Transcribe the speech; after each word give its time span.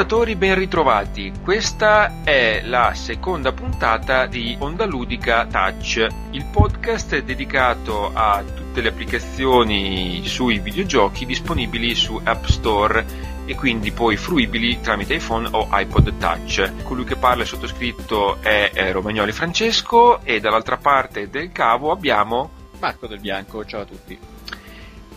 ascoltatori, 0.00 0.34
ben 0.34 0.54
ritrovati. 0.54 1.30
Questa 1.42 2.22
è 2.24 2.62
la 2.64 2.94
seconda 2.94 3.52
puntata 3.52 4.24
di 4.24 4.56
Onda 4.58 4.86
Ludica 4.86 5.46
Touch, 5.46 6.06
il 6.30 6.46
podcast 6.46 7.18
dedicato 7.18 8.10
a 8.14 8.42
tutte 8.42 8.80
le 8.80 8.88
applicazioni 8.88 10.26
sui 10.26 10.58
videogiochi 10.58 11.26
disponibili 11.26 11.94
su 11.94 12.18
App 12.24 12.44
Store 12.46 13.04
e 13.44 13.54
quindi 13.54 13.92
poi 13.92 14.16
fruibili 14.16 14.80
tramite 14.80 15.14
iPhone 15.16 15.48
o 15.50 15.68
iPod 15.70 16.16
Touch. 16.16 16.82
Colui 16.82 17.04
che 17.04 17.16
parla 17.16 17.44
sottoscritto 17.44 18.40
è, 18.40 18.70
è 18.72 18.92
Romagnoli 18.92 19.32
Francesco 19.32 20.22
e 20.22 20.40
dall'altra 20.40 20.78
parte 20.78 21.28
del 21.28 21.52
cavo 21.52 21.90
abbiamo 21.90 22.50
Marco 22.78 23.06
Del 23.06 23.20
Bianco. 23.20 23.66
Ciao 23.66 23.82
a 23.82 23.84
tutti. 23.84 24.18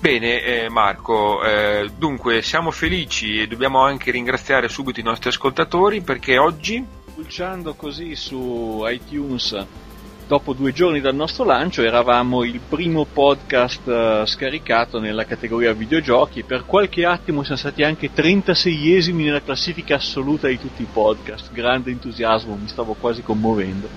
Bene 0.03 0.41
eh, 0.41 0.69
Marco, 0.69 1.41
eh, 1.45 1.89
dunque 1.97 2.41
siamo 2.41 2.71
felici 2.71 3.39
e 3.39 3.47
dobbiamo 3.47 3.79
anche 3.79 4.11
ringraziare 4.11 4.67
subito 4.67 4.99
i 4.99 5.03
nostri 5.03 5.29
ascoltatori 5.29 6.01
perché 6.01 6.37
oggi... 6.37 6.85
Pulciando 7.15 7.73
così 7.75 8.13
su 8.13 8.83
iTunes, 8.85 9.65
dopo 10.27 10.51
due 10.51 10.73
giorni 10.73 10.99
dal 10.99 11.15
nostro 11.15 11.45
lancio, 11.45 11.83
eravamo 11.83 12.43
il 12.43 12.59
primo 12.59 13.05
podcast 13.05 13.87
uh, 13.87 14.25
scaricato 14.25 14.99
nella 14.99 15.23
categoria 15.23 15.71
videogiochi. 15.71 16.43
Per 16.43 16.65
qualche 16.65 17.05
attimo 17.05 17.43
siamo 17.43 17.59
stati 17.59 17.83
anche 17.83 18.11
36esimi 18.13 19.23
nella 19.23 19.41
classifica 19.41 19.95
assoluta 19.95 20.49
di 20.49 20.59
tutti 20.59 20.81
i 20.81 20.87
podcast. 20.91 21.53
Grande 21.53 21.91
entusiasmo, 21.91 22.55
mi 22.55 22.67
stavo 22.67 22.93
quasi 22.99 23.23
commuovendo. 23.23 23.87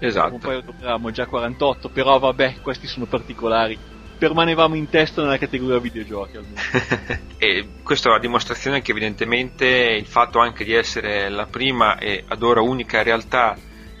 Esatto. 0.00 0.34
Un 0.34 0.40
paio 0.40 0.64
eravamo 0.80 1.12
già 1.12 1.26
48, 1.26 1.88
però 1.90 2.18
vabbè, 2.18 2.56
questi 2.62 2.88
sono 2.88 3.04
particolari 3.04 3.78
permanevamo 4.22 4.76
in 4.76 4.88
testa 4.88 5.20
nella 5.20 5.36
categoria 5.36 5.80
videogiochi 5.80 6.36
almeno. 6.36 6.60
e 7.38 7.66
questa 7.82 8.08
è 8.08 8.12
la 8.12 8.20
dimostrazione 8.20 8.80
che 8.80 8.92
evidentemente 8.92 9.66
il 9.66 10.06
fatto 10.06 10.38
anche 10.38 10.62
di 10.62 10.72
essere 10.72 11.28
la 11.28 11.46
prima 11.46 11.98
e 11.98 12.22
ad 12.28 12.40
ora 12.44 12.60
unica 12.60 13.02
realtà 13.02 13.56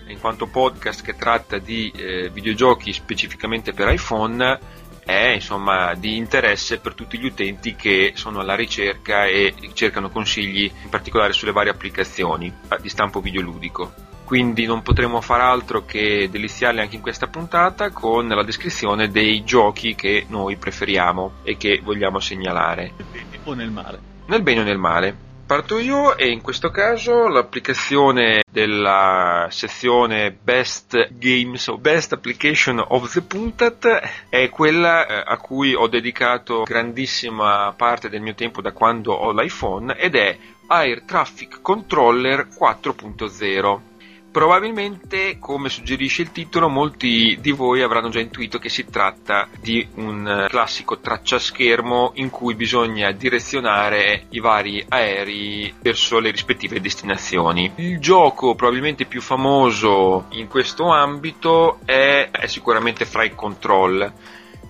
in 0.06 0.20
quanto 0.20 0.46
podcast 0.46 1.02
che 1.02 1.16
tratta 1.16 1.58
di 1.58 1.90
eh, 1.96 2.30
videogiochi 2.30 2.92
specificamente 2.92 3.72
per 3.72 3.92
iPhone 3.92 4.60
è 5.04 5.32
insomma 5.34 5.94
di 5.94 6.16
interesse 6.16 6.78
per 6.78 6.94
tutti 6.94 7.18
gli 7.18 7.26
utenti 7.26 7.74
che 7.74 8.12
sono 8.14 8.38
alla 8.38 8.54
ricerca 8.54 9.24
e 9.24 9.52
cercano 9.72 10.08
consigli 10.08 10.70
in 10.84 10.88
particolare 10.88 11.32
sulle 11.32 11.50
varie 11.50 11.72
applicazioni 11.72 12.54
di 12.80 12.88
stampo 12.88 13.20
videoludico 13.20 14.11
quindi 14.24 14.66
non 14.66 14.82
potremo 14.82 15.20
far 15.20 15.40
altro 15.40 15.84
che 15.84 16.28
deliziarli 16.30 16.80
anche 16.80 16.96
in 16.96 17.02
questa 17.02 17.26
puntata 17.26 17.90
con 17.90 18.28
la 18.28 18.42
descrizione 18.42 19.08
dei 19.08 19.44
giochi 19.44 19.94
che 19.94 20.26
noi 20.28 20.56
preferiamo 20.56 21.32
e 21.42 21.56
che 21.56 21.80
vogliamo 21.82 22.18
segnalare. 22.18 22.92
Nel 22.96 23.06
bene 23.10 23.40
o 23.44 23.54
nel 23.54 23.70
male? 23.70 24.00
Nel 24.26 24.42
bene 24.42 24.60
o 24.60 24.64
nel 24.64 24.78
male. 24.78 25.30
Parto 25.44 25.78
io 25.78 26.16
e 26.16 26.30
in 26.30 26.40
questo 26.40 26.70
caso 26.70 27.28
l'applicazione 27.28 28.42
della 28.50 29.48
sezione 29.50 30.30
Best 30.32 31.10
Games 31.18 31.66
o 31.66 31.76
Best 31.76 32.14
Application 32.14 32.82
of 32.82 33.12
the 33.12 33.20
Puntat 33.20 34.00
è 34.30 34.48
quella 34.48 35.06
eh, 35.06 35.22
a 35.26 35.36
cui 35.36 35.74
ho 35.74 35.88
dedicato 35.88 36.62
grandissima 36.62 37.74
parte 37.76 38.08
del 38.08 38.22
mio 38.22 38.34
tempo 38.34 38.62
da 38.62 38.72
quando 38.72 39.12
ho 39.12 39.32
l'iPhone 39.32 39.94
ed 39.96 40.14
è 40.14 40.38
Air 40.68 41.02
Traffic 41.02 41.60
Controller 41.60 42.48
4.0 42.48 43.90
Probabilmente, 44.32 45.36
come 45.38 45.68
suggerisce 45.68 46.22
il 46.22 46.32
titolo, 46.32 46.70
molti 46.70 47.36
di 47.38 47.50
voi 47.50 47.82
avranno 47.82 48.08
già 48.08 48.18
intuito 48.18 48.58
che 48.58 48.70
si 48.70 48.86
tratta 48.86 49.46
di 49.60 49.86
un 49.96 50.26
eh, 50.26 50.48
classico 50.48 50.98
tracciaschermo 50.98 52.12
in 52.14 52.30
cui 52.30 52.54
bisogna 52.54 53.12
direzionare 53.12 54.24
i 54.30 54.40
vari 54.40 54.82
aerei 54.88 55.74
verso 55.82 56.18
le 56.18 56.30
rispettive 56.30 56.80
destinazioni. 56.80 57.72
Il 57.74 58.00
gioco 58.00 58.54
probabilmente 58.54 59.04
più 59.04 59.20
famoso 59.20 60.24
in 60.30 60.48
questo 60.48 60.86
ambito 60.86 61.80
è, 61.84 62.30
è 62.30 62.46
sicuramente 62.46 63.04
Flight 63.04 63.34
Control. 63.34 64.12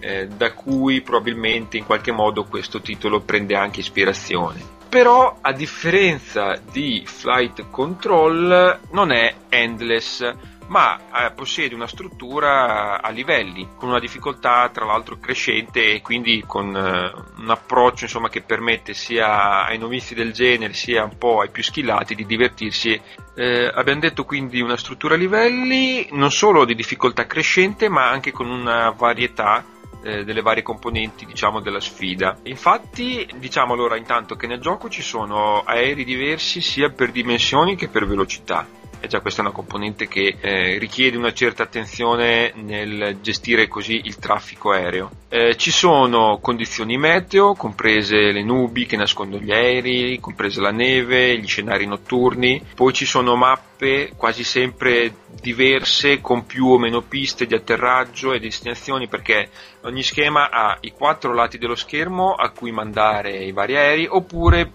Eh, 0.01 0.27
da 0.27 0.53
cui 0.55 1.01
probabilmente 1.03 1.77
in 1.77 1.85
qualche 1.85 2.11
modo 2.11 2.43
questo 2.43 2.81
titolo 2.81 3.21
prende 3.21 3.55
anche 3.55 3.79
ispirazione 3.79 4.81
però 4.93 5.39
a 5.41 5.53
differenza 5.53 6.61
di 6.71 7.03
Flight 7.07 7.71
Control 7.71 8.79
non 8.91 9.11
è 9.11 9.35
endless 9.49 10.35
ma 10.67 10.99
eh, 10.99 11.31
possiede 11.31 11.75
una 11.75 11.87
struttura 11.87 13.01
a 13.01 13.09
livelli, 13.09 13.69
con 13.75 13.89
una 13.89 13.99
difficoltà 13.99 14.69
tra 14.69 14.85
l'altro 14.85 15.19
crescente 15.19 15.95
e 15.95 16.03
quindi 16.03 16.45
con 16.47 16.77
eh, 16.77 17.11
un 17.39 17.49
approccio 17.49 18.05
insomma, 18.05 18.29
che 18.29 18.43
permette 18.43 18.93
sia 18.93 19.65
ai 19.65 19.79
novizi 19.79 20.15
del 20.15 20.33
genere 20.33 20.75
sia 20.75 21.05
un 21.05 21.17
po' 21.17 21.41
ai 21.41 21.49
più 21.49 21.63
skillati 21.63 22.15
di 22.15 22.27
divertirsi. 22.27 23.01
Eh, 23.35 23.73
abbiamo 23.75 24.01
detto 24.01 24.25
quindi 24.25 24.61
una 24.61 24.77
struttura 24.77 25.15
a 25.15 25.19
livelli 25.19 26.07
non 26.11 26.31
solo 26.31 26.67
di 26.67 26.75
difficoltà 26.75 27.27
crescente 27.27 27.89
ma 27.89 28.11
anche 28.11 28.31
con 28.31 28.51
una 28.51 28.91
varietà 28.91 29.65
eh, 30.03 30.25
delle 30.25 30.43
varie 30.43 30.63
componenti 30.63 31.25
diciamo, 31.25 31.61
della 31.61 31.81
sfida. 31.81 32.39
Infatti 32.45 33.29
diciamo 33.37 33.73
allora 33.73 33.97
intanto 33.97 34.37
che 34.37 34.47
nel 34.47 34.61
gioco 34.61 34.89
ci 34.89 35.03
sono 35.03 35.63
aerei 35.63 36.05
diversi 36.05 36.61
sia 36.61 36.91
per 36.91 37.11
dimensioni 37.11 37.77
che 37.77 37.89
per 37.89 38.07
velocità 38.07 38.81
e 39.03 39.09
già 39.09 39.19
questa 39.19 39.43
è 39.43 39.45
una 39.45 39.53
componente 39.53 40.07
che 40.07 40.37
eh, 40.41 40.79
richiede 40.79 41.17
una 41.17 41.33
certa 41.33 41.65
attenzione 41.65 42.53
nel 42.55 43.19
gestire 43.21 43.67
così 43.67 44.03
il 44.05 44.17
traffico 44.17 44.71
aereo. 44.71 45.11
Eh, 45.29 45.57
ci 45.57 45.73
sono 45.73 46.39
condizioni 46.41 46.97
meteo, 46.97 47.55
comprese 47.55 48.31
le 48.31 48.45
nubi 48.45 48.87
che 48.87 48.97
nascondono 48.97 49.43
gli 49.43 49.51
aerei, 49.51 50.21
comprese 50.21 50.61
la 50.61 50.71
neve, 50.71 51.37
gli 51.37 51.49
scenari 51.49 51.85
notturni, 51.85 52.65
poi 52.77 52.93
ci 52.93 53.05
sono 53.05 53.35
mappe 53.35 54.13
quasi 54.17 54.45
sempre 54.45 55.13
diverse 55.41 56.21
con 56.21 56.47
più 56.47 56.67
o 56.67 56.79
meno 56.79 57.01
piste 57.01 57.47
di 57.47 57.57
atterraggio 57.57 58.33
e 58.33 58.39
destinazioni 58.39 59.09
perché 59.09 59.49
ogni 59.81 60.05
schema 60.05 60.49
ha 60.49 60.79
i 60.81 60.93
quattro 60.93 61.35
lati 61.35 61.59
dello 61.59 61.75
schermo 61.75 62.35
a 62.35 62.51
cui 62.51 62.71
mandare 62.71 63.43
i 63.43 63.51
vari 63.51 63.75
aerei 63.77 64.07
oppure 64.09 64.71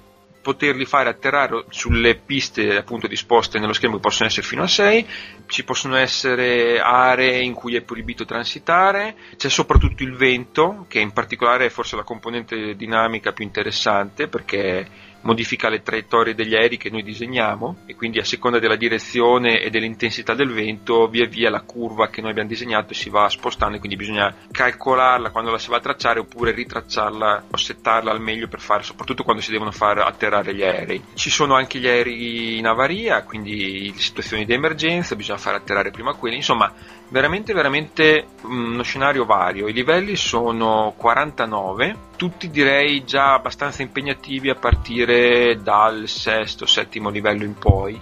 poterli 0.47 0.85
fare 0.85 1.09
atterrare 1.09 1.65
sulle 1.71 2.15
piste 2.15 2.77
appunto 2.77 3.05
disposte 3.07 3.59
nello 3.59 3.73
schermo 3.73 3.95
che 3.95 4.01
possono 4.01 4.29
essere 4.29 4.47
fino 4.47 4.63
a 4.63 4.67
6, 4.67 5.05
ci 5.47 5.65
possono 5.65 5.97
essere 5.97 6.79
aree 6.79 7.41
in 7.41 7.53
cui 7.53 7.75
è 7.75 7.81
proibito 7.81 8.23
transitare, 8.23 9.13
c'è 9.35 9.49
soprattutto 9.49 10.03
il 10.03 10.15
vento 10.15 10.85
che 10.87 11.01
in 11.01 11.11
particolare 11.11 11.65
è 11.65 11.69
forse 11.69 11.97
la 11.97 12.03
componente 12.03 12.77
dinamica 12.77 13.33
più 13.33 13.43
interessante 13.43 14.29
perché 14.29 14.87
modifica 15.21 15.69
le 15.69 15.81
traiettorie 15.81 16.35
degli 16.35 16.55
aerei 16.55 16.77
che 16.77 16.89
noi 16.89 17.03
disegniamo 17.03 17.83
e 17.85 17.95
quindi 17.95 18.19
a 18.19 18.23
seconda 18.23 18.59
della 18.59 18.75
direzione 18.75 19.61
e 19.61 19.69
dell'intensità 19.69 20.33
del 20.33 20.51
vento 20.51 21.07
via 21.07 21.25
via 21.25 21.49
la 21.49 21.61
curva 21.61 22.09
che 22.09 22.21
noi 22.21 22.31
abbiamo 22.31 22.49
disegnato 22.49 22.93
si 22.93 23.09
va 23.09 23.29
spostando 23.29 23.75
e 23.75 23.79
quindi 23.79 23.97
bisogna 23.97 24.33
calcolarla 24.51 25.31
quando 25.31 25.51
la 25.51 25.57
si 25.57 25.69
va 25.69 25.77
a 25.77 25.81
tracciare 25.81 26.19
oppure 26.19 26.51
ritracciarla 26.51 27.45
o 27.51 27.57
settarla 27.57 28.11
al 28.11 28.21
meglio 28.21 28.47
per 28.47 28.59
fare 28.59 28.83
soprattutto 28.83 29.23
quando 29.23 29.41
si 29.41 29.51
devono 29.51 29.71
far 29.71 29.99
atterrare 29.99 30.53
gli 30.53 30.63
aerei. 30.63 31.03
Ci 31.13 31.29
sono 31.29 31.55
anche 31.55 31.79
gli 31.79 31.87
aerei 31.87 32.57
in 32.57 32.67
avaria, 32.67 33.23
quindi 33.23 33.93
situazioni 33.95 34.45
di 34.45 34.53
emergenza, 34.53 35.15
bisogna 35.15 35.37
far 35.37 35.55
atterrare 35.55 35.91
prima 35.91 36.13
quelli, 36.13 36.37
insomma 36.37 36.73
veramente 37.09 37.53
veramente 37.53 38.27
uno 38.43 38.83
scenario 38.83 39.25
vario. 39.25 39.67
I 39.67 39.73
livelli 39.73 40.15
sono 40.15 40.93
49, 40.97 41.95
tutti 42.17 42.49
direi 42.49 43.05
già 43.05 43.33
abbastanza 43.33 43.83
impegnativi 43.83 44.49
a 44.49 44.55
partire 44.55 45.61
dal 45.61 46.09
sesto, 46.09 46.65
settimo 46.65 47.09
livello 47.09 47.45
in 47.45 47.53
poi. 47.53 47.97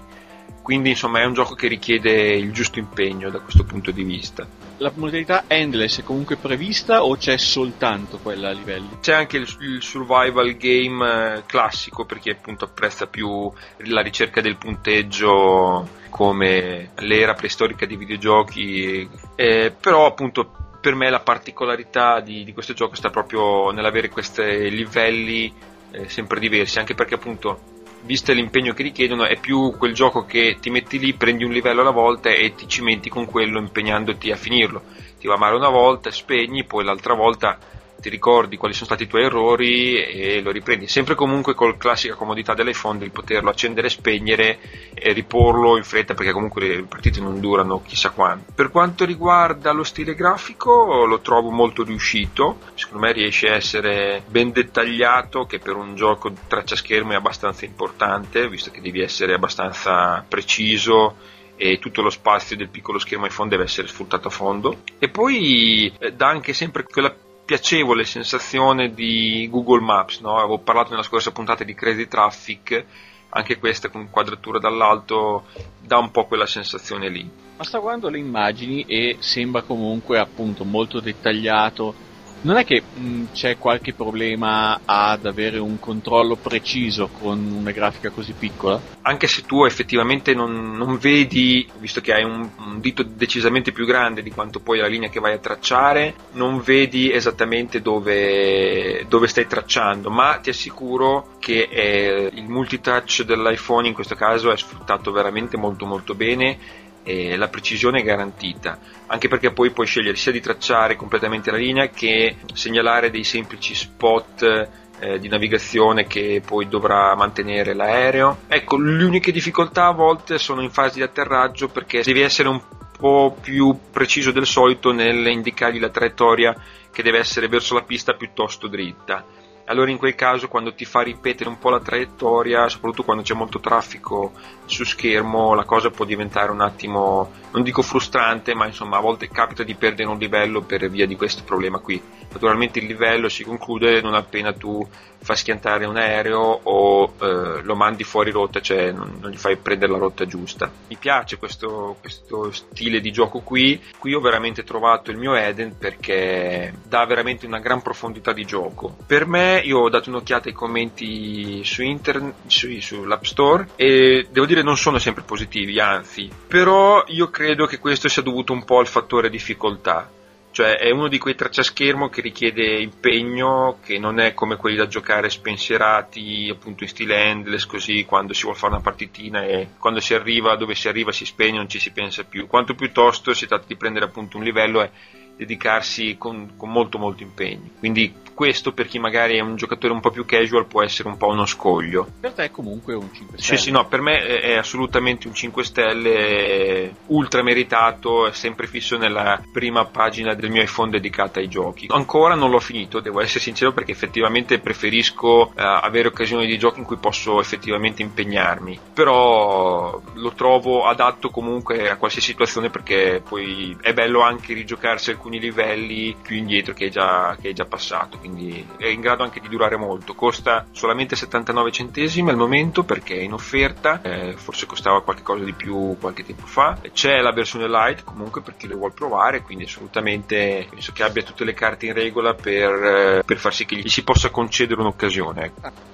Quindi 0.63 0.89
insomma 0.89 1.19
è 1.19 1.25
un 1.25 1.33
gioco 1.33 1.53
che 1.53 1.67
richiede 1.67 2.33
il 2.33 2.51
giusto 2.51 2.79
impegno 2.79 3.29
da 3.29 3.39
questo 3.39 3.65
punto 3.65 3.91
di 3.91 4.03
vista. 4.03 4.47
La 4.77 4.91
modalità 4.95 5.43
endless 5.45 5.99
è 5.99 6.03
comunque 6.03 6.37
prevista 6.37 7.03
o 7.03 7.15
c'è 7.17 7.37
soltanto 7.37 8.17
quella 8.17 8.49
a 8.49 8.53
livelli? 8.53 8.97
C'è 8.99 9.13
anche 9.13 9.37
il, 9.37 9.47
il 9.59 9.83
survival 9.83 10.57
game 10.57 11.35
eh, 11.35 11.43
classico 11.45 12.03
per 12.05 12.17
chi 12.17 12.31
appunto 12.31 12.65
apprezza 12.65 13.05
più 13.05 13.51
la 13.77 14.01
ricerca 14.01 14.41
del 14.41 14.57
punteggio 14.57 15.87
come 16.09 16.91
l'era 16.95 17.35
preistorica 17.35 17.85
dei 17.85 17.97
videogiochi, 17.97 19.07
eh, 19.35 19.71
però 19.79 20.07
appunto 20.07 20.64
per 20.85 20.93
me 20.93 21.09
la 21.09 21.21
particolarità 21.21 22.19
di, 22.19 22.43
di, 22.43 22.53
questo 22.53 22.73
gioco 22.73 22.93
sta 22.93 23.09
proprio 23.09 23.71
nell'avere 23.71 24.07
questi 24.07 24.69
livelli 24.69 25.51
eh, 25.89 26.07
sempre 26.09 26.39
diversi, 26.39 26.77
anche 26.77 26.93
perché 26.93 27.15
appunto 27.15 27.59
visto 28.03 28.31
l'impegno 28.33 28.71
che 28.75 28.83
richiedono 28.83 29.25
è 29.25 29.39
più 29.39 29.75
quel 29.79 29.95
gioco 29.95 30.25
che 30.25 30.57
ti 30.61 30.69
metti 30.69 30.99
lì, 30.99 31.13
prendi 31.13 31.43
un 31.43 31.51
livello 31.51 31.81
alla 31.81 31.89
volta 31.89 32.29
e 32.29 32.53
ti 32.53 32.67
cimenti 32.67 33.09
con 33.09 33.25
quello 33.25 33.57
impegnandoti 33.57 34.29
a 34.29 34.35
finirlo. 34.35 34.83
Ti 35.19 35.25
va 35.25 35.37
male 35.37 35.55
una 35.55 35.69
volta, 35.69 36.11
spegni, 36.11 36.65
poi 36.65 36.83
l'altra 36.83 37.15
volta 37.15 37.57
ti 37.99 38.09
ricordi 38.09 38.57
quali 38.57 38.73
sono 38.73 38.85
stati 38.85 39.03
i 39.03 39.07
tuoi 39.07 39.23
errori 39.23 40.03
e 40.03 40.41
lo 40.41 40.51
riprendi. 40.51 40.87
Sempre 40.87 41.15
comunque 41.15 41.53
con 41.53 41.69
la 41.69 41.77
classica 41.77 42.15
comodità 42.15 42.53
dell'iPhone 42.53 42.99
di 42.99 43.09
poterlo 43.09 43.49
accendere 43.49 43.87
e 43.87 43.89
spegnere 43.89 44.59
e 44.93 45.13
riporlo 45.13 45.77
in 45.77 45.83
fretta 45.83 46.13
perché 46.13 46.31
comunque 46.31 46.67
le 46.67 46.83
partite 46.83 47.19
non 47.19 47.39
durano 47.39 47.81
chissà 47.85 48.11
quanto. 48.11 48.51
Per 48.53 48.69
quanto 48.69 49.05
riguarda 49.05 49.71
lo 49.71 49.83
stile 49.83 50.15
grafico 50.15 51.05
lo 51.05 51.19
trovo 51.19 51.49
molto 51.49 51.83
riuscito, 51.83 52.59
secondo 52.75 53.05
me 53.05 53.11
riesce 53.11 53.49
a 53.49 53.55
essere 53.55 54.23
ben 54.27 54.51
dettagliato 54.51 55.45
che 55.45 55.59
per 55.59 55.75
un 55.75 55.95
gioco 55.95 56.31
traccia 56.47 56.75
schermo 56.75 57.13
è 57.13 57.15
abbastanza 57.15 57.65
importante 57.65 58.47
visto 58.47 58.71
che 58.71 58.81
devi 58.81 59.01
essere 59.01 59.33
abbastanza 59.33 60.23
preciso 60.27 61.15
e 61.57 61.79
tutto 61.79 62.01
lo 62.01 62.09
spazio 62.09 62.57
del 62.57 62.69
piccolo 62.69 62.99
schermo 62.99 63.25
iPhone 63.25 63.49
deve 63.49 63.63
essere 63.63 63.87
sfruttato 63.87 64.27
a 64.27 64.31
fondo 64.31 64.79
e 64.99 65.09
poi 65.09 65.93
eh, 65.97 66.11
dà 66.11 66.27
anche 66.27 66.53
sempre 66.53 66.83
quella 66.83 67.15
piacevole 67.45 68.03
sensazione 68.03 68.93
di 68.93 69.47
Google 69.49 69.81
Maps, 69.81 70.19
no? 70.19 70.37
avevo 70.37 70.57
parlato 70.57 70.89
nella 70.89 71.03
scorsa 71.03 71.31
puntata 71.31 71.63
di 71.63 71.75
Crazy 71.75 72.07
Traffic, 72.07 72.85
anche 73.29 73.59
questa 73.59 73.89
con 73.89 74.01
inquadratura 74.01 74.57
dall'alto 74.57 75.45
dà 75.79 75.97
un 75.99 76.09
po' 76.09 76.25
quella 76.25 76.47
sensazione 76.47 77.09
lì. 77.09 77.29
Ma 77.57 77.63
sta 77.63 77.79
guardando 77.79 78.09
le 78.09 78.17
immagini 78.17 78.83
e 78.87 79.17
sembra 79.19 79.61
comunque 79.61 80.19
appunto 80.19 80.65
molto 80.65 80.99
dettagliato, 80.99 81.93
non 82.41 82.57
è 82.57 82.63
che 82.63 82.83
mh, 82.93 83.07
mm, 83.07 83.23
c'è 83.31 83.57
qualche 83.57 83.93
problema 83.93 84.81
ad 84.85 85.25
avere 85.25 85.57
un 85.57 85.79
controllo 85.79 86.35
preciso 86.35 87.09
con 87.11 87.51
una 87.51 87.71
grafica 87.71 88.09
così 88.11 88.33
piccola? 88.33 88.81
Anche 89.01 89.27
se 89.27 89.43
tu 89.45 89.65
effettivamente 89.65 90.33
non, 90.33 90.75
non 90.75 90.97
vedi, 90.97 91.67
visto 91.79 92.01
che 92.01 92.13
hai 92.13 92.23
un, 92.23 92.49
un, 92.57 92.79
dito 92.79 93.03
decisamente 93.03 93.71
più 93.71 93.85
grande 93.85 94.21
di 94.21 94.31
quanto 94.31 94.59
poi 94.59 94.79
la 94.79 94.87
linea 94.87 95.09
che 95.09 95.19
vai 95.19 95.33
a 95.33 95.39
tracciare, 95.39 96.15
non 96.33 96.61
vedi 96.61 97.11
esattamente 97.11 97.81
dove, 97.81 99.05
dove 99.07 99.27
stai 99.27 99.47
tracciando, 99.47 100.09
ma 100.09 100.37
ti 100.37 100.49
assicuro 100.49 101.35
che 101.39 101.67
eh, 101.69 102.29
il 102.33 102.47
multitouch 102.47 103.23
dell'iPhone 103.23 103.87
in 103.87 103.93
questo 103.93 104.15
caso 104.15 104.51
è 104.51 104.57
sfruttato 104.57 105.11
veramente 105.11 105.57
molto 105.57 105.85
molto 105.85 106.15
bene 106.15 106.83
e 107.05 107.37
la 107.37 107.49
precisione 107.49 107.99
è 107.99 108.03
garantita, 108.03 108.79
anche 109.05 109.27
perché 109.27 109.51
poi 109.51 109.69
puoi 109.69 109.85
scegliere 109.85 110.17
sia 110.17 110.31
di 110.31 110.41
tracciare 110.41 110.95
completamente 110.95 111.51
la 111.51 111.57
linea 111.57 111.87
che 111.89 112.37
segnalare 112.51 113.11
dei 113.11 113.23
semplici 113.23 113.75
spot 113.75 114.69
eh, 114.97 115.19
di 115.19 115.27
navigazione 115.27 116.07
che 116.07 116.41
poi 116.43 116.67
dovrà 116.67 117.15
mantenere 117.15 117.75
l'aereo. 117.75 118.39
Ecco, 118.47 118.77
le 118.77 119.03
uniche 119.03 119.31
difficoltà 119.31 119.85
a 119.85 119.91
volte 119.91 120.39
sono 120.39 120.63
in 120.63 120.71
fase 120.71 120.95
di 120.95 121.03
atterraggio 121.03 121.67
perché 121.67 122.01
devi 122.01 122.21
essere 122.21 122.49
un 122.49 122.59
po' 122.97 123.37
più 123.39 123.77
preciso 123.91 124.31
del 124.31 124.47
solito 124.47 124.91
nell'indicargli 124.91 125.79
la 125.79 125.89
traiettoria 125.89 126.55
che 126.91 127.03
deve 127.03 127.19
essere 127.19 127.47
verso 127.47 127.75
la 127.75 127.83
pista 127.83 128.13
piuttosto 128.13 128.67
dritta 128.67 129.43
allora 129.65 129.89
in 129.89 129.97
quel 129.97 130.15
caso 130.15 130.47
quando 130.47 130.73
ti 130.73 130.85
fa 130.85 131.01
ripetere 131.01 131.49
un 131.49 131.57
po' 131.57 131.69
la 131.69 131.79
traiettoria, 131.79 132.69
soprattutto 132.69 133.03
quando 133.03 133.23
c'è 133.23 133.33
molto 133.33 133.59
traffico 133.59 134.31
su 134.65 134.83
schermo, 134.83 135.53
la 135.53 135.63
cosa 135.63 135.89
può 135.89 136.05
diventare 136.05 136.51
un 136.51 136.61
attimo, 136.61 137.31
non 137.51 137.63
dico 137.63 137.81
frustrante, 137.81 138.53
ma 138.53 138.65
insomma 138.65 138.97
a 138.97 139.01
volte 139.01 139.27
capita 139.29 139.63
di 139.63 139.75
perdere 139.75 140.09
un 140.09 140.17
livello 140.17 140.61
per 140.61 140.89
via 140.89 141.07
di 141.07 141.15
questo 141.15 141.43
problema 141.43 141.79
qui. 141.79 142.01
Naturalmente 142.31 142.79
il 142.79 142.85
livello 142.85 143.29
si 143.29 143.43
conclude 143.43 144.01
non 144.01 144.13
appena 144.13 144.53
tu 144.53 144.87
fai 145.25 145.37
schiantare 145.37 145.85
un 145.85 145.97
aereo 145.97 146.39
o 146.39 147.13
eh, 147.19 147.61
lo 147.63 147.75
mandi 147.75 148.03
fuori 148.03 148.29
rotta, 148.29 148.61
cioè 148.61 148.91
non, 148.91 149.17
non, 149.19 149.31
gli 149.31 149.37
fai 149.37 149.57
prendere 149.57 149.91
la 149.91 149.97
rotta 149.97 150.25
giusta. 150.25 150.71
Mi 150.87 150.97
piace 150.97 151.37
questo, 151.37 151.97
questo 151.99 152.51
stile 152.51 152.99
di 152.99 153.11
gioco 153.11 153.39
qui, 153.39 153.81
qui 153.97 154.13
ho 154.13 154.19
veramente 154.19 154.63
trovato 154.63 155.09
il 155.09 155.17
mio 155.17 155.33
Eden 155.33 155.77
perché 155.77 156.73
dà 156.87 157.05
veramente 157.05 157.47
una 157.47 157.59
gran 157.59 157.81
profondità 157.81 158.33
di 158.33 158.45
gioco. 158.45 158.95
Per 159.07 159.25
me 159.25 159.54
io 159.59 159.79
ho 159.79 159.89
dato 159.89 160.09
un'occhiata 160.09 160.49
ai 160.49 160.53
commenti 160.53 161.63
su 161.63 161.83
internet, 161.83 162.33
su, 162.47 162.79
sull'App 162.79 163.23
Store 163.23 163.67
e 163.75 164.27
devo 164.29 164.45
dire 164.45 164.61
non 164.61 164.77
sono 164.77 164.97
sempre 164.99 165.23
positivi, 165.23 165.79
anzi, 165.79 166.29
però 166.47 167.03
io 167.07 167.29
credo 167.29 167.65
che 167.65 167.79
questo 167.79 168.07
sia 168.07 168.21
dovuto 168.21 168.53
un 168.53 168.63
po' 168.63 168.79
al 168.79 168.87
fattore 168.87 169.29
difficoltà 169.29 170.09
cioè 170.55 170.77
è 170.77 170.89
uno 170.89 171.09
di 171.09 171.17
quei 171.17 171.35
tracciaschermo 171.35 172.07
che 172.07 172.21
richiede 172.21 172.79
impegno, 172.79 173.79
che 173.83 173.99
non 173.99 174.21
è 174.21 174.33
come 174.33 174.55
quelli 174.55 174.77
da 174.77 174.87
giocare 174.87 175.29
spensierati, 175.29 176.47
appunto 176.49 176.83
in 176.83 176.89
stile 176.89 177.25
endless, 177.25 177.65
così 177.65 178.05
quando 178.05 178.31
si 178.31 178.43
vuole 178.43 178.57
fare 178.57 178.71
una 178.71 178.81
partitina 178.81 179.43
e 179.43 179.71
quando 179.77 179.99
si 179.99 180.13
arriva 180.13 180.55
dove 180.55 180.73
si 180.73 180.87
arriva 180.87 181.11
si 181.11 181.25
spegne, 181.25 181.57
non 181.57 181.67
ci 181.67 181.77
si 181.77 181.91
pensa 181.91 182.23
più. 182.23 182.47
Quanto 182.47 182.73
piuttosto 182.73 183.33
si 183.33 183.47
tratta 183.47 183.65
di 183.67 183.75
prendere 183.75 184.05
appunto 184.05 184.37
un 184.37 184.43
livello 184.43 184.81
e 184.81 184.91
dedicarsi 185.35 186.15
con, 186.17 186.53
con 186.55 186.69
molto 186.69 186.97
molto 186.97 187.23
impegno. 187.23 187.69
Quindi 187.79 188.23
questo 188.35 188.73
per 188.73 188.87
chi 188.87 188.99
magari 188.99 189.37
è 189.37 189.39
un 189.39 189.55
giocatore 189.55 189.93
un 189.93 190.01
po' 190.01 190.11
più 190.11 190.25
casual 190.25 190.67
può 190.67 190.83
essere 190.83 191.07
un 191.07 191.17
po' 191.17 191.27
uno 191.27 191.45
scoglio. 191.45 192.05
Per 192.19 192.33
te 192.33 192.43
è 192.43 192.51
comunque 192.51 192.93
un 192.93 193.09
5 193.11 193.37
stelle. 193.37 193.57
Sì, 193.57 193.63
sì, 193.63 193.71
no, 193.71 193.87
per 193.87 194.01
me 194.01 194.19
è 194.25 194.55
assolutamente 194.57 195.27
un 195.27 195.33
5 195.33 195.63
stelle 195.63 196.93
ultra 197.07 197.41
meritato, 197.41 198.27
è 198.27 198.33
sempre 198.33 198.67
fisso 198.67 198.97
nella 198.97 199.41
prima 199.51 199.85
pagina 199.85 200.33
del 200.33 200.51
mio 200.51 200.61
iPhone 200.61 200.91
dedicata 200.91 201.39
ai 201.39 201.47
giochi. 201.47 201.87
Ancora 201.89 202.35
non 202.35 202.49
l'ho 202.49 202.59
finito, 202.59 202.99
devo 202.99 203.21
essere 203.21 203.39
sincero 203.39 203.71
perché 203.71 203.93
effettivamente 203.93 204.59
preferisco 204.59 205.27
uh, 205.27 205.51
avere 205.55 206.09
occasioni 206.09 206.45
di 206.45 206.57
giochi 206.57 206.79
in 206.79 206.85
cui 206.85 206.97
posso 206.97 207.39
effettivamente 207.39 208.01
impegnarmi, 208.01 208.77
però 208.93 210.01
lo 210.13 210.33
trovo 210.33 210.85
adatto 210.85 211.29
comunque 211.29 211.89
a 211.89 211.95
qualsiasi 211.95 212.31
situazione 212.31 212.69
perché 212.69 213.23
poi 213.27 213.77
è 213.79 213.93
bello 213.93 214.21
anche 214.21 214.53
rigiocarsi 214.53 215.11
alcuni 215.11 215.24
livelli 215.31 216.15
più 216.21 216.35
indietro 216.35 216.73
che 216.73 216.85
hai 216.85 216.91
già, 216.91 217.35
che 217.39 217.49
hai 217.49 217.53
già 217.53 217.65
passato 217.65 218.17
quindi 218.17 218.65
è 218.77 218.87
in 218.87 219.01
grado 219.01 219.23
anche 219.23 219.39
di 219.39 219.47
durare 219.47 219.77
molto. 219.77 220.15
Costa 220.15 220.65
solamente 220.71 221.15
79 221.15 221.71
centesimi 221.71 222.29
al 222.29 222.37
momento 222.37 222.83
perché 222.83 223.15
è 223.15 223.21
in 223.21 223.33
offerta, 223.33 224.01
eh, 224.01 224.33
forse 224.35 224.65
costava 224.65 225.01
qualcosa 225.03 225.43
di 225.43 225.53
più 225.53 225.95
qualche 225.99 226.25
tempo 226.25 226.45
fa. 226.45 226.79
C'è 226.91 227.21
la 227.21 227.31
versione 227.31 227.67
light 227.67 228.03
comunque 228.03 228.41
per 228.41 228.55
chi 228.57 228.67
lo 228.67 228.77
vuole 228.77 228.93
provare, 228.93 229.41
quindi 229.41 229.65
assolutamente 229.65 230.67
penso 230.69 230.91
che 230.91 231.03
abbia 231.03 231.23
tutte 231.23 231.43
le 231.43 231.53
carte 231.53 231.85
in 231.85 231.93
regola 231.93 232.33
per, 232.33 232.71
eh, 232.71 233.23
per 233.25 233.37
far 233.37 233.53
sì 233.53 233.65
che 233.65 233.75
gli 233.75 233.89
si 233.89 234.03
possa 234.03 234.29
concedere 234.29 234.81
un'occasione. 234.81 235.51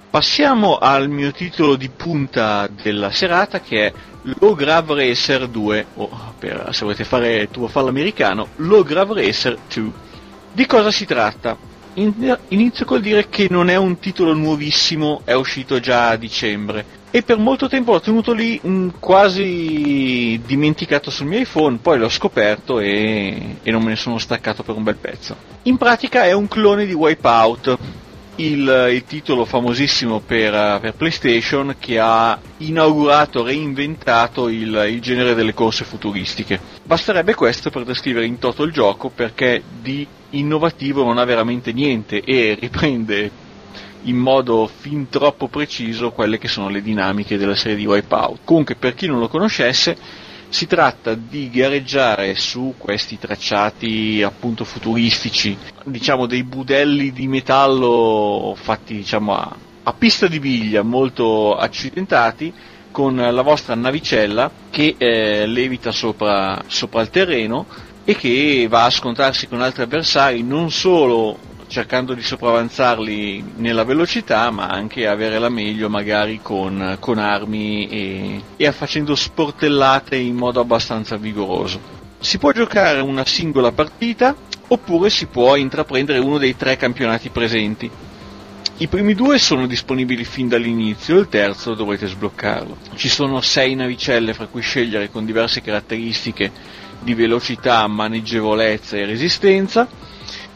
Passiamo 0.09 0.77
al 0.77 1.07
mio 1.07 1.31
titolo 1.31 1.77
di 1.77 1.87
punta 1.89 2.67
della 2.67 3.11
serata 3.11 3.61
che 3.61 3.87
è 3.87 3.93
Low 4.39 4.55
Racer 4.55 5.47
2 5.47 5.85
o 5.95 6.33
per, 6.37 6.69
se 6.71 6.83
volete 6.83 7.03
fare 7.03 7.49
tuo 7.49 7.67
fallo 7.67 7.89
americano 7.89 8.49
Low 8.57 8.85
Racer 8.85 9.57
2 9.73 9.91
di 10.53 10.65
cosa 10.65 10.91
si 10.91 11.05
tratta? 11.05 11.57
Inizio 11.93 12.85
col 12.85 13.01
dire 13.01 13.27
che 13.29 13.47
non 13.49 13.69
è 13.69 13.75
un 13.75 13.99
titolo 13.99 14.33
nuovissimo, 14.33 15.21
è 15.23 15.33
uscito 15.33 15.79
già 15.79 16.09
a 16.09 16.15
dicembre 16.15 16.99
e 17.09 17.23
per 17.23 17.37
molto 17.37 17.67
tempo 17.67 17.91
l'ho 17.91 17.99
tenuto 17.99 18.31
lì 18.31 18.57
mh, 18.61 18.69
mm, 18.69 18.89
quasi 18.99 20.41
dimenticato 20.45 21.11
sul 21.11 21.27
mio 21.27 21.39
iPhone, 21.39 21.79
poi 21.81 21.97
l'ho 21.99 22.07
scoperto 22.07 22.79
e, 22.79 23.57
e, 23.61 23.71
non 23.71 23.83
me 23.83 23.89
ne 23.89 23.95
sono 23.97 24.17
staccato 24.17 24.63
per 24.63 24.75
un 24.75 24.83
bel 24.83 24.95
pezzo. 24.95 25.35
In 25.63 25.75
pratica 25.75 26.23
è 26.23 26.31
un 26.31 26.47
clone 26.47 26.85
di 26.85 26.93
Wipeout, 26.93 27.77
il, 28.35 28.89
il 28.93 29.03
titolo 29.03 29.45
famosissimo 29.45 30.19
per, 30.19 30.79
per, 30.79 30.93
PlayStation 30.95 31.75
che 31.79 31.99
ha 31.99 32.39
inaugurato, 32.57 33.43
reinventato 33.43 34.47
il, 34.47 34.87
il 34.89 35.01
genere 35.01 35.33
delle 35.33 35.53
corse 35.53 35.83
futuristiche. 35.83 36.59
Basterebbe 36.83 37.35
questo 37.35 37.69
per 37.69 37.83
descrivere 37.83 38.25
in 38.25 38.39
toto 38.39 38.63
il 38.63 38.71
gioco 38.71 39.09
perché 39.09 39.61
di 39.81 40.07
innovativo 40.31 41.03
non 41.03 41.17
ha 41.17 41.25
veramente 41.25 41.73
niente 41.73 42.21
e 42.21 42.55
riprende 42.59 43.49
in 44.05 44.17
modo 44.17 44.67
fin 44.79 45.09
troppo 45.09 45.47
preciso 45.47 46.11
quelle 46.11 46.39
che 46.39 46.47
sono 46.47 46.69
le 46.69 46.81
dinamiche 46.81 47.37
della 47.37 47.55
serie 47.55 47.77
di 47.77 47.85
Wipeout. 47.85 48.39
Comunque 48.43 48.75
per 48.75 48.95
chi 48.95 49.05
non 49.07 49.19
lo 49.19 49.27
conoscesse 49.27 49.95
si 50.51 50.67
tratta 50.67 51.15
di 51.15 51.49
gareggiare 51.49 52.35
su 52.35 52.75
questi 52.77 53.17
tracciati 53.17 54.21
appunto 54.21 54.65
futuristici, 54.65 55.57
diciamo 55.85 56.25
dei 56.25 56.43
budelli 56.43 57.13
di 57.13 57.25
metallo 57.29 58.53
fatti 58.59 58.95
diciamo 58.97 59.33
a, 59.33 59.55
a 59.83 59.93
pista 59.93 60.27
di 60.27 60.39
biglia 60.39 60.81
molto 60.81 61.55
accidentati 61.55 62.53
con 62.91 63.15
la 63.15 63.41
vostra 63.41 63.75
navicella 63.75 64.51
che 64.69 64.95
eh, 64.97 65.45
levita 65.47 65.93
sopra, 65.93 66.61
sopra 66.67 66.99
il 67.01 67.09
terreno 67.09 67.65
e 68.03 68.13
che 68.17 68.67
va 68.69 68.83
a 68.83 68.89
scontrarsi 68.89 69.47
con 69.47 69.61
altri 69.61 69.83
avversari 69.83 70.43
non 70.43 70.69
solo 70.69 71.37
cercando 71.71 72.13
di 72.13 72.21
sopravanzarli 72.21 73.53
nella 73.55 73.85
velocità 73.85 74.51
ma 74.51 74.67
anche 74.67 75.07
avere 75.07 75.39
la 75.39 75.47
meglio 75.47 75.87
magari 75.89 76.41
con, 76.43 76.97
con 76.99 77.17
armi 77.17 77.87
e, 77.87 78.41
e 78.57 78.71
facendo 78.73 79.15
sportellate 79.15 80.17
in 80.17 80.35
modo 80.35 80.59
abbastanza 80.59 81.15
vigoroso. 81.15 81.79
Si 82.19 82.37
può 82.37 82.51
giocare 82.51 82.99
una 82.99 83.25
singola 83.25 83.71
partita 83.71 84.35
oppure 84.67 85.09
si 85.09 85.27
può 85.27 85.55
intraprendere 85.55 86.19
uno 86.19 86.37
dei 86.37 86.57
tre 86.57 86.75
campionati 86.75 87.29
presenti. 87.29 87.89
I 88.77 88.87
primi 88.87 89.13
due 89.15 89.37
sono 89.39 89.65
disponibili 89.65 90.25
fin 90.25 90.49
dall'inizio, 90.49 91.17
il 91.19 91.29
terzo 91.29 91.73
dovrete 91.73 92.07
sbloccarlo. 92.07 92.77
Ci 92.95 93.07
sono 93.07 93.39
sei 93.39 93.75
navicelle 93.75 94.33
fra 94.33 94.47
cui 94.47 94.61
scegliere 94.61 95.09
con 95.09 95.23
diverse 95.25 95.61
caratteristiche 95.61 96.51
di 96.99 97.13
velocità, 97.13 97.87
maneggevolezza 97.87 98.97
e 98.97 99.05
resistenza 99.05 99.87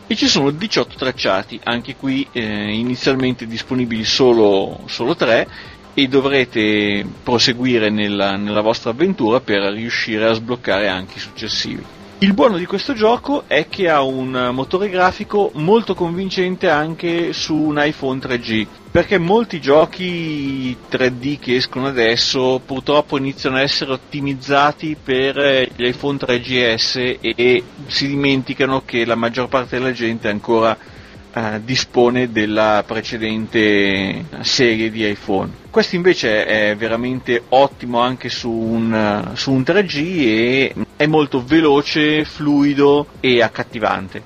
e 0.08 0.16
ci 0.16 0.28
sono 0.28 0.52
18 0.52 0.96
tracciati, 0.96 1.60
anche 1.64 1.96
qui 1.96 2.28
eh, 2.32 2.42
inizialmente 2.74 3.48
disponibili 3.48 4.04
solo, 4.04 4.82
solo 4.88 5.16
3 5.16 5.48
e 5.94 6.08
dovrete 6.08 7.06
proseguire 7.24 7.90
nella, 7.90 8.36
nella 8.36 8.62
vostra 8.62 8.92
avventura 8.92 9.40
per 9.40 9.62
riuscire 9.74 10.26
a 10.26 10.34
sbloccare 10.34 10.88
anche 10.90 11.18
i 11.18 11.22
successivi. 11.22 11.84
Il 12.20 12.34
buono 12.34 12.58
di 12.58 12.66
questo 12.66 12.94
gioco 12.94 13.44
è 13.46 13.68
che 13.68 13.90
ha 13.90 14.02
un 14.02 14.52
motore 14.54 14.88
grafico 14.88 15.52
molto 15.56 15.94
convincente 15.96 16.70
anche 16.70 17.34
su 17.34 17.54
un 17.54 17.76
iPhone 17.78 18.20
3G, 18.20 18.68
perché 18.90 19.18
molti 19.18 19.60
giochi 19.60 20.76
3D 20.90 21.38
che 21.40 21.56
escono 21.56 21.88
adesso 21.88 22.62
purtroppo 22.66 23.18
iniziano 23.18 23.58
a 23.58 23.62
essere 23.62 23.92
ottimizzati 23.92 24.96
per 25.04 25.70
gli 25.76 25.86
iPhone 25.86 26.18
3GS 26.18 27.18
e 27.20 27.64
si 27.88 28.08
dimenticano 28.08 28.84
che 28.86 29.04
la 29.04 29.16
maggior 29.16 29.50
parte 29.50 29.78
della 29.78 29.92
gente 29.92 30.30
ancora 30.30 30.78
eh, 31.38 31.62
dispone 31.66 32.32
della 32.32 32.86
precedente 32.88 34.24
serie 34.40 34.90
di 34.90 35.06
iPhone. 35.06 35.52
Questo 35.70 35.96
invece 35.96 36.46
è 36.46 36.76
veramente 36.78 37.44
ottimo 37.50 38.00
anche 38.00 38.30
su 38.30 38.50
un, 38.50 39.32
su 39.34 39.52
un 39.52 39.60
3G 39.62 39.98
e 40.22 40.76
è 40.96 41.06
molto 41.08 41.44
veloce, 41.44 42.24
fluido 42.24 43.08
e 43.20 43.42
accattivante. 43.42 44.24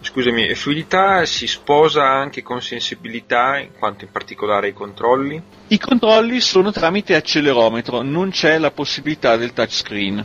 Scusami, 0.00 0.54
fluidità 0.54 1.26
si 1.26 1.46
sposa 1.46 2.04
anche 2.04 2.42
con 2.42 2.62
sensibilità, 2.62 3.58
in 3.58 3.72
quanto 3.78 4.04
in 4.04 4.10
particolare 4.10 4.68
i 4.68 4.72
controlli? 4.72 5.42
I 5.68 5.78
controlli 5.78 6.40
sono 6.40 6.72
tramite 6.72 7.16
accelerometro, 7.16 8.00
non 8.00 8.30
c'è 8.30 8.56
la 8.56 8.70
possibilità 8.70 9.36
del 9.36 9.52
touchscreen. 9.52 10.24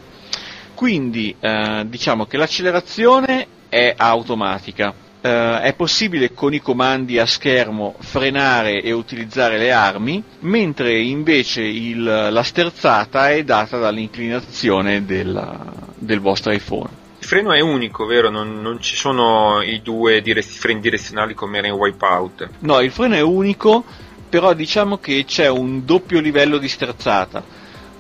Quindi 0.76 1.36
eh, 1.40 1.84
diciamo 1.88 2.26
che 2.26 2.38
l'accelerazione 2.38 3.48
è 3.68 3.94
automatica, 3.98 4.94
Uh, 5.22 5.60
è 5.62 5.76
possibile 5.78 6.34
con 6.34 6.52
i 6.52 6.60
comandi 6.60 7.20
a 7.20 7.28
schermo 7.28 7.94
frenare 8.00 8.82
e 8.82 8.92
utilizzare 8.92 9.60
le 9.60 9.72
armi, 9.72 10.24
mentre 10.40 11.00
invece 11.00 11.62
il, 11.62 12.02
la 12.04 12.42
sterzata 12.42 13.30
è 13.30 13.44
data 13.44 13.78
dall'inclinazione 13.78 15.06
della, 15.06 15.64
del 15.96 16.20
vostro 16.20 16.52
iPhone. 16.52 16.90
Il 17.20 17.28
freno 17.28 17.52
è 17.52 17.60
unico, 17.60 18.08
vero? 18.08 18.32
Non, 18.32 18.62
non 18.64 18.82
ci 18.82 18.96
sono 18.96 19.62
i 19.62 19.84
due 19.84 20.24
direz- 20.24 20.58
freni 20.58 20.80
direzionali 20.80 21.36
come 21.36 21.60
era 21.60 21.68
in 21.68 21.74
Wipeout. 21.74 22.50
No, 22.62 22.80
il 22.80 22.90
freno 22.90 23.14
è 23.14 23.22
unico, 23.22 23.84
però 24.28 24.54
diciamo 24.54 24.98
che 24.98 25.24
c'è 25.26 25.48
un 25.48 25.86
doppio 25.86 26.20
livello 26.20 26.58
di 26.58 26.68
sterzata. 26.68 27.44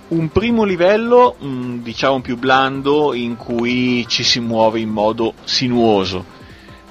Un 0.08 0.30
primo 0.30 0.63
livello, 0.63 1.36
mh, 1.38 1.84
diciamo 1.84 2.20
più 2.22 2.36
blando, 2.36 3.13
in 3.13 3.38
cui 3.38 4.08
ci 4.08 4.24
si 4.24 4.40
muove 4.40 4.80
in 4.80 4.90
modo 4.90 5.36
sinuoso 5.44 6.40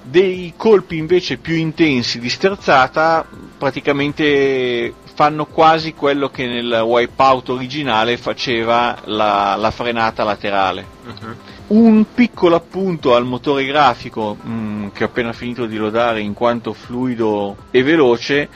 dei 0.03 0.55
colpi 0.57 0.97
invece 0.97 1.37
più 1.37 1.55
intensi 1.55 2.19
di 2.19 2.29
sterzata 2.29 3.27
praticamente 3.59 4.95
fanno 5.15 5.45
quasi 5.45 5.93
quello 5.93 6.31
che 6.31 6.47
nel 6.47 6.83
wipeout 6.83 7.51
originale 7.51 8.17
faceva 8.17 8.97
la, 9.05 9.55
la 9.57 9.71
frenata 9.71 10.25
laterale. 10.25 10.87
Uh-huh. 11.05 11.79
Un 11.79 12.07
piccolo 12.15 12.57
appunto 12.57 13.15
al 13.15 13.27
motore 13.27 13.67
grafico 13.67 14.37
mh, 14.41 14.51
mm, 14.51 14.89
che 14.95 15.05
ho 15.05 15.07
appena 15.09 15.35
finito 15.35 15.67
di 15.67 15.77
lodare 15.77 16.21
in 16.21 16.33
quanto 16.33 16.73
fluido 16.73 17.57
e 17.71 17.83
veloce 17.83 18.49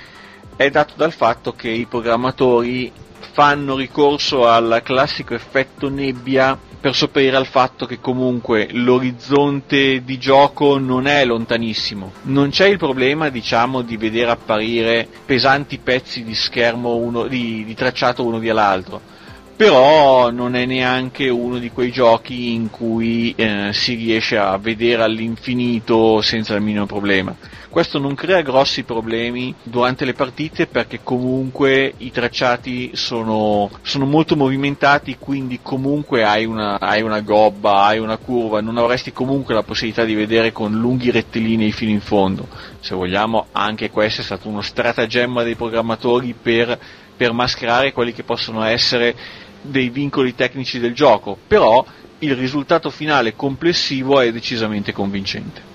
è 0.56 0.70
dato 0.70 0.94
dal 0.96 1.12
fatto 1.12 1.52
che 1.52 1.68
i 1.68 1.84
programmatori 1.84 2.90
fanno 3.32 3.76
ricorso 3.76 4.46
al 4.46 4.80
classico 4.82 5.34
effetto 5.34 5.90
nebbia 5.90 6.58
per 6.84 6.94
sopperire 6.94 7.34
al 7.38 7.46
fatto 7.46 7.86
che 7.86 7.98
comunque 7.98 8.68
l'orizzonte 8.72 10.04
di 10.04 10.18
gioco 10.18 10.76
non 10.76 11.06
è 11.06 11.24
lontanissimo. 11.24 12.12
Non 12.24 12.50
c'è 12.50 12.66
il 12.66 12.76
problema, 12.76 13.30
diciamo, 13.30 13.80
di 13.80 13.96
vedere 13.96 14.30
apparire 14.32 15.08
pesanti 15.24 15.78
pezzi 15.78 16.22
di 16.24 16.34
schermo 16.34 16.96
uno, 16.96 17.26
di, 17.26 17.64
di 17.64 17.74
tracciato 17.74 18.22
uno 18.22 18.38
via 18.38 18.52
l'altro 18.52 19.12
però 19.56 20.30
non 20.30 20.56
è 20.56 20.66
neanche 20.66 21.28
uno 21.28 21.58
di 21.58 21.70
quei 21.70 21.92
giochi 21.92 22.52
in 22.52 22.70
cui 22.70 23.32
eh, 23.36 23.70
si 23.72 23.94
riesce 23.94 24.36
a 24.36 24.56
vedere 24.58 25.02
all'infinito 25.02 26.20
senza 26.22 26.54
il 26.54 26.62
minimo 26.62 26.86
problema. 26.86 27.34
Questo 27.74 27.98
non 27.98 28.14
crea 28.14 28.40
grossi 28.40 28.84
problemi 28.84 29.52
durante 29.60 30.04
le 30.04 30.12
partite 30.12 30.68
perché 30.68 31.00
comunque 31.02 31.92
i 31.98 32.12
tracciati 32.12 32.92
sono, 32.94 33.68
sono 33.82 34.06
molto 34.06 34.36
movimentati, 34.36 35.16
quindi 35.18 35.58
comunque 35.60 36.22
hai 36.22 36.44
una, 36.44 36.78
hai 36.78 37.02
una, 37.02 37.20
gobba, 37.20 37.86
hai 37.86 37.98
una 37.98 38.16
curva, 38.16 38.60
non 38.60 38.76
avresti 38.76 39.12
comunque 39.12 39.54
la 39.54 39.64
possibilità 39.64 40.04
di 40.04 40.14
vedere 40.14 40.52
con 40.52 40.72
lunghi 40.72 41.10
rettilinei 41.10 41.72
fino 41.72 41.90
in 41.90 42.00
fondo. 42.00 42.46
Se 42.78 42.94
vogliamo, 42.94 43.46
anche 43.50 43.90
questo 43.90 44.20
è 44.20 44.24
stato 44.24 44.48
uno 44.48 44.60
stratagemma 44.60 45.42
dei 45.42 45.56
programmatori 45.56 46.32
per, 46.40 46.78
per 47.16 47.32
mascherare 47.32 47.92
quelli 47.92 48.12
che 48.12 48.22
possono 48.22 48.62
essere 48.62 49.16
dei 49.64 49.88
vincoli 49.88 50.34
tecnici 50.34 50.78
del 50.78 50.94
gioco, 50.94 51.36
però 51.46 51.84
il 52.18 52.36
risultato 52.36 52.90
finale 52.90 53.34
complessivo 53.34 54.20
è 54.20 54.30
decisamente 54.30 54.92
convincente. 54.92 55.72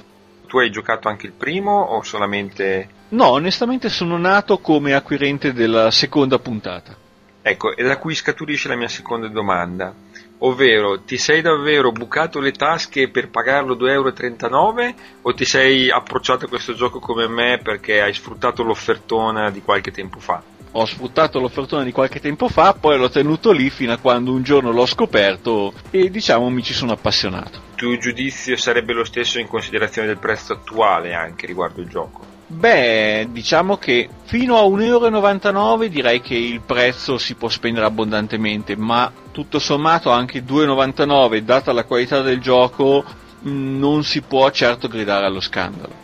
Tu 0.47 0.57
hai 0.57 0.71
giocato 0.71 1.07
anche 1.07 1.27
il 1.27 1.33
primo 1.33 1.79
o 1.79 2.01
solamente... 2.03 2.89
No, 3.09 3.29
onestamente 3.29 3.89
sono 3.89 4.17
nato 4.17 4.59
come 4.59 4.93
acquirente 4.93 5.53
della 5.53 5.91
seconda 5.91 6.39
puntata. 6.39 6.95
Ecco, 7.41 7.75
e 7.75 7.83
da 7.83 7.97
qui 7.97 8.15
scaturisce 8.15 8.67
la 8.67 8.75
mia 8.75 8.87
seconda 8.87 9.27
domanda, 9.27 9.93
ovvero 10.39 11.01
ti 11.01 11.17
sei 11.17 11.41
davvero 11.41 11.91
bucato 11.91 12.39
le 12.39 12.51
tasche 12.51 13.09
per 13.09 13.29
pagarlo 13.29 13.75
2,39 13.75 13.89
euro 13.91 14.93
o 15.21 15.33
ti 15.33 15.45
sei 15.45 15.89
approcciato 15.89 16.45
a 16.45 16.49
questo 16.49 16.73
gioco 16.73 16.99
come 16.99 17.27
me 17.27 17.59
perché 17.63 18.01
hai 18.01 18.13
sfruttato 18.13 18.63
l'offertona 18.63 19.49
di 19.51 19.61
qualche 19.61 19.91
tempo 19.91 20.19
fa? 20.19 20.43
Ho 20.71 20.85
sfruttato 20.85 21.39
l'offertone 21.39 21.83
di 21.83 21.91
qualche 21.91 22.19
tempo 22.19 22.47
fa, 22.47 22.73
poi 22.73 22.97
l'ho 22.97 23.09
tenuto 23.09 23.51
lì 23.51 23.69
fino 23.69 23.93
a 23.93 23.97
quando 23.97 24.31
un 24.31 24.43
giorno 24.43 24.71
l'ho 24.71 24.85
scoperto 24.85 25.73
e 25.89 26.09
diciamo 26.09 26.49
mi 26.49 26.61
ci 26.61 26.73
sono 26.73 26.91
appassionato. 26.91 27.59
Il 27.71 27.75
tuo 27.75 27.97
giudizio 27.97 28.55
sarebbe 28.57 28.93
lo 28.93 29.03
stesso 29.03 29.39
in 29.39 29.47
considerazione 29.47 30.07
del 30.07 30.17
prezzo 30.17 30.53
attuale 30.53 31.13
anche 31.13 31.45
riguardo 31.45 31.81
il 31.81 31.87
gioco? 31.87 32.37
Beh, 32.51 33.27
diciamo 33.29 33.77
che 33.77 34.09
fino 34.23 34.57
a 34.57 34.63
1,99€ 34.63 35.85
direi 35.85 36.19
che 36.19 36.33
il 36.33 36.61
prezzo 36.61 37.19
si 37.19 37.35
può 37.35 37.47
spendere 37.47 37.85
abbondantemente, 37.85 38.75
ma 38.75 39.11
tutto 39.31 39.59
sommato 39.59 40.09
anche 40.09 40.43
2,99€ 40.43 41.39
data 41.41 41.71
la 41.71 41.83
qualità 41.83 42.21
del 42.21 42.39
gioco 42.41 43.05
non 43.41 44.03
si 44.03 44.21
può 44.21 44.49
certo 44.49 44.87
gridare 44.87 45.27
allo 45.27 45.41
scandalo. 45.41 45.98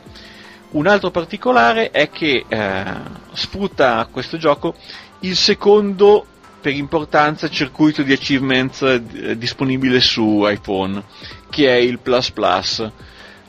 Un 0.76 0.88
altro 0.88 1.10
particolare 1.10 1.90
è 1.90 2.10
che 2.10 2.44
eh, 2.46 2.84
sfrutta 3.32 4.06
questo 4.12 4.36
gioco 4.36 4.76
il 5.22 5.38
secondo 5.38 6.26
per 6.60 6.74
importanza 6.74 7.50
circuito 7.50 8.04
di 8.04 8.12
achievements 8.12 8.82
eh, 8.82 9.38
disponibile 9.38 10.02
su 10.02 10.44
iPhone, 10.46 11.02
che 11.50 11.70
è 11.70 11.78
il 11.80 12.00
Plus 12.00 12.30
Plus, 12.32 12.92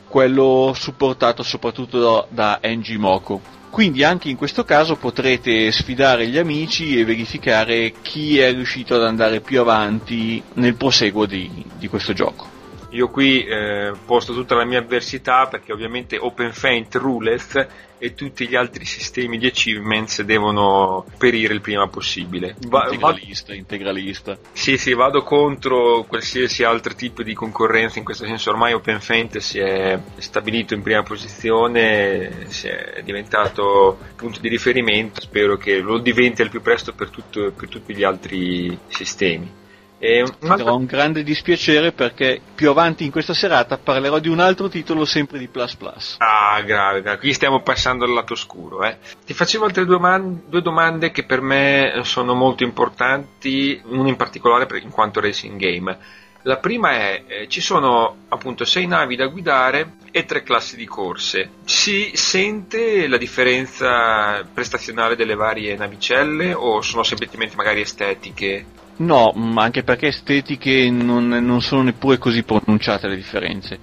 quello 0.06 0.72
supportato 0.76 1.42
soprattutto 1.42 2.26
da, 2.30 2.58
da 2.60 2.68
NG 2.72 2.94
Moco. 2.94 3.40
Quindi 3.70 4.04
anche 4.04 4.28
in 4.28 4.36
questo 4.36 4.62
caso 4.62 4.94
potrete 4.94 5.72
sfidare 5.72 6.28
gli 6.28 6.38
amici 6.38 6.96
e 6.96 7.04
verificare 7.04 7.92
chi 8.02 8.38
è 8.38 8.52
riuscito 8.52 8.94
ad 8.94 9.02
andare 9.02 9.40
più 9.40 9.58
avanti 9.60 10.40
nel 10.54 10.76
proseguo 10.76 11.26
di, 11.26 11.50
di 11.76 11.88
questo 11.88 12.12
gioco. 12.12 12.55
Io 12.96 13.10
qui 13.10 13.44
eh, 13.44 13.92
posto 14.06 14.32
tutta 14.32 14.54
la 14.54 14.64
mia 14.64 14.78
avversità 14.78 15.48
perché 15.48 15.70
ovviamente 15.70 16.16
OpenFaint 16.16 16.94
Ruleth 16.94 17.68
e 17.98 18.14
tutti 18.14 18.48
gli 18.48 18.54
altri 18.54 18.86
sistemi 18.86 19.36
di 19.36 19.46
achievements 19.46 20.22
devono 20.22 21.04
perire 21.18 21.52
il 21.52 21.60
prima 21.60 21.88
possibile. 21.88 22.56
Va- 22.68 22.88
integralista, 22.90 23.52
integralista. 23.52 24.38
Sì, 24.52 24.78
sì, 24.78 24.94
vado 24.94 25.22
contro 25.22 26.04
qualsiasi 26.08 26.64
altro 26.64 26.94
tipo 26.94 27.22
di 27.22 27.34
concorrenza, 27.34 27.98
in 27.98 28.04
questo 28.06 28.24
senso 28.24 28.48
ormai 28.48 28.72
OpenFaint 28.72 29.36
si 29.38 29.58
è 29.58 30.00
stabilito 30.16 30.72
in 30.72 30.80
prima 30.80 31.02
posizione, 31.02 32.46
si 32.48 32.68
è 32.68 33.02
diventato 33.04 33.98
punto 34.16 34.40
di 34.40 34.48
riferimento, 34.48 35.20
spero 35.20 35.58
che 35.58 35.80
lo 35.80 35.98
diventi 35.98 36.40
al 36.40 36.48
più 36.48 36.62
presto 36.62 36.94
per, 36.94 37.10
tutto, 37.10 37.52
per 37.52 37.68
tutti 37.68 37.94
gli 37.94 38.04
altri 38.04 38.78
sistemi. 38.88 39.64
E 39.98 40.24
un'altra... 40.40 40.72
Un 40.72 40.84
grande 40.84 41.22
dispiacere 41.22 41.92
perché 41.92 42.40
più 42.54 42.70
avanti 42.70 43.04
in 43.04 43.10
questa 43.10 43.34
serata 43.34 43.78
parlerò 43.78 44.18
di 44.18 44.28
un 44.28 44.40
altro 44.40 44.68
titolo 44.68 45.04
sempre 45.04 45.38
di 45.38 45.48
Plus 45.48 45.74
Plus. 45.76 46.16
Ah, 46.18 46.60
grave, 46.62 47.18
qui 47.18 47.32
stiamo 47.32 47.62
passando 47.62 48.04
al 48.04 48.12
lato 48.12 48.34
scuro. 48.34 48.84
Eh. 48.84 48.98
Ti 49.24 49.32
facevo 49.32 49.64
altre 49.64 49.84
due, 49.84 49.98
man- 49.98 50.42
due, 50.48 50.62
domande 50.62 51.10
che 51.10 51.24
per 51.24 51.40
me 51.40 52.00
sono 52.02 52.34
molto 52.34 52.62
importanti, 52.62 53.80
una 53.84 54.08
in 54.08 54.16
particolare 54.16 54.66
in 54.80 54.90
quanto 54.90 55.20
racing 55.20 55.58
game. 55.58 55.98
La 56.42 56.58
prima 56.58 56.92
è, 56.92 57.24
eh, 57.26 57.48
ci 57.48 57.60
sono 57.60 58.18
appunto 58.28 58.64
sei 58.64 58.86
navi 58.86 59.16
da 59.16 59.26
guidare 59.26 59.94
e 60.12 60.24
tre 60.26 60.44
classi 60.44 60.76
di 60.76 60.86
corse. 60.86 61.50
Si 61.64 62.12
sente 62.14 63.08
la 63.08 63.16
differenza 63.16 64.44
prestazionale 64.54 65.16
delle 65.16 65.34
varie 65.34 65.74
navicelle 65.74 66.54
o 66.54 66.82
sono 66.82 67.02
semplicemente 67.02 67.56
magari 67.56 67.80
estetiche? 67.80 68.64
No, 68.98 69.32
anche 69.56 69.82
perché 69.82 70.08
estetiche 70.08 70.90
non, 70.90 71.28
non 71.28 71.60
sono 71.60 71.82
neppure 71.82 72.18
così 72.18 72.42
pronunciate 72.42 73.08
le 73.08 73.16
differenze. 73.16 73.78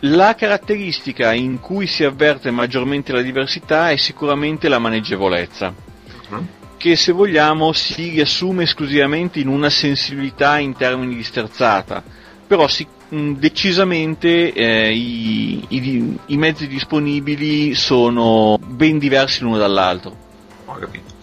La 0.00 0.34
caratteristica 0.34 1.32
in 1.32 1.60
cui 1.60 1.86
si 1.86 2.04
avverte 2.04 2.50
maggiormente 2.50 3.12
la 3.12 3.22
diversità 3.22 3.90
è 3.90 3.96
sicuramente 3.96 4.68
la 4.68 4.78
maneggevolezza, 4.78 5.72
uh-huh. 6.28 6.46
che 6.76 6.94
se 6.94 7.12
vogliamo 7.12 7.72
si 7.72 8.10
riassume 8.10 8.64
esclusivamente 8.64 9.40
in 9.40 9.48
una 9.48 9.70
sensibilità 9.70 10.58
in 10.58 10.74
termini 10.74 11.14
di 11.14 11.22
sterzata, 11.22 12.02
però 12.46 12.68
si, 12.68 12.86
mh, 13.08 13.32
decisamente 13.36 14.52
eh, 14.52 14.92
i, 14.92 15.64
i, 15.68 16.18
i 16.26 16.36
mezzi 16.36 16.66
disponibili 16.66 17.74
sono 17.74 18.58
ben 18.62 18.98
diversi 18.98 19.40
l'uno 19.40 19.56
dall'altro. 19.56 20.14
Ho 20.66 20.74
capito. 20.74 21.13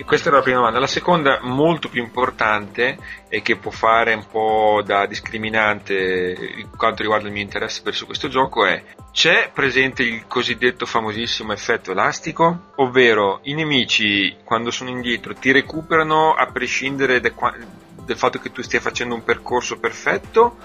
E 0.00 0.04
questa 0.04 0.28
era 0.28 0.38
la 0.38 0.42
prima 0.42 0.60
domanda. 0.60 0.78
La 0.78 0.86
seconda, 0.86 1.40
molto 1.42 1.90
più 1.90 2.02
importante 2.02 2.96
e 3.28 3.42
che 3.42 3.56
può 3.56 3.70
fare 3.70 4.14
un 4.14 4.26
po' 4.30 4.80
da 4.82 5.04
discriminante 5.04 6.66
quanto 6.74 7.02
riguarda 7.02 7.26
il 7.26 7.34
mio 7.34 7.42
interesse 7.42 7.82
verso 7.84 8.06
questo 8.06 8.28
gioco 8.28 8.64
è 8.64 8.82
c'è 9.12 9.50
presente 9.52 10.02
il 10.02 10.26
cosiddetto 10.26 10.86
famosissimo 10.86 11.52
effetto 11.52 11.90
elastico? 11.90 12.70
Ovvero 12.76 13.40
i 13.42 13.52
nemici 13.52 14.38
quando 14.42 14.70
sono 14.70 14.88
indietro 14.88 15.34
ti 15.34 15.52
recuperano 15.52 16.32
a 16.32 16.46
prescindere 16.46 17.20
da 17.20 17.32
qua- 17.32 17.54
del 18.02 18.16
fatto 18.16 18.38
che 18.38 18.52
tu 18.52 18.62
stia 18.62 18.80
facendo 18.80 19.14
un 19.14 19.22
percorso 19.22 19.78
perfetto 19.78 20.56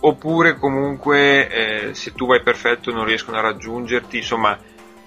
oppure 0.00 0.58
comunque 0.58 1.48
eh, 1.48 1.94
se 1.94 2.12
tu 2.12 2.26
vai 2.26 2.42
perfetto 2.42 2.92
non 2.92 3.06
riescono 3.06 3.38
a 3.38 3.40
raggiungerti, 3.40 4.18
insomma 4.18 4.58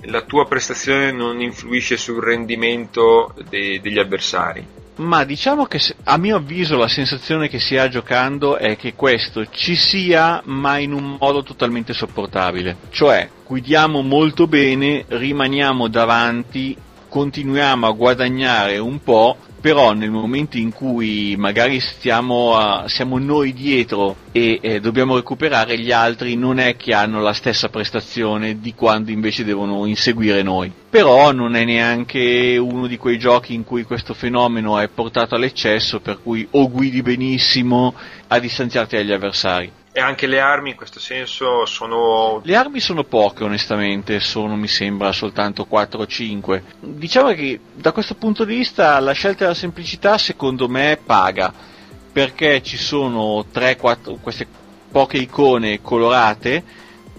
la 0.01 0.21
tua 0.21 0.47
prestazione 0.47 1.11
non 1.11 1.41
influisce 1.41 1.97
sul 1.97 2.21
rendimento 2.21 3.33
de- 3.49 3.79
degli 3.81 3.99
avversari. 3.99 4.65
Ma 4.97 5.25
diciamo 5.25 5.65
che 5.65 5.81
a 6.03 6.17
mio 6.17 6.37
avviso 6.37 6.77
la 6.77 6.87
sensazione 6.87 7.49
che 7.49 7.59
si 7.59 7.75
ha 7.75 7.89
giocando 7.89 8.55
è 8.55 8.77
che 8.77 8.93
questo 8.93 9.45
ci 9.49 9.75
sia 9.75 10.41
ma 10.45 10.77
in 10.77 10.93
un 10.93 11.17
modo 11.19 11.43
totalmente 11.43 11.91
sopportabile. 11.91 12.77
Cioè 12.91 13.29
guidiamo 13.45 14.01
molto 14.01 14.47
bene, 14.47 15.03
rimaniamo 15.07 15.89
davanti, 15.89 16.77
continuiamo 17.15 17.87
a 17.87 17.91
guadagnare 17.91 18.77
un 18.77 19.01
po', 19.01 19.37
però 19.61 19.93
nel 19.93 20.11
momento 20.11 20.57
in 20.57 20.73
cui 20.73 21.35
magari 21.37 21.79
stiamo 21.79 22.57
a, 22.57 22.89
siamo 22.89 23.17
noi 23.19 23.53
dietro 23.53 24.17
e 24.33 24.59
eh, 24.61 24.79
dobbiamo 24.81 25.15
recuperare 25.15 25.79
gli 25.79 25.93
altri 25.93 26.35
non 26.35 26.59
è 26.59 26.75
che 26.75 26.93
hanno 26.93 27.21
la 27.21 27.31
stessa 27.31 27.69
prestazione 27.69 28.59
di 28.59 28.73
quando 28.73 29.11
invece 29.11 29.45
devono 29.45 29.85
inseguire 29.85 30.43
noi. 30.43 30.69
Però 30.89 31.31
non 31.31 31.55
è 31.55 31.63
neanche 31.63 32.57
uno 32.57 32.85
di 32.85 32.97
quei 32.97 33.17
giochi 33.17 33.53
in 33.53 33.63
cui 33.63 33.83
questo 33.83 34.13
fenomeno 34.13 34.77
è 34.77 34.89
portato 34.89 35.35
all'eccesso 35.35 36.01
per 36.01 36.19
cui 36.21 36.45
o 36.51 36.69
guidi 36.69 37.01
benissimo 37.01 37.93
a 38.27 38.39
distanziarti 38.39 38.97
dagli 38.97 39.13
avversari. 39.13 39.71
E 39.97 40.01
anche 40.01 40.27
le 40.27 40.41
armi 40.41 40.71
in 40.71 40.75
questo 40.75 40.99
senso 40.99 41.65
sono... 41.65 42.41
Le 42.43 42.55
armi 42.57 42.81
sono 42.81 43.05
poche 43.05 43.45
onestamente, 43.45 44.19
sono 44.19 44.57
mi 44.57 44.67
sembra 44.67 45.13
soltanto 45.13 45.63
4 45.63 46.01
o 46.01 46.05
5. 46.05 46.63
Diciamo 46.81 47.31
che 47.31 47.57
da 47.73 47.93
questo 47.93 48.15
punto 48.15 48.43
di 48.43 48.55
vista 48.55 48.99
la 48.99 49.13
scelta 49.13 49.45
della 49.45 49.53
semplicità 49.53 50.17
secondo 50.17 50.67
me 50.67 50.99
paga, 51.01 51.53
perché 52.11 52.61
ci 52.61 52.75
sono 52.75 53.45
3-4 53.53 54.17
queste 54.19 54.45
poche 54.91 55.15
icone 55.15 55.79
colorate 55.81 56.61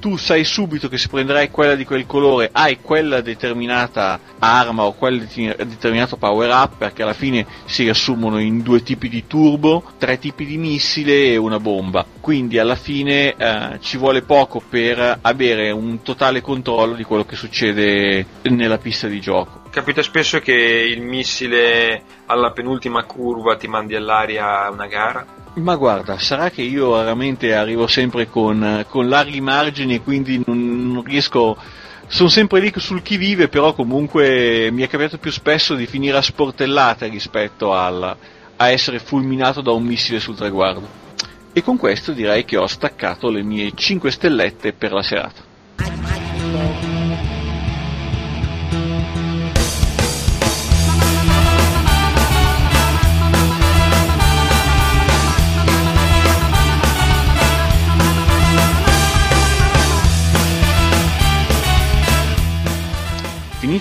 tu 0.06 0.16
sai 0.16 0.44
subito 0.44 0.86
che 0.88 0.98
se 0.98 1.08
prenderai 1.08 1.50
quella 1.50 1.74
di 1.74 1.84
quel 1.84 2.06
colore 2.06 2.50
hai 2.52 2.78
quella 2.80 3.20
determinata 3.20 4.20
arma 4.38 4.84
o 4.84 4.92
quel 4.92 5.26
determinato 5.26 6.16
power 6.16 6.48
up 6.48 6.76
perché 6.78 7.02
alla 7.02 7.12
fine 7.12 7.44
si 7.64 7.82
riassumono 7.82 8.38
in 8.38 8.62
due 8.62 8.84
tipi 8.84 9.08
di 9.08 9.26
turbo, 9.26 9.82
tre 9.98 10.20
tipi 10.20 10.46
di 10.46 10.58
missile 10.58 11.32
e 11.32 11.36
una 11.36 11.58
bomba. 11.58 12.06
Quindi 12.20 12.60
alla 12.60 12.76
fine 12.76 13.34
eh, 13.34 13.78
ci 13.80 13.96
vuole 13.96 14.22
poco 14.22 14.60
per 14.60 15.18
avere 15.22 15.72
un 15.72 16.00
totale 16.02 16.40
controllo 16.40 16.94
di 16.94 17.02
quello 17.02 17.24
che 17.24 17.34
succede 17.34 18.26
nella 18.42 18.78
pista 18.78 19.08
di 19.08 19.20
gioco. 19.20 19.62
Capita 19.70 20.02
spesso 20.02 20.38
che 20.38 20.52
il 20.52 21.02
missile 21.02 22.00
alla 22.26 22.52
penultima 22.52 23.02
curva 23.02 23.56
ti 23.56 23.66
mandi 23.66 23.96
all'aria 23.96 24.70
una 24.70 24.86
gara? 24.86 25.35
Ma 25.56 25.74
guarda, 25.76 26.18
sarà 26.18 26.50
che 26.50 26.62
io 26.62 26.94
raramente 26.94 27.54
arrivo 27.54 27.86
sempre 27.86 28.28
con, 28.28 28.84
con 28.88 29.08
larghi 29.08 29.40
margini 29.40 29.94
e 29.94 30.02
quindi 30.02 30.42
non, 30.44 30.92
non 30.92 31.02
riesco 31.02 31.56
sono 32.08 32.28
sempre 32.28 32.60
lì 32.60 32.72
sul 32.76 33.02
chi 33.02 33.16
vive, 33.16 33.48
però 33.48 33.72
comunque 33.72 34.70
mi 34.70 34.82
è 34.82 34.88
capitato 34.88 35.18
più 35.18 35.32
spesso 35.32 35.74
di 35.74 35.86
finire 35.86 36.16
a 36.16 36.22
sportellate 36.22 37.08
rispetto 37.08 37.72
al, 37.72 38.16
a 38.56 38.68
essere 38.70 38.98
fulminato 38.98 39.60
da 39.60 39.72
un 39.72 39.84
missile 39.84 40.20
sul 40.20 40.36
traguardo. 40.36 41.04
E 41.52 41.62
con 41.62 41.76
questo 41.76 42.12
direi 42.12 42.44
che 42.44 42.58
ho 42.58 42.66
staccato 42.66 43.30
le 43.30 43.42
mie 43.42 43.72
5 43.74 44.10
stellette 44.10 44.72
per 44.72 44.92
la 44.92 45.02
serata. 45.02 45.42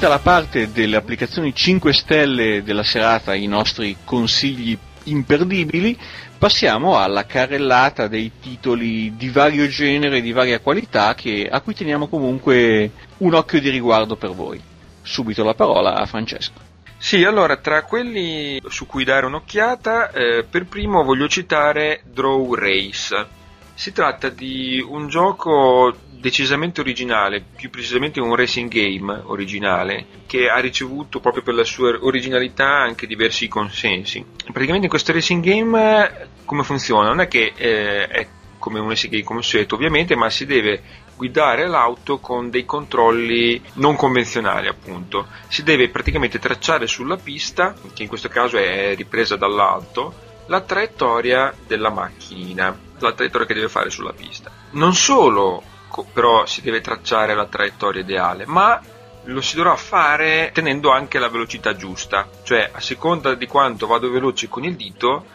Finita 0.06 0.08
la 0.08 0.20
parte 0.20 0.72
delle 0.72 0.98
applicazioni 0.98 1.54
5 1.54 1.94
stelle 1.94 2.64
della 2.64 2.84
serata, 2.84 3.34
i 3.34 3.48
nostri 3.48 3.98
consigli 4.04 4.78
imperdibili, 5.06 5.98
passiamo 6.38 7.00
alla 7.00 7.26
carrellata 7.26 8.08
dei 8.08 8.34
titoli 8.40 9.16
di 9.16 9.30
vario 9.30 9.68
genere 9.68 10.18
e 10.18 10.22
di 10.22 10.32
varia 10.32 10.60
qualità 10.60 11.16
che, 11.16 11.48
a 11.50 11.60
cui 11.62 11.74
teniamo 11.74 12.08
comunque 12.08 12.92
un 13.18 13.34
occhio 13.34 13.60
di 13.60 13.70
riguardo 13.70 14.16
per 14.16 14.32
voi. 14.32 14.62
Subito 15.02 15.44
la 15.44 15.56
parola 15.56 15.96
a 15.96 16.06
Francesco. 16.06 16.60
Sì, 16.98 17.24
allora 17.24 17.58
tra 17.58 17.84
quelli 17.84 18.62
su 18.68 18.86
cui 18.86 19.04
dare 19.04 19.26
un'occhiata, 19.26 20.12
eh, 20.12 20.46
per 20.50 20.66
primo 20.66 21.04
voglio 21.04 21.28
citare 21.28 22.02
Draw 22.12 22.54
Race. 22.54 23.44
Si 23.76 23.92
tratta 23.92 24.30
di 24.30 24.84
un 24.86 25.08
gioco 25.10 25.94
decisamente 26.10 26.82
originale, 26.82 27.44
più 27.56 27.70
precisamente 27.70 28.20
un 28.20 28.36
racing 28.36 28.70
game 28.70 29.22
originale, 29.26 30.06
che 30.26 30.50
ha 30.50 30.58
ricevuto 30.58 31.20
proprio 31.20 31.44
per 31.44 31.54
la 31.54 31.64
sua 31.64 31.96
originalità 32.02 32.68
anche 32.68 33.06
diversi 33.06 33.48
consensi. 33.48 34.26
Praticamente 34.52 34.86
in 34.86 34.90
questo 34.90 35.12
racing 35.12 35.44
game 35.44 36.30
come 36.46 36.64
funziona? 36.64 37.10
Non 37.10 37.20
è 37.20 37.28
che 37.28 37.54
eh, 37.56 38.08
è 38.08 38.28
come 38.58 38.80
un 38.80 38.88
racing 38.88 39.12
game 39.12 39.24
consueto 39.24 39.76
ovviamente, 39.76 40.16
ma 40.16 40.30
si 40.32 40.46
deve 40.46 40.82
guidare 41.16 41.68
l'auto 41.68 42.18
con 42.18 42.50
dei 42.50 42.66
controlli 42.66 43.62
non 43.74 43.96
convenzionali 43.96 44.68
appunto. 44.68 45.28
Si 45.48 45.64
deve 45.64 45.90
praticamente 45.90 46.40
tracciare 46.40 46.88
sulla 46.88 47.18
pista, 47.18 47.76
che 47.94 48.02
in 48.02 48.10
questo 48.10 48.30
caso 48.30 48.58
è 48.58 48.96
ripresa 48.96 49.36
dall'alto, 49.36 50.25
la 50.48 50.62
traiettoria 50.62 51.54
della 51.66 51.90
macchina, 51.90 52.78
la 53.00 53.14
traiettoria 53.14 53.48
che 53.48 53.54
deve 53.54 53.70
fare 53.70 53.90
sulla 53.90 54.14
pista. 54.14 54.52
Non 54.72 54.94
solo 54.94 55.64
però 56.12 56.46
si 56.46 56.62
deve 56.62 56.82
tracciare 56.82 57.36
la 57.36 57.46
traiettoria 57.46 58.02
ideale, 58.02 58.46
ma 58.46 58.82
lo 59.26 59.42
si 59.42 59.56
dovrà 59.56 59.76
fare 59.76 60.52
tenendo 60.54 60.92
anche 60.92 61.20
la 61.20 61.30
velocità 61.30 61.76
giusta, 61.76 62.30
cioè 62.44 62.70
a 62.72 62.80
seconda 62.80 63.34
di 63.34 63.48
quanto 63.48 63.88
vado 63.88 64.12
veloce 64.12 64.50
con 64.50 64.64
il 64.64 64.76
dito, 64.76 65.26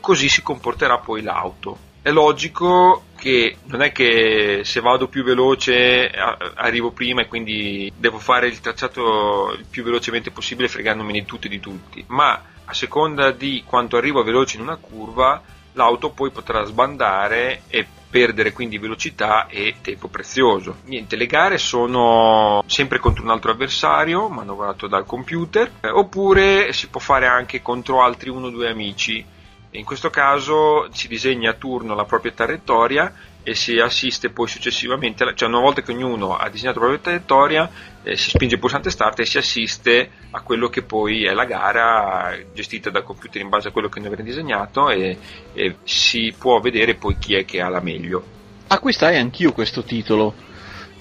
così 0.00 0.28
si 0.28 0.42
comporterà 0.42 0.98
poi 0.98 1.22
l'auto. 1.22 1.84
È 2.00 2.10
logico 2.10 3.06
che 3.16 3.56
non 3.64 3.82
è 3.82 3.90
che 3.90 4.60
se 4.64 4.80
vado 4.80 5.08
più 5.08 5.24
veloce 5.24 6.08
arrivo 6.54 6.92
prima 6.92 7.22
e 7.22 7.26
quindi 7.26 7.92
devo 7.96 8.18
fare 8.18 8.46
il 8.46 8.60
tracciato 8.60 9.52
il 9.58 9.66
più 9.68 9.82
velocemente 9.82 10.30
possibile 10.30 10.68
fregandomi 10.68 11.12
di 11.12 11.24
tutti 11.24 11.46
e 11.48 11.50
di 11.50 11.60
tutti, 11.60 12.04
ma 12.08 12.40
a 12.66 12.74
seconda 12.74 13.30
di 13.30 13.62
quanto 13.64 13.96
arrivo 13.96 14.22
veloce 14.22 14.56
in 14.56 14.62
una 14.62 14.76
curva, 14.76 15.40
l'auto 15.72 16.10
poi 16.10 16.30
potrà 16.30 16.64
sbandare 16.64 17.62
e 17.68 17.86
perdere 18.08 18.52
quindi 18.52 18.78
velocità 18.78 19.46
e 19.46 19.76
tempo 19.82 20.08
prezioso. 20.08 20.76
Niente, 20.84 21.16
le 21.16 21.26
gare 21.26 21.58
sono 21.58 22.62
sempre 22.66 22.98
contro 22.98 23.22
un 23.22 23.30
altro 23.30 23.52
avversario, 23.52 24.28
manovrato 24.28 24.86
dal 24.86 25.04
computer, 25.04 25.70
eh, 25.80 25.88
oppure 25.90 26.72
si 26.72 26.88
può 26.88 27.00
fare 27.00 27.26
anche 27.26 27.62
contro 27.62 28.02
altri 28.02 28.30
uno 28.30 28.46
o 28.46 28.50
due 28.50 28.70
amici. 28.70 29.24
In 29.72 29.84
questo 29.84 30.08
caso 30.08 30.88
si 30.92 31.08
disegna 31.08 31.50
a 31.50 31.54
turno 31.54 31.94
la 31.94 32.04
propria 32.04 32.32
traiettoria 32.32 33.12
e 33.48 33.54
si 33.54 33.78
assiste 33.78 34.30
poi 34.30 34.48
successivamente, 34.48 35.24
cioè 35.36 35.48
una 35.48 35.60
volta 35.60 35.80
che 35.80 35.92
ognuno 35.92 36.36
ha 36.36 36.48
disegnato 36.48 36.80
la 36.80 36.86
propria 36.86 37.04
traiettoria, 37.04 37.70
eh, 38.02 38.16
si 38.16 38.30
spinge 38.30 38.54
il 38.54 38.60
pulsante 38.60 38.90
start 38.90 39.20
e 39.20 39.24
si 39.24 39.38
assiste 39.38 40.10
a 40.32 40.40
quello 40.40 40.68
che 40.68 40.82
poi 40.82 41.26
è 41.26 41.32
la 41.32 41.44
gara 41.44 42.36
gestita 42.52 42.90
dal 42.90 43.04
computer 43.04 43.40
in 43.40 43.48
base 43.48 43.68
a 43.68 43.70
quello 43.70 43.88
che 43.88 44.00
noi 44.00 44.08
abbiamo 44.08 44.28
disegnato 44.28 44.90
e, 44.90 45.16
e 45.52 45.76
si 45.84 46.34
può 46.36 46.58
vedere 46.58 46.96
poi 46.96 47.18
chi 47.18 47.36
è 47.36 47.44
che 47.44 47.60
ha 47.60 47.68
la 47.68 47.80
meglio. 47.80 48.24
Acquistai 48.66 49.16
anch'io 49.16 49.52
questo 49.52 49.84
titolo, 49.84 50.34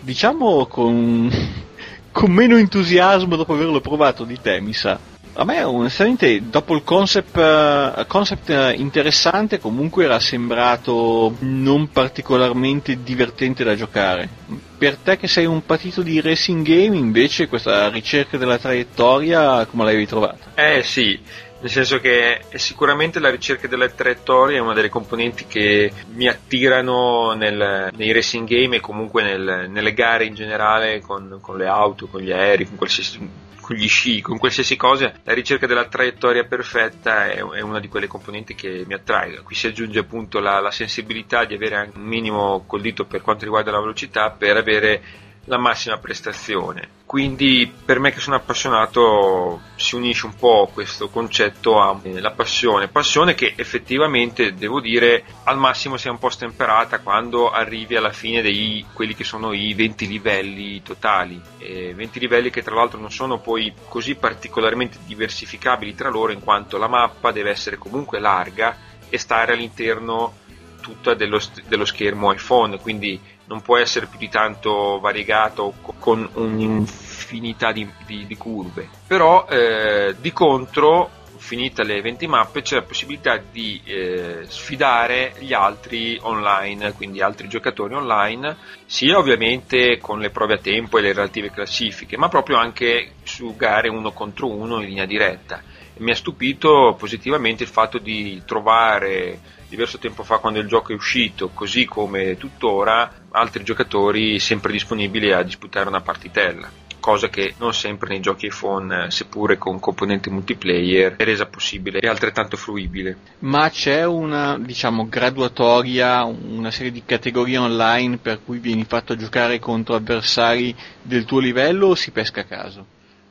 diciamo 0.02 0.68
con, 0.68 1.28
con 2.14 2.32
meno 2.32 2.58
entusiasmo 2.58 3.38
dopo 3.38 3.54
averlo 3.54 3.82
provato 3.82 4.24
di 4.24 4.40
te, 4.40 4.62
mi 4.62 4.74
sa. 4.74 5.15
A 5.38 5.44
me 5.44 5.62
onestamente 5.64 6.42
dopo 6.50 6.76
il 6.76 6.84
concept, 6.86 7.36
uh, 7.36 8.08
concept 8.08 8.74
interessante 8.78 9.60
comunque 9.60 10.06
era 10.06 10.18
sembrato 10.18 11.36
non 11.40 11.90
particolarmente 11.90 13.04
divertente 13.04 13.66
da 13.66 13.76
giocare. 13.76 14.30
Per 14.78 14.96
te 14.96 15.18
che 15.18 15.28
sei 15.28 15.46
un 15.46 15.66
patito 15.66 16.02
di 16.02 16.22
racing 16.22 16.66
game 16.66 16.96
invece 16.96 17.50
questa 17.50 17.90
ricerca 17.90 18.38
della 18.38 18.58
traiettoria 18.58 19.66
come 19.66 19.84
l'avevi 19.84 20.06
trovata? 20.08 20.52
Eh 20.56 20.84
sì, 20.84 21.20
nel 21.66 21.74
senso 21.74 22.00
che 22.00 22.42
sicuramente 22.54 23.20
la 23.20 23.32
ricerca 23.32 23.68
delle 23.68 23.96
traiettorie 23.96 24.58
è 24.58 24.62
una 24.62 24.76
delle 24.76 24.90
componenti 24.90 25.48
che 25.48 25.92
mi 26.14 26.28
attirano 26.28 27.34
nel, 27.34 27.90
nei 27.96 28.14
racing 28.14 28.48
game 28.48 28.76
e 28.76 28.80
comunque 28.80 29.24
nel, 29.24 29.66
nelle 29.68 29.94
gare 29.94 30.26
in 30.26 30.36
generale 30.36 31.02
con, 31.02 31.40
con, 31.42 31.58
le 31.58 31.66
auto, 31.66 32.06
con 32.06 32.22
gli 32.22 32.32
aerei, 32.32 32.68
con 32.68 32.76
qualsiasi 32.78 33.44
con 33.60 33.76
gli 33.76 33.88
sci, 33.88 34.22
con 34.22 34.38
qualsiasi 34.38 34.76
cosa, 34.76 35.12
la 35.24 35.34
ricerca 35.34 35.66
della 35.66 35.88
traiettoria 35.88 36.44
perfetta 36.44 37.32
è, 37.32 37.38
è 37.38 37.62
una 37.62 37.80
di 37.80 37.88
quelle 37.88 38.06
componenti 38.06 38.54
che 38.54 38.84
mi 38.86 38.94
attrae. 38.94 39.42
Qui 39.42 39.56
si 39.56 39.66
aggiunge 39.66 39.98
appunto 39.98 40.38
la, 40.40 40.60
la 40.60 40.70
sensibilità 40.70 41.46
di 41.46 41.56
avere 41.56 41.78
anche 41.78 41.98
un 41.98 42.04
minimo 42.04 42.64
col 42.68 42.82
dito 42.82 43.06
per 43.06 43.22
quanto 43.22 43.44
riguarda 43.44 43.72
la 43.72 43.80
velocità 43.80 44.30
per 44.30 44.56
avere 44.56 45.02
la 45.46 45.58
massima 45.58 45.98
prestazione. 45.98 46.90
Quindi 47.06 47.72
per 47.86 48.00
me 48.00 48.12
che 48.12 48.20
sono 48.20 48.36
appassionato 48.36 49.62
si 49.76 49.96
unisce 49.96 50.26
un 50.26 50.36
po' 50.36 50.70
questo 50.74 51.10
concetto 51.10 51.80
alla 51.80 52.32
passione, 52.32 52.88
passione 52.88 53.36
che 53.36 53.54
effettivamente 53.56 54.54
devo 54.54 54.82
dire 54.82 55.24
al 55.44 55.58
massimo 55.58 55.98
si 55.98 56.08
è 56.08 56.12
un 56.12 56.18
po' 56.18 56.30
stemperata 56.30 57.00
quando 57.00 57.52
arrivi 57.52 57.96
alla 57.96 58.12
fine 58.12 58.42
di 58.42 58.84
quelli 58.92 59.14
che 59.14 59.24
sono 59.24 59.54
i 59.54 59.74
20 59.74 60.08
livelli 60.08 60.82
totali, 60.82 61.40
e 61.60 61.94
20 61.94 62.20
livelli 62.20 62.50
che 62.50 62.64
tra 62.64 62.76
l'altro 62.76 63.00
non 63.00 63.12
sono 63.12 63.40
poi 63.40 63.72
così 63.88 64.16
particolarmente 64.16 64.98
diversificabili 65.06 65.94
tra 65.94 66.10
loro 66.10 66.32
in 66.32 66.40
quanto 66.40 66.78
la 66.78 66.88
mappa 66.88 67.32
deve 67.32 67.52
essere 67.52 67.78
comunque 67.78 68.20
larga 68.20 68.78
e 69.10 69.18
stare 69.20 69.54
all'interno 69.54 70.44
tutta 70.82 71.14
dello, 71.14 71.40
dello 71.68 71.86
schermo 71.86 72.32
iPhone, 72.32 72.80
quindi 72.80 73.20
non 73.48 73.62
può 73.62 73.78
essere 73.78 74.08
più 74.08 74.18
di 74.18 74.30
tanto 74.30 75.00
variegato 75.00 75.74
con 76.00 76.28
un'infinità 76.34 77.72
di, 77.72 77.88
di, 78.06 78.26
di 78.26 78.38
curve. 78.38 78.90
Però 79.08 79.46
eh, 79.48 80.16
di 80.20 80.32
contro, 80.32 81.10
finite 81.38 81.84
le 81.84 82.02
20 82.02 82.28
mappe, 82.28 82.62
c'è 82.62 82.76
la 82.76 82.82
possibilità 82.82 83.38
di 83.38 83.80
eh, 83.86 84.46
sfidare 84.48 85.36
gli 85.40 85.54
altri 85.54 86.18
online, 86.22 86.94
quindi 86.94 87.22
altri 87.22 87.48
giocatori 87.48 87.94
online, 87.94 88.58
sia 88.86 89.18
ovviamente 89.18 90.00
con 90.00 90.20
le 90.20 90.32
prove 90.32 90.56
a 90.56 90.60
tempo 90.60 90.98
e 90.98 91.02
le 91.02 91.14
relative 91.14 91.52
classifiche, 91.52 92.18
ma 92.18 92.30
proprio 92.30 92.58
anche 92.58 93.12
su 93.24 93.56
gare 93.56 93.90
uno 93.90 94.12
contro 94.12 94.48
uno 94.48 94.82
in 94.82 94.88
linea 94.88 95.06
diretta. 95.06 95.62
Mi 95.98 96.12
ha 96.12 96.16
stupito 96.16 96.96
positivamente 96.98 97.64
il 97.64 97.70
fatto 97.70 98.00
di 98.00 98.42
trovare 98.46 99.40
diverso 99.68 99.98
tempo 99.98 100.24
fa 100.24 100.38
quando 100.38 100.60
il 100.60 100.68
gioco 100.68 100.92
è 100.92 100.96
uscito, 100.96 101.50
così 101.50 101.86
come 101.86 102.38
tuttora, 102.38 103.12
altri 103.32 103.64
giocatori 103.64 104.40
sempre 104.40 104.72
disponibili 104.72 105.32
a 105.32 105.44
disputare 105.44 105.88
una 105.90 106.02
partitella 106.02 106.72
cosa 107.06 107.30
che 107.30 107.54
non 107.60 107.72
sempre 107.72 108.10
nei 108.10 108.20
giochi 108.20 108.48
iPhone, 108.48 109.12
seppure 109.12 109.60
con 109.60 109.80
componenti 109.80 110.32
multiplayer, 110.32 111.16
è 111.16 111.24
resa 111.24 111.46
possibile 111.46 112.00
e 112.00 112.08
altrettanto 112.08 112.58
fruibile. 112.58 113.18
Ma 113.42 113.70
c'è 113.70 114.04
una, 114.08 114.58
diciamo, 114.58 115.08
graduatoria, 115.08 116.24
una 116.24 116.72
serie 116.72 116.92
di 116.92 117.04
categorie 117.06 117.60
online 117.60 118.18
per 118.18 118.40
cui 118.44 118.58
vieni 118.58 118.86
fatto 118.86 119.16
giocare 119.16 119.60
contro 119.60 119.94
avversari 119.94 120.76
del 121.04 121.26
tuo 121.26 121.38
livello 121.38 121.90
o 121.90 121.96
si 121.96 122.10
pesca 122.10 122.42
a 122.42 122.46
caso? 122.46 122.86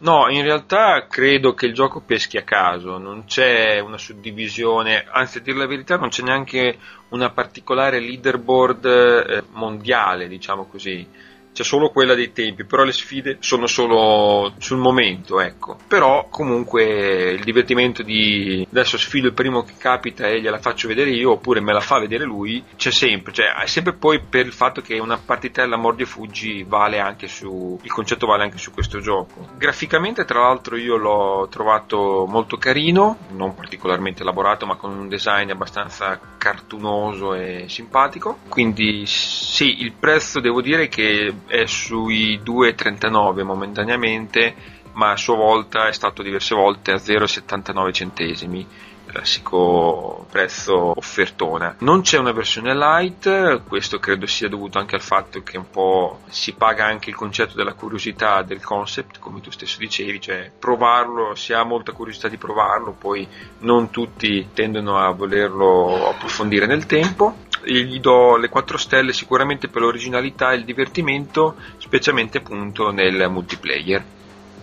No, 0.04 0.28
in 0.28 0.42
realtà 0.42 1.06
credo 1.06 1.54
che 1.54 1.64
il 1.64 1.72
gioco 1.72 2.02
peschi 2.02 2.36
a 2.36 2.42
caso, 2.42 2.98
non 2.98 3.24
c'è 3.24 3.78
una 3.78 3.96
suddivisione, 3.96 5.06
anzi 5.10 5.38
a 5.38 5.40
dire 5.40 5.56
la 5.56 5.66
verità 5.66 5.96
non 5.96 6.10
c'è 6.10 6.22
neanche 6.22 6.76
una 7.08 7.30
particolare 7.30 8.00
leaderboard 8.00 8.84
eh, 8.84 9.44
mondiale, 9.52 10.28
diciamo 10.28 10.66
così 10.66 11.08
c'è 11.54 11.62
solo 11.62 11.90
quella 11.90 12.14
dei 12.14 12.32
tempi, 12.32 12.64
però 12.64 12.82
le 12.82 12.92
sfide 12.92 13.36
sono 13.38 13.66
solo 13.68 14.52
sul 14.58 14.78
momento, 14.78 15.40
ecco. 15.40 15.78
Però 15.86 16.26
comunque 16.28 17.30
il 17.30 17.44
divertimento 17.44 18.02
di 18.02 18.66
adesso 18.70 18.98
sfido 18.98 19.28
il 19.28 19.34
primo 19.34 19.62
che 19.62 19.74
capita 19.78 20.26
e 20.26 20.40
gliela 20.40 20.58
faccio 20.58 20.88
vedere 20.88 21.10
io, 21.10 21.30
oppure 21.30 21.60
me 21.60 21.72
la 21.72 21.80
fa 21.80 22.00
vedere 22.00 22.24
lui, 22.24 22.62
c'è 22.76 22.90
sempre, 22.90 23.32
cioè 23.32 23.54
è 23.54 23.66
sempre 23.66 23.94
poi 23.94 24.20
per 24.20 24.46
il 24.46 24.52
fatto 24.52 24.80
che 24.80 24.98
una 24.98 25.16
partitella 25.16 25.76
mordi 25.76 26.02
e 26.02 26.06
fuggi 26.06 26.64
vale 26.64 26.98
anche 26.98 27.28
su 27.28 27.78
il 27.80 27.92
concetto 27.92 28.26
vale 28.26 28.42
anche 28.42 28.58
su 28.58 28.72
questo 28.72 28.98
gioco. 28.98 29.48
Graficamente 29.56 30.24
tra 30.24 30.40
l'altro 30.40 30.76
io 30.76 30.96
l'ho 30.96 31.46
trovato 31.48 32.26
molto 32.28 32.56
carino, 32.56 33.18
non 33.30 33.54
particolarmente 33.54 34.22
elaborato, 34.22 34.66
ma 34.66 34.74
con 34.74 34.90
un 34.90 35.08
design 35.08 35.50
abbastanza 35.50 36.18
cartunoso 36.36 37.34
e 37.34 37.66
simpatico. 37.68 38.38
Quindi 38.48 39.04
sì, 39.06 39.82
il 39.82 39.92
prezzo 39.92 40.40
devo 40.40 40.60
dire 40.60 40.88
che 40.88 41.32
è 41.46 41.66
sui 41.66 42.40
2,39 42.44 43.42
momentaneamente, 43.42 44.54
ma 44.92 45.10
a 45.10 45.16
sua 45.16 45.36
volta 45.36 45.88
è 45.88 45.92
stato 45.92 46.22
diverse 46.22 46.54
volte 46.54 46.92
a 46.92 46.96
0,79 46.96 47.92
centesimi 47.92 48.66
classico 49.14 50.26
prezzo 50.30 50.92
offertona. 50.96 51.76
Non 51.80 52.00
c'è 52.00 52.18
una 52.18 52.32
versione 52.32 52.74
light, 52.74 53.62
questo 53.62 54.00
credo 54.00 54.26
sia 54.26 54.48
dovuto 54.48 54.78
anche 54.78 54.96
al 54.96 55.02
fatto 55.02 55.42
che 55.42 55.56
un 55.56 55.70
po' 55.70 56.20
si 56.28 56.52
paga 56.52 56.86
anche 56.86 57.10
il 57.10 57.16
concetto 57.16 57.54
della 57.54 57.74
curiosità 57.74 58.42
del 58.42 58.60
concept, 58.60 59.20
come 59.20 59.40
tu 59.40 59.50
stesso 59.50 59.78
dicevi, 59.78 60.20
cioè 60.20 60.50
provarlo, 60.58 61.34
si 61.36 61.52
ha 61.52 61.62
molta 61.62 61.92
curiosità 61.92 62.28
di 62.28 62.38
provarlo, 62.38 62.92
poi 62.92 63.26
non 63.60 63.90
tutti 63.90 64.48
tendono 64.52 64.98
a 64.98 65.12
volerlo 65.12 66.08
approfondire 66.08 66.66
nel 66.66 66.86
tempo 66.86 67.42
gli 67.64 68.00
do 68.00 68.36
le 68.36 68.48
4 68.48 68.76
stelle 68.78 69.12
sicuramente 69.12 69.68
per 69.68 69.82
l'originalità 69.82 70.52
e 70.52 70.56
il 70.56 70.64
divertimento, 70.64 71.56
specialmente 71.78 72.38
appunto 72.38 72.90
nel 72.90 73.28
multiplayer. 73.30 74.04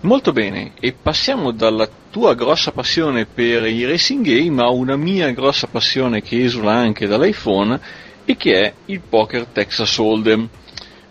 Molto 0.01 0.31
bene, 0.31 0.73
e 0.79 0.93
passiamo 0.93 1.51
dalla 1.51 1.87
tua 2.09 2.33
grossa 2.33 2.71
passione 2.71 3.25
per 3.25 3.67
i 3.67 3.85
racing 3.85 4.25
game 4.25 4.61
a 4.61 4.69
una 4.69 4.95
mia 4.95 5.29
grossa 5.31 5.67
passione 5.67 6.21
che 6.21 6.43
esula 6.43 6.73
anche 6.73 7.05
dall'iPhone 7.05 7.79
e 8.25 8.35
che 8.35 8.61
è 8.61 8.73
il 8.85 9.01
poker 9.07 9.45
Texas 9.45 9.97
Hold'em. 9.97 10.49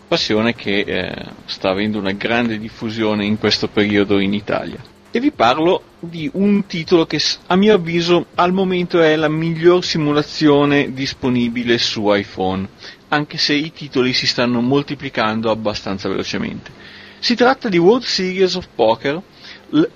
Passione 0.09 0.57
che 0.57 0.81
eh, 0.81 1.27
sta 1.45 1.71
avendo 1.71 1.99
una 1.99 2.13
grande 2.13 2.59
diffusione 2.59 3.25
in 3.25 3.39
questo 3.39 3.69
periodo 3.69 4.19
in 4.19 4.35
Italia 4.35 4.90
e 5.11 5.21
vi 5.21 5.33
parlo 5.33 5.83
di 5.99 6.31
un 6.35 6.67
titolo 6.67 7.05
che 7.07 7.21
a 7.47 7.57
mio 7.57 7.75
avviso 7.75 8.27
al 8.37 8.53
momento 8.53 9.01
è 9.01 9.17
la 9.17 9.29
miglior 9.29 9.85
simulazione 9.85 10.93
disponibile 10.93 11.79
su 11.79 12.13
iPhone, 12.13 12.69
anche 13.09 13.37
se 13.37 13.55
i 13.55 13.73
titoli 13.73 14.13
si 14.13 14.27
stanno 14.27 14.61
moltiplicando 14.61 15.51
abbastanza 15.51 16.09
velocemente. 16.09 16.71
Si 17.19 17.35
tratta 17.35 17.69
di 17.69 17.77
World 17.77 18.05
Series 18.05 18.55
of 18.55 18.69
Poker 18.75 19.21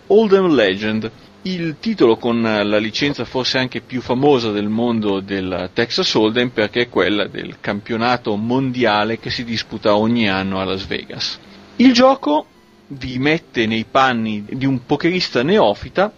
Hold'em 0.08 0.52
Legend, 0.54 1.10
il 1.42 1.76
titolo 1.78 2.16
con 2.16 2.40
la 2.40 2.78
licenza 2.78 3.24
forse 3.24 3.58
anche 3.58 3.80
più 3.80 4.00
famosa 4.00 4.50
del 4.50 4.68
mondo 4.68 5.20
del 5.20 5.70
Texas 5.72 6.12
Hold'em 6.14 6.50
perché 6.50 6.82
è 6.82 6.88
quella 6.88 7.26
del 7.26 7.56
campionato 7.60 8.34
mondiale 8.36 9.18
che 9.18 9.30
si 9.30 9.44
disputa 9.44 9.94
ogni 9.96 10.28
anno 10.28 10.60
a 10.60 10.64
Las 10.64 10.86
Vegas. 10.86 11.38
Il 11.76 11.92
gioco 11.92 12.46
vi 12.88 13.18
mette 13.18 13.66
nei 13.66 13.84
panni 13.90 14.44
di 14.48 14.66
un 14.66 14.84
pokerista 14.84 15.42
neofita 15.42 16.12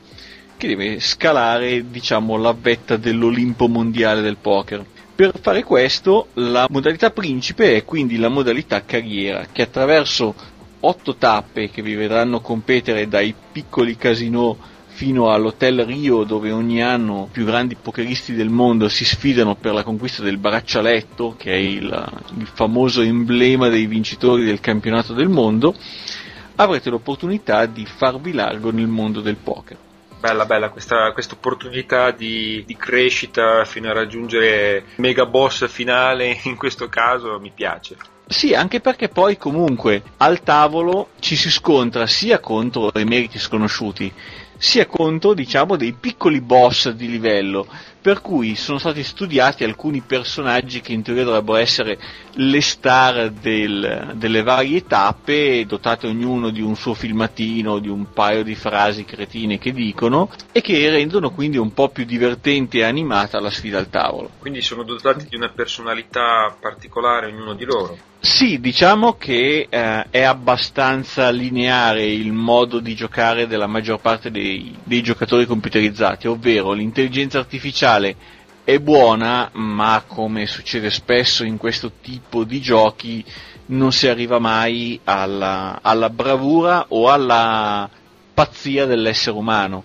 che 0.57 0.67
deve 0.69 1.01
scalare, 1.01 1.91
diciamo, 1.91 2.37
la 2.37 2.55
vetta 2.59 2.97
dell'Olimpo 2.97 3.69
mondiale 3.69 4.23
del 4.23 4.39
poker. 4.41 4.85
Per 5.15 5.33
fare 5.41 5.63
questo, 5.63 6.29
la 6.35 6.67
modalità 6.69 7.11
principe 7.11 7.77
è 7.77 7.85
quindi 7.85 8.17
la 8.17 8.29
modalità 8.29 8.85
carriera, 8.85 9.47
che 9.53 9.63
attraverso 9.63 10.35
otto 10.81 11.17
tappe 11.17 11.71
che 11.71 11.83
vi 11.83 11.95
vedranno 11.95 12.41
competere 12.41 13.09
dai 13.09 13.35
piccoli 13.53 13.97
casinò 13.97 14.57
fino 14.97 15.31
all'Hotel 15.31 15.85
Rio 15.85 16.25
dove 16.25 16.51
ogni 16.53 16.83
anno 16.83 17.27
i 17.29 17.33
più 17.33 17.45
grandi 17.45 17.77
pokeristi 17.81 18.33
del 18.35 18.49
mondo 18.49 18.89
si 18.89 19.05
sfidano 19.05 19.55
per 19.55 19.75
la 19.75 19.83
conquista 19.83 20.23
del 20.23 20.39
braccialetto, 20.39 21.35
che 21.39 21.53
è 21.53 21.57
il, 21.57 22.13
il 22.39 22.47
famoso 22.51 23.03
emblema 23.03 23.69
dei 23.69 23.87
vincitori 23.87 24.45
del 24.45 24.61
campionato 24.61 25.13
del 25.13 25.29
mondo, 25.29 25.75
avrete 26.57 26.91
l'opportunità 26.91 27.67
di 27.67 27.87
farvi 27.87 28.33
largo 28.33 28.71
nel 28.71 28.87
mondo 28.87 29.21
del 29.21 29.37
poker. 29.37 29.77
Bella, 30.19 30.47
bella 30.47 30.71
questa 30.71 31.13
opportunità 31.33 32.11
di, 32.11 32.65
di, 32.67 32.77
crescita 32.77 33.65
fino 33.65 33.91
a 33.91 33.93
raggiungere 33.93 34.77
il 34.77 34.85
mega 34.97 35.27
boss 35.27 35.69
finale, 35.69 36.41
in 36.45 36.57
questo 36.57 36.89
caso 36.89 37.39
mi 37.39 37.53
piace. 37.55 37.97
Sì, 38.29 38.55
anche 38.55 38.81
perché 38.81 39.09
poi 39.09 39.37
comunque 39.37 40.03
al 40.17 40.43
tavolo 40.43 41.11
ci 41.21 41.37
si 41.37 41.49
scontra 41.49 42.07
sia 42.09 42.41
contro 42.41 42.93
emeriti 42.93 43.39
sconosciuti, 43.39 44.13
sia 44.57 44.87
contro 44.87 45.33
diciamo 45.33 45.77
dei 45.77 45.93
piccoli 45.93 46.41
boss 46.41 46.89
di 46.91 47.09
livello 47.09 47.69
per 48.07 48.21
cui 48.21 48.55
sono 48.55 48.79
stati 48.79 49.03
studiati 49.03 49.65
alcuni 49.65 50.01
personaggi 50.01 50.81
che 50.81 50.93
in 50.93 51.03
teoria 51.03 51.25
dovrebbero 51.25 51.57
essere 51.59 51.99
le 52.35 52.61
star 52.61 53.31
del, 53.33 54.13
delle 54.15 54.45
varie 54.45 54.87
tappe, 54.87 55.67
dotate 55.67 56.07
ognuno 56.07 56.51
di 56.51 56.61
un 56.61 56.77
suo 56.77 56.95
filmatino, 56.95 57.81
di 57.81 57.89
un 57.89 58.13
paio 58.13 58.45
di 58.45 58.55
frasi 58.55 59.05
cretine 59.05 59.59
che 59.59 59.73
dicono 59.73 60.31
e 60.53 60.61
che 60.61 60.89
rendono 60.89 61.33
quindi 61.33 61.57
un 61.57 61.73
po' 61.73 61.89
più 61.89 62.05
divertente 62.05 62.79
e 62.79 62.85
animata 62.85 63.41
la 63.41 63.51
sfida 63.51 63.79
al 63.79 63.91
tavolo. 63.91 64.31
Quindi 64.39 64.63
sono 64.63 64.85
dotati 64.85 65.27
di 65.29 65.35
una 65.35 65.49
personalità 65.49 66.57
particolare 66.61 67.27
ognuno 67.27 67.55
di 67.55 67.65
loro. 67.65 67.99
Sì, 68.19 68.59
diciamo 68.61 69.15
che 69.15 69.67
eh, 69.69 70.07
è 70.11 70.23
abbastanza 70.23 71.31
lineare 71.31 72.05
il 72.05 72.33
modo 72.33 72.81
di 72.81 72.95
giocare 72.95 73.47
della 73.47 73.67
maggior 73.67 74.01
parte 74.01 74.31
dei, 74.31 74.75
dei 74.83 75.03
giocatori 75.03 75.47
computerizzati, 75.47 76.27
ovvero 76.27 76.73
l'intelligenza 76.73 77.39
artificiale 77.39 78.17
è 78.65 78.79
buona, 78.81 79.51
ma 79.53 80.03
come 80.07 80.47
succede 80.47 80.91
spesso 80.91 81.45
in 81.45 81.57
questo 81.57 81.93
tipo 82.03 82.43
di 82.43 82.61
giochi 82.61 83.25
non 83.67 83.93
si 83.93 84.09
arriva 84.09 84.39
mai 84.41 84.99
alla, 85.05 85.79
alla 85.83 86.11
bravura 86.11 86.87
o 86.89 87.09
alla 87.09 87.89
pazzia 88.35 88.87
dell'essere 88.87 89.37
umano 89.37 89.85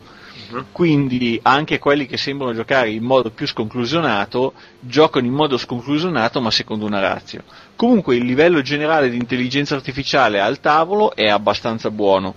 Mhm. 0.52 0.66
Quindi 0.72 1.40
anche 1.44 1.80
quelli 1.80 2.06
che 2.06 2.18
sembrano 2.18 2.54
giocare 2.54 2.90
in 2.92 3.04
modo 3.04 3.30
più 3.32 3.48
sconclusionato 3.48 4.54
giocano 4.80 5.26
in 5.26 5.34
modo 5.34 5.58
sconclusionato 5.58 6.42
ma 6.42 6.52
secondo 6.52 6.86
una 6.86 7.00
razza. 7.00 7.42
Comunque 7.76 8.16
il 8.16 8.26
livello 8.26 8.62
generale 8.62 9.10
di 9.10 9.18
intelligenza 9.18 9.76
artificiale 9.76 10.40
al 10.40 10.60
tavolo 10.60 11.16
è 11.16 11.28
abbastanza 11.28 11.90
buono 11.90 12.36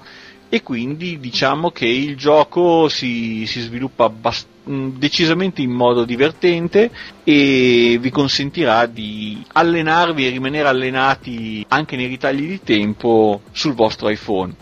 e 0.49 0.63
quindi 0.63 1.19
diciamo 1.19 1.71
che 1.71 1.87
il 1.87 2.17
gioco 2.17 2.89
si, 2.89 3.45
si 3.47 3.61
sviluppa 3.61 4.05
abbast- 4.05 4.47
decisamente 4.65 5.61
in 5.63 5.71
modo 5.73 6.05
divertente 6.05 6.91
e 7.25 7.99
vi 8.01 8.11
consentirà 8.11 8.87
di 8.87 9.45
allenarvi 9.53 10.27
e 10.27 10.31
rimanere 10.31 10.69
allenati 10.69 11.65
anche 11.69 11.97
nei 11.97 12.07
ritagli 12.07 12.47
di 12.47 12.61
tempo 12.63 13.43
sul 13.53 13.75
vostro 13.75 14.09
iPhone. 14.09 14.55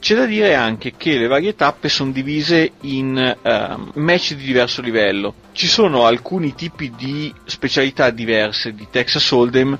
C'è 0.00 0.14
da 0.14 0.26
dire 0.26 0.54
anche 0.54 0.94
che 0.96 1.18
le 1.18 1.26
varie 1.26 1.56
tappe 1.56 1.88
sono 1.88 2.12
divise 2.12 2.70
in 2.82 3.36
uh, 3.42 3.98
match 3.98 4.34
di 4.34 4.44
diverso 4.44 4.80
livello. 4.80 5.34
Ci 5.52 5.66
sono 5.66 6.04
alcuni 6.06 6.54
tipi 6.54 6.92
di 6.96 7.32
specialità 7.44 8.10
diverse 8.10 8.74
di 8.74 8.86
Texas 8.90 9.28
Hold'em 9.32 9.76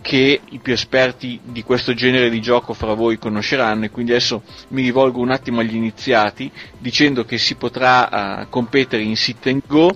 che 0.00 0.40
i 0.50 0.58
più 0.60 0.72
esperti 0.72 1.40
di 1.42 1.64
questo 1.64 1.94
genere 1.94 2.30
di 2.30 2.40
gioco 2.40 2.74
fra 2.74 2.94
voi 2.94 3.18
conosceranno 3.18 3.86
e 3.86 3.90
quindi 3.90 4.12
adesso 4.12 4.42
mi 4.68 4.82
rivolgo 4.82 5.20
un 5.20 5.32
attimo 5.32 5.58
agli 5.58 5.74
iniziati 5.74 6.48
dicendo 6.78 7.24
che 7.24 7.36
si 7.36 7.56
potrà 7.56 8.42
uh, 8.42 8.48
competere 8.48 9.02
in 9.02 9.16
sit 9.16 9.48
and 9.48 9.62
go, 9.66 9.90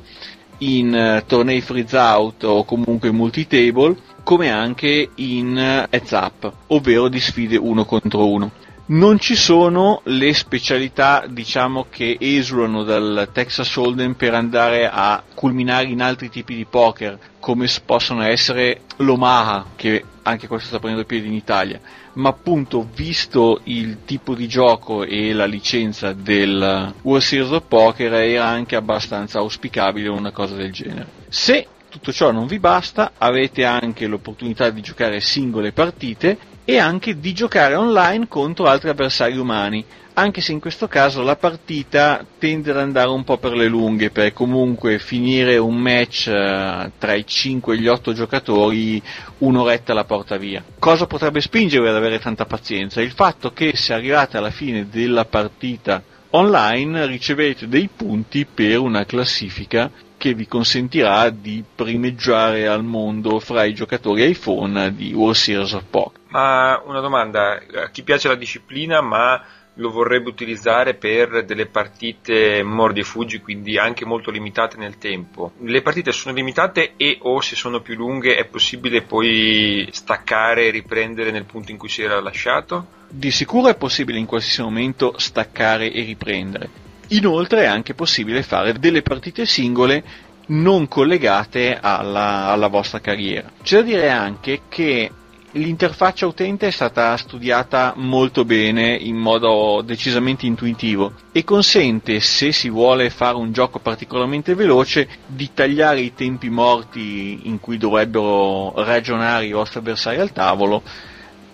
in 0.59 0.93
uh, 1.23 1.25
tornei 1.27 1.61
freeze 1.61 1.97
out 1.97 2.43
o 2.43 2.65
comunque 2.65 3.13
multi-table 3.13 3.97
come 4.25 4.51
anche 4.51 5.11
in 5.15 5.57
uh, 5.57 5.87
heads 5.95 6.11
up, 6.11 6.53
ovvero 6.67 7.09
di 7.09 7.21
sfide 7.21 7.57
uno 7.57 7.85
contro 7.85 8.27
uno 8.29 8.51
non 8.90 9.18
ci 9.20 9.37
sono 9.37 10.00
le 10.05 10.33
specialità 10.35 11.24
diciamo 11.29 11.87
che 11.90 12.16
esulano 12.18 12.83
dal 12.83 13.29
Texas 13.33 13.74
Hold'em 13.76 14.14
per 14.14 14.35
andare 14.35 14.88
a 14.88 15.22
culminare 15.35 15.87
in 15.87 16.03
altri 16.03 16.29
tipi 16.29 16.57
di 16.57 16.64
poker 16.64 17.18
come 17.38 17.68
possono 17.85 18.22
essere 18.22 18.81
l'Omaha 18.96 19.66
che 19.76 20.05
anche 20.22 20.48
questo 20.48 20.68
sta 20.68 20.79
prendendo 20.79 21.07
piede 21.07 21.26
in 21.29 21.35
Italia. 21.35 21.81
Ma 22.14 22.31
appunto 22.31 22.87
visto 22.92 23.61
il 23.64 23.98
tipo 24.05 24.35
di 24.35 24.48
gioco 24.48 25.05
e 25.05 25.33
la 25.33 25.46
licenza 25.46 26.12
del 26.12 26.92
World 27.03 27.22
Series 27.22 27.50
of 27.50 27.64
Poker 27.68 28.12
era 28.12 28.46
anche 28.46 28.74
abbastanza 28.74 29.38
auspicabile 29.38 30.09
una 30.09 30.33
cosa 30.33 30.57
del 30.57 30.72
genere. 30.72 31.07
Se 31.29 31.66
tutto 31.90 32.12
ciò 32.12 32.31
non 32.31 32.46
vi 32.46 32.59
basta 32.59 33.12
avete 33.18 33.64
anche 33.64 34.07
l'opportunità 34.07 34.70
di 34.70 34.81
giocare 34.81 35.20
singole 35.20 35.72
partite 35.72 36.38
e 36.64 36.79
anche 36.79 37.18
di 37.18 37.33
giocare 37.35 37.74
online 37.74 38.29
contro 38.29 38.66
altri 38.66 38.90
avversari 38.90 39.37
umani, 39.37 39.85
anche 40.14 40.40
se 40.40 40.53
in 40.53 40.61
questo 40.61 40.87
caso 40.87 41.22
la 41.22 41.35
partita 41.35 42.24
tende 42.38 42.70
ad 42.70 42.76
andare 42.76 43.09
un 43.09 43.24
po' 43.24 43.38
per 43.38 43.55
le 43.55 43.66
lunghe, 43.66 44.11
per 44.11 44.33
comunque 44.33 45.00
finire 45.00 45.57
un 45.57 45.76
match 45.76 46.26
uh, 46.29 46.90
tra 46.96 47.14
i 47.14 47.26
5 47.26 47.74
e 47.74 47.79
gli 47.79 47.88
8 47.88 48.12
giocatori 48.12 49.03
un'oretta 49.38 49.92
la 49.94 50.05
porta 50.05 50.37
via. 50.37 50.62
Cosa 50.79 51.07
potrebbe 51.07 51.40
spingervi 51.40 51.88
ad 51.88 51.96
avere 51.96 52.20
tanta 52.20 52.44
pazienza? 52.44 53.00
Il 53.00 53.12
fatto 53.12 53.53
che 53.53 53.74
se 53.74 53.92
arrivate 53.92 54.37
alla 54.37 54.50
fine 54.50 54.88
della 54.88 55.24
partita 55.24 56.00
online 56.31 57.07
ricevete 57.07 57.66
dei 57.66 57.88
punti 57.94 58.46
per 58.46 58.79
una 58.79 59.05
classifica 59.05 59.90
che 60.21 60.35
vi 60.35 60.47
consentirà 60.47 61.31
di 61.31 61.65
primeggiare 61.75 62.69
al 62.69 62.85
mondo 62.85 63.41
fra 63.41 63.65
i 63.65 63.73
giocatori 63.73 64.29
iPhone 64.29 64.95
di 64.95 65.15
World 65.15 65.35
Series 65.35 65.73
of 65.73 65.85
Poker. 65.89 66.21
Ma 66.29 66.79
una 66.85 67.01
domanda, 67.01 67.59
a 67.77 67.89
chi 67.89 68.03
piace 68.03 68.29
la 68.29 68.35
disciplina 68.35 69.01
ma 69.01 69.43
lo 69.75 69.91
vorrebbe 69.91 70.29
utilizzare 70.29 70.93
per 70.93 71.47
delle 71.47 71.65
partite 71.65 72.63
mordi 72.63 73.01
e 73.01 73.05
fuggi, 73.05 73.41
quindi 73.41 73.79
anche 73.79 74.05
molto 74.05 74.31
limitate 74.31 74.77
nel 74.77 74.99
tempo. 74.99 75.53
Le 75.61 75.81
partite 75.81 76.13
sono 76.13 76.35
limitate 76.35 76.93
e 76.99 77.17
o 77.23 77.41
se 77.41 77.57
sono 77.57 77.81
più 77.81 77.95
lunghe 77.95 78.37
è 78.37 78.45
possibile 78.45 79.01
poi 79.01 79.89
staccare 79.91 80.67
e 80.67 80.71
riprendere 80.71 81.31
nel 81.31 81.47
punto 81.47 81.71
in 81.71 81.79
cui 81.79 81.89
si 81.89 82.03
era 82.03 82.21
lasciato? 82.21 82.99
Di 83.09 83.31
sicuro 83.31 83.69
è 83.69 83.75
possibile 83.75 84.19
in 84.19 84.27
qualsiasi 84.27 84.61
momento 84.61 85.15
staccare 85.17 85.91
e 85.91 86.05
riprendere. 86.05 86.89
Inoltre 87.12 87.62
è 87.62 87.66
anche 87.66 87.94
possibile 87.94 88.42
fare 88.42 88.73
delle 88.75 89.03
partite 89.03 89.44
singole 89.46 90.03
non 90.51 90.88
collegate 90.88 91.79
alla, 91.81 92.46
alla 92.49 92.68
vostra 92.68 93.01
carriera. 93.01 93.51
C'è 93.62 93.77
da 93.77 93.83
dire 93.83 94.11
anche 94.11 94.62
che 94.68 95.11
l'interfaccia 95.53 96.27
utente 96.27 96.68
è 96.68 96.70
stata 96.70 97.16
studiata 97.16 97.94
molto 97.96 98.44
bene 98.44 98.94
in 98.94 99.16
modo 99.16 99.83
decisamente 99.85 100.46
intuitivo 100.46 101.12
e 101.33 101.42
consente, 101.42 102.20
se 102.20 102.53
si 102.53 102.68
vuole 102.68 103.11
fare 103.11 103.37
un 103.37 103.53
gioco 103.53 103.81
particolarmente 103.81 104.55
veloce, 104.55 105.09
di 105.27 105.51
tagliare 105.53 106.01
i 106.01 106.14
tempi 106.14 106.49
morti 106.49 107.40
in 107.49 107.59
cui 107.59 107.79
dovrebbero 107.79 108.73
ragionare 108.85 109.46
i 109.46 109.53
vostri 109.53 109.81
avversari 109.81 110.18
al 110.20 110.33
tavolo 110.33 110.83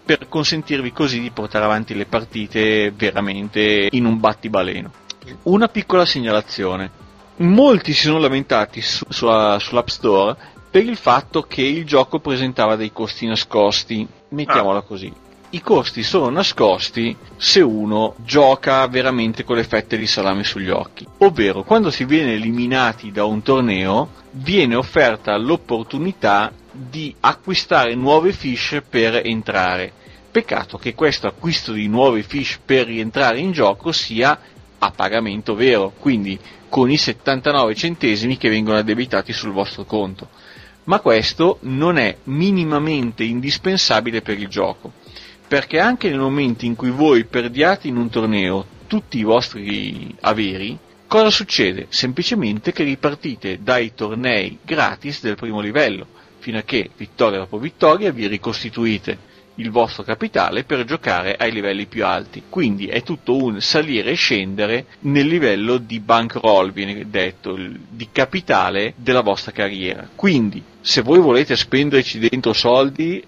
per 0.05 0.29
consentirvi 0.29 0.93
così 0.93 1.21
di 1.21 1.31
portare 1.31 1.65
avanti 1.65 1.95
le 1.95 2.05
partite 2.07 2.93
veramente 2.95 3.89
in 3.91 4.05
un 4.05 4.21
battibaleno. 4.21 4.91
Una 5.45 5.69
piccola 5.69 6.05
segnalazione. 6.05 6.91
Molti 7.37 7.93
si 7.93 8.03
sono 8.03 8.19
lamentati 8.19 8.81
su, 8.81 9.05
sulla, 9.09 9.59
sull'App 9.61 9.89
Store 9.89 10.37
per 10.71 10.85
il 10.85 10.97
fatto 10.97 11.43
che 11.43 11.63
il 11.63 11.85
gioco 11.85 12.19
presentava 12.21 12.77
dei 12.77 12.93
costi 12.93 13.27
nascosti. 13.27 14.07
Mettiamola 14.29 14.79
ah. 14.79 14.83
così. 14.83 15.13
I 15.51 15.61
costi 15.63 16.03
sono 16.03 16.29
nascosti 16.29 17.17
se 17.37 17.61
uno 17.61 18.17
gioca 18.19 18.87
veramente 18.89 19.45
con 19.45 19.57
le 19.57 19.65
fette 19.65 19.97
di 19.97 20.07
salame 20.07 20.45
sugli 20.45 20.71
occhi. 20.71 21.07
Ovvero, 21.19 21.63
quando 21.63 21.91
si 21.91 22.05
viene 22.05 22.35
eliminati 22.35 23.13
da 23.13 23.25
un 23.25 23.43
torneo, 23.43 24.11
viene 24.33 24.75
offerta 24.75 25.37
l'opportunità 25.37 26.53
di 26.71 27.15
acquistare 27.21 27.95
nuove 27.95 28.33
fish 28.33 28.83
per 28.89 29.23
entrare. 29.25 29.93
Peccato 30.31 30.77
che 30.77 30.95
questo 30.95 31.27
acquisto 31.27 31.73
di 31.73 31.87
nuove 31.87 32.23
fish 32.23 32.59
per 32.63 32.87
rientrare 32.87 33.39
in 33.39 33.53
gioco 33.53 33.93
sia 33.93 34.39
a 34.79 34.91
pagamento 34.91 35.55
vero, 35.55 35.93
quindi 35.99 36.39
con 36.69 36.91
i 36.91 36.97
79 36.97 37.75
centesimi 37.75 38.37
che 38.37 38.49
vengono 38.49 38.79
addebitati 38.79 39.33
sul 39.33 39.53
vostro 39.53 39.85
conto. 39.85 40.29
Ma 40.85 41.01
questo 41.01 41.59
non 41.63 41.99
è 41.99 42.17
minimamente 42.25 43.25
indispensabile 43.25 44.23
per 44.23 44.39
il 44.39 44.49
gioco, 44.49 44.93
perché 45.49 45.81
anche 45.81 46.09
nel 46.09 46.19
momento 46.19 46.65
in 46.65 46.77
cui 46.77 46.91
voi 46.91 47.25
perdiate 47.25 47.89
in 47.89 47.97
un 47.97 48.09
torneo 48.09 48.67
tutti 48.87 49.19
i 49.19 49.25
vostri 49.25 50.15
averi, 50.21 50.79
cosa 51.07 51.31
succede? 51.31 51.87
Semplicemente 51.89 52.73
che 52.73 52.85
ripartite 52.85 53.59
dai 53.63 53.95
tornei 53.95 54.59
gratis 54.63 55.23
del 55.23 55.35
primo 55.35 55.61
livello, 55.61 56.07
fino 56.39 56.59
a 56.59 56.63
che 56.63 56.91
vittoria 56.97 57.39
dopo 57.39 57.59
vittoria 57.59 58.13
vi 58.13 58.29
ricostituite 58.29 59.35
il 59.57 59.71
vostro 59.71 60.03
capitale 60.03 60.65
per 60.65 60.85
giocare 60.85 61.37
ai 61.37 61.53
livelli 61.53 61.87
più 61.87 62.05
alti. 62.05 62.45
Quindi 62.49 62.87
è 62.87 63.03
tutto 63.03 63.37
un 63.37 63.61
salire 63.61 64.11
e 64.13 64.15
scendere 64.15 64.87
nel 65.01 65.27
livello 65.27 65.79
di 65.79 66.01
bankroll, 66.01 66.73
viene 66.73 67.09
detto, 67.09 67.59
di 67.89 68.09
capitale 68.11 68.95
della 68.97 69.23
vostra 69.23 69.53
carriera. 69.53 70.09
Quindi, 70.15 70.63
se 70.81 71.03
voi 71.03 71.19
volete 71.21 71.57
spenderci 71.57 72.19
dentro 72.19 72.53
soldi, 72.53 73.23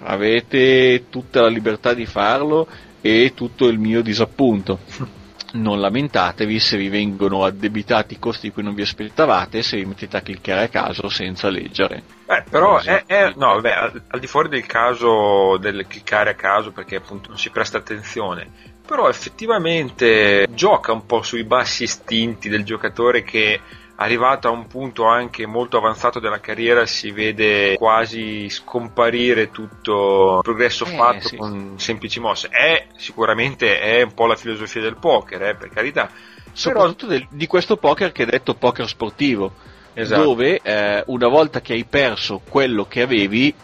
avete 0.00 1.06
tutta 1.10 1.40
la 1.40 1.48
libertà 1.48 1.94
di 1.94 2.06
farlo 2.06 2.66
e 3.00 3.32
tutto 3.34 3.66
il 3.68 3.78
mio 3.78 4.02
disappunto 4.02 5.22
non 5.54 5.80
lamentatevi 5.80 6.58
se 6.58 6.76
vi 6.76 6.88
vengono 6.88 7.44
addebitati 7.44 8.18
costi 8.18 8.48
di 8.48 8.52
cui 8.52 8.62
non 8.62 8.74
vi 8.74 8.82
aspettavate 8.82 9.62
se 9.62 9.76
vi 9.76 9.84
mettete 9.84 10.16
a 10.16 10.20
cliccare 10.20 10.64
a 10.64 10.68
caso 10.68 11.08
senza 11.08 11.48
leggere. 11.48 12.02
Beh, 12.26 12.44
però 12.48 12.78
è, 12.80 13.04
è, 13.06 13.32
no, 13.36 13.54
vabbè, 13.54 13.70
al, 13.70 14.02
al, 14.08 14.20
di 14.20 14.26
fuori 14.26 14.48
del 14.48 14.66
caso 14.66 15.56
del 15.58 15.86
cliccare 15.86 16.30
a 16.30 16.34
caso 16.34 16.72
perché 16.72 16.96
appunto 16.96 17.28
non 17.28 17.38
si 17.38 17.50
presta 17.50 17.78
attenzione, 17.78 18.50
però 18.86 19.08
effettivamente 19.08 20.46
gioca 20.50 20.92
un 20.92 21.06
po' 21.06 21.22
sui 21.22 21.44
bassi 21.44 21.84
istinti 21.84 22.48
del 22.48 22.64
giocatore 22.64 23.22
che 23.22 23.60
arrivato 24.04 24.48
a 24.48 24.50
un 24.50 24.66
punto 24.66 25.06
anche 25.06 25.46
molto 25.46 25.78
avanzato 25.78 26.20
della 26.20 26.38
carriera 26.38 26.84
si 26.84 27.10
vede 27.10 27.74
quasi 27.76 28.48
scomparire 28.50 29.50
tutto 29.50 30.36
il 30.36 30.42
progresso 30.42 30.84
eh, 30.84 30.94
fatto 30.94 31.28
sì. 31.28 31.36
con 31.36 31.74
semplici 31.76 32.20
mosse. 32.20 32.48
È 32.48 32.86
sicuramente 32.96 33.80
è 33.80 34.02
un 34.02 34.12
po' 34.12 34.26
la 34.26 34.36
filosofia 34.36 34.82
del 34.82 34.96
poker, 34.96 35.42
eh, 35.42 35.54
per 35.56 35.70
carità. 35.70 36.10
Soprattutto 36.52 37.06
Però... 37.06 37.18
del, 37.18 37.28
di 37.30 37.46
questo 37.46 37.78
poker 37.78 38.12
che 38.12 38.24
è 38.24 38.26
detto 38.26 38.54
poker 38.54 38.86
sportivo, 38.86 39.52
esatto. 39.94 40.22
dove 40.22 40.60
eh, 40.62 41.02
una 41.06 41.28
volta 41.28 41.60
che 41.60 41.72
hai 41.72 41.84
perso 41.84 42.42
quello 42.46 42.84
che 42.84 43.00
avevi, 43.00 43.54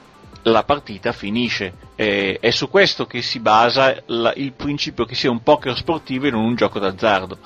la 0.44 0.64
partita 0.64 1.12
finisce. 1.12 1.88
Eh, 1.94 2.38
è 2.40 2.50
su 2.50 2.70
questo 2.70 3.04
che 3.04 3.20
si 3.20 3.40
basa 3.40 3.94
la, 4.06 4.32
il 4.36 4.52
principio 4.52 5.04
che 5.04 5.14
sia 5.14 5.30
un 5.30 5.42
poker 5.42 5.76
sportivo 5.76 6.26
e 6.26 6.30
non 6.30 6.44
un 6.44 6.54
gioco 6.54 6.78
d'azzardo 6.78 7.36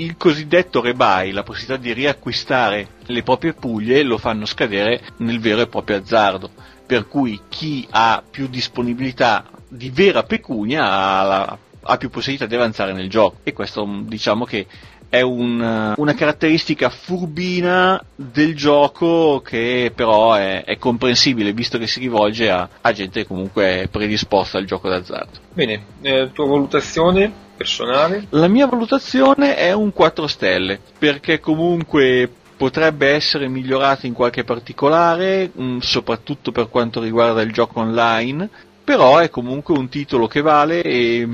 il 0.00 0.16
cosiddetto 0.16 0.80
rebuy, 0.80 1.30
la 1.30 1.42
possibilità 1.42 1.76
di 1.80 1.92
riacquistare 1.92 2.88
le 3.06 3.22
proprie 3.22 3.52
puglie, 3.52 4.02
lo 4.02 4.18
fanno 4.18 4.46
scadere 4.46 5.00
nel 5.18 5.40
vero 5.40 5.60
e 5.60 5.66
proprio 5.66 5.98
azzardo. 5.98 6.50
Per 6.86 7.06
cui 7.06 7.40
chi 7.48 7.86
ha 7.90 8.22
più 8.28 8.48
disponibilità 8.48 9.44
di 9.68 9.90
vera 9.90 10.24
pecunia 10.24 10.90
ha, 10.90 11.22
la, 11.22 11.58
ha 11.82 11.96
più 11.96 12.10
possibilità 12.10 12.46
di 12.46 12.54
avanzare 12.54 12.92
nel 12.92 13.08
gioco. 13.08 13.38
E 13.42 13.52
questo 13.52 13.86
diciamo 14.04 14.44
che 14.44 14.66
è 15.10 15.20
un, 15.20 15.94
una 15.96 16.14
caratteristica 16.14 16.88
furbina 16.88 18.02
del 18.14 18.54
gioco 18.54 19.40
che 19.44 19.92
però 19.94 20.34
è, 20.34 20.64
è 20.64 20.78
comprensibile 20.78 21.52
visto 21.52 21.78
che 21.78 21.88
si 21.88 21.98
rivolge 21.98 22.48
a, 22.48 22.68
a, 22.80 22.92
gente 22.92 23.26
comunque 23.26 23.88
predisposta 23.90 24.56
al 24.56 24.64
gioco 24.64 24.88
d'azzardo. 24.88 25.38
Bene, 25.52 25.84
eh, 26.00 26.30
tua 26.32 26.46
valutazione 26.46 27.48
personale? 27.60 28.26
La 28.30 28.48
mia 28.48 28.66
valutazione 28.66 29.54
è 29.54 29.72
un 29.72 29.92
4 29.92 30.26
stelle 30.26 30.80
perché 30.98 31.40
comunque 31.40 32.30
potrebbe 32.56 33.08
essere 33.08 33.48
migliorato 33.48 34.06
in 34.06 34.14
qualche 34.14 34.44
particolare, 34.44 35.50
mh, 35.52 35.62
mm, 35.62 35.78
soprattutto 35.80 36.52
per 36.52 36.70
quanto 36.70 37.02
riguarda 37.02 37.42
il 37.42 37.52
gioco 37.52 37.80
online, 37.80 38.48
però 38.82 39.18
è 39.18 39.28
comunque 39.28 39.76
un 39.76 39.90
titolo 39.90 40.26
che 40.26 40.40
vale 40.40 40.82
e 40.82 41.28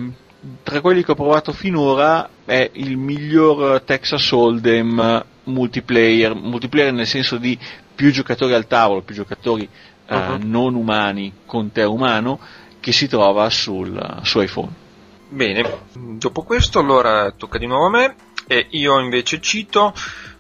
tra 0.63 0.81
quelli 0.81 1.05
che 1.05 1.13
ho 1.13 1.17
provato 1.17 1.53
finora 1.53 2.29
è 2.45 2.71
il 2.75 2.97
miglior 2.97 3.83
Texas 3.83 4.31
Hold'em 4.33 5.25
multiplayer, 5.45 6.35
multiplayer 6.35 6.93
nel 6.93 7.07
senso 7.07 7.37
di 7.37 7.57
più 7.95 8.11
giocatori 8.11 8.53
al 8.53 8.67
tavolo, 8.67 9.03
più 9.03 9.15
giocatori 9.15 9.69
uh-huh. 10.09 10.35
eh, 10.35 10.39
non 10.39 10.75
umani 10.75 11.33
con 11.47 11.71
te 11.71 11.85
umano 11.85 12.39
che 12.81 12.91
si 12.91 13.07
trova 13.07 13.49
sul, 13.49 14.21
su 14.23 14.41
iPhone. 14.41 14.85
Bene, 15.29 15.81
dopo 15.93 16.43
questo 16.43 16.79
allora 16.79 17.33
tocca 17.33 17.59
di 17.59 17.67
nuovo 17.67 17.87
a 17.87 17.91
me 17.91 18.15
e 18.47 18.69
io 18.71 19.01
invece 19.01 19.41
cito 19.41 19.93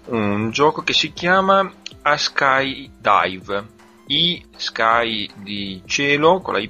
un 0.07 0.51
gioco 0.51 0.83
che 0.83 0.93
si 0.93 1.13
chiama 1.13 1.69
A 2.03 2.17
Sky 2.17 2.91
Dive. 2.97 3.75
I 4.07 4.45
Sky 4.55 5.29
di 5.35 5.83
cielo 5.87 6.41
con 6.41 6.55
la 6.55 6.61
Y 6.61 6.69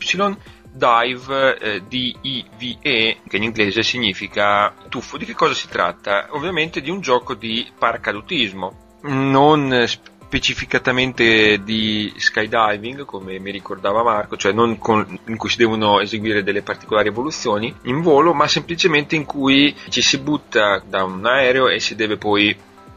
dive 0.76 1.58
eh, 1.58 1.82
D-I-V-E, 1.82 3.18
che 3.26 3.36
in 3.36 3.42
inglese 3.42 3.82
significa 3.82 4.74
tuffo. 4.88 5.16
Di 5.16 5.24
che 5.24 5.34
cosa 5.34 5.54
si 5.54 5.68
tratta? 5.68 6.28
Ovviamente 6.30 6.80
di 6.80 6.90
un 6.90 7.00
gioco 7.00 7.34
di 7.34 7.66
paracadutismo, 7.76 8.98
non 9.02 9.86
specificatamente 10.26 11.62
di 11.62 12.12
skydiving, 12.16 13.04
come 13.04 13.38
mi 13.38 13.52
ricordava 13.52 14.02
Marco, 14.02 14.36
cioè 14.36 14.52
non 14.52 14.76
con, 14.78 15.18
in 15.26 15.36
cui 15.36 15.48
si 15.48 15.56
devono 15.56 16.00
eseguire 16.00 16.42
delle 16.42 16.62
particolari 16.62 17.08
evoluzioni 17.08 17.72
in 17.82 18.00
volo, 18.00 18.34
ma 18.34 18.48
semplicemente 18.48 19.14
in 19.14 19.24
cui 19.24 19.74
ci 19.88 20.02
si 20.02 20.18
butta 20.18 20.82
da 20.84 21.04
un 21.04 21.24
aereo 21.24 21.68
e 21.68 21.78
si 21.78 21.94
deve 21.94 22.16
poi 22.16 22.54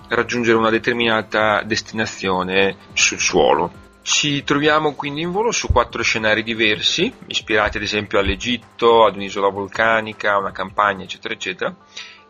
raggiungere 0.08 0.58
una 0.58 0.72
determinata 0.72 1.62
destinazione 1.62 2.76
sul 2.94 3.20
suolo. 3.20 3.88
Ci 4.02 4.44
troviamo 4.44 4.96
quindi 4.96 5.22
in 5.22 5.30
volo 5.30 5.52
su 5.52 5.68
quattro 5.68 6.02
scenari 6.02 6.42
diversi, 6.42 7.14
ispirati 7.28 7.78
ad 7.78 7.84
esempio 7.84 8.18
all'Egitto, 8.18 9.06
ad 9.06 9.16
un'isola 9.16 9.50
vulcanica, 9.50 10.34
a 10.34 10.40
una 10.40 10.52
campagna, 10.52 11.04
eccetera, 11.04 11.36
eccetera, 11.36 11.76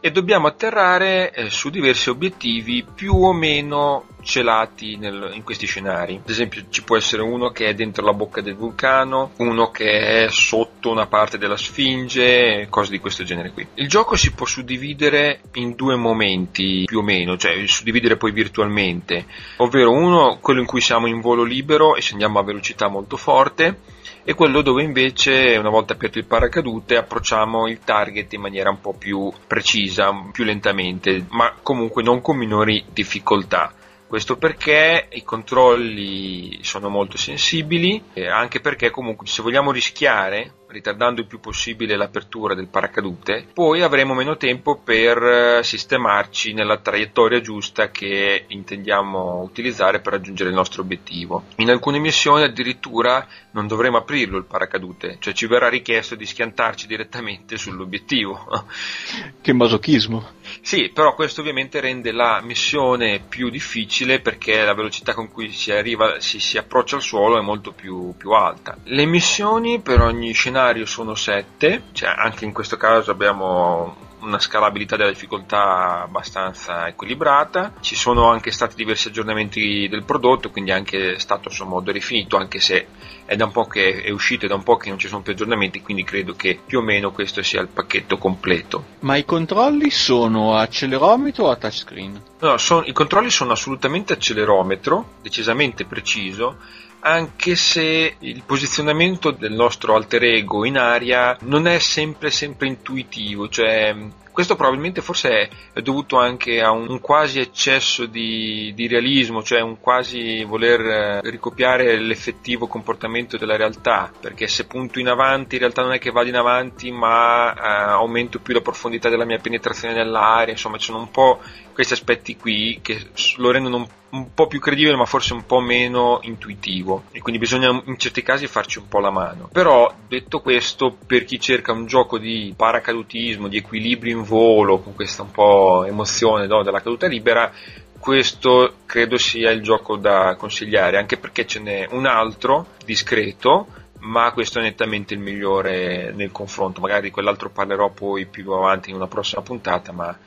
e 0.01 0.11
dobbiamo 0.11 0.47
atterrare 0.47 1.31
eh, 1.31 1.49
su 1.49 1.69
diversi 1.69 2.09
obiettivi 2.09 2.85
più 2.93 3.15
o 3.15 3.33
meno 3.33 4.05
celati 4.21 4.97
nel, 4.97 5.31
in 5.33 5.43
questi 5.43 5.65
scenari. 5.65 6.15
Ad 6.23 6.29
esempio 6.29 6.63
ci 6.69 6.83
può 6.83 6.95
essere 6.95 7.21
uno 7.21 7.49
che 7.49 7.67
è 7.67 7.73
dentro 7.73 8.05
la 8.05 8.13
bocca 8.13 8.41
del 8.41 8.55
vulcano, 8.55 9.31
uno 9.37 9.71
che 9.71 10.25
è 10.25 10.27
sotto 10.29 10.89
una 10.89 11.07
parte 11.07 11.37
della 11.37 11.57
sfinge, 11.57 12.67
cose 12.69 12.91
di 12.91 12.99
questo 12.99 13.23
genere 13.23 13.51
qui. 13.51 13.67
Il 13.75 13.87
gioco 13.87 14.15
si 14.15 14.31
può 14.31 14.45
suddividere 14.45 15.41
in 15.53 15.75
due 15.75 15.95
momenti 15.95 16.83
più 16.85 16.99
o 16.99 17.03
meno, 17.03 17.37
cioè 17.37 17.65
suddividere 17.67 18.17
poi 18.17 18.31
virtualmente, 18.31 19.25
ovvero 19.57 19.91
uno 19.91 20.37
quello 20.39 20.61
in 20.61 20.65
cui 20.65 20.81
siamo 20.81 21.07
in 21.07 21.19
volo 21.19 21.43
libero 21.43 21.95
e 21.95 22.01
scendiamo 22.01 22.39
a 22.39 22.43
velocità 22.43 22.87
molto 22.87 23.17
forte 23.17 23.97
e 24.23 24.33
quello 24.33 24.61
dove 24.61 24.83
invece 24.83 25.55
una 25.57 25.69
volta 25.69 25.93
aperto 25.93 26.17
il 26.17 26.25
paracadute 26.25 26.97
approcciamo 26.97 27.67
il 27.67 27.79
target 27.79 28.33
in 28.33 28.41
maniera 28.41 28.69
un 28.69 28.81
po' 28.81 28.93
più 28.93 29.31
precisa, 29.47 30.11
più 30.31 30.43
lentamente, 30.43 31.25
ma 31.29 31.55
comunque 31.61 32.03
non 32.03 32.21
con 32.21 32.37
minori 32.37 32.85
difficoltà. 32.91 33.73
Questo 34.07 34.37
perché 34.37 35.07
i 35.11 35.23
controlli 35.23 36.59
sono 36.63 36.89
molto 36.89 37.15
sensibili, 37.15 38.01
eh, 38.13 38.27
anche 38.27 38.59
perché 38.59 38.89
comunque 38.89 39.27
se 39.27 39.43
vogliamo 39.43 39.71
rischiare 39.71 40.53
ritardando 40.69 41.21
il 41.21 41.27
più 41.27 41.39
possibile 41.39 41.95
l'apertura 41.95 42.53
del 42.53 42.67
paracadute, 42.67 43.45
poi 43.53 43.81
avremo 43.81 44.13
meno 44.13 44.37
tempo 44.37 44.77
per 44.77 45.17
eh, 45.17 45.63
sistemarci 45.63 46.53
nella 46.53 46.77
traiettoria 46.77 47.41
giusta 47.41 47.89
che 47.89 48.45
intendiamo 48.47 49.41
utilizzare 49.41 49.99
per 49.99 50.13
raggiungere 50.13 50.49
il 50.49 50.55
nostro 50.55 50.81
obiettivo. 50.83 51.45
In 51.57 51.69
alcune 51.69 51.99
missioni 51.99 52.43
addirittura 52.43 53.27
non 53.51 53.67
dovremo 53.67 53.97
aprirlo 53.97 54.37
il 54.37 54.45
paracadute, 54.45 55.17
cioè 55.19 55.33
ci 55.33 55.47
verrà 55.47 55.69
richiesto 55.69 56.15
di 56.15 56.25
schiantarci 56.25 56.87
direttamente 56.87 57.57
sull'obiettivo. 57.57 58.47
Che 59.41 59.53
masochismo. 59.53 60.37
Sì, 60.61 60.91
però 60.93 61.15
questo 61.15 61.41
ovviamente 61.41 61.79
rende 61.79 62.11
la 62.11 62.41
missione 62.41 63.21
più 63.27 63.49
difficile 63.49 64.19
perché 64.19 64.63
la 64.63 64.73
velocità 64.73 65.13
con 65.13 65.31
cui 65.31 65.49
si 65.51 65.71
arriva, 65.71 66.19
si, 66.19 66.39
si 66.39 66.57
approccia 66.57 66.95
al 66.97 67.01
suolo 67.01 67.37
è 67.37 67.41
molto 67.41 67.71
più, 67.71 68.13
più 68.17 68.31
alta. 68.31 68.77
Le 68.83 69.05
missioni 69.05 69.79
per 69.79 70.01
ogni 70.01 70.33
scenario 70.33 70.58
scenario 70.59 70.85
sono 70.85 71.15
7, 71.15 71.83
cioè 71.93 72.09
anche 72.09 72.43
in 72.43 72.51
questo 72.51 72.75
caso 72.75 73.11
abbiamo 73.11 74.07
una 74.19 74.39
scalabilità 74.39 74.97
della 74.97 75.09
difficoltà 75.09 76.01
abbastanza 76.01 76.89
equilibrata, 76.89 77.75
ci 77.79 77.95
sono 77.95 78.29
anche 78.29 78.51
stati 78.51 78.75
diversi 78.75 79.07
aggiornamenti 79.07 79.87
del 79.87 80.03
prodotto, 80.03 80.49
quindi 80.49 80.71
anche 80.71 81.17
stato 81.17 81.47
a 81.47 81.51
suo 81.51 81.65
modo 81.65 81.93
rifinito, 81.93 82.35
anche 82.35 82.59
se 82.59 82.87
è 83.23 83.37
da 83.37 83.45
un 83.45 83.53
po' 83.53 83.67
che 83.67 84.01
è 84.01 84.09
uscito 84.09 84.43
e 84.43 84.49
da 84.49 84.55
un 84.55 84.63
po' 84.63 84.75
che 84.75 84.89
non 84.89 84.99
ci 84.99 85.07
sono 85.07 85.21
più 85.21 85.31
aggiornamenti, 85.31 85.81
quindi 85.81 86.03
credo 86.03 86.33
che 86.33 86.59
più 86.65 86.79
o 86.79 86.81
meno 86.81 87.11
questo 87.11 87.41
sia 87.41 87.61
il 87.61 87.69
pacchetto 87.69 88.17
completo. 88.17 88.83
Ma 88.99 89.15
i 89.15 89.23
controlli 89.23 89.89
sono 89.89 90.55
a 90.55 90.61
accelerometro 90.61 91.45
o 91.45 91.51
a 91.51 91.55
touchscreen? 91.55 92.21
No, 92.41 92.57
sono, 92.57 92.83
i 92.83 92.91
controlli 92.91 93.29
sono 93.29 93.53
assolutamente 93.53 94.11
accelerometro, 94.11 95.13
decisamente 95.21 95.85
preciso, 95.85 96.57
anche 97.01 97.55
se 97.55 98.15
il 98.19 98.43
posizionamento 98.45 99.31
del 99.31 99.53
nostro 99.53 99.95
alter 99.95 100.23
ego 100.23 100.65
in 100.65 100.77
aria 100.77 101.37
non 101.41 101.67
è 101.67 101.79
sempre 101.79 102.29
sempre 102.29 102.67
intuitivo, 102.67 103.47
cioè 103.47 103.95
questo 104.39 104.55
probabilmente 104.55 105.01
forse 105.01 105.49
è 105.73 105.81
dovuto 105.81 106.17
anche 106.17 106.61
a 106.61 106.71
un 106.71 107.01
quasi 107.01 107.41
eccesso 107.41 108.05
di, 108.05 108.71
di 108.73 108.87
realismo, 108.87 109.43
cioè 109.43 109.59
un 109.59 109.81
quasi 109.81 110.45
voler 110.45 110.79
eh, 110.79 111.29
ricopiare 111.29 111.99
l'effettivo 111.99 112.65
comportamento 112.65 113.35
della 113.35 113.57
realtà, 113.57 114.09
perché 114.17 114.47
se 114.47 114.65
punto 114.65 114.97
in 114.97 115.09
avanti 115.09 115.55
in 115.55 115.59
realtà 115.59 115.81
non 115.81 115.91
è 115.91 115.99
che 115.99 116.11
vado 116.11 116.29
in 116.29 116.37
avanti 116.37 116.89
ma 116.89 117.53
eh, 117.53 117.91
aumento 117.91 118.39
più 118.39 118.53
la 118.53 118.61
profondità 118.61 119.09
della 119.09 119.25
mia 119.25 119.39
penetrazione 119.39 119.93
nell'aria, 119.93 120.53
insomma 120.53 120.77
ci 120.77 120.85
sono 120.85 120.99
un 120.99 121.11
po' 121.11 121.41
questi 121.79 121.95
aspetti 121.95 122.35
qui 122.35 122.79
che 122.81 123.07
lo 123.37 123.51
rendono 123.51 123.77
un, 123.77 123.87
un, 124.09 124.33
po' 124.33 124.47
più 124.47 124.59
credibile 124.59 124.97
ma 124.97 125.05
forse 125.05 125.31
un 125.31 125.45
po' 125.45 125.61
meno 125.61 126.19
intuitivo. 126.23 127.03
E 127.11 127.21
quindi 127.21 127.39
bisogna 127.39 127.69
in 127.85 127.97
certi 127.97 128.21
casi 128.21 128.47
farci 128.47 128.79
un 128.79 128.89
po' 128.89 128.99
la 128.99 129.11
mano. 129.11 129.49
Però 129.49 129.89
detto 130.09 130.41
questo, 130.41 130.97
per 131.07 131.23
chi 131.23 131.39
cerca 131.39 131.71
un 131.71 131.85
gioco 131.85 132.17
di 132.17 132.53
paracadutismo, 132.53 133.47
di 133.47 133.55
equilibrio 133.55 134.17
in 134.17 134.23
volo, 134.29 134.79
con 134.79 134.93
questa 134.93 135.23
un 135.23 135.31
po' 135.31 135.83
emozione 135.85 136.47
no, 136.47 136.63
della 136.63 136.81
caduta 136.81 137.07
libera, 137.07 137.51
questo 137.99 138.75
credo 138.85 139.17
sia 139.17 139.51
il 139.51 139.61
gioco 139.61 139.97
da 139.97 140.35
consigliare, 140.37 140.97
anche 140.97 141.17
perché 141.17 141.45
ce 141.45 141.59
n'è 141.59 141.87
un 141.91 142.05
altro 142.05 142.67
discreto 142.85 143.67
ma 144.01 144.31
questo 144.31 144.59
è 144.59 144.61
nettamente 144.61 145.13
il 145.13 145.19
migliore 145.19 146.13
nel 146.13 146.31
confronto. 146.31 146.79
Magari 146.79 147.03
di 147.03 147.11
quell'altro 147.11 147.49
parlerò 147.49 147.89
poi 147.89 148.25
più 148.25 148.49
avanti 148.51 148.89
in 148.89 148.95
una 148.95 149.07
prossima 149.07 149.41
puntata, 149.41 149.91
ma 149.91 150.17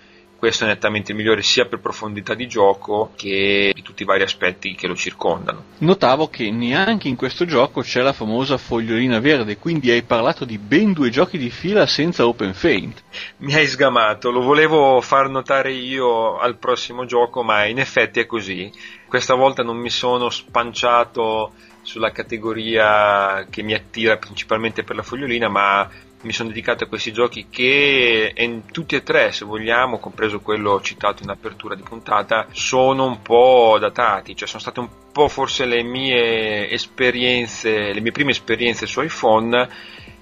questo 0.43 0.65
è 0.65 0.67
nettamente 0.67 1.15
migliore 1.15 1.41
sia 1.41 1.67
per 1.67 1.79
profondità 1.79 2.35
di 2.35 2.49
gioco 2.49 3.13
che 3.15 3.71
di 3.73 3.81
tutti 3.81 4.03
i 4.03 4.05
vari 4.05 4.25
aspetti 4.25 4.75
che 4.75 4.89
lo 4.89 4.97
circondano. 4.97 5.67
Notavo 5.79 6.27
che 6.27 6.51
neanche 6.51 7.07
in 7.07 7.15
questo 7.15 7.45
gioco 7.45 7.81
c'è 7.81 8.01
la 8.01 8.13
famosa 8.13 8.59
fogliolina 8.59 9.21
verde, 9.21 9.57
quindi 9.57 9.93
hai 9.93 10.03
parlato 10.03 10.45
di 10.45 10.59
ben 10.59 10.95
due 10.95 11.11
giochi 11.11 11.39
di 11.39 11.49
fila 11.49 11.87
senza 11.87 12.27
open 12.27 12.55
feint. 12.55 13.05
Mi 13.37 13.55
hai 13.55 13.69
sgamato, 13.69 14.33
lo 14.33 14.41
volevo 14.41 15.01
far 15.01 15.29
notare 15.29 15.71
io 15.71 16.37
al 16.39 16.57
prossimo 16.57 17.05
gioco, 17.05 17.45
ma 17.45 17.67
in 17.67 17.79
effetti 17.79 18.19
è 18.19 18.27
così. 18.27 18.69
Questa 19.07 19.35
volta 19.35 19.63
non 19.63 19.77
mi 19.77 19.91
sono 19.91 20.29
spanciato 20.29 21.53
sulla 21.83 22.11
categoria 22.11 23.47
che 23.49 23.63
mi 23.63 23.75
attira 23.75 24.17
principalmente 24.17 24.83
per 24.83 24.97
la 24.97 25.03
fogliolina, 25.03 25.49
ma 25.49 25.89
mi 26.23 26.33
sono 26.33 26.49
dedicato 26.49 26.85
a 26.85 26.87
questi 26.87 27.13
giochi 27.13 27.47
che 27.51 28.35
tutti 28.71 28.95
e 28.95 29.03
tre, 29.03 29.33
se 29.33 29.45
vogliamo, 29.45 29.99
compreso 29.99 30.41
quello 30.41 30.81
citato 30.81 31.23
in 31.23 31.31
apertura 31.31 31.75
di 31.75 31.83
puntata, 31.83 32.47
sono 32.53 33.07
un 33.07 33.23
po' 33.23 33.77
datati, 33.81 34.37
cioè 34.37 34.49
sono 34.49 34.61
state 34.61 34.81
un 34.81 34.89
po' 35.13 35.29
forse 35.29 35.65
le 35.65 35.83
mie 35.83 36.71
esperienze, 36.71 37.93
le 37.93 38.01
mie 38.01 38.13
prime 38.13 38.31
esperienze 38.31 38.87
su 38.87 39.01
iPhone 39.03 39.69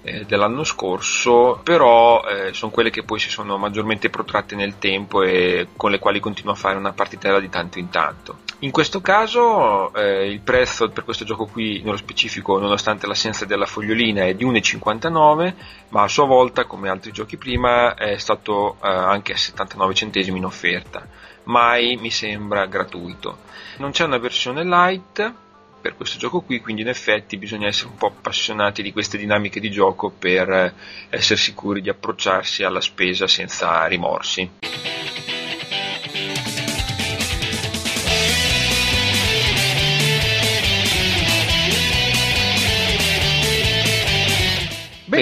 eh, 0.03 0.25
dell'anno 0.25 0.65
scorso, 0.65 1.61
però 1.63 2.23
eh, 2.25 2.53
sono 2.53 2.71
quelle 2.71 2.91
che 2.91 3.03
poi 3.03 3.19
si 3.19 3.31
sono 3.31 3.57
maggiormente 3.59 4.11
protratte 4.11 4.57
nel 4.57 4.79
tempo 4.79 5.23
e 5.23 5.69
con 5.77 5.91
le 5.91 5.99
quali 5.99 6.21
continuo 6.21 6.53
a 6.53 6.57
fare 6.57 6.77
una 6.77 6.93
partitella 6.93 7.41
di 7.41 7.49
tanto 7.49 7.79
in 7.79 7.91
tanto. 7.91 8.39
In 8.63 8.73
questo 8.73 9.01
caso 9.01 9.91
eh, 9.95 10.31
il 10.31 10.41
prezzo 10.41 10.91
per 10.91 11.05
questo 11.05 11.25
gioco 11.25 11.47
qui, 11.47 11.81
nello 11.83 11.97
specifico, 11.97 12.59
nonostante 12.59 13.07
l'assenza 13.07 13.47
della 13.47 13.65
fogliolina, 13.65 14.25
è 14.25 14.35
di 14.35 14.45
1,59, 14.45 15.55
ma 15.89 16.03
a 16.03 16.09
sua 16.09 16.27
volta, 16.27 16.67
come 16.67 16.91
altri 16.91 17.11
giochi 17.11 17.39
prima, 17.39 17.95
è 17.95 18.19
stato 18.19 18.75
eh, 18.75 18.87
anche 18.87 19.33
a 19.33 19.39
79 19.39 19.95
centesimi 19.95 20.37
in 20.37 20.45
offerta. 20.45 21.07
Mai 21.45 21.97
mi 21.97 22.11
sembra 22.11 22.67
gratuito. 22.67 23.39
Non 23.79 23.93
c'è 23.93 24.05
una 24.05 24.19
versione 24.19 24.63
light, 24.63 25.33
per 25.81 25.97
questo 25.97 26.19
gioco 26.19 26.43
qui, 26.43 26.61
quindi 26.61 26.83
in 26.83 26.89
effetti 26.89 27.39
bisogna 27.39 27.67
essere 27.67 27.89
un 27.89 27.97
po' 27.97 28.09
appassionati 28.09 28.83
di 28.83 28.93
queste 28.93 29.17
dinamiche 29.17 29.61
di 29.61 29.71
gioco 29.71 30.11
per 30.11 30.51
eh, 30.51 30.75
essere 31.09 31.41
sicuri 31.41 31.81
di 31.81 31.89
approcciarsi 31.89 32.63
alla 32.63 32.83
spesa 32.83 33.27
senza 33.27 33.87
rimorsi. 33.87 34.51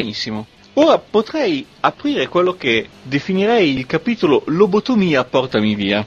Benissimo. 0.01 0.47
Ora 0.75 0.99
potrei 0.99 1.67
aprire 1.81 2.29
quello 2.29 2.55
che 2.55 2.89
definirei 3.03 3.77
il 3.77 3.87
capitolo 3.87 4.43
Lobotomia 4.47 5.25
portami 5.25 5.75
via 5.75 6.07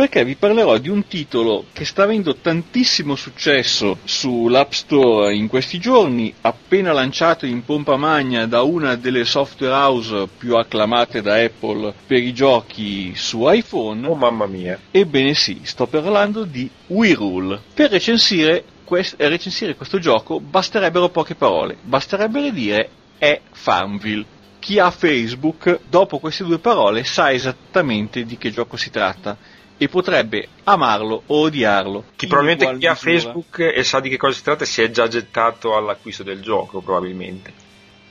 perché 0.00 0.24
vi 0.24 0.34
parlerò 0.36 0.78
di 0.78 0.88
un 0.88 1.06
titolo 1.06 1.66
che 1.74 1.84
sta 1.84 2.04
avendo 2.04 2.36
tantissimo 2.36 3.14
successo 3.16 3.98
sull'App 4.04 4.72
Store 4.72 5.34
in 5.34 5.46
questi 5.46 5.78
giorni, 5.78 6.32
appena 6.40 6.92
lanciato 6.92 7.44
in 7.44 7.62
pompa 7.66 7.96
magna 7.96 8.46
da 8.46 8.62
una 8.62 8.96
delle 8.96 9.26
software 9.26 9.74
house 9.74 10.26
più 10.38 10.56
acclamate 10.56 11.20
da 11.20 11.34
Apple 11.34 11.92
per 12.06 12.22
i 12.22 12.32
giochi 12.32 13.12
su 13.14 13.46
iPhone. 13.46 14.06
Oh 14.06 14.14
mamma 14.14 14.46
mia! 14.46 14.78
Ebbene 14.90 15.34
sì, 15.34 15.60
sto 15.64 15.86
parlando 15.86 16.44
di 16.44 16.70
We 16.86 17.12
Rule. 17.12 17.60
Per 17.74 17.90
recensire, 17.90 18.64
quest- 18.84 19.16
recensire 19.18 19.74
questo 19.74 19.98
gioco 19.98 20.40
basterebbero 20.40 21.10
poche 21.10 21.34
parole, 21.34 21.76
basterebbe 21.82 22.50
dire 22.52 22.90
è 23.20 23.40
Farmville 23.52 24.38
chi 24.60 24.78
ha 24.78 24.90
Facebook, 24.90 25.80
dopo 25.88 26.18
queste 26.18 26.44
due 26.44 26.58
parole, 26.58 27.02
sa 27.02 27.32
esattamente 27.32 28.24
di 28.24 28.36
che 28.36 28.52
gioco 28.52 28.76
si 28.76 28.90
tratta 28.90 29.36
e 29.76 29.88
potrebbe 29.88 30.46
amarlo 30.64 31.22
o 31.26 31.40
odiarlo. 31.40 32.04
Chi 32.14 32.26
probabilmente 32.26 32.66
chi 32.66 32.72
misura. 32.72 32.92
ha 32.92 32.94
Facebook 32.94 33.58
e 33.58 33.82
sa 33.82 33.98
di 33.98 34.10
che 34.10 34.18
cosa 34.18 34.36
si 34.36 34.42
tratta 34.42 34.64
si 34.64 34.82
è 34.82 34.90
già 34.90 35.08
gettato 35.08 35.74
all'acquisto 35.74 36.22
del 36.22 36.40
gioco, 36.42 36.80
probabilmente. 36.80 37.68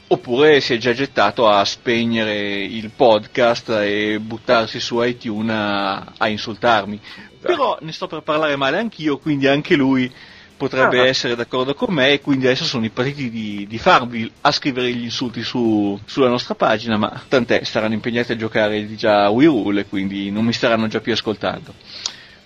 Oppure 0.07 0.59
si 0.59 0.73
è 0.73 0.77
già 0.77 0.91
gettato 0.91 1.47
a 1.47 1.63
spegnere 1.63 2.63
il 2.63 2.89
podcast 2.89 3.69
e 3.69 4.19
buttarsi 4.19 4.79
su 4.79 4.99
iTunes 5.03 5.51
a, 5.51 6.13
a 6.17 6.27
insultarmi. 6.27 6.99
Però 7.39 7.77
ne 7.81 7.91
sto 7.91 8.07
per 8.07 8.23
parlare 8.23 8.55
male 8.55 8.79
anch'io, 8.79 9.19
quindi 9.19 9.45
anche 9.45 9.75
lui 9.75 10.11
potrebbe 10.59 10.99
ah. 10.99 11.05
essere 11.05 11.37
d'accordo 11.37 11.73
con 11.73 11.93
me 11.93 12.11
e 12.11 12.19
quindi 12.19 12.45
adesso 12.45 12.65
sono 12.65 12.83
i 12.83 12.89
partiti 12.89 13.29
di, 13.29 13.65
di 13.65 13.77
Farmville 13.77 14.29
a 14.41 14.51
scrivere 14.51 14.91
gli 14.91 15.03
insulti 15.03 15.41
su, 15.41 15.97
sulla 16.03 16.27
nostra 16.27 16.53
pagina, 16.53 16.97
ma 16.97 17.23
tant'è, 17.29 17.63
saranno 17.63 17.93
impegnati 17.93 18.33
a 18.33 18.35
giocare 18.35 18.85
di 18.85 18.97
già 18.97 19.29
Wii 19.29 19.47
Rule 19.47 19.81
e 19.81 19.85
quindi 19.87 20.29
non 20.29 20.43
mi 20.43 20.51
staranno 20.51 20.87
già 20.87 20.99
più 20.99 21.13
ascoltando. 21.13 21.73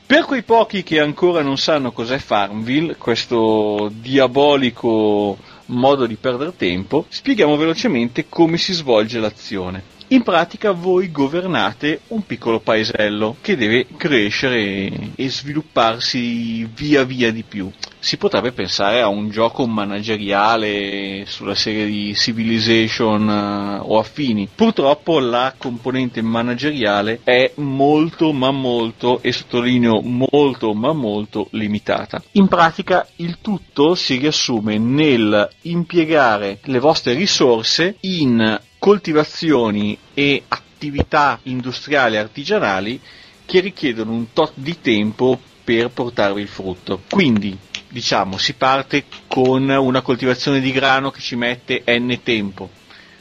Per 0.05 0.25
quei 0.25 0.43
pochi 0.43 0.83
che 0.83 0.99
ancora 0.99 1.41
non 1.41 1.57
sanno 1.57 1.91
cos'è 1.91 2.19
Farmville, 2.19 2.97
questo 2.97 3.89
diabolico 3.91 5.35
modo 5.67 6.05
di 6.05 6.15
perdere 6.15 6.55
tempo, 6.55 7.05
spieghiamo 7.09 7.57
velocemente 7.57 8.27
come 8.29 8.57
si 8.57 8.73
svolge 8.73 9.19
l'azione. 9.19 9.81
In 10.13 10.21
pratica 10.21 10.73
voi 10.73 11.09
governate 11.09 12.01
un 12.09 12.23
piccolo 12.23 12.59
paesello 12.59 13.37
che 13.41 13.57
deve 13.57 13.87
crescere 13.97 15.09
e 15.15 15.27
svilupparsi 15.27 16.65
via 16.65 17.03
via 17.03 17.31
di 17.31 17.41
più. 17.41 17.67
Si 17.97 18.17
potrebbe 18.17 18.51
pensare 18.51 19.01
a 19.01 19.07
un 19.07 19.31
gioco 19.31 19.65
manageriale 19.65 21.23
sulla 21.25 21.55
serie 21.55 21.87
di 21.87 22.13
Civilization 22.13 23.27
uh, 23.27 23.91
o 23.91 23.97
affini. 23.97 24.47
Purtroppo 24.53 25.17
la 25.17 25.55
componente 25.57 26.21
manageriale 26.21 27.21
è 27.23 27.51
molto 27.55 28.33
ma 28.33 28.51
molto, 28.51 29.19
e 29.23 29.31
sottolineo 29.31 29.99
molto 30.01 30.75
ma 30.75 30.93
molto 30.93 31.47
limitata. 31.53 32.21
In 32.33 32.47
pratica 32.47 33.07
il 33.15 33.37
tutto 33.41 33.95
si 33.95 34.17
riassume 34.17 34.77
nel 34.77 35.49
impiegare 35.61 36.59
le 36.65 36.77
vostre 36.79 37.13
risorse 37.13 37.95
in 38.01 38.59
coltivazioni 38.83 39.97
e 40.13 40.43
attività 40.49 41.39
industriali 41.43 42.15
e 42.15 42.19
artigianali 42.19 42.99
che 43.45 43.61
richiedono 43.61 44.11
un 44.11 44.33
tot 44.33 44.51
di 44.55 44.81
tempo 44.81 45.39
per 45.63 45.87
portarvi 45.89 46.41
il 46.41 46.49
frutto. 46.49 47.01
Quindi, 47.09 47.57
diciamo, 47.87 48.37
si 48.37 48.55
parte 48.55 49.05
con 49.27 49.69
una 49.69 50.01
coltivazione 50.01 50.59
di 50.59 50.73
grano 50.73 51.11
che 51.11 51.21
ci 51.21 51.37
mette 51.37 51.81
n 51.87 52.19
tempo. 52.23 52.69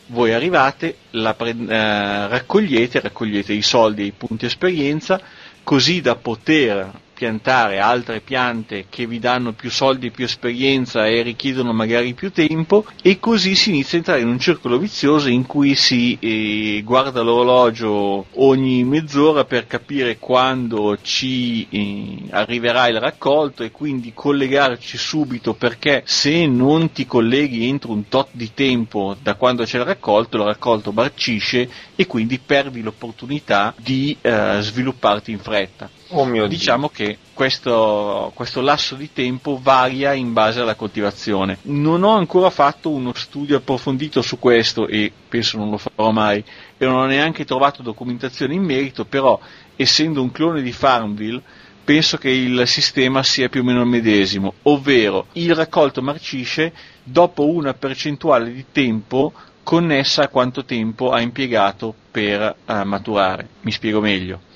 Voi 0.06 0.32
arrivate, 0.32 0.96
la 1.10 1.34
pre- 1.34 1.50
eh, 1.56 2.26
raccogliete, 2.26 2.98
raccogliete 2.98 3.52
i 3.52 3.62
soldi 3.62 4.02
e 4.02 4.06
i 4.06 4.12
punti 4.18 4.46
esperienza, 4.46 5.20
così 5.62 6.00
da 6.00 6.16
poter 6.16 6.90
piantare 7.22 7.78
altre 7.78 8.18
piante 8.20 8.86
che 8.90 9.06
vi 9.06 9.20
danno 9.20 9.52
più 9.52 9.70
soldi, 9.70 10.10
più 10.10 10.24
esperienza 10.24 11.06
e 11.06 11.22
richiedono 11.22 11.72
magari 11.72 12.14
più 12.14 12.32
tempo 12.32 12.84
e 13.00 13.20
così 13.20 13.54
si 13.54 13.68
inizia 13.70 13.92
a 13.92 14.00
entrare 14.00 14.20
in 14.22 14.26
un 14.26 14.40
circolo 14.40 14.76
vizioso 14.76 15.28
in 15.28 15.46
cui 15.46 15.76
si 15.76 16.16
eh, 16.18 16.82
guarda 16.84 17.20
l'orologio 17.22 18.26
ogni 18.32 18.82
mezz'ora 18.82 19.44
per 19.44 19.68
capire 19.68 20.18
quando 20.18 20.98
ci 21.00 21.64
eh, 21.70 22.16
arriverà 22.30 22.88
il 22.88 22.98
raccolto 22.98 23.62
e 23.62 23.70
quindi 23.70 24.10
collegarci 24.12 24.98
subito 24.98 25.54
perché 25.54 26.02
se 26.04 26.44
non 26.48 26.90
ti 26.90 27.06
colleghi 27.06 27.68
entro 27.68 27.92
un 27.92 28.08
tot 28.08 28.30
di 28.32 28.50
tempo 28.52 29.14
da 29.22 29.36
quando 29.36 29.62
c'è 29.62 29.78
il 29.78 29.84
raccolto, 29.84 30.38
il 30.38 30.42
raccolto 30.42 30.90
marcisce 30.90 31.70
e 31.94 32.04
quindi 32.08 32.40
perdi 32.44 32.82
l'opportunità 32.82 33.72
di 33.78 34.16
eh, 34.20 34.56
svilupparti 34.60 35.30
in 35.30 35.38
fretta. 35.38 35.88
Oh 36.14 36.46
diciamo 36.46 36.90
Dio. 36.94 37.06
che 37.06 37.18
questo, 37.32 38.32
questo, 38.34 38.60
lasso 38.60 38.96
di 38.96 39.12
tempo 39.14 39.58
varia 39.62 40.12
in 40.12 40.34
base 40.34 40.60
alla 40.60 40.74
coltivazione. 40.74 41.58
Non 41.62 42.02
ho 42.02 42.10
ancora 42.10 42.50
fatto 42.50 42.90
uno 42.90 43.14
studio 43.14 43.56
approfondito 43.56 44.20
su 44.20 44.38
questo 44.38 44.86
e 44.86 45.10
penso 45.28 45.56
non 45.56 45.70
lo 45.70 45.78
farò 45.78 46.10
mai 46.10 46.44
e 46.76 46.84
non 46.84 46.96
ho 46.96 47.06
neanche 47.06 47.46
trovato 47.46 47.82
documentazione 47.82 48.52
in 48.52 48.62
merito, 48.62 49.06
però 49.06 49.40
essendo 49.74 50.20
un 50.20 50.30
clone 50.30 50.60
di 50.60 50.72
Farmville 50.72 51.40
penso 51.82 52.18
che 52.18 52.28
il 52.28 52.64
sistema 52.66 53.22
sia 53.22 53.48
più 53.48 53.62
o 53.62 53.64
meno 53.64 53.80
il 53.80 53.88
medesimo, 53.88 54.52
ovvero 54.64 55.28
il 55.32 55.54
raccolto 55.54 56.02
marcisce 56.02 56.74
dopo 57.02 57.48
una 57.48 57.72
percentuale 57.72 58.52
di 58.52 58.66
tempo 58.70 59.32
connessa 59.62 60.24
a 60.24 60.28
quanto 60.28 60.64
tempo 60.66 61.10
ha 61.10 61.22
impiegato 61.22 61.94
per 62.10 62.54
uh, 62.66 62.82
maturare. 62.84 63.48
Mi 63.62 63.72
spiego 63.72 64.00
meglio 64.00 64.50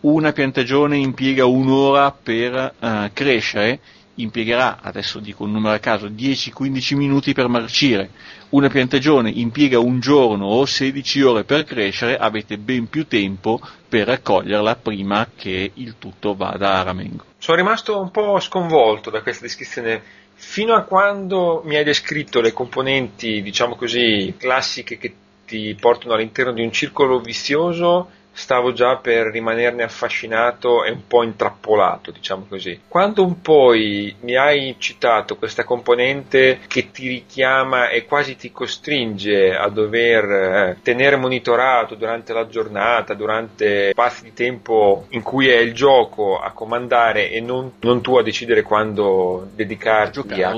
una 0.00 0.32
piantagione 0.32 0.96
impiega 0.96 1.44
un'ora 1.44 2.10
per 2.10 2.74
uh, 2.78 3.10
crescere, 3.12 3.80
impiegherà, 4.14 4.78
adesso 4.82 5.18
dico 5.18 5.44
un 5.44 5.52
numero 5.52 5.74
a 5.74 5.78
caso, 5.78 6.06
10-15 6.06 6.96
minuti 6.96 7.32
per 7.32 7.48
marcire, 7.48 8.10
una 8.50 8.68
piantagione 8.68 9.30
impiega 9.30 9.78
un 9.78 10.00
giorno 10.00 10.46
o 10.46 10.64
16 10.64 11.22
ore 11.22 11.44
per 11.44 11.64
crescere, 11.64 12.16
avete 12.16 12.58
ben 12.58 12.88
più 12.88 13.06
tempo 13.06 13.60
per 13.88 14.06
raccoglierla 14.06 14.76
prima 14.76 15.28
che 15.34 15.70
il 15.74 15.94
tutto 15.98 16.34
vada 16.34 16.78
a 16.78 16.82
ramengo. 16.82 17.24
Sono 17.38 17.56
rimasto 17.56 18.00
un 18.00 18.10
po' 18.10 18.38
sconvolto 18.40 19.10
da 19.10 19.22
questa 19.22 19.44
descrizione. 19.44 20.02
Fino 20.34 20.74
a 20.74 20.82
quando 20.82 21.62
mi 21.64 21.76
hai 21.76 21.84
descritto 21.84 22.40
le 22.40 22.52
componenti, 22.52 23.42
diciamo 23.42 23.76
così, 23.76 24.34
classiche 24.38 24.96
che 24.96 25.14
ti 25.46 25.76
portano 25.78 26.14
all'interno 26.14 26.52
di 26.52 26.62
un 26.62 26.72
circolo 26.72 27.20
vizioso, 27.20 28.08
stavo 28.32 28.72
già 28.72 28.96
per 28.96 29.26
rimanerne 29.26 29.82
affascinato 29.82 30.84
e 30.84 30.90
un 30.90 31.06
po' 31.06 31.22
intrappolato, 31.22 32.10
diciamo 32.10 32.46
così. 32.48 32.80
Quando 32.88 33.24
un 33.24 33.40
poi 33.40 34.14
mi 34.20 34.36
hai 34.36 34.76
citato 34.78 35.36
questa 35.36 35.64
componente 35.64 36.60
che 36.66 36.90
ti 36.90 37.08
richiama 37.08 37.88
e 37.88 38.04
quasi 38.04 38.36
ti 38.36 38.52
costringe 38.52 39.54
a 39.54 39.68
dover 39.68 40.24
eh, 40.24 40.76
tenere 40.82 41.16
monitorato 41.16 41.94
durante 41.94 42.32
la 42.32 42.46
giornata, 42.46 43.14
durante 43.14 43.90
spazi 43.90 44.24
di 44.24 44.32
tempo 44.32 45.06
in 45.10 45.22
cui 45.22 45.48
è 45.48 45.58
il 45.58 45.74
gioco 45.74 46.38
a 46.38 46.52
comandare 46.52 47.30
e 47.30 47.40
non, 47.40 47.72
non 47.80 48.00
tu 48.00 48.16
a 48.16 48.22
decidere 48.22 48.62
quando 48.62 49.48
dedicarti 49.54 50.42
a, 50.42 50.50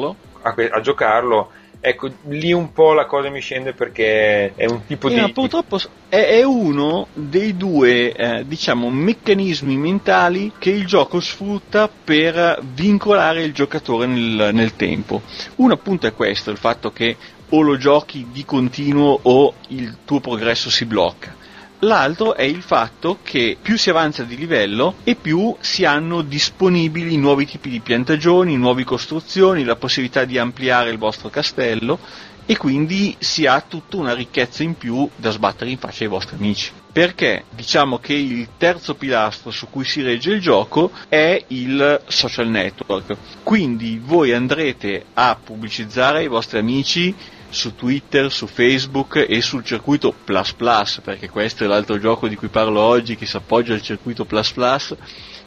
a, 0.42 0.54
a 0.70 0.80
giocarlo 0.80 1.50
Ecco, 1.84 2.08
lì 2.28 2.52
un 2.52 2.72
po' 2.72 2.92
la 2.92 3.06
cosa 3.06 3.28
mi 3.28 3.40
scende 3.40 3.72
perché 3.72 4.54
è 4.54 4.66
un 4.66 4.86
tipo 4.86 5.08
eh, 5.08 5.24
di... 5.24 5.32
Purtroppo 5.32 5.80
è, 6.08 6.14
è 6.14 6.44
uno 6.44 7.08
dei 7.12 7.56
due, 7.56 8.12
eh, 8.12 8.46
diciamo, 8.46 8.88
meccanismi 8.88 9.76
mentali 9.76 10.52
che 10.60 10.70
il 10.70 10.86
gioco 10.86 11.18
sfrutta 11.18 11.88
per 11.88 12.62
vincolare 12.72 13.42
il 13.42 13.52
giocatore 13.52 14.06
nel, 14.06 14.50
nel 14.52 14.76
tempo. 14.76 15.22
Uno 15.56 15.74
appunto 15.74 16.06
è 16.06 16.14
questo, 16.14 16.52
il 16.52 16.56
fatto 16.56 16.92
che 16.92 17.16
o 17.48 17.60
lo 17.62 17.76
giochi 17.76 18.28
di 18.30 18.44
continuo 18.44 19.18
o 19.20 19.54
il 19.70 19.96
tuo 20.04 20.20
progresso 20.20 20.70
si 20.70 20.84
blocca 20.84 21.40
l'altro 21.84 22.34
è 22.34 22.42
il 22.42 22.62
fatto 22.62 23.18
che 23.22 23.56
più 23.60 23.76
si 23.76 23.90
avanza 23.90 24.22
di 24.24 24.36
livello 24.36 24.96
e 25.04 25.14
più 25.14 25.54
si 25.60 25.84
hanno 25.84 26.22
disponibili 26.22 27.16
nuovi 27.16 27.46
tipi 27.46 27.70
di 27.70 27.80
piantagioni, 27.80 28.56
nuove 28.56 28.84
costruzioni, 28.84 29.64
la 29.64 29.76
possibilità 29.76 30.24
di 30.24 30.38
ampliare 30.38 30.90
il 30.90 30.98
vostro 30.98 31.28
castello 31.28 31.98
e 32.44 32.56
quindi 32.56 33.14
si 33.18 33.46
ha 33.46 33.60
tutta 33.60 33.96
una 33.96 34.14
ricchezza 34.14 34.62
in 34.62 34.76
più 34.76 35.08
da 35.16 35.30
sbattere 35.30 35.70
in 35.70 35.78
faccia 35.78 36.02
ai 36.04 36.10
vostri 36.10 36.36
amici. 36.36 36.70
Perché 36.92 37.44
diciamo 37.50 37.98
che 37.98 38.12
il 38.14 38.48
terzo 38.58 38.94
pilastro 38.94 39.50
su 39.50 39.68
cui 39.70 39.84
si 39.84 40.02
regge 40.02 40.32
il 40.32 40.40
gioco 40.40 40.90
è 41.08 41.42
il 41.48 42.00
social 42.06 42.48
network. 42.48 43.16
Quindi 43.42 44.00
voi 44.04 44.32
andrete 44.32 45.06
a 45.14 45.38
pubblicizzare 45.42 46.18
ai 46.18 46.28
vostri 46.28 46.58
amici 46.58 47.14
su 47.53 47.74
Twitter, 47.74 48.32
su 48.32 48.46
Facebook 48.46 49.26
e 49.28 49.40
sul 49.42 49.62
circuito 49.62 50.12
Plus 50.24 50.53
Plus, 50.55 51.00
perché 51.05 51.28
questo 51.28 51.64
è 51.64 51.66
l'altro 51.66 51.98
gioco 51.98 52.26
di 52.26 52.34
cui 52.34 52.48
parlo 52.48 52.80
oggi 52.80 53.14
che 53.14 53.26
si 53.26 53.36
appoggia 53.36 53.74
al 53.74 53.82
circuito 53.82 54.24
Plus 54.24 54.53
Plus 54.53 54.96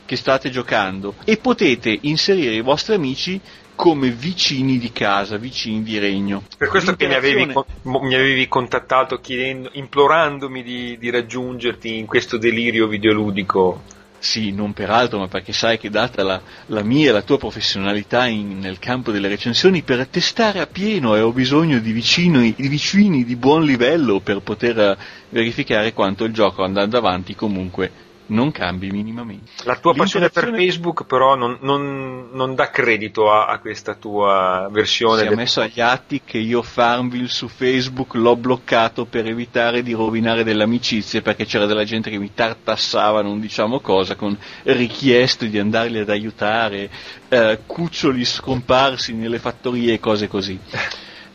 che 0.05 0.15
state 0.15 0.51
giocando 0.51 1.15
e 1.25 1.37
potete 1.37 1.97
inserire 2.01 2.53
i 2.53 2.61
vostri 2.61 2.93
amici 2.93 3.41
come 3.73 4.09
vicini 4.09 4.77
di 4.77 4.91
casa, 4.91 5.37
vicini 5.37 5.83
di 5.83 5.97
regno. 5.97 6.43
Per 6.57 6.69
questo 6.69 6.95
che 6.95 7.07
mi 7.07 7.15
avevi, 7.15 7.51
mi 7.81 8.15
avevi 8.15 8.47
contattato 8.47 9.19
chiedendo, 9.19 9.69
implorandomi 9.73 10.63
di, 10.63 10.97
di 10.97 11.09
raggiungerti 11.09 11.97
in 11.97 12.05
questo 12.05 12.37
delirio 12.37 12.87
videoludico 12.87 13.81
sì, 14.19 14.51
non 14.51 14.73
per 14.73 14.89
altro, 14.89 15.19
ma 15.19 15.27
perché 15.27 15.53
sai 15.53 15.77
che 15.77 15.89
data 15.89 16.23
la, 16.23 16.41
la 16.67 16.83
mia 16.83 17.09
e 17.09 17.13
la 17.13 17.21
tua 17.21 17.37
professionalità 17.37 18.25
in, 18.27 18.59
nel 18.59 18.79
campo 18.79 19.11
delle 19.11 19.27
recensioni, 19.27 19.81
per 19.83 20.07
testare 20.07 20.59
a 20.59 20.67
pieno 20.67 21.15
e 21.15 21.21
ho 21.21 21.31
bisogno 21.31 21.79
di 21.79 21.91
vicini, 21.91 22.53
di 22.57 22.67
vicini 22.67 23.23
di 23.23 23.35
buon 23.35 23.63
livello 23.63 24.19
per 24.19 24.39
poter 24.41 24.97
verificare 25.29 25.93
quanto 25.93 26.23
il 26.23 26.33
gioco 26.33 26.63
andando 26.63 26.97
avanti 26.97 27.35
comunque 27.35 27.91
non 28.27 28.51
cambi 28.51 28.89
minimamente. 28.89 29.51
La 29.63 29.77
tua 29.77 29.93
passione 29.93 30.29
per 30.29 30.45
Facebook 30.49 31.05
però 31.05 31.35
non, 31.35 31.57
non, 31.61 32.29
non 32.31 32.55
dà 32.55 32.69
credito 32.69 33.31
a, 33.31 33.47
a, 33.47 33.59
questa 33.59 33.95
tua 33.95 34.67
versione. 34.71 35.21
Si 35.21 35.27
è 35.27 35.35
messo 35.35 35.61
agli 35.61 35.79
atti 35.79 36.21
che 36.23 36.37
io 36.37 36.61
Farmville 36.61 37.27
su 37.27 37.47
Facebook 37.47 38.15
l'ho 38.15 38.35
bloccato 38.35 39.05
per 39.05 39.27
evitare 39.27 39.83
di 39.83 39.93
rovinare 39.93 40.43
delle 40.43 40.63
amicizie 40.63 41.21
perché 41.21 41.45
c'era 41.45 41.65
della 41.65 41.83
gente 41.83 42.09
che 42.09 42.17
mi 42.17 42.33
tartassava, 42.33 43.21
non 43.21 43.39
diciamo 43.39 43.79
cosa, 43.79 44.15
con 44.15 44.37
richieste 44.63 45.49
di 45.49 45.59
andarli 45.59 45.99
ad 45.99 46.09
aiutare, 46.09 46.89
eh, 47.29 47.59
cuccioli 47.65 48.25
scomparsi 48.25 49.13
nelle 49.13 49.39
fattorie 49.39 49.93
e 49.93 49.99
cose 49.99 50.27
così. 50.27 50.59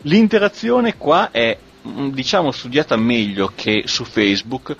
L'interazione 0.03 0.97
qua 0.97 1.31
è 1.31 1.57
diciamo 1.83 2.51
studiata 2.51 2.95
meglio 2.95 3.51
che 3.55 3.83
su 3.85 4.03
Facebook 4.03 4.75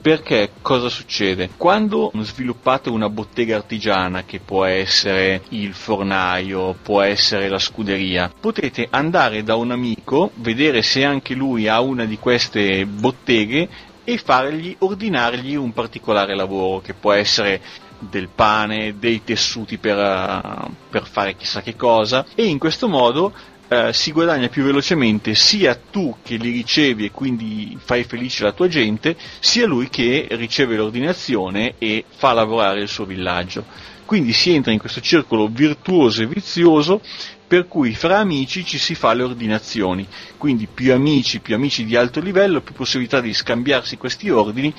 perché 0.00 0.50
cosa 0.62 0.88
succede? 0.88 1.50
Quando 1.56 2.10
sviluppate 2.20 2.88
una 2.88 3.08
bottega 3.08 3.56
artigiana 3.56 4.24
che 4.24 4.38
può 4.40 4.64
essere 4.64 5.42
il 5.50 5.74
fornaio, 5.74 6.76
può 6.80 7.00
essere 7.02 7.48
la 7.48 7.58
scuderia, 7.58 8.32
potete 8.40 8.86
andare 8.90 9.42
da 9.42 9.56
un 9.56 9.70
amico, 9.72 10.30
vedere 10.36 10.82
se 10.82 11.04
anche 11.04 11.34
lui 11.34 11.68
ha 11.68 11.80
una 11.80 12.04
di 12.04 12.18
queste 12.18 12.86
botteghe 12.86 13.68
e 14.04 14.18
fargli 14.18 14.74
ordinargli 14.78 15.56
un 15.56 15.72
particolare 15.72 16.36
lavoro 16.36 16.80
che 16.80 16.94
può 16.94 17.12
essere 17.12 17.60
del 17.98 18.28
pane, 18.34 18.98
dei 18.98 19.24
tessuti 19.24 19.78
per, 19.78 19.96
uh, 19.96 20.70
per 20.90 21.06
fare 21.06 21.34
chissà 21.36 21.62
che 21.62 21.76
cosa 21.76 22.24
e 22.34 22.44
in 22.44 22.58
questo 22.58 22.88
modo 22.88 23.32
eh, 23.68 23.92
si 23.92 24.12
guadagna 24.12 24.48
più 24.48 24.62
velocemente 24.62 25.34
sia 25.34 25.74
tu 25.90 26.16
che 26.22 26.36
li 26.36 26.50
ricevi 26.50 27.06
e 27.06 27.10
quindi 27.10 27.76
fai 27.80 28.04
felice 28.04 28.44
la 28.44 28.52
tua 28.52 28.68
gente, 28.68 29.16
sia 29.40 29.66
lui 29.66 29.88
che 29.88 30.26
riceve 30.32 30.76
l'ordinazione 30.76 31.74
e 31.78 32.04
fa 32.16 32.32
lavorare 32.32 32.80
il 32.82 32.88
suo 32.88 33.04
villaggio. 33.04 33.64
Quindi 34.04 34.32
si 34.32 34.52
entra 34.52 34.70
in 34.72 34.78
questo 34.78 35.00
circolo 35.00 35.48
virtuoso 35.48 36.22
e 36.22 36.26
vizioso 36.26 37.00
per 37.46 37.66
cui 37.68 37.94
fra 37.94 38.18
amici 38.18 38.64
ci 38.64 38.78
si 38.78 38.94
fa 38.94 39.12
le 39.14 39.22
ordinazioni, 39.22 40.06
quindi 40.36 40.66
più 40.72 40.92
amici, 40.92 41.40
più 41.40 41.54
amici 41.54 41.84
di 41.84 41.94
alto 41.96 42.20
livello, 42.20 42.60
più 42.60 42.74
possibilità 42.74 43.20
di 43.20 43.32
scambiarsi 43.32 43.96
questi 43.96 44.30
ordini, 44.30 44.72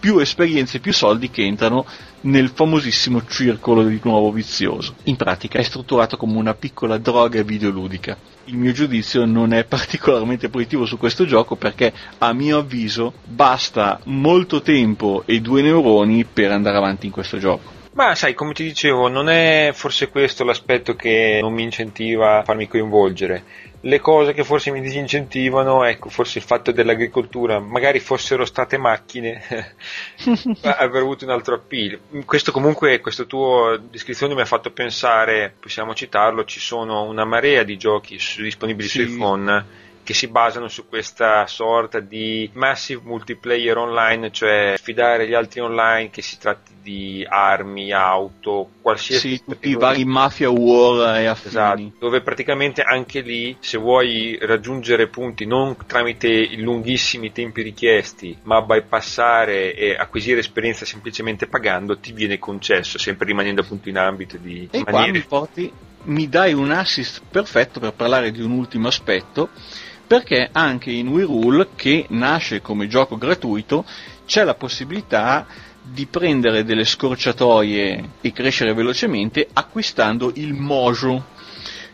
più 0.00 0.18
esperienze, 0.18 0.80
più 0.80 0.92
soldi 0.92 1.30
che 1.30 1.44
entrano 1.44 1.84
nel 2.22 2.50
famosissimo 2.54 3.22
circolo 3.28 3.84
di 3.84 4.00
nuovo 4.02 4.32
vizioso. 4.32 4.94
In 5.04 5.16
pratica 5.16 5.58
è 5.58 5.62
strutturato 5.62 6.16
come 6.16 6.36
una 6.38 6.54
piccola 6.54 6.98
droga 6.98 7.42
videoludica. 7.42 8.16
Il 8.46 8.56
mio 8.56 8.72
giudizio 8.72 9.24
non 9.26 9.52
è 9.52 9.64
particolarmente 9.68 10.48
positivo 10.48 10.86
su 10.86 10.96
questo 10.96 11.24
gioco 11.26 11.56
perché 11.56 11.92
a 12.18 12.32
mio 12.32 12.58
avviso 12.58 13.12
basta 13.24 14.00
molto 14.04 14.62
tempo 14.62 15.22
e 15.26 15.40
due 15.40 15.62
neuroni 15.62 16.24
per 16.24 16.50
andare 16.50 16.78
avanti 16.78 17.06
in 17.06 17.12
questo 17.12 17.38
gioco. 17.38 17.78
Ma 17.92 18.14
sai, 18.14 18.34
come 18.34 18.52
ti 18.52 18.62
dicevo, 18.62 19.08
non 19.08 19.28
è 19.28 19.70
forse 19.74 20.10
questo 20.10 20.44
l'aspetto 20.44 20.94
che 20.94 21.38
non 21.42 21.52
mi 21.52 21.64
incentiva 21.64 22.38
a 22.38 22.44
farmi 22.44 22.68
coinvolgere 22.68 23.68
le 23.82 24.00
cose 24.00 24.34
che 24.34 24.44
forse 24.44 24.70
mi 24.70 24.80
disincentivano, 24.80 25.84
ecco, 25.84 26.10
forse 26.10 26.38
il 26.38 26.44
fatto 26.44 26.70
dell'agricoltura, 26.70 27.60
magari 27.60 27.98
fossero 27.98 28.44
state 28.44 28.76
macchine, 28.76 29.42
avrebbero 30.62 31.04
avuto 31.04 31.24
un 31.24 31.30
altro 31.30 31.54
appeal. 31.54 31.98
Questo 32.26 32.52
comunque, 32.52 33.00
questa 33.00 33.24
tua 33.24 33.78
descrizione 33.78 34.34
mi 34.34 34.42
ha 34.42 34.46
fatto 34.46 34.70
pensare, 34.70 35.54
possiamo 35.58 35.94
citarlo, 35.94 36.44
ci 36.44 36.60
sono 36.60 37.04
una 37.04 37.24
marea 37.24 37.62
di 37.62 37.78
giochi 37.78 38.18
disponibili 38.36 38.88
sì. 38.88 39.04
sui 39.04 39.16
phone 39.16 39.88
che 40.10 40.16
si 40.16 40.26
basano 40.26 40.66
su 40.66 40.88
questa 40.88 41.46
sorta 41.46 42.00
di 42.00 42.50
massive 42.54 43.02
multiplayer 43.04 43.76
online, 43.76 44.32
cioè 44.32 44.74
sfidare 44.76 45.28
gli 45.28 45.34
altri 45.34 45.60
online, 45.60 46.10
che 46.10 46.20
si 46.20 46.36
tratti 46.36 46.72
di 46.82 47.24
armi, 47.28 47.92
auto, 47.92 48.70
qualsiasi 48.82 49.36
sì, 49.36 49.42
tutti 49.44 49.68
i 49.68 49.76
vari 49.76 50.04
mafia 50.04 50.50
war 50.50 51.16
e 51.16 51.26
affini. 51.26 51.48
Esatto, 51.50 51.92
dove 52.00 52.22
praticamente 52.22 52.82
anche 52.82 53.20
lì 53.20 53.56
se 53.60 53.78
vuoi 53.78 54.36
raggiungere 54.40 55.06
punti 55.06 55.46
non 55.46 55.76
tramite 55.86 56.26
i 56.26 56.60
lunghissimi 56.60 57.30
tempi 57.30 57.62
richiesti, 57.62 58.36
ma 58.42 58.62
bypassare 58.62 59.76
e 59.76 59.94
acquisire 59.94 60.40
esperienza 60.40 60.84
semplicemente 60.84 61.46
pagando, 61.46 62.00
ti 62.00 62.12
viene 62.12 62.40
concesso, 62.40 62.98
sempre 62.98 63.26
rimanendo 63.26 63.60
appunto 63.60 63.88
in 63.88 63.96
ambito 63.96 64.36
di 64.38 64.66
e 64.72 64.82
maniere. 64.84 64.90
qua 64.90 65.12
mi 65.12 65.22
porti 65.22 65.72
mi 66.02 66.28
dai 66.28 66.54
un 66.54 66.70
assist 66.70 67.20
perfetto 67.30 67.78
per 67.78 67.92
parlare 67.92 68.30
di 68.30 68.40
un 68.40 68.52
ultimo 68.52 68.88
aspetto 68.88 69.50
perché 70.10 70.48
anche 70.50 70.90
in 70.90 71.06
We 71.06 71.22
Rule, 71.22 71.68
che 71.76 72.06
nasce 72.08 72.60
come 72.60 72.88
gioco 72.88 73.16
gratuito, 73.16 73.84
c'è 74.26 74.42
la 74.42 74.54
possibilità 74.56 75.46
di 75.80 76.06
prendere 76.06 76.64
delle 76.64 76.84
scorciatoie 76.84 78.08
e 78.20 78.32
crescere 78.32 78.74
velocemente 78.74 79.46
acquistando 79.52 80.32
il 80.34 80.52
Mojo, 80.52 81.26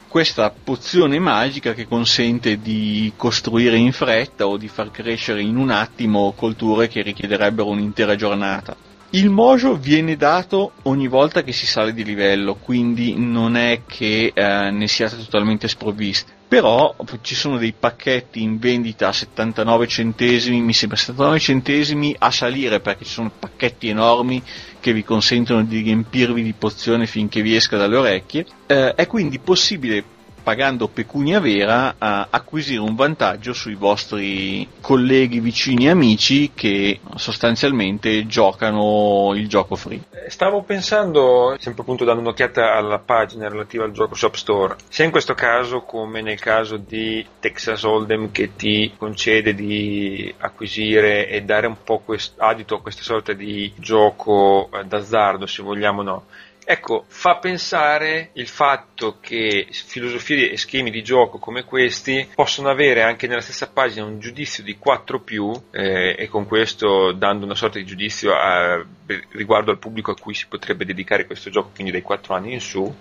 questa 0.09 0.51
pozione 0.51 1.19
magica 1.19 1.75
che 1.75 1.87
consente 1.87 2.59
di 2.59 3.13
costruire 3.17 3.77
in 3.77 3.93
fretta 3.93 4.47
o 4.47 4.57
di 4.57 4.69
far 4.69 4.91
crescere 4.91 5.43
in 5.43 5.59
un 5.59 5.69
attimo 5.69 6.33
colture 6.33 6.89
che 6.89 7.03
richiederebbero 7.03 7.69
un'intera 7.69 8.17
giornata. 8.17 8.86
Il 9.11 9.31
mojo 9.31 9.77
viene 9.77 10.17
dato 10.17 10.73
ogni 10.83 11.09
volta 11.09 11.43
che 11.43 11.53
si 11.53 11.67
sale 11.67 11.93
di 11.93 12.05
livello, 12.05 12.57
quindi 12.57 13.15
non 13.17 13.57
è 13.57 13.83
che 13.87 14.33
eh, 14.35 14.71
ne 14.71 14.89
siate 14.89 15.17
totalmente 15.17 15.69
sprovvisti 15.69 16.35
però 16.49 16.95
ci 17.23 17.35
sono 17.35 17.59
dei 17.59 17.73
pacchetti 17.73 18.41
in 18.41 18.59
vendita 18.59 19.09
a 19.09 19.13
79 19.13 19.89
centesimi, 19.89 20.61
mi 20.61 20.73
sembra 20.73 20.97
79 20.97 21.41
centesimi 21.41 22.15
a 22.17 22.31
salire 22.31 22.81
perché 22.81 23.05
ci 23.05 23.11
sono 23.13 23.33
pacchetti 23.37 23.89
enormi 23.89 24.41
che 24.79 24.93
vi 24.93 25.03
consentono 25.03 25.65
di 25.65 25.81
riempirvi 25.81 26.43
di 26.43 26.53
pozione 26.53 27.07
finché 27.07 27.43
vi 27.43 27.57
esca 27.57 27.77
dalle 27.77 27.97
orecchie. 27.97 28.47
Eh, 28.67 28.95
è 28.95 29.07
quindi 29.07 29.41
possibile 29.41 30.05
pagando 30.47 30.87
pecunia 30.87 31.41
vera 31.41 31.97
a 31.99 32.29
acquisire 32.31 32.79
un 32.79 32.95
vantaggio 32.95 33.53
sui 33.53 33.75
vostri 33.75 34.69
colleghi, 34.81 35.41
vicini 35.41 35.87
e 35.87 35.91
amici 35.91 36.53
che 36.55 37.01
sostanzialmente 37.17 38.29
giocano 38.29 39.33
il 39.35 39.49
gioco 39.49 39.75
free. 39.75 40.05
Stavo 40.29 40.63
pensando, 40.63 41.57
sempre 41.59 41.83
appunto 41.83 42.05
dando 42.05 42.21
un'occhiata 42.21 42.77
alla 42.77 43.01
pagina 43.01 43.49
relativa 43.49 43.83
al 43.83 43.91
gioco 43.91 44.15
App 44.25 44.35
Store, 44.35 44.77
sia 44.89 45.05
in 45.05 45.11
questo 45.11 45.35
caso 45.35 45.81
come 45.81 46.23
nel 46.23 46.39
caso 46.39 46.77
di 46.77 47.27
Texas 47.41 47.83
Hold'em 47.83 48.31
che 48.31 48.55
ti 48.55 48.93
concede 48.97 49.53
di 49.53 50.33
acquisire 50.39 51.29
e 51.29 51.43
dare 51.43 51.67
un 51.67 51.79
po' 51.83 51.99
quest- 52.05 52.39
adito 52.39 52.77
a 52.77 52.81
questa 52.81 53.03
sorta 53.03 53.33
di 53.33 53.73
gioco 53.75 54.71
eh, 54.73 54.85
d'azzardo, 54.85 55.45
se 55.45 55.65
vogliamo 55.65 56.03
no 56.03 56.25
Ecco, 56.69 57.05
fa 57.07 57.37
pensare 57.37 58.31
il 58.33 58.49
fatto 58.49 59.19
che 59.21 59.69
filosofie 59.71 60.51
e 60.51 60.57
schemi 60.57 60.91
di 60.91 61.05
gioco 61.05 61.39
come 61.39 61.63
questi 61.63 62.29
possono 62.35 62.69
avere 62.69 63.03
anche 63.03 63.29
nella 63.29 63.41
stessa 63.41 63.69
pagina 63.69 64.05
un 64.05 64.19
giudizio 64.19 64.65
di 64.65 64.77
4 64.77 65.21
più 65.21 65.53
eh, 65.71 66.17
e 66.19 66.27
con 66.27 66.45
questo 66.45 67.13
dando 67.13 67.45
una 67.45 67.55
sorta 67.55 67.79
di 67.79 67.85
giudizio 67.85 68.35
a, 68.35 68.85
riguardo 69.31 69.71
al 69.71 69.79
pubblico 69.79 70.11
a 70.11 70.17
cui 70.21 70.35
si 70.35 70.49
potrebbe 70.49 70.85
dedicare 70.85 71.25
questo 71.27 71.51
gioco, 71.51 71.71
quindi 71.73 71.93
dai 71.93 72.03
4 72.03 72.35
anni 72.35 72.55
in 72.55 72.61
su, 72.61 72.93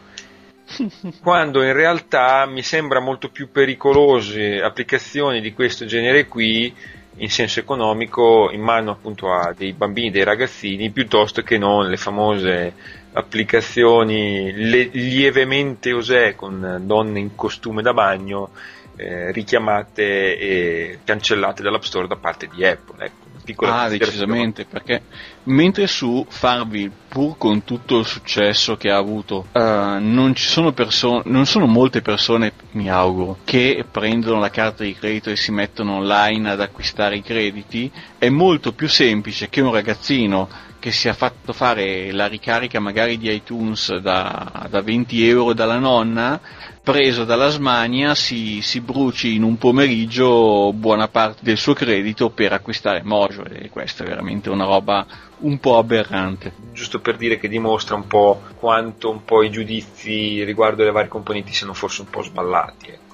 quando 1.23 1.63
in 1.63 1.73
realtà 1.73 2.45
mi 2.45 2.61
sembra 2.61 2.99
molto 2.99 3.29
più 3.29 3.49
pericolose 3.49 4.61
applicazioni 4.61 5.41
di 5.41 5.53
questo 5.53 5.85
genere 5.85 6.27
qui 6.27 6.71
in 7.17 7.29
senso 7.29 7.59
economico 7.61 8.49
in 8.51 8.61
mano 8.61 8.91
appunto 8.91 9.31
a 9.31 9.53
dei 9.57 9.73
bambini, 9.73 10.11
dei 10.11 10.23
ragazzini, 10.23 10.91
piuttosto 10.91 11.41
che 11.43 11.57
non 11.57 11.89
le 11.89 11.97
famose 11.97 12.73
applicazioni 13.15 14.51
le- 14.51 14.89
lievemente 14.91 15.93
osè 15.93 16.35
con 16.35 16.81
donne 16.83 17.19
in 17.19 17.35
costume 17.35 17.81
da 17.81 17.93
bagno 17.93 18.49
eh, 18.97 19.31
richiamate 19.31 20.37
e 20.37 20.99
cancellate 21.03 21.63
dall'App 21.63 21.83
Store 21.83 22.07
da 22.07 22.15
parte 22.17 22.49
di 22.53 22.65
Apple. 22.65 23.05
Ecco 23.05 23.25
Ah, 23.65 23.89
decisamente, 23.89 24.65
perché 24.65 25.03
mentre 25.43 25.85
su 25.85 26.25
Farmville, 26.27 26.91
pur 27.07 27.37
con 27.37 27.63
tutto 27.63 27.99
il 27.99 28.05
successo 28.05 28.75
che 28.75 28.89
ha 28.89 28.97
avuto, 28.97 29.45
uh, 29.51 29.59
non, 29.99 30.33
ci 30.33 30.47
sono 30.47 30.71
perso- 30.71 31.21
non 31.25 31.45
sono 31.45 31.67
molte 31.67 32.01
persone, 32.01 32.53
mi 32.71 32.89
auguro, 32.89 33.37
che 33.43 33.85
prendono 33.89 34.39
la 34.39 34.49
carta 34.49 34.83
di 34.83 34.95
credito 34.95 35.29
e 35.29 35.35
si 35.35 35.51
mettono 35.51 35.97
online 35.97 36.49
ad 36.49 36.61
acquistare 36.61 37.17
i 37.17 37.21
crediti, 37.21 37.91
è 38.17 38.29
molto 38.29 38.73
più 38.73 38.89
semplice 38.89 39.47
che 39.47 39.61
un 39.61 39.71
ragazzino 39.71 40.49
che 40.85 40.91
si 40.91 41.07
è 41.07 41.13
fatto 41.13 41.51
fare 41.51 42.11
la 42.11 42.27
ricarica 42.27 42.79
magari 42.79 43.17
di 43.17 43.33
iTunes 43.33 43.95
da, 43.97 44.67
da 44.69 44.81
20 44.83 45.27
euro 45.27 45.53
dalla 45.53 45.79
nonna 45.79 46.39
preso 46.83 47.23
dalla 47.23 47.49
smania 47.49 48.13
si, 48.13 48.61
si, 48.61 48.81
bruci 48.81 49.33
in 49.33 49.41
un 49.41 49.57
pomeriggio 49.57 50.71
buona 50.73 51.07
parte 51.07 51.39
del 51.41 51.57
suo 51.57 51.73
credito 51.73 52.29
per 52.29 52.53
acquistare 52.53 53.01
Mojo 53.01 53.45
e 53.45 53.71
questa 53.71 54.03
è 54.03 54.07
veramente 54.07 54.51
una 54.51 54.65
roba 54.65 55.07
un 55.39 55.57
po' 55.57 55.79
aberrante. 55.79 56.53
Giusto 56.71 56.99
per 56.99 57.17
dire 57.17 57.39
che 57.39 57.47
dimostra 57.47 57.95
un 57.95 58.05
po' 58.05 58.43
quanto 58.59 59.09
un 59.09 59.23
po' 59.25 59.41
i 59.41 59.49
giudizi 59.49 60.43
riguardo 60.43 60.83
le 60.83 60.91
varie 60.91 61.09
componenti 61.09 61.51
siano 61.51 61.73
forse 61.73 62.01
un 62.01 62.11
po' 62.11 62.21
sballati. 62.21 62.89
Ecco. 62.89 63.13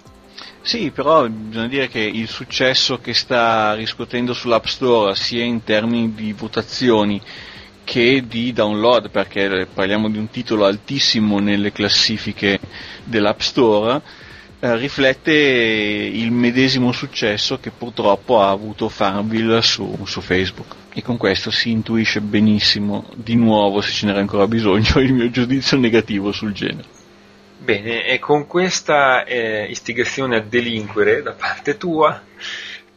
Sì, 0.61 0.91
però 0.91 1.25
bisogna 1.29 1.67
dire 1.67 1.87
che 1.87 2.01
il 2.01 2.27
successo 2.27 2.99
che 2.99 3.13
sta 3.13 3.73
riscuotendo 3.75 4.33
sull'App 4.33 4.65
Store 4.65 5.15
sia 5.15 5.45
in 5.45 5.63
termini 5.63 6.13
di 6.13 6.33
votazioni 6.33 7.21
che 7.83 8.23
di 8.27 8.53
download, 8.53 9.09
perché 9.09 9.67
parliamo 9.73 10.09
di 10.09 10.17
un 10.17 10.29
titolo 10.29 10.65
altissimo 10.65 11.39
nelle 11.39 11.71
classifiche 11.71 12.59
dell'App 13.03 13.39
Store, 13.39 14.01
eh, 14.63 14.77
riflette 14.77 15.31
il 15.33 16.31
medesimo 16.31 16.91
successo 16.91 17.59
che 17.59 17.71
purtroppo 17.71 18.41
ha 18.41 18.49
avuto 18.51 18.89
Farmville 18.89 19.61
su, 19.61 19.97
su, 20.05 20.21
Facebook. 20.21 20.75
E 20.93 21.01
con 21.01 21.17
questo 21.17 21.49
si 21.49 21.71
intuisce 21.71 22.21
benissimo, 22.21 23.09
di 23.15 23.35
nuovo, 23.35 23.81
se 23.81 23.91
ce 23.91 24.05
n'era 24.05 24.19
ancora 24.19 24.47
bisogno, 24.47 24.99
il 25.01 25.13
mio 25.13 25.31
giudizio 25.31 25.77
negativo 25.77 26.31
sul 26.31 26.51
genere. 26.51 26.99
Bene, 27.57 28.05
e 28.05 28.19
con 28.19 28.45
questa 28.45 29.23
eh, 29.23 29.65
istigazione 29.69 30.35
a 30.35 30.41
delinquere 30.41 31.21
da 31.21 31.33
parte 31.33 31.77
tua, 31.77 32.21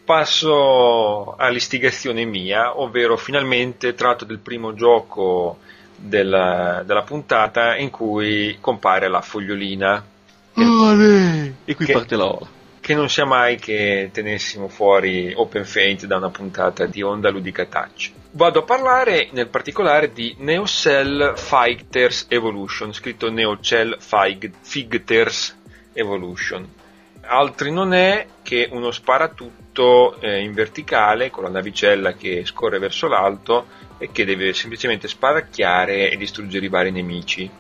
passo 0.05 1.35
all'istigazione 1.37 2.25
mia, 2.25 2.79
ovvero 2.79 3.17
finalmente 3.17 3.95
tratto 3.95 4.25
del 4.25 4.39
primo 4.39 4.75
gioco 4.75 5.59
della, 5.97 6.83
della 6.85 7.03
puntata 7.03 7.77
in 7.77 7.91
cui 7.91 8.59
compare 8.61 9.09
la 9.09 9.21
fogliolina. 9.21 10.05
Che, 10.53 11.53
e 11.65 11.75
qui 11.75 11.87
che, 11.87 11.93
parte 11.93 12.17
la 12.17 12.27
ola. 12.27 12.47
Che 12.81 12.95
non 12.95 13.09
sia 13.09 13.25
mai 13.25 13.57
che 13.57 14.11
tenessimo 14.13 14.69
fuori 14.69 15.33
Open 15.35 15.65
Faint 15.65 16.05
da 16.05 16.19
una 16.19 16.31
puntata 16.31 16.87
di 16.87 17.03
Onda 17.03 17.31
Ludica 17.31 17.65
Touch. 17.65 18.13
Vado 18.33 18.61
a 18.61 18.63
parlare 18.63 19.29
nel 19.33 19.49
particolare 19.49 20.13
di 20.13 20.35
Neocell 20.39 21.35
Fighters 21.37 22.27
Evolution, 22.29 22.93
scritto 22.93 23.31
Neocell 23.31 23.97
Fig, 23.99 24.51
Fighters 24.61 25.57
Evolution 25.95 26.83
altri 27.27 27.71
non 27.71 27.93
è 27.93 28.27
che 28.43 28.69
uno 28.71 28.91
sparatutto 28.91 29.64
eh, 30.21 30.41
in 30.41 30.53
verticale 30.53 31.31
con 31.31 31.43
la 31.45 31.51
navicella 31.51 32.15
che 32.15 32.45
scorre 32.45 32.79
verso 32.79 33.09
l'alto 33.09 33.67
e 33.99 34.11
che 34.13 34.25
deve 34.25 34.53
semplicemente 34.53 35.09
sparacchiare 35.09 36.11
e 36.11 36.17
distruggere 36.17 36.67
i 36.67 36.69
vari 36.69 36.91
nemici. 36.91 37.51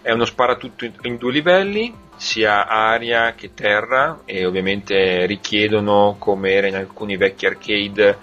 È 0.00 0.12
uno 0.12 0.24
sparatutto 0.24 0.84
in, 0.84 0.92
in 1.02 1.16
due 1.16 1.32
livelli, 1.32 1.92
sia 2.16 2.66
aria 2.66 3.34
che 3.34 3.54
terra 3.54 4.22
e 4.24 4.44
ovviamente 4.44 5.26
richiedono, 5.26 6.16
come 6.18 6.52
era 6.52 6.66
in 6.66 6.76
alcuni 6.76 7.16
vecchi 7.16 7.46
arcade, 7.46 8.16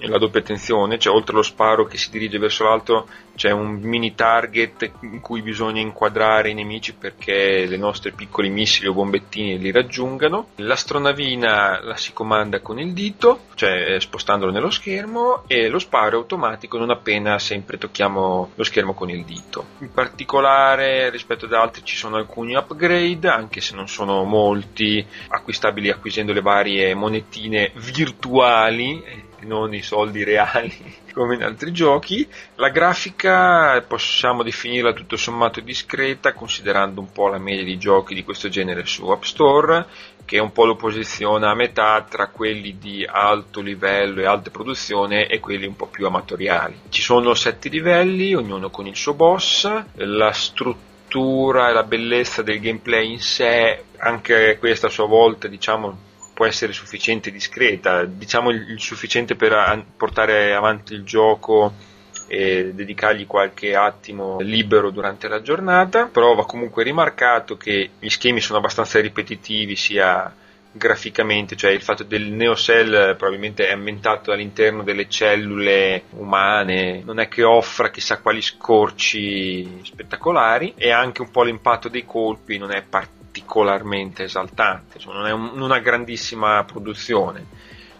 la 0.00 0.18
doppia 0.18 0.40
attenzione, 0.40 0.98
cioè 0.98 1.14
oltre 1.14 1.32
allo 1.32 1.42
sparo 1.42 1.86
che 1.86 1.96
si 1.96 2.10
dirige 2.10 2.38
verso 2.38 2.64
l'alto 2.64 3.08
c'è 3.34 3.50
un 3.50 3.78
mini 3.80 4.14
target 4.14 4.90
in 5.02 5.20
cui 5.20 5.42
bisogna 5.42 5.80
inquadrare 5.80 6.50
i 6.50 6.54
nemici 6.54 6.92
perché 6.94 7.66
le 7.66 7.76
nostre 7.76 8.10
piccoli 8.10 8.50
missili 8.50 8.88
o 8.88 8.92
bombettini 8.92 9.58
li 9.58 9.70
raggiungano. 9.70 10.48
L'astronavina 10.56 11.80
la 11.82 11.96
si 11.96 12.12
comanda 12.12 12.60
con 12.60 12.80
il 12.80 12.92
dito, 12.92 13.42
cioè 13.54 13.94
eh, 13.94 14.00
spostandolo 14.00 14.50
nello 14.50 14.70
schermo 14.70 15.44
e 15.46 15.68
lo 15.68 15.78
sparo 15.78 16.16
è 16.16 16.20
automatico 16.20 16.78
non 16.78 16.90
appena 16.90 17.38
sempre 17.38 17.78
tocchiamo 17.78 18.50
lo 18.54 18.64
schermo 18.64 18.92
con 18.94 19.08
il 19.10 19.24
dito. 19.24 19.66
In 19.80 19.92
particolare 19.92 21.10
rispetto 21.10 21.44
ad 21.44 21.52
altri 21.52 21.84
ci 21.84 21.96
sono 21.96 22.16
alcuni 22.16 22.56
upgrade, 22.56 23.28
anche 23.28 23.60
se 23.60 23.74
non 23.76 23.88
sono 23.88 24.24
molti, 24.24 25.04
acquistabili 25.28 25.90
acquisendo 25.90 26.32
le 26.32 26.40
varie 26.40 26.94
monetine 26.94 27.70
virtuali 27.76 29.26
non 29.48 29.74
i 29.74 29.82
soldi 29.82 30.22
reali 30.22 30.96
come 31.12 31.34
in 31.34 31.42
altri 31.42 31.72
giochi. 31.72 32.28
La 32.56 32.68
grafica 32.68 33.82
possiamo 33.82 34.44
definirla 34.44 34.92
tutto 34.92 35.16
sommato 35.16 35.60
discreta, 35.60 36.34
considerando 36.34 37.00
un 37.00 37.10
po' 37.10 37.28
la 37.28 37.38
media 37.38 37.64
di 37.64 37.78
giochi 37.78 38.14
di 38.14 38.22
questo 38.22 38.48
genere 38.48 38.86
su 38.86 39.08
App 39.08 39.22
Store, 39.22 39.86
che 40.24 40.38
un 40.38 40.52
po' 40.52 40.66
lo 40.66 40.76
posiziona 40.76 41.50
a 41.50 41.54
metà 41.54 42.04
tra 42.08 42.28
quelli 42.28 42.76
di 42.78 43.04
alto 43.10 43.62
livello 43.62 44.20
e 44.20 44.26
alta 44.26 44.50
produzione 44.50 45.26
e 45.26 45.40
quelli 45.40 45.66
un 45.66 45.74
po' 45.74 45.86
più 45.86 46.06
amatoriali. 46.06 46.82
Ci 46.90 47.00
sono 47.00 47.32
sette 47.34 47.70
livelli, 47.70 48.34
ognuno 48.34 48.68
con 48.68 48.86
il 48.86 48.94
suo 48.94 49.14
boss, 49.14 49.66
la 49.94 50.32
struttura 50.32 51.70
e 51.70 51.72
la 51.72 51.84
bellezza 51.84 52.42
del 52.42 52.60
gameplay 52.60 53.10
in 53.10 53.20
sé, 53.20 53.84
anche 53.96 54.58
questa 54.58 54.88
a 54.88 54.90
sua 54.90 55.06
volta, 55.06 55.48
diciamo, 55.48 56.07
può 56.38 56.46
essere 56.46 56.72
sufficiente 56.72 57.32
discreta, 57.32 58.04
diciamo 58.04 58.50
il, 58.50 58.78
sufficiente 58.78 59.34
per 59.34 59.54
a, 59.54 59.84
portare 59.96 60.54
avanti 60.54 60.92
il 60.92 61.02
gioco 61.02 61.72
e 62.28 62.70
dedicargli 62.72 63.26
qualche 63.26 63.74
attimo 63.74 64.38
libero 64.38 64.90
durante 64.90 65.26
la 65.26 65.42
giornata, 65.42 66.06
però 66.06 66.36
va 66.36 66.46
comunque 66.46 66.84
rimarcato 66.84 67.56
che 67.56 67.90
gli 67.98 68.08
schemi 68.08 68.40
sono 68.40 68.58
abbastanza 68.58 69.00
ripetitivi 69.00 69.74
sia 69.74 70.32
graficamente, 70.70 71.56
cioè 71.56 71.72
il 71.72 71.82
fatto 71.82 72.04
del 72.04 72.30
neocell 72.30 73.16
probabilmente 73.16 73.66
è 73.66 73.72
ambientato 73.72 74.30
all'interno 74.30 74.84
delle 74.84 75.08
cellule 75.08 76.04
umane, 76.10 77.02
non 77.04 77.18
è 77.18 77.26
che 77.26 77.42
offra 77.42 77.90
chissà 77.90 78.18
quali 78.20 78.42
scorci 78.42 79.80
spettacolari 79.82 80.72
e 80.76 80.92
anche 80.92 81.20
un 81.20 81.32
po' 81.32 81.42
l'impatto 81.42 81.88
dei 81.88 82.04
colpi 82.06 82.58
non 82.58 82.70
è 82.70 82.82
particolare 82.82 83.17
particolarmente 83.38 84.24
esaltante, 84.24 84.98
cioè 84.98 85.14
non 85.14 85.26
è 85.26 85.32
un, 85.32 85.60
una 85.60 85.78
grandissima 85.78 86.64
produzione. 86.64 87.46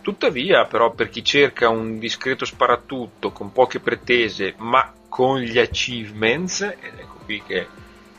Tuttavia, 0.00 0.64
però, 0.64 0.92
per 0.92 1.10
chi 1.10 1.22
cerca 1.22 1.68
un 1.68 1.98
discreto 1.98 2.44
sparatutto 2.44 3.30
con 3.30 3.52
poche 3.52 3.78
pretese, 3.78 4.54
ma 4.58 4.92
con 5.08 5.38
gli 5.40 5.58
achievements, 5.58 6.62
ed 6.62 6.98
ecco 6.98 7.18
qui 7.24 7.42
che 7.46 7.66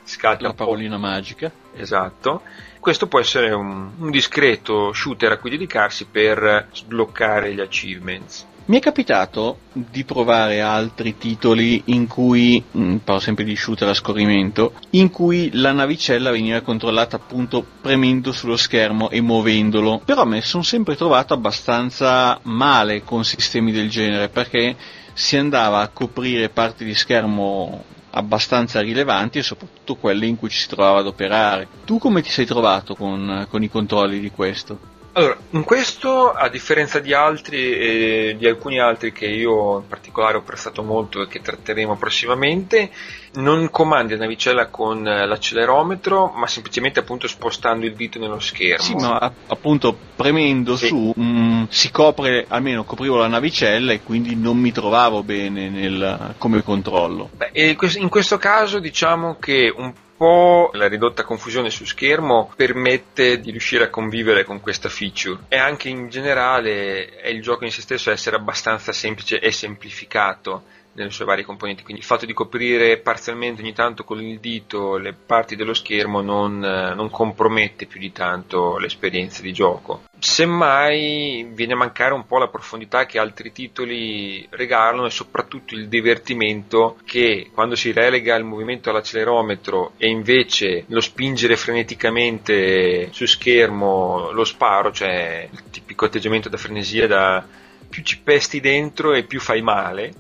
scatta 0.04 0.48
la 0.48 0.54
parolina 0.54 0.98
magica. 0.98 1.52
Esatto. 1.76 2.42
Questo 2.80 3.08
può 3.08 3.20
essere 3.20 3.52
un, 3.52 3.92
un 3.98 4.10
discreto 4.12 4.94
shooter 4.94 5.32
a 5.32 5.38
cui 5.38 5.50
dedicarsi 5.50 6.06
per 6.06 6.68
sbloccare 6.72 7.54
gli 7.54 7.60
achievements 7.60 8.48
Mi 8.70 8.78
è 8.78 8.82
capitato 8.82 9.62
di 9.74 10.04
provare 10.04 10.62
altri 10.62 11.18
titoli 11.18 11.82
in 11.86 12.06
cui, 12.06 12.64
mm, 12.78 12.98
parlo 12.98 13.20
sempre 13.20 13.44
di 13.44 13.56
shooter 13.56 13.88
a 13.88 13.96
scorrimento, 13.96 14.74
in 14.92 15.10
cui 15.10 15.50
la 15.54 15.72
navicella 15.72 16.30
veniva 16.30 16.62
controllata 16.62 17.16
appunto 17.16 17.66
premendo 17.82 18.32
sullo 18.32 18.58
schermo 18.58 19.10
e 19.10 19.22
muovendolo, 19.22 20.04
però 20.06 20.24
mi 20.24 20.40
sono 20.42 20.62
sempre 20.62 20.96
trovato 20.96 21.34
abbastanza 21.34 22.40
male 22.44 23.04
con 23.04 23.26
sistemi 23.26 23.72
del 23.72 23.90
genere 23.90 24.30
perché 24.30 24.76
si 25.14 25.36
andava 25.36 25.80
a 25.80 25.88
coprire 25.88 26.50
parti 26.50 26.86
di 26.86 26.94
schermo 26.94 27.84
abbastanza 28.12 28.82
rilevanti 28.82 29.40
e 29.40 29.44
soprattutto 29.44 29.96
quelle 29.96 30.28
in 30.28 30.38
cui 30.38 30.50
ci 30.50 30.60
si 30.60 30.68
trovava 30.68 31.00
ad 31.00 31.08
operare. 31.08 31.68
Tu 31.86 31.98
come 31.98 32.22
ti 32.22 32.30
sei 32.30 32.46
trovato 32.46 32.94
con, 32.94 33.48
con 33.50 33.64
i 33.64 33.68
controlli 33.68 34.20
di 34.20 34.30
questo? 34.30 34.99
Allora, 35.14 35.38
in 35.52 35.64
questo, 35.64 36.32
a 36.32 36.50
differenza 36.50 37.00
di 37.00 37.14
altri 37.14 37.74
e 37.74 38.36
di 38.38 38.48
alcuni 38.48 38.80
altri 38.80 39.12
che 39.12 39.26
io 39.26 39.80
in 39.80 39.88
particolare 39.88 40.38
ho 40.38 40.42
prestato 40.42 40.84
molto 40.84 41.24
e 41.24 41.28
che 41.28 41.42
tratteremo 41.42 41.98
prossimamente, 41.98 42.92
non 43.34 43.70
comandi 43.72 44.14
la 44.14 44.20
navicella 44.20 44.68
con 44.68 45.02
l'accelerometro, 45.04 46.32
ma 46.36 46.46
semplicemente 46.48 47.00
appunto 47.00 47.28
spostando 47.28 47.86
il 47.86 47.96
dito 47.96 48.20
nello 48.20 48.40
schermo. 48.40 48.84
Sì, 48.84 48.96
ma 48.96 49.32
appunto 49.48 49.98
premendo 50.16 50.78
sì. 50.78 50.88
su 50.88 51.12
mh, 51.16 51.22
mm, 51.22 51.64
si 51.70 51.92
copre, 51.92 52.46
almeno 52.48 52.84
coprivo 52.84 53.18
la 53.18 53.28
navicella 53.28 53.94
e 53.94 54.04
quindi 54.04 54.36
non 54.36 54.58
mi 54.58 54.72
trovavo 54.72 55.24
bene 55.24 55.70
nel, 55.70 56.36
come 56.38 56.64
controllo. 56.64 57.30
Beh, 57.36 57.52
in 57.54 58.10
questo 58.10 58.38
caso 58.38 58.80
diciamo 58.80 59.38
che 59.40 59.74
un 59.76 59.92
po' 60.20 60.72
la 60.74 60.90
ridotta 60.90 61.24
confusione 61.24 61.70
su 61.70 61.86
schermo 61.86 62.52
permette 62.54 63.40
di 63.40 63.52
riuscire 63.52 63.86
a 63.86 63.90
convivere 63.90 64.44
con 64.44 64.60
questa 64.60 64.90
feature. 64.90 65.44
E 65.48 65.56
anche 65.56 65.88
in 65.88 66.10
generale 66.10 67.08
è 67.22 67.30
il 67.30 67.42
gioco 67.42 67.64
in 67.64 67.72
se 67.72 67.82
stesso 67.82 68.12
essere 68.12 68.36
abbastanza 68.36 68.92
semplice 68.92 69.40
e 69.40 69.50
semplificato 69.54 70.64
nelle 70.94 71.12
sue 71.12 71.26
varie 71.26 71.44
componenti, 71.44 71.84
quindi 71.84 72.02
il 72.02 72.08
fatto 72.08 72.26
di 72.26 72.34
coprire 72.34 72.98
parzialmente 72.98 73.62
ogni 73.62 73.74
tanto 73.74 74.04
con 74.04 74.22
il 74.22 74.40
dito 74.40 74.98
le 74.98 75.14
parti 75.14 75.56
dello 75.56 75.74
schermo 75.74 76.22
non, 76.22 76.60
non 76.60 77.10
compromette 77.10 77.86
più 77.86 78.00
di 78.00 78.12
tanto 78.12 78.78
l'esperienza 78.78 79.42
di 79.42 79.54
gioco. 79.54 80.04
Semmai 80.18 81.50
viene 81.54 81.74
a 81.74 81.78
mancare 81.78 82.14
un 82.14 82.26
po' 82.26 82.38
la 82.38 82.50
profondità 82.50 83.06
che 83.06 83.20
altri 83.20 83.52
titoli 83.52 84.46
regalano 84.50 85.06
e 85.06 85.12
soprattutto 85.12 85.76
il 85.76 85.88
divertimento 85.88 86.98
che 87.06 87.50
quando 87.54 87.76
si 87.76 87.92
relega 87.92 88.36
il 88.36 88.44
movimento 88.44 88.90
all'accelerometro 88.90 89.94
e 89.98 90.10
invece 90.10 90.84
lo 90.88 91.00
spingere 91.00 91.56
freneticamente 91.56 93.10
su 93.12 93.26
schermo 93.26 94.32
lo 94.32 94.44
sparo, 94.44 94.92
cioè 94.92 95.48
il 95.50 95.64
tipico 95.72 96.06
atteggiamento 96.06 96.50
da 96.50 96.58
frenesia 96.58 97.08
da 97.08 97.46
più 97.90 98.04
ci 98.04 98.20
pesti 98.20 98.60
dentro 98.60 99.14
e 99.14 99.24
più 99.24 99.40
fai 99.40 99.62
male, 99.62 100.14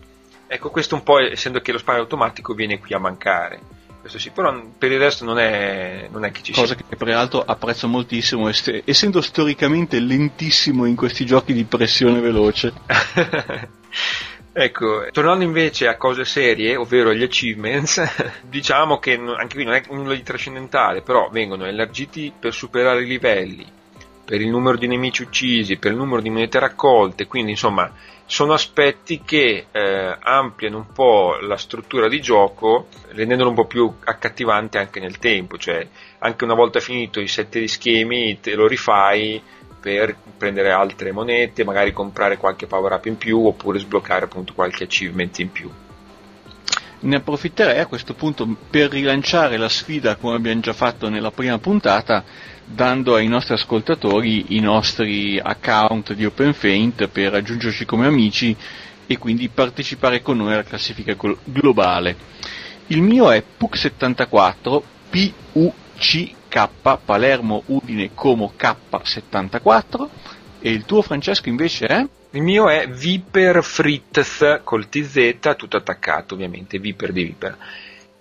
Ecco, 0.51 0.71
questo 0.71 0.95
un 0.95 1.03
po', 1.03 1.19
essendo 1.19 1.61
che 1.61 1.71
lo 1.71 1.77
sparo 1.77 1.99
automatico, 1.99 2.55
viene 2.55 2.79
qui 2.79 2.95
a 2.95 2.99
mancare. 2.99 3.59
Questo 3.99 4.17
sì, 4.17 4.31
però 4.31 4.59
per 4.75 4.91
il 4.91 4.97
resto 4.97 5.23
non 5.23 5.37
è, 5.37 6.07
non 6.09 6.25
è 6.25 6.31
che 6.31 6.41
ci 6.41 6.53
Cosa 6.53 6.75
sia. 6.75 6.83
che 6.87 6.95
peraltro 6.95 7.43
apprezzo 7.43 7.87
moltissimo, 7.87 8.49
essendo 8.49 9.21
storicamente 9.21 9.99
lentissimo 9.99 10.85
in 10.85 10.95
questi 10.95 11.23
giochi 11.23 11.53
di 11.53 11.65
pressione 11.65 12.19
veloce. 12.19 12.73
Ecco, 14.51 15.05
tornando 15.11 15.43
invece 15.43 15.87
a 15.87 15.95
cose 15.95 16.25
serie, 16.25 16.75
ovvero 16.75 17.13
gli 17.13 17.21
achievements, 17.21 18.01
diciamo 18.41 18.97
che 18.97 19.13
anche 19.13 19.55
qui 19.55 19.63
non 19.63 19.75
è 19.75 19.83
nulla 19.89 20.15
di 20.15 20.23
trascendentale, 20.23 21.01
però 21.01 21.29
vengono 21.31 21.65
elargiti 21.65 22.33
per 22.37 22.53
superare 22.53 23.03
i 23.03 23.07
livelli, 23.07 23.65
per 24.29 24.41
il 24.41 24.49
numero 24.49 24.77
di 24.77 24.85
nemici 24.85 25.23
uccisi, 25.23 25.77
per 25.77 25.89
il 25.89 25.97
numero 25.97 26.21
di 26.21 26.29
monete 26.29 26.59
raccolte, 26.59 27.25
quindi 27.25 27.49
insomma 27.49 27.91
sono 28.27 28.53
aspetti 28.53 29.23
che 29.25 29.65
eh, 29.71 30.17
ampliano 30.19 30.77
un 30.77 30.91
po' 30.93 31.39
la 31.41 31.57
struttura 31.57 32.07
di 32.07 32.21
gioco, 32.21 32.89
rendendolo 33.07 33.49
un 33.49 33.55
po' 33.55 33.65
più 33.65 33.91
accattivante 34.03 34.77
anche 34.77 34.99
nel 34.99 35.17
tempo, 35.17 35.57
cioè 35.57 35.87
anche 36.19 36.43
una 36.43 36.53
volta 36.53 36.79
finito 36.79 37.19
i 37.19 37.27
sette 37.27 37.67
schemi 37.67 38.39
te 38.39 38.53
lo 38.53 38.67
rifai 38.67 39.41
per 39.81 40.15
prendere 40.37 40.69
altre 40.69 41.11
monete, 41.11 41.63
magari 41.63 41.91
comprare 41.91 42.37
qualche 42.37 42.67
power 42.67 42.91
up 42.91 43.05
in 43.05 43.17
più 43.17 43.43
oppure 43.43 43.79
sbloccare 43.79 44.25
appunto 44.25 44.53
qualche 44.53 44.83
achievement 44.83 45.39
in 45.39 45.51
più. 45.51 45.71
Ne 47.01 47.15
approfitterei 47.15 47.79
a 47.79 47.87
questo 47.87 48.13
punto 48.13 48.47
per 48.69 48.91
rilanciare 48.91 49.57
la 49.57 49.69
sfida 49.69 50.17
come 50.17 50.35
abbiamo 50.35 50.59
già 50.61 50.73
fatto 50.73 51.09
nella 51.09 51.31
prima 51.31 51.57
puntata 51.57 52.23
dando 52.71 53.15
ai 53.15 53.27
nostri 53.27 53.55
ascoltatori 53.55 54.55
i 54.55 54.59
nostri 54.59 55.39
account 55.39 56.13
di 56.13 56.23
OpenFaint 56.25 57.07
per 57.07 57.33
aggiungerci 57.33 57.83
come 57.83 58.05
amici 58.05 58.55
e 59.07 59.17
quindi 59.17 59.49
partecipare 59.49 60.21
con 60.21 60.37
noi 60.37 60.53
alla 60.53 60.63
classifica 60.63 61.15
globale. 61.43 62.15
Il 62.87 63.01
mio 63.01 63.31
è 63.31 63.43
PUC74 63.59 64.81
PUCK 65.09 66.69
Palermo 67.03 67.63
Udine 67.65 68.11
Como 68.13 68.53
K74 68.57 70.07
e 70.59 70.69
il 70.69 70.85
tuo 70.85 71.01
Francesco 71.01 71.49
invece 71.49 71.87
è? 71.87 72.07
Il 72.31 72.43
mio 72.43 72.69
è 72.69 72.87
Viper 72.87 73.63
Fritz 73.63 74.61
col 74.63 74.87
TZ 74.87 75.39
tutto 75.57 75.77
attaccato 75.77 76.35
ovviamente, 76.35 76.77
Viper 76.77 77.11
di 77.11 77.23
Viper 77.23 77.57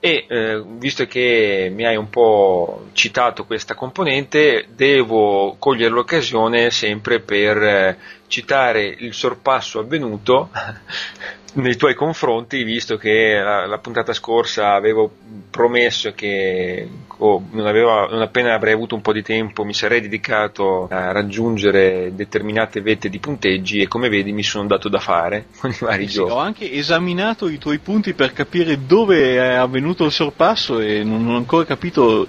e 0.00 0.26
eh, 0.28 0.62
visto 0.64 1.06
che 1.06 1.70
mi 1.74 1.84
hai 1.84 1.96
un 1.96 2.08
po' 2.08 2.86
citato 2.92 3.44
questa 3.44 3.74
componente, 3.74 4.66
devo 4.74 5.56
cogliere 5.58 5.92
l'occasione 5.92 6.70
sempre 6.70 7.20
per 7.20 7.56
eh, 7.62 7.98
citare 8.28 8.94
il 8.98 9.12
sorpasso 9.14 9.80
avvenuto 9.80 10.50
nei 11.54 11.76
tuoi 11.76 11.94
confronti, 11.94 12.62
visto 12.62 12.96
che 12.96 13.40
la, 13.42 13.66
la 13.66 13.78
puntata 13.78 14.12
scorsa 14.12 14.74
avevo 14.74 15.10
promesso 15.50 16.12
che 16.12 16.88
oh, 17.16 17.42
non, 17.50 17.66
avevo, 17.66 18.06
non, 18.08 18.20
appena 18.20 18.54
avrei 18.54 18.74
avuto 18.74 18.94
un 18.94 19.00
po' 19.00 19.12
di 19.12 19.22
tempo 19.22 19.64
mi 19.64 19.74
sarei 19.74 20.00
dedicato 20.00 20.86
a 20.90 21.10
raggiungere 21.10 22.12
determinate 22.14 22.80
vette 22.80 23.08
di 23.08 23.18
punteggi 23.18 23.80
e 23.80 23.88
come 23.88 24.08
vedi 24.08 24.32
mi 24.32 24.42
sono 24.42 24.66
dato 24.66 24.88
da 24.88 24.98
fare 24.98 25.46
con 25.58 25.70
i 25.70 25.76
vari 25.80 26.06
sì, 26.06 26.14
giochi. 26.14 26.32
Ho 26.32 26.38
anche 26.38 26.70
esaminato 26.70 27.48
i 27.48 27.58
tuoi 27.58 27.78
punti 27.78 28.12
per 28.14 28.32
capire 28.32 28.86
dove 28.86 29.36
è 29.36 29.54
avvenuto 29.54 30.04
il 30.04 30.12
sorpasso 30.12 30.78
e 30.80 31.02
non 31.02 31.26
ho 31.28 31.36
ancora 31.36 31.64
capito 31.64 32.26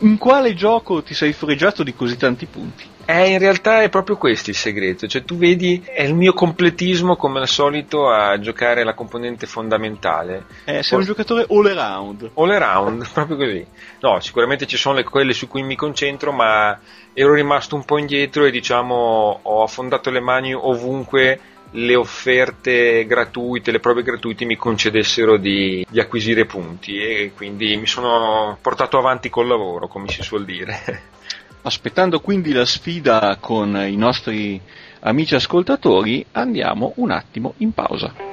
in 0.00 0.18
quale 0.18 0.54
gioco 0.54 1.02
ti 1.02 1.14
sei 1.14 1.32
fregiato 1.32 1.82
di 1.82 1.94
così 1.94 2.16
tanti 2.16 2.46
punti. 2.46 2.94
Eh, 3.08 3.30
in 3.30 3.38
realtà 3.38 3.82
è 3.82 3.88
proprio 3.88 4.16
questo 4.16 4.50
il 4.50 4.56
segreto, 4.56 5.06
cioè 5.06 5.24
tu 5.24 5.36
vedi 5.36 5.80
è 5.84 6.02
il 6.02 6.14
mio 6.14 6.32
completismo 6.32 7.14
come 7.14 7.38
al 7.38 7.46
solito 7.46 8.08
a 8.08 8.36
giocare 8.40 8.82
la 8.82 8.94
componente 8.94 9.46
fondamentale. 9.46 10.44
Eh, 10.64 10.82
sei 10.82 10.98
un 10.98 11.04
giocatore 11.04 11.46
all 11.48 11.66
around. 11.66 12.30
All 12.34 12.50
around, 12.50 13.08
proprio 13.14 13.36
così. 13.36 13.64
No, 14.00 14.18
sicuramente 14.18 14.66
ci 14.66 14.76
sono 14.76 14.96
le, 14.96 15.04
quelle 15.04 15.34
su 15.34 15.46
cui 15.46 15.62
mi 15.62 15.76
concentro, 15.76 16.32
ma 16.32 16.76
ero 17.12 17.32
rimasto 17.32 17.76
un 17.76 17.84
po' 17.84 17.98
indietro 17.98 18.44
e 18.44 18.50
diciamo 18.50 19.38
ho 19.40 19.62
affondato 19.62 20.10
le 20.10 20.20
mani 20.20 20.52
ovunque 20.52 21.40
le 21.70 21.94
offerte 21.94 23.06
gratuite, 23.06 23.70
le 23.70 23.80
prove 23.80 24.02
gratuite 24.02 24.44
mi 24.44 24.56
concedessero 24.56 25.36
di, 25.36 25.86
di 25.88 26.00
acquisire 26.00 26.44
punti 26.44 26.98
e 26.98 27.32
quindi 27.34 27.76
mi 27.76 27.86
sono 27.86 28.58
portato 28.60 28.98
avanti 28.98 29.30
col 29.30 29.46
lavoro, 29.46 29.86
come 29.86 30.08
si 30.08 30.22
suol 30.22 30.44
dire. 30.44 31.02
Aspettando 31.66 32.20
quindi 32.20 32.52
la 32.52 32.64
sfida 32.64 33.38
con 33.40 33.76
i 33.76 33.96
nostri 33.96 34.60
amici 35.00 35.34
ascoltatori, 35.34 36.24
andiamo 36.30 36.92
un 36.98 37.10
attimo 37.10 37.54
in 37.56 37.72
pausa. 37.72 38.25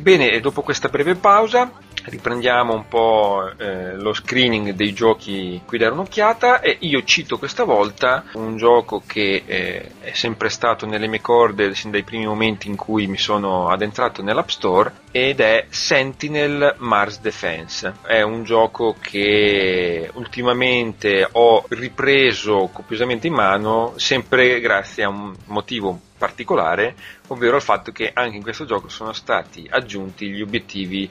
Bene, 0.00 0.30
e 0.30 0.38
dopo 0.38 0.62
questa 0.62 0.88
breve 0.88 1.16
pausa 1.16 1.72
riprendiamo 2.04 2.72
un 2.72 2.86
po' 2.86 3.50
eh, 3.58 3.96
lo 3.96 4.12
screening 4.12 4.70
dei 4.70 4.92
giochi 4.92 5.60
cui 5.66 5.76
dare 5.76 5.92
un'occhiata 5.92 6.60
e 6.60 6.76
io 6.80 7.02
cito 7.02 7.36
questa 7.36 7.64
volta 7.64 8.24
un 8.34 8.56
gioco 8.56 9.02
che 9.04 9.42
eh, 9.44 9.90
è 10.00 10.12
sempre 10.12 10.48
stato 10.50 10.86
nelle 10.86 11.08
mie 11.08 11.20
corde 11.20 11.74
sin 11.74 11.90
dai 11.90 12.04
primi 12.04 12.26
momenti 12.26 12.68
in 12.68 12.76
cui 12.76 13.08
mi 13.08 13.18
sono 13.18 13.68
addentrato 13.68 14.22
nell'App 14.22 14.48
Store 14.48 14.92
ed 15.10 15.40
è 15.40 15.66
Sentinel 15.68 16.76
Mars 16.78 17.20
Defense. 17.20 17.94
È 18.06 18.22
un 18.22 18.44
gioco 18.44 18.94
che 19.00 20.08
ultimamente 20.14 21.28
ho 21.32 21.64
ripreso 21.70 22.70
copiosamente 22.72 23.26
in 23.26 23.34
mano 23.34 23.94
sempre 23.96 24.60
grazie 24.60 25.02
a 25.02 25.08
un 25.08 25.34
motivo 25.46 26.00
particolare, 26.18 26.94
ovvero 27.28 27.56
il 27.56 27.62
fatto 27.62 27.92
che 27.92 28.10
anche 28.12 28.36
in 28.36 28.42
questo 28.42 28.64
gioco 28.64 28.88
sono 28.88 29.12
stati 29.12 29.66
aggiunti 29.70 30.28
gli 30.28 30.42
obiettivi 30.42 31.08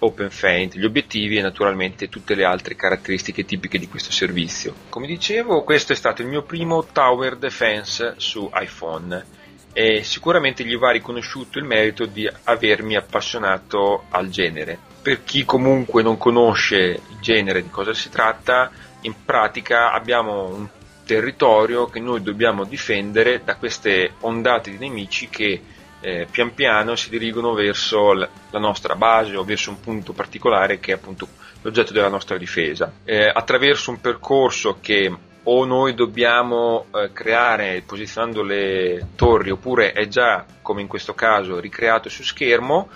OpenFaint, 0.00 0.76
gli 0.76 0.84
obiettivi 0.84 1.36
e 1.36 1.42
naturalmente 1.42 2.08
tutte 2.08 2.34
le 2.34 2.44
altre 2.44 2.74
caratteristiche 2.74 3.44
tipiche 3.44 3.78
di 3.78 3.88
questo 3.88 4.12
servizio. 4.12 4.74
Come 4.88 5.06
dicevo, 5.06 5.62
questo 5.62 5.92
è 5.92 5.96
stato 5.96 6.22
il 6.22 6.28
mio 6.28 6.42
primo 6.42 6.84
Tower 6.84 7.36
Defense 7.36 8.14
su 8.16 8.50
iPhone 8.54 9.38
e 9.72 10.02
sicuramente 10.02 10.64
gli 10.64 10.76
va 10.76 10.90
riconosciuto 10.90 11.58
il 11.58 11.64
merito 11.64 12.06
di 12.06 12.28
avermi 12.44 12.96
appassionato 12.96 14.04
al 14.10 14.28
genere. 14.28 14.78
Per 15.02 15.22
chi 15.22 15.44
comunque 15.44 16.02
non 16.02 16.18
conosce 16.18 16.76
il 16.76 17.18
genere 17.20 17.62
di 17.62 17.70
cosa 17.70 17.94
si 17.94 18.08
tratta, 18.08 18.70
in 19.02 19.14
pratica 19.24 19.92
abbiamo 19.92 20.46
un 20.46 20.68
territorio 21.10 21.86
che 21.86 21.98
noi 21.98 22.22
dobbiamo 22.22 22.62
difendere 22.62 23.42
da 23.42 23.56
queste 23.56 24.12
ondate 24.20 24.70
di 24.70 24.78
nemici 24.78 25.28
che 25.28 25.60
eh, 26.00 26.28
pian 26.30 26.54
piano 26.54 26.94
si 26.94 27.10
dirigono 27.10 27.52
verso 27.52 28.12
la 28.12 28.58
nostra 28.60 28.94
base 28.94 29.34
o 29.36 29.42
verso 29.42 29.70
un 29.70 29.80
punto 29.80 30.12
particolare 30.12 30.78
che 30.78 30.92
è 30.92 30.94
appunto 30.94 31.26
l'oggetto 31.62 31.92
della 31.92 32.08
nostra 32.08 32.38
difesa. 32.38 32.92
Eh, 33.02 33.28
attraverso 33.28 33.90
un 33.90 34.00
percorso 34.00 34.78
che 34.80 35.12
o 35.42 35.64
noi 35.64 35.94
dobbiamo 35.94 36.86
eh, 36.94 37.10
creare 37.12 37.82
posizionando 37.84 38.44
le 38.44 39.08
torri 39.16 39.50
oppure 39.50 39.90
è 39.90 40.06
già 40.06 40.46
come 40.62 40.80
in 40.80 40.86
questo 40.86 41.14
caso 41.14 41.58
ricreato 41.58 42.08
su 42.08 42.22
schermo 42.22 42.88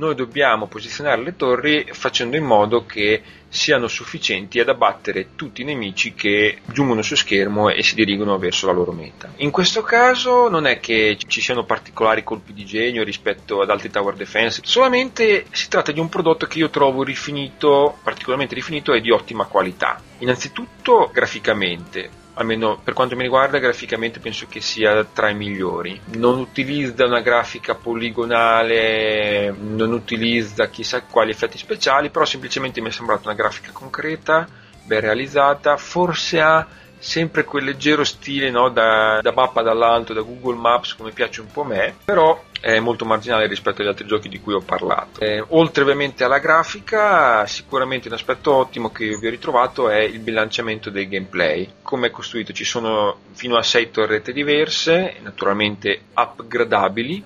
noi 0.00 0.14
dobbiamo 0.14 0.66
posizionare 0.66 1.22
le 1.22 1.36
torri 1.36 1.86
facendo 1.92 2.34
in 2.34 2.44
modo 2.44 2.86
che 2.86 3.22
siano 3.50 3.86
sufficienti 3.86 4.58
ad 4.58 4.70
abbattere 4.70 5.34
tutti 5.36 5.60
i 5.60 5.64
nemici 5.64 6.14
che 6.14 6.60
giungono 6.64 7.02
su 7.02 7.14
schermo 7.14 7.68
e 7.68 7.82
si 7.82 7.94
dirigono 7.94 8.38
verso 8.38 8.66
la 8.66 8.72
loro 8.72 8.92
meta. 8.92 9.30
In 9.36 9.50
questo 9.50 9.82
caso 9.82 10.48
non 10.48 10.66
è 10.66 10.80
che 10.80 11.18
ci 11.26 11.42
siano 11.42 11.64
particolari 11.64 12.24
colpi 12.24 12.54
di 12.54 12.64
genio 12.64 13.04
rispetto 13.04 13.60
ad 13.60 13.68
altri 13.68 13.90
tower 13.90 14.14
defense, 14.14 14.62
solamente 14.64 15.44
si 15.50 15.68
tratta 15.68 15.92
di 15.92 16.00
un 16.00 16.08
prodotto 16.08 16.46
che 16.46 16.58
io 16.58 16.70
trovo 16.70 17.02
rifinito, 17.02 17.98
particolarmente 18.02 18.54
rifinito 18.54 18.94
e 18.94 19.02
di 19.02 19.10
ottima 19.10 19.44
qualità. 19.44 20.00
Innanzitutto 20.18 21.10
graficamente, 21.12 22.19
almeno 22.40 22.80
per 22.82 22.94
quanto 22.94 23.16
mi 23.16 23.22
riguarda 23.22 23.58
graficamente 23.58 24.18
penso 24.18 24.46
che 24.48 24.60
sia 24.60 25.04
tra 25.04 25.28
i 25.28 25.34
migliori. 25.34 26.00
Non 26.16 26.38
utilizza 26.38 27.04
una 27.04 27.20
grafica 27.20 27.74
poligonale, 27.74 29.54
non 29.58 29.92
utilizza 29.92 30.68
chissà 30.68 31.02
quali 31.02 31.30
effetti 31.30 31.58
speciali, 31.58 32.10
però 32.10 32.24
semplicemente 32.24 32.80
mi 32.80 32.88
è 32.88 32.92
sembrata 32.92 33.28
una 33.28 33.36
grafica 33.36 33.70
concreta, 33.72 34.48
ben 34.84 35.00
realizzata, 35.00 35.76
forse 35.76 36.40
ha 36.40 36.66
sempre 36.98 37.44
quel 37.44 37.64
leggero 37.64 38.04
stile 38.04 38.50
no, 38.50 38.68
da, 38.68 39.20
da 39.22 39.32
mappa 39.32 39.62
dall'alto, 39.62 40.12
da 40.12 40.20
Google 40.20 40.56
Maps, 40.56 40.94
come 40.94 41.12
piace 41.12 41.40
un 41.40 41.50
po' 41.50 41.62
a 41.62 41.66
me, 41.66 41.94
però 42.04 42.38
è 42.60 42.78
molto 42.78 43.04
marginale 43.04 43.46
rispetto 43.46 43.80
agli 43.80 43.88
altri 43.88 44.06
giochi 44.06 44.28
di 44.28 44.38
cui 44.38 44.52
ho 44.52 44.60
parlato. 44.60 45.20
Eh, 45.20 45.42
oltre 45.48 45.82
ovviamente 45.82 46.24
alla 46.24 46.38
grafica, 46.38 47.46
sicuramente 47.46 48.08
un 48.08 48.14
aspetto 48.14 48.54
ottimo 48.54 48.90
che 48.90 49.16
vi 49.16 49.26
ho 49.26 49.30
ritrovato 49.30 49.88
è 49.88 50.00
il 50.00 50.20
bilanciamento 50.20 50.90
del 50.90 51.08
gameplay. 51.08 51.68
Come 51.82 52.08
è 52.08 52.10
costruito? 52.10 52.52
Ci 52.52 52.64
sono 52.64 53.18
fino 53.32 53.56
a 53.56 53.62
6 53.62 53.90
torrette 53.90 54.32
diverse, 54.32 55.16
naturalmente 55.22 56.02
upgradabili 56.14 57.24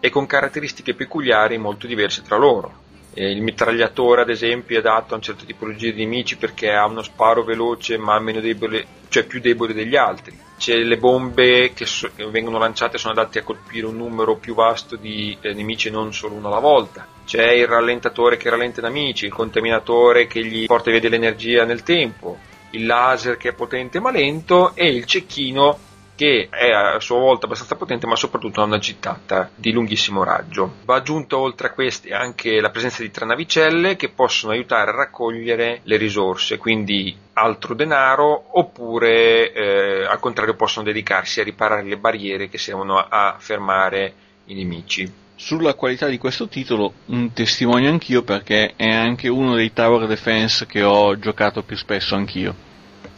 e 0.00 0.10
con 0.10 0.26
caratteristiche 0.26 0.94
peculiari 0.94 1.56
molto 1.56 1.86
diverse 1.86 2.22
tra 2.22 2.36
loro. 2.36 2.82
Eh, 3.14 3.30
il 3.30 3.42
mitragliatore, 3.42 4.22
ad 4.22 4.28
esempio, 4.28 4.76
è 4.76 4.80
adatto 4.80 5.12
a 5.12 5.16
una 5.16 5.22
certa 5.22 5.44
tipologia 5.44 5.90
di 5.92 6.04
nemici 6.04 6.36
perché 6.36 6.72
ha 6.72 6.84
uno 6.84 7.02
sparo 7.02 7.44
veloce 7.44 7.96
ma 7.96 8.18
meno 8.18 8.40
debole, 8.40 8.84
cioè 9.08 9.24
più 9.24 9.40
debole 9.40 9.72
degli 9.72 9.94
altri. 9.94 10.36
C'è 10.58 10.76
le 10.76 10.96
bombe 10.98 11.72
che, 11.72 11.86
so, 11.86 12.10
che 12.14 12.26
vengono 12.26 12.58
lanciate 12.58 12.98
sono 12.98 13.12
adatte 13.12 13.38
a 13.38 13.42
colpire 13.42 13.86
un 13.86 13.96
numero 13.96 14.36
più 14.36 14.54
vasto 14.54 14.96
di 14.96 15.36
eh, 15.40 15.54
nemici, 15.54 15.90
non 15.90 16.12
solo 16.12 16.34
uno 16.34 16.48
alla 16.48 16.58
volta. 16.58 17.06
C'è 17.24 17.52
il 17.52 17.68
rallentatore 17.68 18.36
che 18.36 18.50
rallenta 18.50 18.80
i 18.80 18.84
nemici, 18.84 19.26
il 19.26 19.32
contaminatore 19.32 20.26
che 20.26 20.44
gli 20.44 20.66
porta 20.66 20.90
via 20.90 21.00
dell'energia 21.00 21.64
nel 21.64 21.84
tempo, 21.84 22.38
il 22.70 22.84
laser 22.84 23.36
che 23.36 23.50
è 23.50 23.54
potente 23.54 24.00
ma 24.00 24.10
lento 24.10 24.74
e 24.74 24.88
il 24.88 25.04
cecchino 25.04 25.78
che 26.16 26.48
è 26.50 26.70
a 26.70 27.00
sua 27.00 27.18
volta 27.18 27.46
abbastanza 27.46 27.76
potente 27.76 28.06
ma 28.06 28.16
soprattutto 28.16 28.60
ha 28.60 28.64
una 28.64 28.78
gittata 28.78 29.50
di 29.54 29.72
lunghissimo 29.72 30.22
raggio. 30.22 30.76
Va 30.84 30.96
aggiunto 30.96 31.38
oltre 31.38 31.68
a 31.68 31.72
queste 31.72 32.12
anche 32.14 32.60
la 32.60 32.70
presenza 32.70 33.02
di 33.02 33.10
tre 33.10 33.26
navicelle 33.26 33.96
che 33.96 34.10
possono 34.10 34.52
aiutare 34.52 34.90
a 34.90 34.94
raccogliere 34.94 35.80
le 35.82 35.96
risorse, 35.96 36.58
quindi 36.58 37.16
altro 37.34 37.74
denaro 37.74 38.58
oppure 38.58 39.52
eh, 39.52 40.04
al 40.04 40.20
contrario 40.20 40.54
possono 40.54 40.86
dedicarsi 40.86 41.40
a 41.40 41.44
riparare 41.44 41.82
le 41.82 41.96
barriere 41.96 42.48
che 42.48 42.58
servono 42.58 42.98
a, 42.98 43.36
fermare 43.38 44.14
i 44.46 44.54
nemici. 44.54 45.22
Sulla 45.36 45.74
qualità 45.74 46.06
di 46.06 46.16
questo 46.16 46.46
titolo 46.46 46.92
un 47.06 47.32
testimonio 47.32 47.90
anch'io 47.90 48.22
perché 48.22 48.74
è 48.76 48.88
anche 48.88 49.28
uno 49.28 49.56
dei 49.56 49.72
tower 49.72 50.06
defense 50.06 50.64
che 50.66 50.84
ho 50.84 51.18
giocato 51.18 51.62
più 51.64 51.76
spesso 51.76 52.14
anch'io 52.14 52.72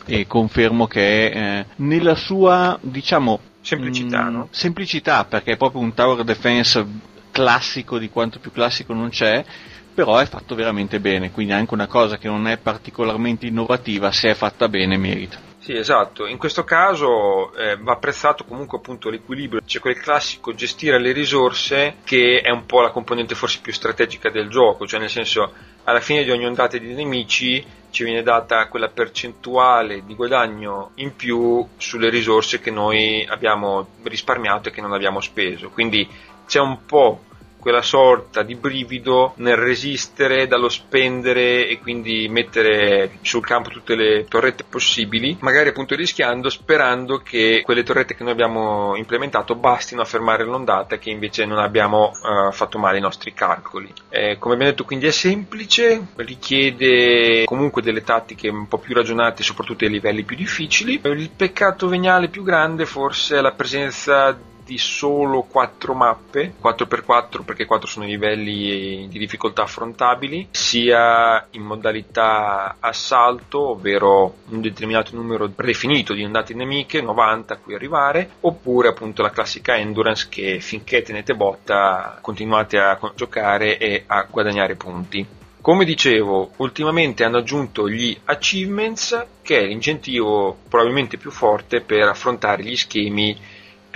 e 0.06 0.26
confermo 0.26 0.86
che 0.86 1.26
eh, 1.26 1.66
nella 1.76 2.14
sua, 2.14 2.78
diciamo, 2.80 3.40
semplicità, 3.60 4.22
mh, 4.22 4.28
mm, 4.28 4.32
no? 4.32 4.48
semplicità, 4.50 5.24
perché 5.24 5.52
è 5.52 5.56
proprio 5.56 5.82
un 5.82 5.92
tower 5.92 6.24
defense 6.24 6.86
classico 7.30 7.98
di 7.98 8.08
quanto 8.08 8.38
più 8.38 8.52
classico 8.52 8.94
non 8.94 9.10
c'è, 9.10 9.44
però 9.92 10.18
è 10.18 10.26
fatto 10.26 10.54
veramente 10.54 11.00
bene, 11.00 11.30
quindi 11.30 11.52
anche 11.52 11.74
una 11.74 11.86
cosa 11.86 12.18
che 12.18 12.28
non 12.28 12.46
è 12.46 12.58
particolarmente 12.58 13.46
innovativa, 13.46 14.12
se 14.12 14.30
è 14.30 14.34
fatta 14.34 14.68
bene 14.68 14.96
merita. 14.96 15.38
Sì, 15.58 15.74
esatto. 15.74 16.26
In 16.26 16.36
questo 16.36 16.62
caso 16.62 17.52
eh, 17.54 17.76
va 17.80 17.94
apprezzato 17.94 18.44
comunque 18.44 18.78
appunto 18.78 19.10
l'equilibrio. 19.10 19.62
C'è 19.66 19.80
quel 19.80 19.98
classico 19.98 20.54
gestire 20.54 21.00
le 21.00 21.10
risorse 21.10 21.96
che 22.04 22.40
è 22.40 22.50
un 22.50 22.66
po' 22.66 22.82
la 22.82 22.90
componente 22.90 23.34
forse 23.34 23.58
più 23.60 23.72
strategica 23.72 24.30
del 24.30 24.48
gioco, 24.48 24.86
cioè 24.86 25.00
nel 25.00 25.10
senso 25.10 25.52
alla 25.86 26.00
fine 26.00 26.24
di 26.24 26.30
ogni 26.30 26.44
ondata 26.46 26.78
di 26.78 26.94
nemici 26.94 27.64
ci 27.90 28.04
viene 28.04 28.22
data 28.22 28.68
quella 28.68 28.88
percentuale 28.88 30.04
di 30.04 30.14
guadagno 30.14 30.90
in 30.96 31.14
più 31.16 31.66
sulle 31.76 32.10
risorse 32.10 32.60
che 32.60 32.70
noi 32.70 33.24
abbiamo 33.28 33.86
risparmiato 34.02 34.68
e 34.68 34.72
che 34.72 34.80
non 34.80 34.92
abbiamo 34.92 35.20
speso. 35.20 35.70
Quindi 35.70 36.06
c'è 36.46 36.60
un 36.60 36.84
po' 36.84 37.20
quella 37.66 37.82
sorta 37.82 38.44
di 38.44 38.54
brivido 38.54 39.32
nel 39.38 39.56
resistere 39.56 40.46
dallo 40.46 40.68
spendere 40.68 41.66
e 41.66 41.80
quindi 41.80 42.28
mettere 42.28 43.18
sul 43.22 43.44
campo 43.44 43.70
tutte 43.70 43.96
le 43.96 44.24
torrette 44.28 44.62
possibili, 44.62 45.36
magari 45.40 45.70
appunto 45.70 45.96
rischiando, 45.96 46.48
sperando 46.48 47.18
che 47.18 47.62
quelle 47.64 47.82
torrette 47.82 48.14
che 48.14 48.22
noi 48.22 48.30
abbiamo 48.30 48.94
implementato 48.94 49.56
bastino 49.56 50.00
a 50.00 50.04
fermare 50.04 50.44
l'ondata 50.44 50.98
che 50.98 51.10
invece 51.10 51.44
non 51.44 51.58
abbiamo 51.58 52.12
uh, 52.12 52.52
fatto 52.52 52.78
male 52.78 52.98
i 52.98 53.00
nostri 53.00 53.34
calcoli. 53.34 53.92
Eh, 54.10 54.36
come 54.38 54.54
abbiamo 54.54 54.70
detto 54.70 54.84
quindi 54.84 55.08
è 55.08 55.10
semplice, 55.10 56.06
richiede 56.14 57.46
comunque 57.46 57.82
delle 57.82 58.04
tattiche 58.04 58.48
un 58.48 58.68
po' 58.68 58.78
più 58.78 58.94
ragionate 58.94 59.42
soprattutto 59.42 59.84
ai 59.84 59.90
livelli 59.90 60.22
più 60.22 60.36
difficili. 60.36 61.00
Il 61.02 61.30
peccato 61.34 61.88
veniale 61.88 62.28
più 62.28 62.44
grande 62.44 62.86
forse 62.86 63.38
è 63.38 63.40
la 63.40 63.54
presenza 63.54 64.30
di 64.30 64.55
solo 64.76 65.42
4 65.42 65.94
mappe, 65.94 66.54
4x4 66.60 67.44
perché 67.44 67.64
4 67.64 67.86
sono 67.88 68.04
i 68.04 68.08
livelli 68.08 69.06
di 69.08 69.18
difficoltà 69.18 69.62
affrontabili, 69.62 70.48
sia 70.50 71.46
in 71.52 71.62
modalità 71.62 72.76
assalto, 72.80 73.70
ovvero 73.70 74.38
un 74.48 74.60
determinato 74.60 75.14
numero 75.14 75.48
predefinito 75.48 76.12
di 76.12 76.24
ondate 76.24 76.54
nemiche, 76.54 77.00
90 77.00 77.54
a 77.54 77.56
cui 77.58 77.74
arrivare, 77.74 78.30
oppure 78.40 78.88
appunto 78.88 79.22
la 79.22 79.30
classica 79.30 79.76
endurance 79.76 80.26
che 80.28 80.58
finché 80.60 81.02
tenete 81.02 81.34
botta 81.34 82.18
continuate 82.20 82.78
a 82.78 82.98
giocare 83.14 83.78
e 83.78 84.02
a 84.06 84.26
guadagnare 84.28 84.74
punti. 84.74 85.26
Come 85.66 85.84
dicevo, 85.84 86.52
ultimamente 86.58 87.24
hanno 87.24 87.38
aggiunto 87.38 87.88
gli 87.88 88.16
achievements, 88.26 89.26
che 89.42 89.58
è 89.58 89.66
l'incentivo 89.66 90.56
probabilmente 90.68 91.16
più 91.16 91.32
forte 91.32 91.80
per 91.80 92.02
affrontare 92.02 92.62
gli 92.62 92.76
schemi 92.76 93.36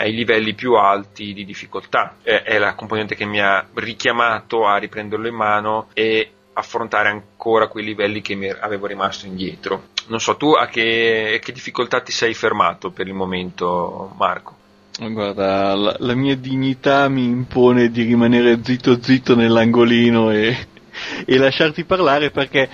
ai 0.01 0.13
livelli 0.13 0.55
più 0.55 0.75
alti 0.75 1.33
di 1.33 1.45
difficoltà. 1.45 2.17
È, 2.23 2.43
è 2.43 2.59
la 2.59 2.75
componente 2.75 3.15
che 3.15 3.27
mi 3.27 3.41
ha 3.41 3.67
richiamato 3.75 4.67
a 4.67 4.79
riprenderlo 4.79 5.29
in 5.29 5.35
mano 5.35 5.89
e 5.93 6.31
affrontare 6.55 7.09
ancora 7.09 7.69
quei 7.69 7.85
livelli 7.85 8.21
che 8.21 8.35
mi 8.35 8.49
avevo 8.49 8.87
rimasto 8.87 9.27
indietro. 9.27 9.89
Non 10.07 10.21
so, 10.21 10.37
tu 10.37 10.53
a 10.53 10.67
che, 10.67 11.37
a 11.37 11.45
che 11.45 11.53
difficoltà 11.53 12.01
ti 12.01 12.13
sei 12.13 12.35
fermato 12.35 12.91
per 12.91 13.07
il 13.07 13.15
momento, 13.15 14.13
Marco? 14.17 14.57
Guarda, 14.99 15.75
la, 15.75 15.97
la, 15.99 16.15
mia 16.15 16.37
dignità 16.37 17.09
mi 17.09 17.25
impone 17.25 17.91
di 17.91 18.03
rimanere 18.03 18.61
zitto 18.63 19.01
zitto 19.01 19.35
nell'angolino 19.35 20.31
e, 20.31 20.67
e 21.25 21.37
lasciarti 21.37 21.85
parlare 21.85 22.31
perché 22.31 22.69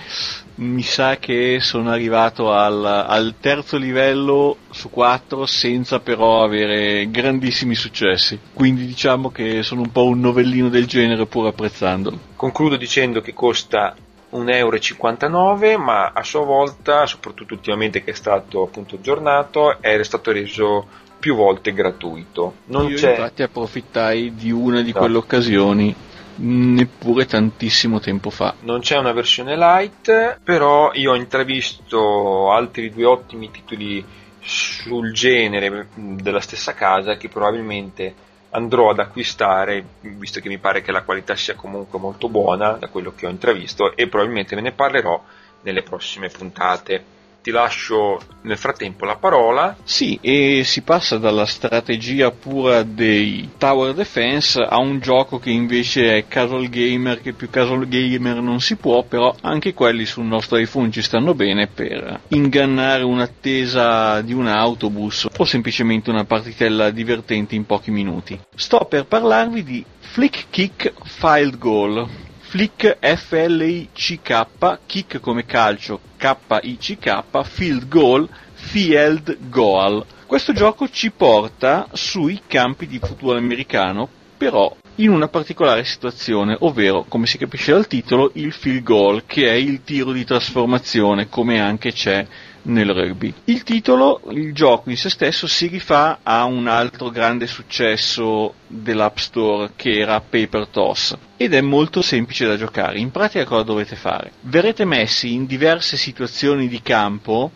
mi 0.55 0.81
sa 0.81 1.17
che 1.17 1.59
sono 1.59 1.91
arrivato 1.91 2.51
al, 2.51 2.83
al, 2.83 3.35
terzo 3.39 3.77
livello 3.77 4.57
su 4.71 4.89
quattro 4.89 5.45
senza 5.45 5.99
però 5.99 6.43
avere 6.43 7.09
grandissimi 7.09 7.75
successi. 7.75 8.39
Quindi 8.53 8.85
diciamo 8.85 9.29
che 9.29 9.61
sono 9.63 9.81
un 9.81 9.91
po' 9.91 10.05
un 10.05 10.19
novellino 10.19 10.69
del 10.69 10.87
genere 10.87 11.25
pur 11.27 11.47
apprezzandolo. 11.47 12.19
Concludo 12.35 12.75
dicendo 12.75 13.21
che 13.21 13.33
costa 13.33 13.95
1,59 14.31 15.63
euro, 15.63 15.83
ma 15.83 16.11
a 16.13 16.23
sua 16.23 16.43
volta, 16.43 17.05
soprattutto 17.05 17.53
ultimamente 17.53 18.03
che 18.03 18.11
è 18.11 18.15
stato 18.15 18.63
appunto 18.63 18.95
aggiornato, 18.95 19.79
è 19.81 20.01
stato 20.03 20.31
reso 20.31 20.85
più 21.19 21.35
volte 21.35 21.73
gratuito. 21.73 22.55
Non 22.65 22.89
Io 22.89 22.97
c'è... 22.97 23.11
infatti 23.11 23.43
approfittai 23.43 24.33
di 24.35 24.51
una 24.51 24.81
di 24.81 24.91
no. 24.91 24.99
quelle 24.99 25.17
occasioni 25.17 25.95
neppure 26.37 27.25
tantissimo 27.25 27.99
tempo 27.99 28.29
fa. 28.29 28.55
Non 28.61 28.79
c'è 28.81 28.97
una 28.97 29.11
versione 29.11 29.55
light, 29.55 30.39
però 30.43 30.91
io 30.93 31.11
ho 31.11 31.15
intravisto 31.15 32.51
altri 32.51 32.91
due 32.91 33.05
ottimi 33.05 33.51
titoli 33.51 34.03
sul 34.39 35.11
genere 35.11 35.87
della 35.95 36.39
stessa 36.39 36.73
casa 36.73 37.17
che 37.17 37.27
probabilmente 37.27 38.13
andrò 38.51 38.89
ad 38.89 38.99
acquistare, 38.99 39.83
visto 40.01 40.39
che 40.39 40.47
mi 40.47 40.57
pare 40.57 40.81
che 40.81 40.91
la 40.91 41.03
qualità 41.03 41.35
sia 41.35 41.55
comunque 41.55 41.99
molto 41.99 42.29
buona 42.29 42.71
da 42.71 42.87
quello 42.87 43.13
che 43.13 43.25
ho 43.25 43.29
intravisto 43.29 43.95
e 43.95 44.07
probabilmente 44.07 44.55
ve 44.55 44.61
ne 44.61 44.71
parlerò 44.71 45.21
nelle 45.61 45.83
prossime 45.83 46.29
puntate 46.29 47.15
ti 47.47 47.53
lascio 47.53 48.19
nel 48.41 48.57
frattempo 48.57 49.05
la 49.05 49.15
parola. 49.15 49.77
Sì, 49.85 50.19
e 50.21 50.63
si 50.65 50.81
passa 50.81 51.17
dalla 51.17 51.45
strategia 51.45 52.29
pura 52.31 52.83
dei 52.83 53.51
tower 53.57 53.93
defense 53.93 54.59
a 54.59 54.77
un 54.79 54.99
gioco 54.99 55.39
che 55.39 55.49
invece 55.49 56.17
è 56.17 56.27
casual 56.27 56.67
gamer, 56.67 57.21
che 57.21 57.31
più 57.31 57.49
casual 57.49 57.87
gamer 57.87 58.41
non 58.41 58.59
si 58.59 58.75
può, 58.75 59.03
però 59.03 59.33
anche 59.43 59.73
quelli 59.73 60.05
sul 60.05 60.25
nostro 60.25 60.57
iPhone 60.57 60.91
ci 60.91 61.01
stanno 61.01 61.33
bene 61.33 61.67
per 61.67 62.19
ingannare 62.29 63.03
un'attesa 63.03 64.19
di 64.19 64.33
un 64.33 64.47
autobus 64.47 65.27
o 65.37 65.45
semplicemente 65.45 66.09
una 66.09 66.25
partitella 66.25 66.89
divertente 66.89 67.55
in 67.55 67.65
pochi 67.65 67.91
minuti. 67.91 68.37
Sto 68.55 68.85
per 68.89 69.05
parlarvi 69.05 69.63
di 69.63 69.85
Flick 69.99 70.47
Kick 70.49 70.91
Filed 71.05 71.57
Goal 71.57 72.25
Flick 72.57 72.97
F-L-I-C-K, 72.99 74.79
kick 74.87 75.19
come 75.19 75.45
calcio, 75.45 75.99
K-I-C-K, 76.17 77.23
field 77.43 77.87
goal, 77.87 78.27
field 78.53 79.37
goal. 79.47 80.03
Questo 80.25 80.53
gioco 80.53 80.89
ci 80.89 81.11
porta 81.11 81.87
sui 81.93 82.41
campi 82.47 82.87
di 82.87 82.97
football 82.97 83.37
americano, 83.37 84.09
però 84.37 84.75
in 84.95 85.11
una 85.11 85.27
particolare 85.27 85.83
situazione, 85.83 86.57
ovvero, 86.61 87.05
come 87.07 87.27
si 87.27 87.37
capisce 87.37 87.73
dal 87.73 87.85
titolo, 87.85 88.31
il 88.33 88.51
field 88.51 88.81
goal, 88.81 89.23
che 89.27 89.47
è 89.47 89.53
il 89.53 89.83
tiro 89.83 90.11
di 90.11 90.25
trasformazione, 90.25 91.29
come 91.29 91.59
anche 91.59 91.91
c'è 91.91 92.25
nel 92.67 92.93
rugby. 92.93 93.33
Il 93.45 93.63
titolo, 93.63 94.21
il 94.31 94.53
gioco 94.53 94.89
in 94.89 94.97
se 94.97 95.09
stesso, 95.09 95.47
si 95.47 95.67
rifà 95.67 96.19
a 96.23 96.43
un 96.45 96.67
altro 96.67 97.09
grande 97.09 97.47
successo 97.47 98.55
dell'App 98.67 99.17
Store 99.17 99.71
che 99.75 99.99
era 99.99 100.21
Paper 100.21 100.67
Toss 100.67 101.15
ed 101.37 101.53
è 101.53 101.61
molto 101.61 102.01
semplice 102.01 102.45
da 102.45 102.57
giocare. 102.57 102.99
In 102.99 103.11
pratica 103.11 103.45
cosa 103.45 103.63
dovete 103.63 103.95
fare? 103.95 104.31
Verrete 104.41 104.85
messi 104.85 105.33
in 105.33 105.45
diverse 105.45 105.97
situazioni 105.97 106.67
di 106.67 106.81
campo 106.81 107.51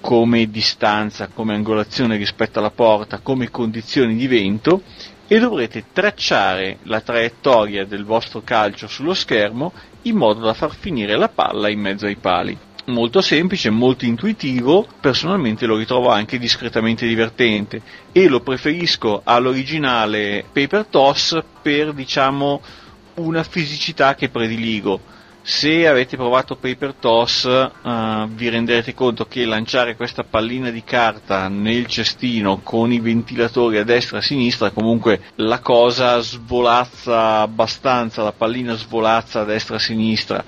come 0.00 0.48
distanza, 0.48 1.28
come 1.28 1.54
angolazione 1.54 2.16
rispetto 2.16 2.60
alla 2.60 2.70
porta, 2.70 3.18
come 3.18 3.50
condizioni 3.50 4.14
di 4.16 4.26
vento 4.26 4.82
e 5.26 5.38
dovrete 5.38 5.86
tracciare 5.92 6.78
la 6.84 7.00
traiettoria 7.00 7.84
del 7.84 8.04
vostro 8.04 8.40
calcio 8.42 8.86
sullo 8.86 9.12
schermo 9.12 9.72
in 10.02 10.16
modo 10.16 10.40
da 10.40 10.54
far 10.54 10.74
finire 10.74 11.16
la 11.16 11.28
palla 11.28 11.68
in 11.68 11.80
mezzo 11.80 12.06
ai 12.06 12.16
pali 12.16 12.58
molto 12.88 13.20
semplice, 13.20 13.70
molto 13.70 14.04
intuitivo, 14.04 14.86
personalmente 15.00 15.66
lo 15.66 15.76
ritrovo 15.76 16.08
anche 16.08 16.38
discretamente 16.38 17.06
divertente 17.06 17.80
e 18.12 18.28
lo 18.28 18.40
preferisco 18.40 19.20
all'originale 19.24 20.44
Paper 20.50 20.86
Toss 20.86 21.38
per 21.62 21.92
diciamo 21.92 22.60
una 23.14 23.42
fisicità 23.42 24.14
che 24.14 24.28
prediligo. 24.28 25.16
Se 25.40 25.86
avete 25.86 26.16
provato 26.16 26.56
Paper 26.56 26.92
Toss 26.94 27.44
uh, 27.44 28.28
vi 28.28 28.50
renderete 28.50 28.92
conto 28.92 29.24
che 29.24 29.46
lanciare 29.46 29.96
questa 29.96 30.22
pallina 30.22 30.68
di 30.68 30.84
carta 30.84 31.48
nel 31.48 31.86
cestino 31.86 32.60
con 32.62 32.92
i 32.92 33.00
ventilatori 33.00 33.78
a 33.78 33.84
destra 33.84 34.18
e 34.18 34.20
a 34.20 34.22
sinistra 34.22 34.70
comunque 34.72 35.22
la 35.36 35.60
cosa 35.60 36.18
svolazza 36.18 37.40
abbastanza, 37.40 38.22
la 38.22 38.32
pallina 38.32 38.74
svolazza 38.74 39.40
a 39.40 39.44
destra 39.44 39.76
e 39.76 39.78
a 39.78 39.80
sinistra 39.80 40.44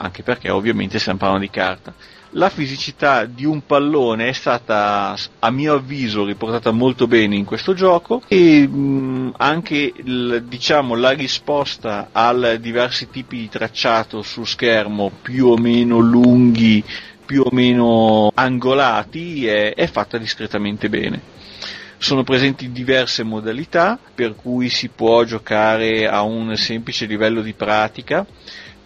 anche 0.00 0.22
perché 0.22 0.50
ovviamente 0.50 0.98
stiamo 0.98 1.18
parlando 1.18 1.44
di 1.44 1.50
carta. 1.50 1.94
La 2.34 2.48
fisicità 2.48 3.24
di 3.24 3.44
un 3.44 3.66
pallone 3.66 4.28
è 4.28 4.32
stata, 4.32 5.16
a 5.40 5.50
mio 5.50 5.74
avviso, 5.74 6.24
riportata 6.24 6.70
molto 6.70 7.08
bene 7.08 7.34
in 7.34 7.44
questo 7.44 7.74
gioco 7.74 8.22
e 8.28 8.66
mh, 8.68 9.34
anche 9.36 9.92
il, 9.96 10.44
diciamo, 10.46 10.94
la 10.94 11.10
risposta 11.10 12.10
a 12.12 12.32
diversi 12.56 13.10
tipi 13.10 13.36
di 13.38 13.48
tracciato 13.48 14.22
su 14.22 14.44
schermo 14.44 15.10
più 15.22 15.48
o 15.48 15.56
meno 15.56 15.98
lunghi, 15.98 16.84
più 17.26 17.42
o 17.42 17.48
meno 17.50 18.30
angolati, 18.32 19.46
è, 19.46 19.74
è 19.74 19.86
fatta 19.88 20.16
discretamente 20.16 20.88
bene 20.88 21.38
sono 22.02 22.24
presenti 22.24 22.72
diverse 22.72 23.22
modalità 23.24 23.98
per 24.14 24.34
cui 24.34 24.70
si 24.70 24.88
può 24.88 25.22
giocare 25.24 26.08
a 26.08 26.22
un 26.22 26.56
semplice 26.56 27.04
livello 27.04 27.42
di 27.42 27.52
pratica 27.52 28.24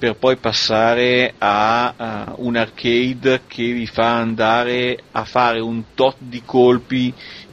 per 0.04 0.16
poi 0.16 0.36
passare 0.36 1.32
a 1.38 2.34
uh, 2.36 2.46
un 2.46 2.56
arcade 2.56 3.40
che 3.46 3.72
vi 3.72 3.86
fa 3.86 4.16
andare 4.18 4.98
a 5.12 5.24
fare 5.24 5.60
un 5.60 5.94
tot 5.94 6.16
di 6.18 6.42
colpi 6.44 7.10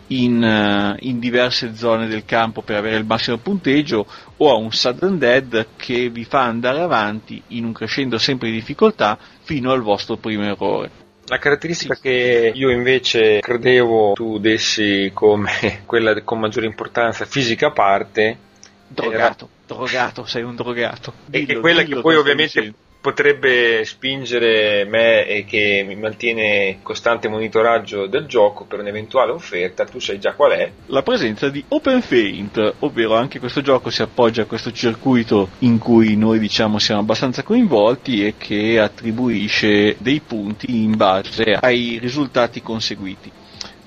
in, 0.08 0.43
uh, 0.43 0.97
in, 0.99 1.20
diverse 1.20 1.74
zone 1.76 2.08
del 2.08 2.26
campo 2.26 2.62
per 2.62 2.76
avere 2.76 2.97
il 2.97 3.06
massimo 3.06 3.38
punteggio 3.38 4.06
o 4.36 4.52
a 4.52 4.56
un 4.56 4.74
sudden 4.74 5.18
dead 5.18 5.68
che 5.78 6.10
vi 6.10 6.26
fa 6.26 6.43
andare 6.43 6.82
avanti 6.82 7.41
in 7.49 7.64
un 7.64 7.72
crescendo 7.72 8.18
sempre 8.18 8.49
di 8.49 8.56
difficoltà 8.56 9.18
fino 9.43 9.72
al 9.72 9.82
vostro 9.82 10.18
primo 10.18 10.43
errore. 10.43 10.91
La 11.28 11.38
caratteristica 11.38 11.95
che 11.95 12.52
io 12.54 12.70
invece 12.70 13.39
credevo 13.39 14.12
tu 14.12 14.39
dessi 14.39 15.10
come 15.14 15.84
quella 15.88 16.22
con 16.24 16.41
maggiore 16.41 16.66
importanza 16.66 17.24
fisica 17.24 17.68
a 17.68 17.72
parte 17.72 18.49
drogato, 18.94 19.50
era... 19.68 19.76
drogato, 19.76 20.26
sei 20.26 20.44
un 20.44 20.56
drogato. 20.56 21.14
Dillo, 21.26 21.44
e 21.44 21.46
che 21.46 21.60
quella 21.60 21.84
che 21.84 22.00
poi 22.00 22.16
ovviamente 22.16 22.60
dicendo. 22.60 22.78
potrebbe 23.02 23.84
spingere 23.86 24.86
me 24.86 25.26
e 25.26 25.46
che 25.46 25.84
mi 25.88 25.96
mantiene 25.96 26.80
costante 26.84 27.28
monitoraggio 27.28 28.08
del 28.08 28.26
gioco 28.26 28.66
per 28.66 28.80
un'eventuale 28.80 29.32
offerta, 29.32 29.86
tu 29.86 30.00
sai 30.00 30.20
già 30.20 30.34
qual 30.34 30.52
è. 30.52 30.72
La 30.88 31.02
presenza 31.02 31.50
di 31.50 31.64
OpenFaint, 31.68 32.76
ovvero 32.80 33.16
anche 33.16 33.39
questo 33.39 33.62
gioco 33.62 33.89
si 33.89 34.02
appoggia 34.02 34.44
a 34.44 34.46
questo 34.46 34.72
circuito 34.72 35.50
in 35.60 35.78
cui 35.78 36.16
noi 36.16 36.39
diciamo 36.39 36.78
siamo 36.80 37.02
abbastanza 37.02 37.44
coinvolti 37.44 38.26
e 38.26 38.36
che 38.38 38.80
attribuisce 38.80 39.96
dei 39.98 40.20
punti 40.20 40.84
in 40.84 40.96
base 40.96 41.58
ai 41.60 41.98
risultati 42.00 42.62
conseguiti. 42.62 43.32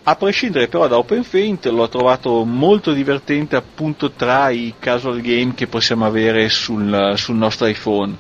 A 0.06 0.16
prescindere 0.16 0.68
però 0.68 0.86
da 0.86 0.98
OpenFaint 0.98 1.64
l'ho 1.66 1.88
trovato 1.88 2.44
molto 2.44 2.92
divertente 2.92 3.56
appunto 3.56 4.10
tra 4.10 4.50
i 4.50 4.74
casual 4.78 5.22
game 5.22 5.54
che 5.54 5.66
possiamo 5.66 6.04
avere 6.04 6.50
sul, 6.50 7.14
sul 7.16 7.36
nostro 7.36 7.66
iPhone 7.66 8.14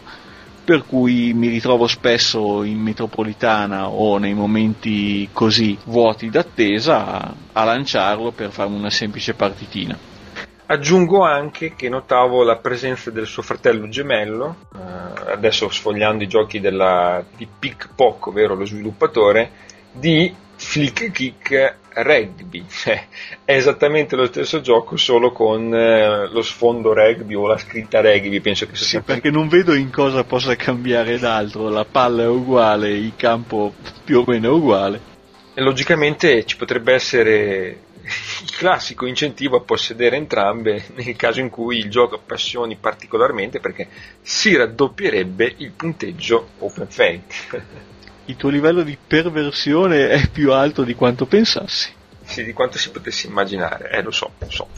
per 0.64 0.86
cui 0.86 1.34
mi 1.34 1.48
ritrovo 1.48 1.86
spesso 1.86 2.62
in 2.62 2.78
metropolitana 2.78 3.90
o 3.90 4.16
nei 4.16 4.32
momenti 4.32 5.28
così 5.30 5.76
vuoti 5.84 6.30
d'attesa 6.30 7.06
a, 7.06 7.34
a 7.52 7.64
lanciarlo 7.64 8.30
per 8.30 8.50
farmi 8.50 8.78
una 8.78 8.88
semplice 8.88 9.34
partitina. 9.34 9.94
Aggiungo 10.66 11.22
anche 11.22 11.74
che 11.74 11.90
notavo 11.90 12.42
la 12.42 12.56
presenza 12.56 13.10
del 13.10 13.26
suo 13.26 13.42
fratello 13.42 13.90
gemello, 13.90 14.56
eh, 14.74 15.32
adesso 15.32 15.68
sfogliando 15.68 16.24
i 16.24 16.28
giochi 16.28 16.60
della, 16.60 17.22
di 17.36 17.46
Pickpock, 17.46 18.28
ovvero 18.28 18.54
lo 18.54 18.64
sviluppatore, 18.64 19.50
di 19.92 20.34
Flick 20.64 21.10
Kick 21.12 21.76
Rugby, 21.92 22.64
cioè 22.68 23.06
è 23.44 23.54
esattamente 23.54 24.16
lo 24.16 24.26
stesso 24.26 24.60
gioco 24.60 24.96
solo 24.96 25.30
con 25.30 25.72
eh, 25.72 26.28
lo 26.28 26.42
sfondo 26.42 26.92
rugby 26.92 27.34
o 27.34 27.46
la 27.46 27.58
scritta 27.58 28.00
rugby, 28.00 28.40
penso 28.40 28.66
che 28.66 28.74
sia 28.74 28.98
sì, 28.98 29.04
perché 29.04 29.30
non 29.30 29.48
vedo 29.48 29.74
in 29.74 29.90
cosa 29.90 30.24
possa 30.24 30.56
cambiare 30.56 31.18
d'altro, 31.18 31.68
la 31.68 31.84
palla 31.84 32.24
è 32.24 32.28
uguale, 32.28 32.90
il 32.90 33.12
campo 33.14 33.74
più 34.02 34.20
o 34.20 34.24
meno 34.26 34.48
è 34.48 34.50
uguale. 34.50 35.12
E 35.54 35.60
logicamente 35.60 36.44
ci 36.44 36.56
potrebbe 36.56 36.94
essere 36.94 37.78
il 38.02 38.50
classico 38.50 39.06
incentivo 39.06 39.58
a 39.58 39.60
possedere 39.60 40.16
entrambe 40.16 40.84
nel 40.96 41.16
caso 41.16 41.40
in 41.40 41.48
cui 41.48 41.78
il 41.78 41.88
gioco 41.88 42.16
appassioni 42.16 42.76
particolarmente 42.76 43.60
perché 43.60 43.88
si 44.20 44.56
raddoppierebbe 44.56 45.54
il 45.58 45.70
punteggio 45.70 46.48
Open 46.58 46.88
Fate. 46.88 47.92
il 48.26 48.36
tuo 48.36 48.48
livello 48.48 48.82
di 48.82 48.96
perversione 49.06 50.08
è 50.08 50.28
più 50.28 50.52
alto 50.52 50.82
di 50.82 50.94
quanto 50.94 51.26
pensassi. 51.26 51.90
Sì, 52.24 52.42
di 52.42 52.52
quanto 52.52 52.78
si 52.78 52.90
potesse 52.90 53.26
immaginare, 53.26 53.90
eh, 53.90 54.02
lo 54.02 54.10
so, 54.10 54.30
lo 54.38 54.50
so. 54.50 54.68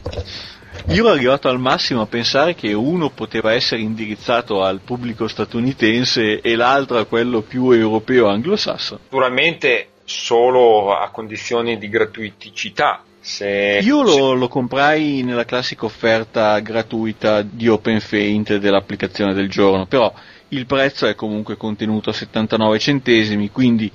Io 0.88 1.04
ero 1.04 1.10
arrivato 1.10 1.48
al 1.48 1.58
massimo 1.58 2.02
a 2.02 2.06
pensare 2.06 2.54
che 2.54 2.72
uno 2.72 3.10
poteva 3.10 3.52
essere 3.52 3.80
indirizzato 3.80 4.62
al 4.62 4.80
pubblico 4.80 5.26
statunitense 5.26 6.40
e 6.40 6.54
l'altro 6.54 6.98
a 6.98 7.06
quello 7.06 7.40
più 7.40 7.70
europeo 7.70 8.28
anglosassone. 8.28 9.00
Naturalmente 9.04 9.88
solo 10.04 10.94
a 10.96 11.10
condizioni 11.10 11.78
di 11.78 11.88
gratuiticità. 11.88 13.02
Se... 13.20 13.80
Io 13.82 14.02
lo, 14.02 14.34
lo, 14.34 14.46
comprai 14.46 15.22
nella 15.22 15.44
classica 15.44 15.84
offerta 15.86 16.58
gratuita 16.60 17.42
di 17.42 17.66
OpenFaint 17.66 18.56
dell'applicazione 18.56 19.34
del 19.34 19.48
giorno, 19.48 19.86
però 19.86 20.12
il 20.48 20.66
prezzo 20.66 21.06
è 21.06 21.14
comunque 21.14 21.56
contenuto 21.56 22.10
a 22.10 22.12
79 22.12 22.78
centesimi, 22.78 23.50
quindi 23.50 23.90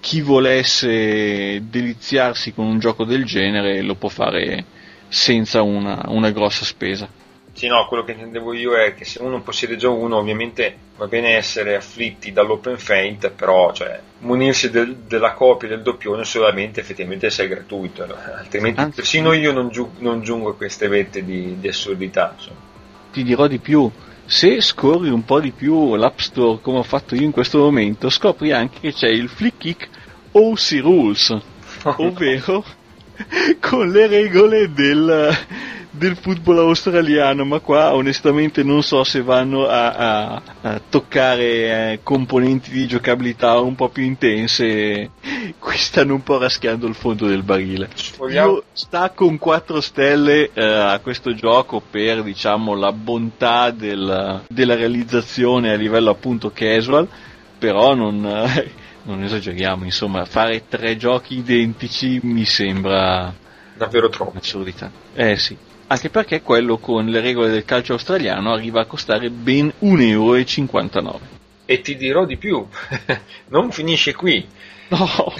chi 0.00 0.20
volesse 0.20 1.62
deliziarsi 1.68 2.52
con 2.52 2.66
un 2.66 2.78
gioco 2.80 3.04
del 3.04 3.24
genere 3.24 3.82
lo 3.82 3.94
può 3.94 4.08
fare 4.08 4.64
senza 5.08 5.62
una, 5.62 6.04
una 6.08 6.30
grossa 6.30 6.64
spesa. 6.64 7.08
Sì, 7.52 7.66
no, 7.66 7.86
quello 7.86 8.02
che 8.02 8.12
intendevo 8.12 8.54
io 8.54 8.74
è 8.74 8.94
che 8.94 9.04
se 9.04 9.20
uno 9.20 9.42
possiede 9.42 9.76
già 9.76 9.90
uno, 9.90 10.16
ovviamente 10.16 10.74
va 10.96 11.06
bene 11.06 11.36
essere 11.36 11.76
afflitti 11.76 12.32
dall'open 12.32 12.78
feint, 12.78 13.30
però 13.30 13.72
cioè, 13.72 14.00
munirsi 14.20 14.70
del, 14.70 14.96
della 15.06 15.32
copia 15.34 15.68
del 15.68 15.82
doppione 15.82 16.24
solamente 16.24 16.80
effettivamente 16.80 17.28
se 17.28 17.44
è 17.44 17.48
gratuito, 17.48 18.06
no? 18.06 18.14
altrimenti 18.38 18.80
Anzi, 18.80 18.96
persino 18.96 19.34
io 19.34 19.52
non, 19.52 19.68
giu- 19.68 19.98
non, 19.98 20.22
giungo 20.22 20.50
a 20.50 20.56
queste 20.56 20.88
vette 20.88 21.22
di, 21.24 21.60
di 21.60 21.68
assurdità. 21.68 22.32
Insomma. 22.34 22.58
Ti 23.12 23.22
dirò 23.22 23.46
di 23.46 23.58
più, 23.58 23.90
se 24.32 24.62
scorri 24.62 25.10
un 25.10 25.26
po' 25.26 25.40
di 25.40 25.50
più 25.50 25.94
l'App 25.94 26.18
Store 26.18 26.58
come 26.62 26.78
ho 26.78 26.82
fatto 26.82 27.14
io 27.14 27.20
in 27.20 27.32
questo 27.32 27.58
momento, 27.58 28.08
scopri 28.08 28.50
anche 28.50 28.78
che 28.80 28.92
c'è 28.94 29.08
il 29.08 29.28
Flick 29.28 29.58
Kick 29.58 29.88
OC 30.32 30.78
Rules, 30.80 31.38
ovvero 31.98 32.64
con 33.60 33.90
le 33.90 34.06
regole 34.06 34.72
del, 34.72 35.36
del 36.02 36.16
football 36.16 36.58
australiano, 36.58 37.44
ma 37.44 37.60
qua 37.60 37.94
onestamente 37.94 38.64
non 38.64 38.82
so 38.82 39.04
se 39.04 39.22
vanno 39.22 39.68
a, 39.68 39.92
a, 39.92 40.42
a 40.62 40.80
toccare 40.88 41.44
eh, 41.92 42.00
componenti 42.02 42.72
di 42.72 42.88
giocabilità 42.88 43.60
un 43.60 43.76
po' 43.76 43.88
più 43.88 44.02
intense. 44.02 45.10
Qui 45.58 45.76
stanno 45.76 46.14
un 46.14 46.22
po' 46.24 46.38
raschiando 46.38 46.88
il 46.88 46.96
fondo 46.96 47.28
del 47.28 47.44
barile. 47.44 47.88
Io 48.28 48.64
stacco 48.72 49.26
un 49.26 49.38
4 49.38 49.80
stelle 49.80 50.50
eh, 50.52 50.64
a 50.64 50.98
questo 50.98 51.34
gioco 51.34 51.80
per 51.80 52.24
diciamo 52.24 52.74
la 52.74 52.92
bontà 52.92 53.70
del, 53.70 54.42
della 54.48 54.74
realizzazione 54.74 55.72
a 55.72 55.76
livello 55.76 56.10
appunto 56.10 56.50
casual, 56.52 57.08
però 57.58 57.94
non, 57.94 58.26
eh, 58.26 58.72
non 59.04 59.22
esageriamo, 59.22 59.84
insomma, 59.84 60.24
fare 60.24 60.64
tre 60.68 60.96
giochi 60.96 61.38
identici 61.38 62.18
mi 62.24 62.44
sembra 62.44 63.32
davvero 63.76 64.08
troppo. 64.08 64.38
Assurdità. 64.38 64.90
Eh 65.14 65.36
sì 65.36 65.70
anche 65.92 66.08
perché 66.08 66.40
quello 66.40 66.78
con 66.78 67.06
le 67.06 67.20
regole 67.20 67.50
del 67.50 67.66
calcio 67.66 67.92
australiano 67.92 68.52
arriva 68.52 68.80
a 68.80 68.86
costare 68.86 69.28
ben 69.28 69.70
1,59 69.82 70.08
euro. 70.08 71.20
E 71.66 71.80
ti 71.82 71.96
dirò 71.96 72.24
di 72.24 72.38
più, 72.38 72.66
non 73.48 73.70
finisce 73.70 74.14
qui. 74.14 74.46
No. 74.88 75.06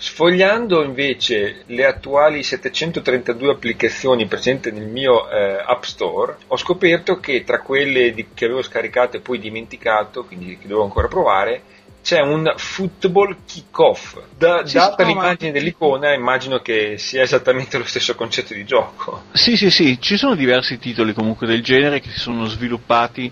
Sfogliando 0.00 0.84
invece 0.84 1.64
le 1.66 1.84
attuali 1.84 2.44
732 2.44 3.50
applicazioni 3.50 4.26
presenti 4.26 4.70
nel 4.70 4.86
mio 4.86 5.28
eh, 5.28 5.60
App 5.66 5.82
Store, 5.82 6.36
ho 6.46 6.56
scoperto 6.56 7.18
che 7.18 7.42
tra 7.42 7.60
quelle 7.60 8.14
di, 8.14 8.28
che 8.32 8.44
avevo 8.44 8.62
scaricato 8.62 9.16
e 9.16 9.20
poi 9.20 9.40
dimenticato, 9.40 10.24
quindi 10.24 10.56
che 10.56 10.68
devo 10.68 10.84
ancora 10.84 11.08
provare, 11.08 11.62
c'è 12.08 12.20
un 12.22 12.54
football 12.56 13.36
kick-off. 13.44 14.16
Da, 14.34 14.64
sì, 14.64 14.76
data 14.76 15.04
sì, 15.04 15.10
l'immagine 15.10 15.52
ma... 15.52 15.58
dell'icona, 15.58 16.14
immagino 16.14 16.60
che 16.60 16.96
sia 16.96 17.20
esattamente 17.20 17.76
lo 17.76 17.84
stesso 17.84 18.14
concetto 18.14 18.54
di 18.54 18.64
gioco. 18.64 19.24
Sì, 19.32 19.58
sì, 19.58 19.68
sì, 19.70 20.00
ci 20.00 20.16
sono 20.16 20.34
diversi 20.34 20.78
titoli 20.78 21.12
comunque 21.12 21.46
del 21.46 21.62
genere 21.62 22.00
che 22.00 22.08
si 22.08 22.18
sono 22.18 22.46
sviluppati 22.46 23.30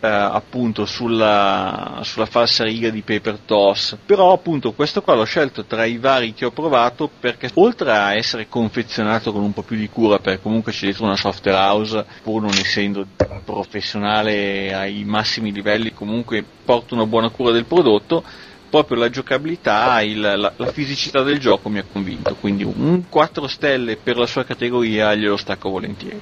eh, 0.00 0.06
appunto 0.06 0.86
sulla, 0.86 2.00
sulla 2.02 2.26
falsa 2.26 2.64
riga 2.64 2.88
di 2.90 3.02
Paper 3.02 3.38
Toss 3.44 3.96
però 4.06 4.32
appunto 4.32 4.72
questo 4.72 5.02
qua 5.02 5.14
l'ho 5.14 5.24
scelto 5.24 5.64
tra 5.64 5.84
i 5.84 5.98
vari 5.98 6.34
che 6.34 6.44
ho 6.44 6.50
provato 6.50 7.10
perché 7.18 7.50
oltre 7.54 7.90
a 7.90 8.14
essere 8.14 8.48
confezionato 8.48 9.32
con 9.32 9.42
un 9.42 9.52
po' 9.52 9.62
più 9.62 9.76
di 9.76 9.88
cura 9.88 10.18
perché 10.18 10.40
comunque 10.40 10.72
c'è 10.72 10.84
dietro 10.84 11.04
una 11.04 11.16
software 11.16 11.58
house 11.58 12.04
pur 12.22 12.42
non 12.42 12.52
essendo 12.52 13.06
professionale 13.44 14.72
ai 14.72 15.04
massimi 15.04 15.52
livelli 15.52 15.92
comunque 15.92 16.44
porta 16.64 16.94
una 16.94 17.06
buona 17.06 17.30
cura 17.30 17.50
del 17.50 17.64
prodotto 17.64 18.22
proprio 18.68 18.98
la 18.98 19.08
giocabilità, 19.08 20.00
il, 20.02 20.20
la, 20.20 20.52
la, 20.54 20.72
fisicità 20.72 21.22
del 21.22 21.38
gioco 21.38 21.70
mi 21.70 21.78
ha 21.78 21.84
convinto, 21.90 22.34
quindi 22.34 22.64
un 22.64 23.04
4 23.08 23.46
stelle 23.46 23.96
per 23.96 24.18
la 24.18 24.26
sua 24.26 24.44
categoria 24.44 25.14
glielo 25.14 25.38
stacco 25.38 25.70
volentieri. 25.70 26.20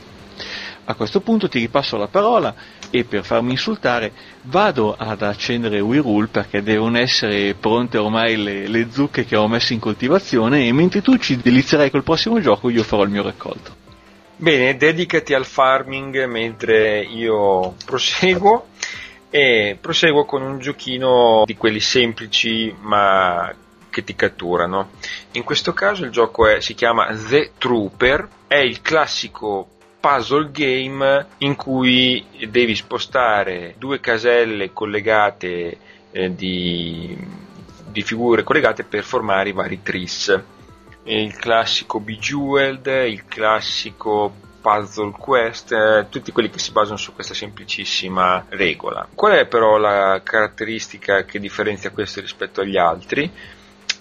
A 0.88 0.94
questo 0.94 1.20
punto 1.20 1.48
ti 1.48 1.58
ripasso 1.58 1.96
la 1.96 2.06
parola 2.06 2.54
e 2.90 3.02
per 3.02 3.24
farmi 3.24 3.50
insultare 3.52 4.12
vado 4.42 4.94
ad 4.96 5.20
accendere 5.22 5.80
WeRule 5.80 6.28
perché 6.28 6.62
devono 6.62 6.96
essere 6.98 7.54
pronte 7.54 7.98
ormai 7.98 8.36
le, 8.36 8.68
le 8.68 8.86
zucche 8.90 9.24
che 9.24 9.34
ho 9.34 9.48
messo 9.48 9.72
in 9.72 9.80
coltivazione 9.80 10.64
e 10.64 10.72
mentre 10.72 11.02
tu 11.02 11.18
ci 11.18 11.36
delizierai 11.38 11.90
col 11.90 12.04
prossimo 12.04 12.40
gioco 12.40 12.70
io 12.70 12.84
farò 12.84 13.02
il 13.02 13.10
mio 13.10 13.24
raccolto. 13.24 13.74
Bene, 14.36 14.76
dedicati 14.76 15.34
al 15.34 15.44
farming 15.44 16.24
mentre 16.26 17.00
io 17.00 17.74
proseguo 17.84 18.66
e 19.28 19.76
proseguo 19.80 20.24
con 20.24 20.42
un 20.42 20.60
giochino 20.60 21.42
di 21.46 21.56
quelli 21.56 21.80
semplici 21.80 22.72
ma 22.80 23.52
che 23.90 24.04
ti 24.04 24.14
catturano. 24.14 24.90
In 25.32 25.42
questo 25.42 25.72
caso 25.72 26.04
il 26.04 26.10
gioco 26.10 26.46
è, 26.46 26.60
si 26.60 26.74
chiama 26.74 27.12
The 27.28 27.52
Trooper, 27.58 28.28
è 28.46 28.58
il 28.58 28.82
classico 28.82 29.70
puzzle 30.06 30.52
game 30.52 31.26
in 31.38 31.56
cui 31.56 32.24
devi 32.48 32.76
spostare 32.76 33.74
due 33.76 33.98
caselle 33.98 34.72
collegate 34.72 35.78
eh, 36.12 36.32
di, 36.32 37.18
di, 37.90 38.02
figure 38.02 38.44
collegate 38.44 38.84
per 38.84 39.02
formare 39.02 39.48
i 39.48 39.52
vari 39.52 39.82
tris. 39.82 40.40
Il 41.02 41.36
classico 41.36 41.98
Bejeweled, 41.98 42.86
il 42.86 43.24
classico 43.26 44.32
Puzzle 44.60 45.10
Quest, 45.10 45.72
eh, 45.72 46.06
tutti 46.08 46.30
quelli 46.30 46.50
che 46.50 46.60
si 46.60 46.70
basano 46.70 46.98
su 46.98 47.12
questa 47.12 47.34
semplicissima 47.34 48.46
regola. 48.50 49.08
Qual 49.12 49.32
è 49.32 49.46
però 49.46 49.76
la 49.76 50.20
caratteristica 50.22 51.24
che 51.24 51.40
differenzia 51.40 51.90
questo 51.90 52.20
rispetto 52.20 52.60
agli 52.60 52.76
altri? 52.76 53.28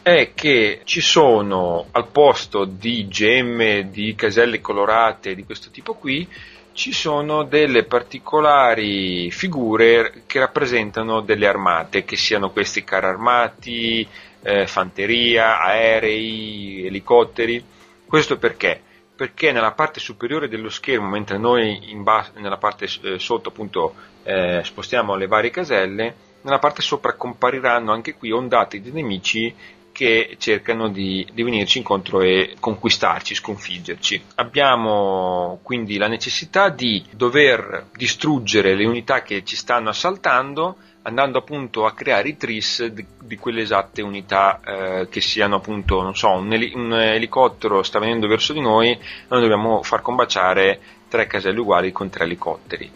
È 0.05 0.33
che 0.35 0.81
ci 0.83 1.01
sono 1.01 1.87
al 1.89 2.09
posto 2.09 2.63
di 2.65 3.07
gemme, 3.07 3.89
di 3.89 4.13
caselle 4.13 4.61
colorate 4.61 5.33
di 5.33 5.43
questo 5.43 5.71
tipo 5.71 5.95
qui, 5.95 6.27
ci 6.73 6.91
sono 6.93 7.41
delle 7.41 7.85
particolari 7.85 9.31
figure 9.31 10.21
che 10.27 10.37
rappresentano 10.37 11.21
delle 11.21 11.47
armate, 11.47 12.05
che 12.05 12.17
siano 12.17 12.51
questi 12.51 12.83
carri 12.83 13.07
armati, 13.07 14.07
eh, 14.43 14.67
fanteria, 14.67 15.59
aerei, 15.59 16.85
elicotteri. 16.85 17.65
Questo 18.05 18.37
perché? 18.37 18.79
Perché 19.15 19.51
nella 19.51 19.71
parte 19.71 19.99
superiore 19.99 20.47
dello 20.47 20.69
schermo, 20.69 21.09
mentre 21.09 21.39
noi 21.39 21.79
bas- 22.03 22.31
nella 22.35 22.57
parte 22.57 22.87
eh, 23.01 23.17
sotto 23.17 23.49
appunto 23.49 23.95
eh, 24.21 24.61
spostiamo 24.63 25.15
le 25.15 25.25
varie 25.25 25.49
caselle, 25.49 26.15
nella 26.45 26.59
parte 26.59 26.83
sopra 26.83 27.13
compariranno 27.13 27.91
anche 27.91 28.13
qui 28.13 28.31
ondate 28.31 28.79
di 28.79 28.91
nemici 28.91 29.51
che 29.95 30.35
cercano 30.39 30.89
di, 30.89 31.25
di, 31.31 31.41
venirci 31.41 31.77
incontro 31.77 32.19
e 32.19 32.55
conquistarci, 32.59 33.33
sconfiggerci. 33.33 34.21
Abbiamo 34.35 35.61
quindi 35.63 35.95
la 35.95 36.09
necessità 36.09 36.67
di 36.67 37.01
dover 37.11 37.87
distruggere 37.95 38.75
le 38.75 38.85
unità 38.85 39.21
che 39.21 39.45
ci 39.45 39.55
stanno 39.55 39.87
assaltando 39.87 40.75
andando 41.03 41.37
appunto 41.37 41.85
a 41.85 41.93
creare 41.93 42.29
i 42.29 42.35
tris 42.35 42.83
di, 42.87 43.05
di 43.21 43.37
quelle 43.37 43.61
esatte 43.61 44.01
unità 44.01 44.59
eh, 44.65 45.07
che 45.07 45.21
siano 45.21 45.57
appunto, 45.57 46.01
non 46.01 46.15
so, 46.15 46.31
un, 46.31 46.51
eli- 46.51 46.73
un, 46.73 46.91
elicottero 46.93 47.83
sta 47.83 47.99
venendo 47.99 48.27
verso 48.27 48.53
di 48.53 48.59
noi, 48.59 48.99
noi 49.29 49.39
dobbiamo 49.39 49.81
far 49.83 50.01
combaciare 50.01 50.79
tre 51.07 51.27
caselle 51.27 51.59
uguali 51.59 51.91
con 51.91 52.09
tre 52.09 52.25
elicotteri. 52.25 52.91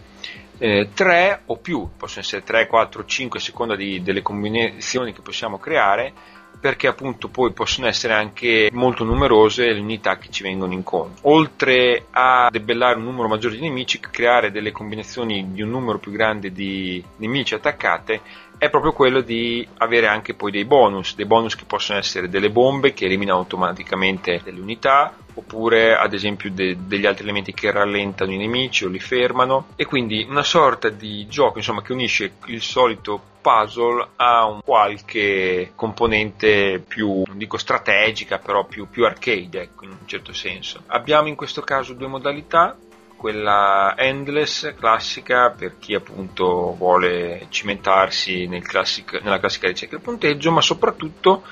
Eh, 0.58 0.90
tre 0.94 1.44
o 1.46 1.56
più, 1.58 1.88
possono 1.96 2.20
essere 2.22 2.44
3, 2.44 2.68
4, 2.68 3.06
5 3.06 3.40
a 3.40 3.42
seconda 3.42 3.76
di, 3.78 4.02
delle 4.02 4.22
combinazioni 4.22 5.14
che 5.14 5.22
possiamo 5.22 5.58
creare, 5.58 6.12
perché 6.60 6.88
appunto 6.88 7.30
poi 7.30 7.52
possono 7.54 7.88
essere 7.88 8.14
anche 8.14 8.70
molto 8.74 9.04
numerose 9.04 9.72
le 9.72 9.80
unità 9.80 10.18
che 10.18 10.30
ci 10.30 10.44
vengono 10.44 10.74
incontro. 10.74 11.30
Oltre 11.30 12.06
a 12.12 12.50
debellare 12.52 12.98
un 12.98 13.04
numero 13.04 13.28
maggiore 13.28 13.56
di 13.56 13.62
nemici, 13.62 14.00
creare 14.00 14.52
delle 14.52 14.72
combinazioni 14.72 15.52
di 15.52 15.62
un 15.62 15.70
numero 15.70 16.00
più 16.00 16.12
grande 16.12 16.52
di 16.52 17.04
nemici 17.18 17.54
attaccate 17.54 18.22
è 18.60 18.70
proprio 18.70 18.92
quello 18.92 19.22
di 19.22 19.66
avere 19.78 20.08
anche 20.08 20.34
poi 20.34 20.52
dei 20.52 20.66
bonus, 20.66 21.16
dei 21.16 21.26
bonus 21.26 21.56
che 21.56 21.64
possono 21.66 21.98
essere 21.98 22.28
delle 22.28 22.50
bombe 22.50 22.92
che 22.94 23.06
eliminano 23.06 23.40
automaticamente 23.40 24.42
delle 24.44 24.60
unità, 24.60 25.16
oppure 25.34 25.96
ad 25.96 26.14
esempio 26.14 26.52
de- 26.52 26.76
degli 26.86 27.06
altri 27.06 27.24
elementi 27.24 27.54
che 27.54 27.72
rallentano 27.72 28.34
i 28.34 28.38
nemici 28.38 28.84
o 28.84 28.90
li 28.90 29.00
fermano, 29.00 29.68
e 29.78 29.86
quindi 29.86 30.28
una 30.30 30.44
sorta 30.44 30.90
di 30.90 31.26
gioco 31.28 31.60
insomma, 31.60 31.82
che 31.82 31.94
unisce 31.94 32.34
il 32.48 32.62
solito 32.62 33.22
puzzle 33.42 34.10
a 34.18 34.46
un 34.46 34.62
qualche 34.64 35.72
componente 35.76 36.84
più, 36.86 37.24
non 37.26 37.38
dico 37.38 37.58
strategica, 37.58 38.40
però 38.40 38.66
più, 38.66 38.90
più 38.90 39.06
arcade, 39.06 39.62
ecco, 39.62 39.86
in 39.86 39.92
un 39.92 40.08
certo 40.08 40.34
senso. 40.34 40.84
Abbiamo 40.88 41.28
in 41.28 41.36
questo 41.36 41.62
caso 41.62 41.94
due 41.94 42.08
modalità, 42.08 42.78
quella 43.16 43.96
endless 43.98 44.74
classica 44.76 45.50
per 45.50 45.78
chi 45.78 45.94
appunto 45.94 46.74
vuole 46.78 47.48
cimentarsi 47.50 48.48
nel 48.48 48.66
classic, 48.66 49.20
nella 49.22 49.40
classica 49.40 49.68
ricerca 49.68 49.96
del 49.96 50.06
punteggio, 50.06 50.52
ma 50.52 50.62
soprattutto, 50.62 51.44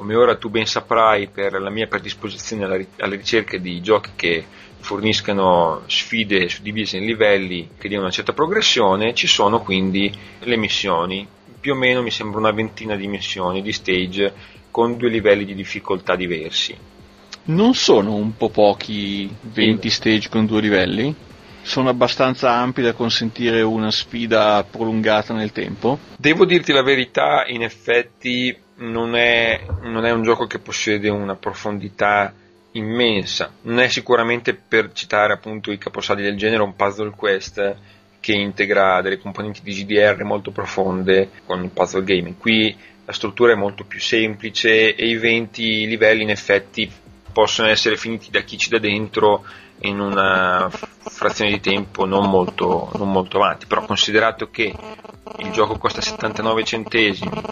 come 0.00 0.14
ora 0.14 0.36
tu 0.36 0.48
ben 0.48 0.64
saprai 0.64 1.28
per 1.28 1.60
la 1.60 1.68
mia 1.68 1.86
predisposizione 1.86 2.64
alla, 2.64 2.82
alla 3.00 3.16
ricerca 3.16 3.58
di 3.58 3.82
giochi 3.82 4.08
che 4.16 4.46
forniscano 4.78 5.82
sfide 5.88 6.48
suddivise 6.48 6.96
in 6.96 7.04
livelli 7.04 7.68
che 7.76 7.86
diano 7.86 8.04
una 8.04 8.12
certa 8.12 8.32
progressione, 8.32 9.12
ci 9.12 9.26
sono 9.26 9.60
quindi 9.60 10.10
le 10.38 10.56
missioni, 10.56 11.28
più 11.60 11.74
o 11.74 11.76
meno 11.76 12.00
mi 12.00 12.10
sembra 12.10 12.38
una 12.38 12.50
ventina 12.50 12.96
di 12.96 13.08
missioni, 13.08 13.60
di 13.60 13.72
stage, 13.72 14.32
con 14.70 14.96
due 14.96 15.10
livelli 15.10 15.44
di 15.44 15.54
difficoltà 15.54 16.16
diversi 16.16 16.74
non 17.42 17.74
sono 17.74 18.14
un 18.14 18.36
po' 18.36 18.50
pochi 18.50 19.28
20 19.40 19.90
stage 19.90 20.28
con 20.28 20.46
due 20.46 20.60
livelli? 20.60 21.14
sono 21.62 21.88
abbastanza 21.88 22.52
ampi 22.52 22.82
da 22.82 22.92
consentire 22.92 23.60
una 23.62 23.90
sfida 23.90 24.64
prolungata 24.68 25.34
nel 25.34 25.52
tempo? 25.52 25.98
Devo 26.16 26.44
dirti 26.44 26.72
la 26.72 26.82
verità, 26.82 27.44
in 27.46 27.62
effetti 27.62 28.56
non 28.80 29.14
è, 29.16 29.60
non 29.82 30.04
è 30.04 30.10
un 30.10 30.22
gioco 30.22 30.46
che 30.46 30.58
possiede 30.58 31.08
una 31.08 31.36
profondità 31.36 32.32
immensa. 32.72 33.52
Non 33.62 33.80
è 33.80 33.88
sicuramente, 33.88 34.54
per 34.54 34.92
citare 34.92 35.32
appunto 35.32 35.70
i 35.72 35.78
caposaldi 35.78 36.22
del 36.22 36.36
genere, 36.36 36.62
un 36.62 36.76
puzzle 36.76 37.10
quest 37.10 37.76
che 38.20 38.32
integra 38.32 39.00
delle 39.00 39.18
componenti 39.18 39.60
di 39.62 39.72
GDR 39.72 40.22
molto 40.24 40.50
profonde 40.50 41.30
con 41.46 41.62
il 41.64 41.70
puzzle 41.70 42.04
gaming. 42.04 42.36
Qui 42.38 42.76
la 43.04 43.12
struttura 43.12 43.52
è 43.52 43.56
molto 43.56 43.84
più 43.84 43.98
semplice 43.98 44.94
e 44.94 45.06
i 45.08 45.16
20 45.16 45.86
livelli 45.86 46.22
in 46.22 46.30
effetti 46.30 46.90
possono 47.32 47.68
essere 47.68 47.96
finiti 47.96 48.30
da 48.30 48.40
chi 48.40 48.58
ci 48.58 48.68
da 48.68 48.78
dentro 48.78 49.44
in 49.80 50.00
una 50.00 50.68
frazione 50.70 51.50
di 51.50 51.60
tempo 51.60 52.04
non 52.04 52.28
molto, 52.28 52.90
non 52.96 53.10
molto 53.10 53.36
avanti, 53.36 53.66
però 53.66 53.84
considerato 53.84 54.50
che 54.50 54.74
il 55.38 55.50
gioco 55.50 55.78
costa 55.78 56.00
79 56.00 56.64
centesimi 56.64 57.42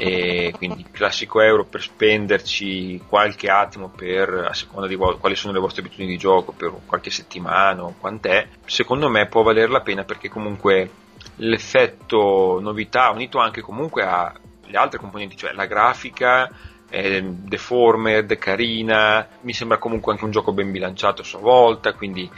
e 0.00 0.54
quindi 0.56 0.86
classico 0.92 1.40
euro 1.40 1.64
per 1.64 1.82
spenderci 1.82 3.02
qualche 3.08 3.50
attimo 3.50 3.88
per, 3.88 4.46
a 4.48 4.54
seconda 4.54 4.86
di 4.86 4.94
quali 4.94 5.34
sono 5.34 5.52
le 5.52 5.58
vostre 5.58 5.82
abitudini 5.82 6.10
di 6.10 6.18
gioco, 6.18 6.52
per 6.52 6.72
qualche 6.86 7.10
settimana 7.10 7.82
o 7.82 7.94
quant'è, 7.98 8.46
secondo 8.64 9.08
me 9.08 9.26
può 9.26 9.42
valere 9.42 9.68
la 9.68 9.80
pena 9.80 10.04
perché 10.04 10.28
comunque 10.28 10.90
l'effetto 11.36 12.58
novità 12.60 13.10
unito 13.10 13.38
anche 13.38 13.60
comunque 13.60 14.02
alle 14.02 14.76
altre 14.76 14.98
componenti, 14.98 15.36
cioè 15.36 15.52
la 15.52 15.66
grafica 15.66 16.48
è 16.88 17.22
deformed, 17.22 18.38
carina, 18.38 19.26
mi 19.42 19.52
sembra 19.52 19.78
comunque 19.78 20.12
anche 20.12 20.24
un 20.24 20.30
gioco 20.30 20.52
ben 20.52 20.70
bilanciato 20.70 21.22
a 21.22 21.24
sua 21.24 21.40
volta, 21.40 21.92
quindi 21.92 22.28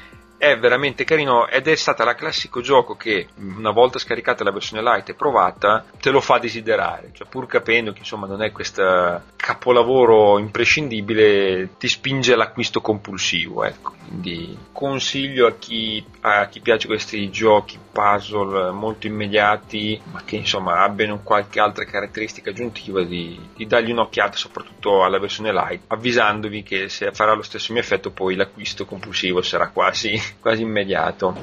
è 0.40 0.58
veramente 0.58 1.04
carino 1.04 1.48
ed 1.48 1.68
è 1.68 1.74
stata 1.74 2.02
la 2.02 2.14
classico 2.14 2.62
gioco 2.62 2.96
che 2.96 3.28
una 3.36 3.72
volta 3.72 3.98
scaricata 3.98 4.42
la 4.42 4.50
versione 4.50 4.82
light 4.82 5.10
e 5.10 5.14
provata 5.14 5.84
te 6.00 6.08
lo 6.08 6.22
fa 6.22 6.38
desiderare, 6.38 7.10
cioè 7.12 7.28
pur 7.28 7.44
capendo 7.44 7.92
che 7.92 7.98
insomma 7.98 8.26
non 8.26 8.42
è 8.42 8.50
questo 8.50 9.22
capolavoro 9.36 10.38
imprescindibile 10.38 11.76
ti 11.76 11.88
spinge 11.88 12.32
all'acquisto 12.32 12.80
compulsivo, 12.80 13.64
ecco. 13.64 13.92
Quindi 14.06 14.56
consiglio 14.72 15.46
a 15.46 15.52
chi, 15.58 16.02
a 16.22 16.46
chi 16.46 16.60
piace 16.60 16.86
questi 16.86 17.28
giochi 17.28 17.78
puzzle 17.92 18.70
molto 18.70 19.06
immediati 19.06 20.00
ma 20.10 20.22
che 20.24 20.36
insomma 20.36 20.82
abbiano 20.82 21.20
qualche 21.22 21.60
altra 21.60 21.84
caratteristica 21.84 22.48
aggiuntiva 22.48 23.02
di, 23.02 23.38
di 23.54 23.66
dargli 23.66 23.90
un'occhiata 23.90 24.36
soprattutto 24.36 25.04
alla 25.04 25.18
versione 25.18 25.52
light 25.52 25.82
avvisandovi 25.88 26.62
che 26.62 26.88
se 26.88 27.12
farà 27.12 27.34
lo 27.34 27.42
stesso 27.42 27.72
mio 27.72 27.82
effetto 27.82 28.10
poi 28.10 28.36
l'acquisto 28.36 28.84
compulsivo 28.84 29.42
sarà 29.42 29.68
quasi 29.68 30.20
quasi 30.38 30.62
immediato. 30.62 31.42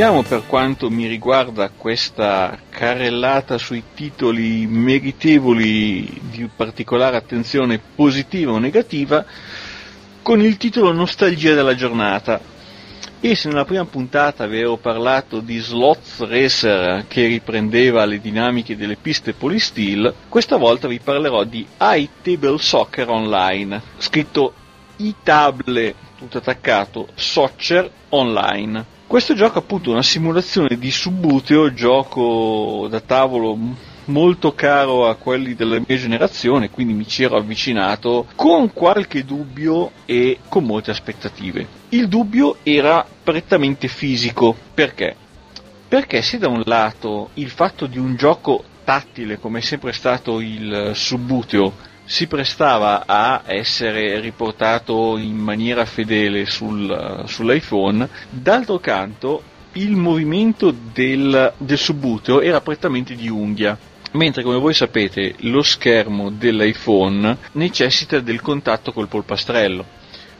Chiudiamo 0.00 0.26
per 0.26 0.46
quanto 0.46 0.88
mi 0.88 1.06
riguarda 1.06 1.68
questa 1.76 2.58
carrellata 2.70 3.58
sui 3.58 3.82
titoli 3.94 4.66
meritevoli 4.66 6.20
di 6.22 6.48
particolare 6.56 7.18
attenzione 7.18 7.78
positiva 7.96 8.52
o 8.52 8.58
negativa 8.58 9.22
con 10.22 10.40
il 10.40 10.56
titolo 10.56 10.90
Nostalgia 10.92 11.52
della 11.52 11.74
giornata. 11.74 12.40
E 13.20 13.34
se 13.34 13.48
nella 13.48 13.66
prima 13.66 13.84
puntata 13.84 14.42
avevo 14.42 14.78
parlato 14.78 15.40
di 15.40 15.58
Slots 15.58 16.20
Racer 16.20 17.04
che 17.06 17.26
riprendeva 17.26 18.06
le 18.06 18.22
dinamiche 18.22 18.78
delle 18.78 18.96
piste 18.96 19.34
Polysteel, 19.34 20.14
questa 20.30 20.56
volta 20.56 20.88
vi 20.88 20.98
parlerò 20.98 21.44
di 21.44 21.66
iTable 21.78 22.56
Soccer 22.56 23.06
Online, 23.10 23.82
scritto 23.98 24.54
iTable 24.96 25.94
tutto 26.16 26.38
attaccato 26.38 27.08
Soccer 27.16 27.90
Online. 28.08 28.96
Questo 29.10 29.34
gioco 29.34 29.56
è 29.58 29.62
appunto 29.62 29.90
una 29.90 30.04
simulazione 30.04 30.78
di 30.78 30.88
Subbuteo, 30.92 31.72
gioco 31.74 32.86
da 32.88 33.00
tavolo 33.00 33.58
molto 34.04 34.54
caro 34.54 35.08
a 35.08 35.16
quelli 35.16 35.56
della 35.56 35.80
mia 35.84 35.98
generazione, 35.98 36.70
quindi 36.70 36.92
mi 36.92 37.04
ci 37.08 37.24
ero 37.24 37.36
avvicinato 37.36 38.28
con 38.36 38.72
qualche 38.72 39.24
dubbio 39.24 39.90
e 40.06 40.38
con 40.48 40.62
molte 40.62 40.92
aspettative. 40.92 41.66
Il 41.88 42.06
dubbio 42.06 42.58
era 42.62 43.04
prettamente 43.24 43.88
fisico, 43.88 44.54
perché? 44.74 45.16
Perché 45.88 46.22
se 46.22 46.38
da 46.38 46.46
un 46.46 46.62
lato 46.64 47.30
il 47.34 47.50
fatto 47.50 47.86
di 47.86 47.98
un 47.98 48.14
gioco 48.14 48.62
tattile 48.84 49.40
come 49.40 49.58
è 49.58 49.62
sempre 49.62 49.92
stato 49.92 50.38
il 50.38 50.92
Subbuteo 50.94 51.72
si 52.10 52.26
prestava 52.26 53.04
a 53.06 53.42
essere 53.46 54.18
riportato 54.18 55.16
in 55.16 55.36
maniera 55.36 55.84
fedele 55.84 56.44
sul, 56.44 57.22
sull'iPhone, 57.24 58.08
d'altro 58.30 58.80
canto 58.80 59.40
il 59.74 59.92
movimento 59.94 60.74
del, 60.92 61.52
del 61.56 61.78
subbuteo 61.78 62.40
era 62.40 62.60
prettamente 62.62 63.14
di 63.14 63.28
unghia, 63.28 63.78
mentre 64.14 64.42
come 64.42 64.58
voi 64.58 64.74
sapete 64.74 65.36
lo 65.42 65.62
schermo 65.62 66.30
dell'iPhone 66.30 67.36
necessita 67.52 68.18
del 68.18 68.40
contatto 68.40 68.90
col 68.90 69.06
polpastrello. 69.06 69.84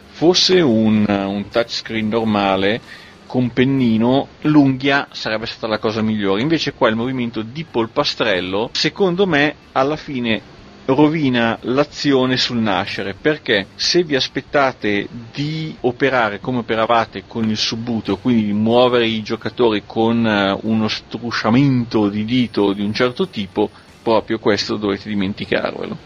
Fosse 0.08 0.60
un, 0.60 1.04
un 1.06 1.48
touchscreen 1.48 2.08
normale 2.08 2.80
con 3.26 3.52
pennino 3.52 4.26
l'unghia 4.40 5.06
sarebbe 5.12 5.46
stata 5.46 5.68
la 5.68 5.78
cosa 5.78 6.02
migliore, 6.02 6.42
invece 6.42 6.72
qua 6.72 6.88
il 6.88 6.96
movimento 6.96 7.42
di 7.42 7.62
polpastrello 7.62 8.70
secondo 8.72 9.24
me 9.24 9.54
alla 9.70 9.94
fine 9.94 10.58
rovina 10.94 11.58
l'azione 11.62 12.36
sul 12.36 12.58
nascere 12.58 13.14
perché 13.14 13.66
se 13.74 14.02
vi 14.02 14.14
aspettate 14.14 15.08
di 15.32 15.74
operare 15.80 16.40
come 16.40 16.58
operavate 16.58 17.24
con 17.26 17.48
il 17.48 17.56
subbuteo, 17.56 18.16
quindi 18.16 18.46
di 18.46 18.52
muovere 18.52 19.06
i 19.06 19.22
giocatori 19.22 19.82
con 19.86 20.26
eh, 20.26 20.58
uno 20.62 20.88
strusciamento 20.88 22.08
di 22.08 22.24
dito 22.24 22.72
di 22.72 22.82
un 22.82 22.92
certo 22.92 23.28
tipo, 23.28 23.70
proprio 24.02 24.38
questo 24.38 24.76
dovete 24.76 25.08
dimenticarvelo. 25.08 25.96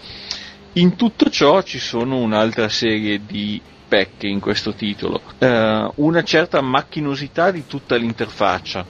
In 0.75 0.97
tutto 0.97 1.31
ciò 1.31 1.63
ci 1.63 1.79
sono 1.79 2.17
un'altra 2.17 2.69
serie 2.69 3.21
di 3.25 3.61
pecche 3.87 4.27
in 4.27 4.41
questo 4.41 4.73
titolo, 4.73 5.21
uh, 5.39 5.93
una 6.05 6.25
certa 6.25 6.61
macchinosità 6.61 7.53
di 7.53 7.65
tutta 7.67 7.95
l'interfaccia 7.95 8.85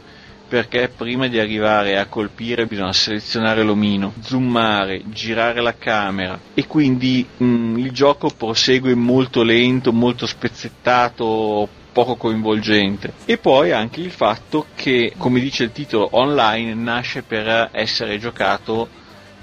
perché 0.55 0.89
prima 0.89 1.27
di 1.27 1.41
arrivare 1.41 1.99
a 1.99 2.07
colpire 2.07 2.67
bisogna 2.67 2.93
selezionare 2.93 3.65
l'omino, 3.65 4.13
zoomare, 4.21 5.03
girare 5.07 5.61
la 5.61 5.75
camera 5.77 6.39
e 6.55 6.65
quindi 6.69 7.27
mh, 7.39 7.45
mm, 7.45 7.79
il 7.79 7.91
gioco 7.91 8.29
prosegue 8.31 8.95
molto 8.95 9.43
lento, 9.43 9.93
molto 9.93 10.27
spezzettato, 10.27 11.69
poco 11.91 12.15
coinvolgente. 12.15 13.15
E 13.25 13.37
poi 13.37 13.73
anche 13.73 14.01
il 14.01 14.13
fatto 14.13 14.67
che, 14.77 15.15
come 15.19 15.41
dice 15.41 15.65
il 15.65 15.73
titolo, 15.73 16.11
online 16.13 16.73
nasce 16.75 17.23
per 17.23 17.71
essere 17.73 18.21
giocato 18.21 18.89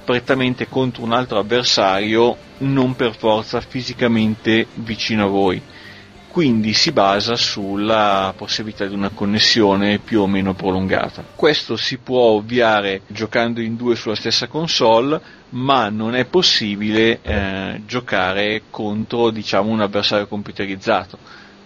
prettamente 0.06 0.70
contro 0.70 1.04
un 1.04 1.12
altro 1.12 1.40
avversario, 1.40 2.38
non 2.60 2.96
per 2.96 3.18
forza 3.18 3.60
fisicamente 3.60 4.66
vicino 4.76 5.26
a 5.26 5.28
voi 5.28 5.62
quindi 6.32 6.74
si 6.74 6.94
basa 6.94 7.36
sulla 7.36 8.34
possibilità 8.38 8.86
di 8.86 8.96
una 8.96 9.10
connessione 9.10 10.00
più 10.00 10.22
o 10.22 10.28
meno 10.28 10.54
prolungata. 10.54 11.26
Questo 11.36 11.76
si 11.76 11.98
può 11.98 12.22
ovviare 12.22 13.02
giocando 13.08 13.60
in 13.60 13.76
due 13.76 13.96
sulla 13.96 14.16
stessa 14.16 14.48
console, 14.48 15.20
ma 15.50 15.90
non 15.90 16.16
è 16.16 16.24
possibile 16.26 17.20
eh, 17.22 17.82
giocare 17.86 18.64
contro 18.70 19.30
diciamo, 19.30 19.70
un 19.70 19.82
avversario 19.82 20.28
computerizzato. 20.28 21.18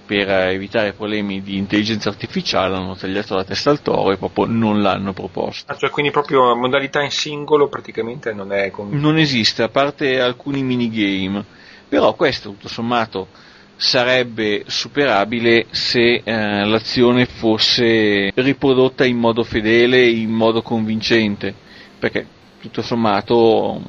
Per 0.06 0.30
evitare 0.30 0.94
problemi 0.94 1.42
di 1.42 1.58
intelligenza 1.58 2.10
artificiale 2.10 2.76
hanno 2.76 2.96
tagliato 2.96 3.36
la 3.36 3.44
testa 3.44 3.72
al 3.72 3.82
toro 3.82 4.12
e 4.12 4.18
proprio 4.18 4.46
non 4.46 4.82
l'hanno 4.82 5.14
proposto. 5.14 5.72
Ah, 5.72 5.78
cioè 5.78 5.90
quindi 5.90 6.12
proprio 6.12 6.56
modalità 6.56 7.02
in 7.02 7.12
singolo 7.12 7.68
praticamente 7.70 8.34
non 8.34 8.52
è... 8.52 8.70
Con... 8.72 8.90
Non 8.92 9.18
esiste, 9.18 9.64
a 9.64 9.70
parte 9.70 10.20
alcuni 10.20 10.64
minigame. 10.64 11.44
Però 11.88 12.14
questo 12.14 12.50
tutto 12.50 12.68
sommato 12.68 13.28
sarebbe 13.76 14.64
superabile 14.68 15.68
se 15.72 16.22
eh, 16.23 16.65
l'azione 16.65 17.26
fosse 17.26 18.31
riprodotta 18.34 19.06
in 19.06 19.18
modo 19.18 19.43
fedele, 19.43 20.07
in 20.07 20.31
modo 20.31 20.61
convincente, 20.61 21.53
perché 21.99 22.26
tutto 22.61 22.81
sommato 22.81 23.81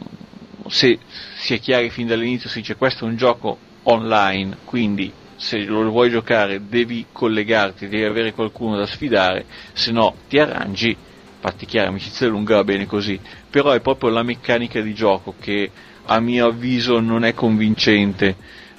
se 0.68 0.98
si 1.36 1.54
è 1.54 1.60
chiari 1.60 1.90
fin 1.90 2.06
dall'inizio 2.06 2.48
si 2.48 2.60
dice 2.60 2.76
questo 2.76 3.04
è 3.04 3.08
un 3.08 3.16
gioco 3.16 3.58
online, 3.84 4.58
quindi 4.64 5.12
se 5.36 5.58
lo 5.64 5.88
vuoi 5.90 6.10
giocare 6.10 6.66
devi 6.66 7.06
collegarti, 7.12 7.88
devi 7.88 8.04
avere 8.04 8.32
qualcuno 8.32 8.76
da 8.76 8.86
sfidare, 8.86 9.44
se 9.72 9.92
no 9.92 10.14
ti 10.28 10.38
arrangi 10.38 10.96
fatti 11.38 11.66
chiari, 11.66 11.88
amicizia 11.88 12.26
lunga 12.26 12.56
va 12.56 12.64
bene 12.64 12.86
così, 12.86 13.20
però 13.48 13.70
è 13.70 13.80
proprio 13.80 14.10
la 14.10 14.22
meccanica 14.22 14.80
di 14.80 14.94
gioco 14.94 15.34
che 15.38 15.70
a 16.06 16.20
mio 16.20 16.46
avviso 16.46 16.98
non 17.00 17.24
è 17.24 17.34
convincente, 17.34 18.36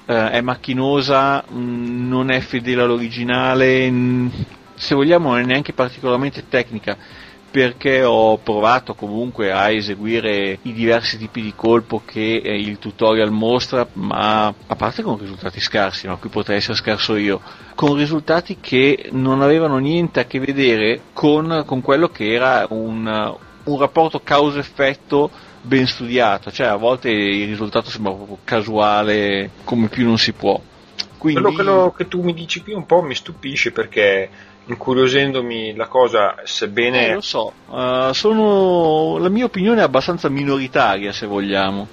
eh, 0.08 0.32
è 0.32 0.42
macchinosa, 0.42 1.44
mh, 1.48 1.60
mm, 1.60 2.08
non 2.10 2.32
è 2.32 2.40
fedele 2.40 2.82
all'originale, 2.82 3.92
mh, 3.92 4.32
se 4.76 4.96
vogliamo 4.96 5.30
non 5.30 5.40
è 5.40 5.46
neanche 5.46 5.74
particolarmente 5.74 6.48
tecnica 6.48 6.98
perché 7.50 8.04
ho 8.04 8.38
provato 8.38 8.94
comunque 8.94 9.52
a 9.52 9.72
eseguire 9.72 10.60
i 10.62 10.74
diversi 10.74 11.18
tipi 11.18 11.42
di 11.42 11.54
colpo 11.56 12.02
che 12.06 12.42
eh, 12.44 12.60
il 12.60 12.78
tutorial 12.78 13.32
mostra, 13.32 13.88
ma 13.94 14.46
a 14.46 14.76
parte 14.76 15.02
con 15.02 15.18
risultati 15.18 15.60
scarsi, 15.60 16.08
ma 16.08 16.18
qui 16.18 16.30
potrei 16.30 16.58
essere 16.58 16.78
scarso 16.78 17.16
io, 17.16 17.42
con 17.74 17.96
risultati 17.96 18.58
che 18.60 19.10
non 19.12 19.42
avevano 19.42 19.78
niente 19.78 20.20
a 20.20 20.26
che 20.26 20.40
vedere 20.40 21.02
con, 21.14 21.64
con 21.66 21.82
quello 21.82 22.10
che 22.10 22.32
era 22.32 22.66
un, 22.70 23.36
un 23.64 23.80
rapporto 23.80 24.20
causa-effetto 24.20 25.32
ben 25.62 25.88
studiato, 25.88 26.52
cioè 26.52 26.68
a 26.68 26.76
volte 26.76 27.10
il 27.10 27.48
risultato 27.48 27.90
sembra 27.90 28.14
proprio 28.14 28.38
casuale 28.44 29.52
come 29.64 29.88
più 29.88 30.06
non 30.06 30.18
si 30.18 30.34
può. 30.34 30.60
Quindi... 31.18 31.42
Quello, 31.42 31.56
quello 31.56 31.94
che 31.96 32.08
tu 32.08 32.22
mi 32.22 32.34
dici 32.34 32.62
qui 32.62 32.74
un 32.74 32.86
po' 32.86 33.02
mi 33.02 33.16
stupisce 33.16 33.72
perché 33.72 34.30
incuriosendomi 34.66 35.76
la 35.76 35.88
cosa, 35.88 36.36
sebbene... 36.44 37.08
Eh, 37.08 37.14
lo 37.16 37.22
so, 37.22 37.54
uh, 37.68 38.12
sono... 38.12 39.18
la 39.18 39.30
mia 39.30 39.46
opinione 39.46 39.82
è 39.82 39.84
abbastanza 39.84 40.30
minoritaria 40.30 41.12
se 41.12 41.26
vogliamo. 41.26 41.88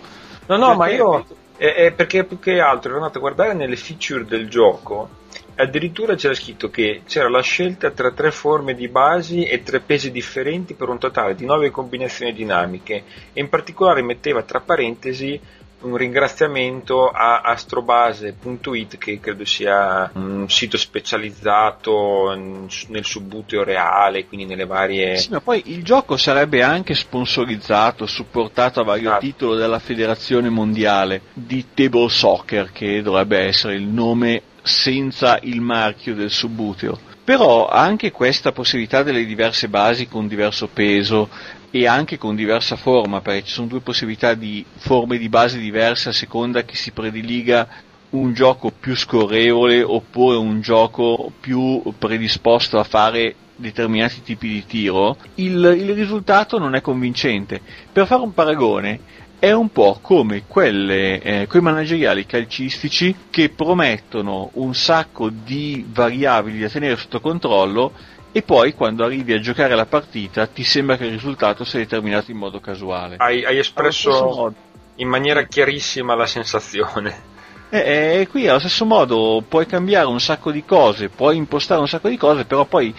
No, 0.46 0.56
no, 0.56 0.76
perché... 0.76 0.76
ma 0.76 0.88
io... 0.88 1.26
È, 1.56 1.66
è 1.66 1.92
perché 1.92 2.24
più 2.24 2.40
che 2.40 2.58
altro 2.58 2.90
ero 2.90 2.98
andato 2.98 3.18
a 3.18 3.20
guardare 3.20 3.54
nelle 3.54 3.76
feature 3.76 4.24
del 4.24 4.48
gioco 4.48 5.08
addirittura 5.56 6.14
c'era 6.14 6.34
scritto 6.34 6.70
che 6.70 7.02
c'era 7.06 7.28
la 7.28 7.42
scelta 7.42 7.90
tra 7.90 8.10
tre 8.12 8.30
forme 8.30 8.74
di 8.74 8.88
basi 8.88 9.44
e 9.44 9.62
tre 9.62 9.80
pesi 9.80 10.10
differenti 10.10 10.74
per 10.74 10.88
un 10.88 10.98
totale 10.98 11.34
di 11.34 11.44
nove 11.44 11.70
combinazioni 11.70 12.32
dinamiche 12.32 13.04
e 13.32 13.40
in 13.40 13.48
particolare 13.48 14.02
metteva 14.02 14.42
tra 14.42 14.60
parentesi 14.60 15.40
un 15.84 15.96
ringraziamento 15.96 17.08
a 17.08 17.40
astrobase.it 17.42 18.98
che 18.98 19.20
credo 19.20 19.44
sia 19.44 20.10
un 20.14 20.48
sito 20.48 20.76
specializzato 20.76 22.34
nel 22.34 23.04
subbuteo 23.04 23.62
reale, 23.62 24.26
quindi 24.26 24.46
nelle 24.46 24.64
varie... 24.64 25.16
Sì, 25.16 25.30
ma 25.30 25.40
poi 25.40 25.62
il 25.66 25.84
gioco 25.84 26.16
sarebbe 26.16 26.62
anche 26.62 26.94
sponsorizzato, 26.94 28.06
supportato 28.06 28.80
a 28.80 28.84
vario 28.84 29.12
ah. 29.12 29.18
titolo 29.18 29.56
dalla 29.56 29.78
Federazione 29.78 30.48
Mondiale 30.48 31.20
di 31.34 31.66
Table 31.74 32.08
Soccer, 32.08 32.72
che 32.72 33.02
dovrebbe 33.02 33.38
essere 33.40 33.74
il 33.74 33.84
nome 33.84 34.42
senza 34.64 35.38
il 35.42 35.60
marchio 35.60 36.14
del 36.14 36.30
subbuteo. 36.30 36.98
Però 37.22 37.68
anche 37.68 38.10
questa 38.10 38.52
possibilità 38.52 39.02
delle 39.02 39.24
diverse 39.24 39.68
basi 39.68 40.08
con 40.08 40.26
diverso 40.26 40.68
peso 40.68 41.28
e 41.70 41.86
anche 41.86 42.18
con 42.18 42.34
diversa 42.34 42.76
forma, 42.76 43.20
perché 43.20 43.44
ci 43.44 43.52
sono 43.52 43.66
due 43.66 43.80
possibilità 43.80 44.34
di 44.34 44.64
forme 44.76 45.18
di 45.18 45.28
base 45.28 45.58
diverse 45.58 46.08
a 46.08 46.12
seconda 46.12 46.64
che 46.64 46.76
si 46.76 46.92
prediliga 46.92 47.68
un 48.10 48.32
gioco 48.32 48.70
più 48.70 48.94
scorrevole 48.94 49.82
oppure 49.82 50.36
un 50.36 50.60
gioco 50.60 51.32
più 51.40 51.82
predisposto 51.98 52.78
a 52.78 52.84
fare 52.84 53.34
determinati 53.56 54.22
tipi 54.22 54.48
di 54.48 54.64
tiro, 54.66 55.16
il, 55.36 55.74
il 55.78 55.94
risultato 55.94 56.58
non 56.58 56.74
è 56.74 56.80
convincente. 56.80 57.60
Per 57.92 58.06
fare 58.06 58.22
un 58.22 58.34
paragone, 58.34 59.00
è 59.44 59.52
un 59.52 59.68
po' 59.68 59.98
come 60.00 60.44
quelle, 60.46 61.20
eh, 61.20 61.46
quei 61.46 61.60
manageriali 61.60 62.24
calcistici 62.24 63.14
che 63.28 63.50
promettono 63.50 64.48
un 64.54 64.74
sacco 64.74 65.28
di 65.28 65.84
variabili 65.86 66.60
da 66.60 66.70
tenere 66.70 66.96
sotto 66.96 67.20
controllo 67.20 67.92
e 68.32 68.40
poi 68.40 68.72
quando 68.72 69.04
arrivi 69.04 69.34
a 69.34 69.40
giocare 69.40 69.74
la 69.74 69.84
partita 69.84 70.46
ti 70.46 70.64
sembra 70.64 70.96
che 70.96 71.04
il 71.04 71.10
risultato 71.10 71.62
sia 71.62 71.78
determinato 71.80 72.30
in 72.30 72.38
modo 72.38 72.58
casuale. 72.58 73.16
Hai, 73.18 73.44
hai 73.44 73.58
espresso 73.58 74.50
in 74.94 75.08
maniera 75.08 75.42
chiarissima 75.42 76.14
la 76.14 76.26
sensazione. 76.26 77.32
E, 77.68 77.78
eh, 77.78 77.82
e, 77.82 78.20
eh, 78.20 78.28
qui 78.28 78.48
allo 78.48 78.60
stesso 78.60 78.86
modo 78.86 79.44
puoi 79.46 79.66
cambiare 79.66 80.06
un 80.06 80.20
sacco 80.20 80.52
di 80.52 80.64
cose, 80.64 81.10
puoi 81.10 81.36
impostare 81.36 81.80
un 81.80 81.88
sacco 81.88 82.08
di 82.08 82.16
cose, 82.16 82.46
però 82.46 82.64
poi 82.64 82.94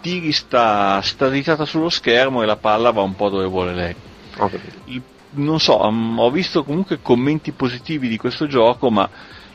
tiri 0.00 0.32
sta, 0.32 1.02
sta 1.02 1.28
ditata 1.28 1.66
sullo 1.66 1.90
schermo 1.90 2.42
e 2.42 2.46
la 2.46 2.56
palla 2.56 2.90
va 2.90 3.02
un 3.02 3.14
po' 3.14 3.28
dove 3.28 3.44
vuole 3.44 3.74
lei. 3.74 3.94
Il, 4.86 5.02
non 5.32 5.60
so, 5.60 5.80
um, 5.84 6.18
ho 6.18 6.30
visto 6.30 6.64
comunque 6.64 7.00
commenti 7.00 7.52
positivi 7.52 8.08
di 8.08 8.16
questo 8.16 8.46
gioco, 8.46 8.90
ma 8.90 9.08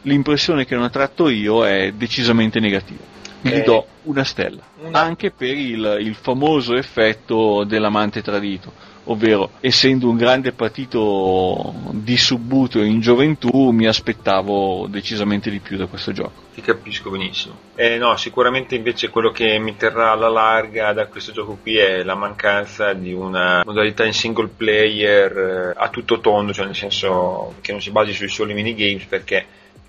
l'impressione 0.03 0.65
che 0.65 0.76
non 0.76 0.85
ho 0.85 0.89
tratto 0.89 1.30
io 1.30 1.65
è 1.65 1.91
decisamente 1.91 2.60
negativa. 2.60 3.14
Gli 3.41 3.60
do 3.61 3.85
una 4.03 4.23
stella, 4.23 4.61
una... 4.81 5.02
anche 5.02 5.30
per 5.30 5.56
il, 5.56 5.97
il 5.99 6.15
famoso 6.15 6.76
effetto 6.76 7.64
dell'amante 7.64 8.23
tradito 8.23 8.73
ovvero 9.06 9.52
essendo 9.60 10.10
un 10.10 10.18
grande 10.18 10.52
partito 10.52 11.73
di 11.91 12.18
subbuto 12.18 12.82
in 12.82 12.99
gioventù 12.99 13.69
mi 13.72 13.88
aspettavo 13.88 14.88
decisamente 14.88 15.49
di 15.49 15.60
più 15.60 15.77
da 15.77 15.88
questo 15.88 16.11
gioco. 16.11 16.44
Ti 16.53 16.61
capisco 16.61 17.10
benissimo. 17.10 17.56
Eh, 17.76 17.98
no, 17.98 18.15
sicuramente 18.15 18.76
invece 18.76 19.10
quello 19.10 19.32
che 19.32 19.57
mi 19.60 19.76
terrà 19.76 20.11
alla 20.11 20.30
larga 20.30 20.94
da 20.94 21.07
questo 21.07 21.32
gioco 21.32 21.57
qui 21.61 21.77
è 21.77 22.03
la 22.03 22.15
mancanza 22.15 22.94
di 22.94 23.11
una 23.11 23.61
modalità 23.65 24.06
in 24.06 24.14
single 24.14 24.49
player 24.56 25.38
eh, 25.38 25.73
a 25.76 25.90
tutto 25.90 26.19
tondo, 26.19 26.53
cioè 26.53 26.65
nel 26.65 26.76
senso 26.76 27.56
che 27.61 27.72
non 27.72 27.82
si 27.82 27.91
basi 27.91 28.14
sui 28.14 28.30
soli 28.30 28.53
minigames 28.53 29.06
perché 29.06 29.45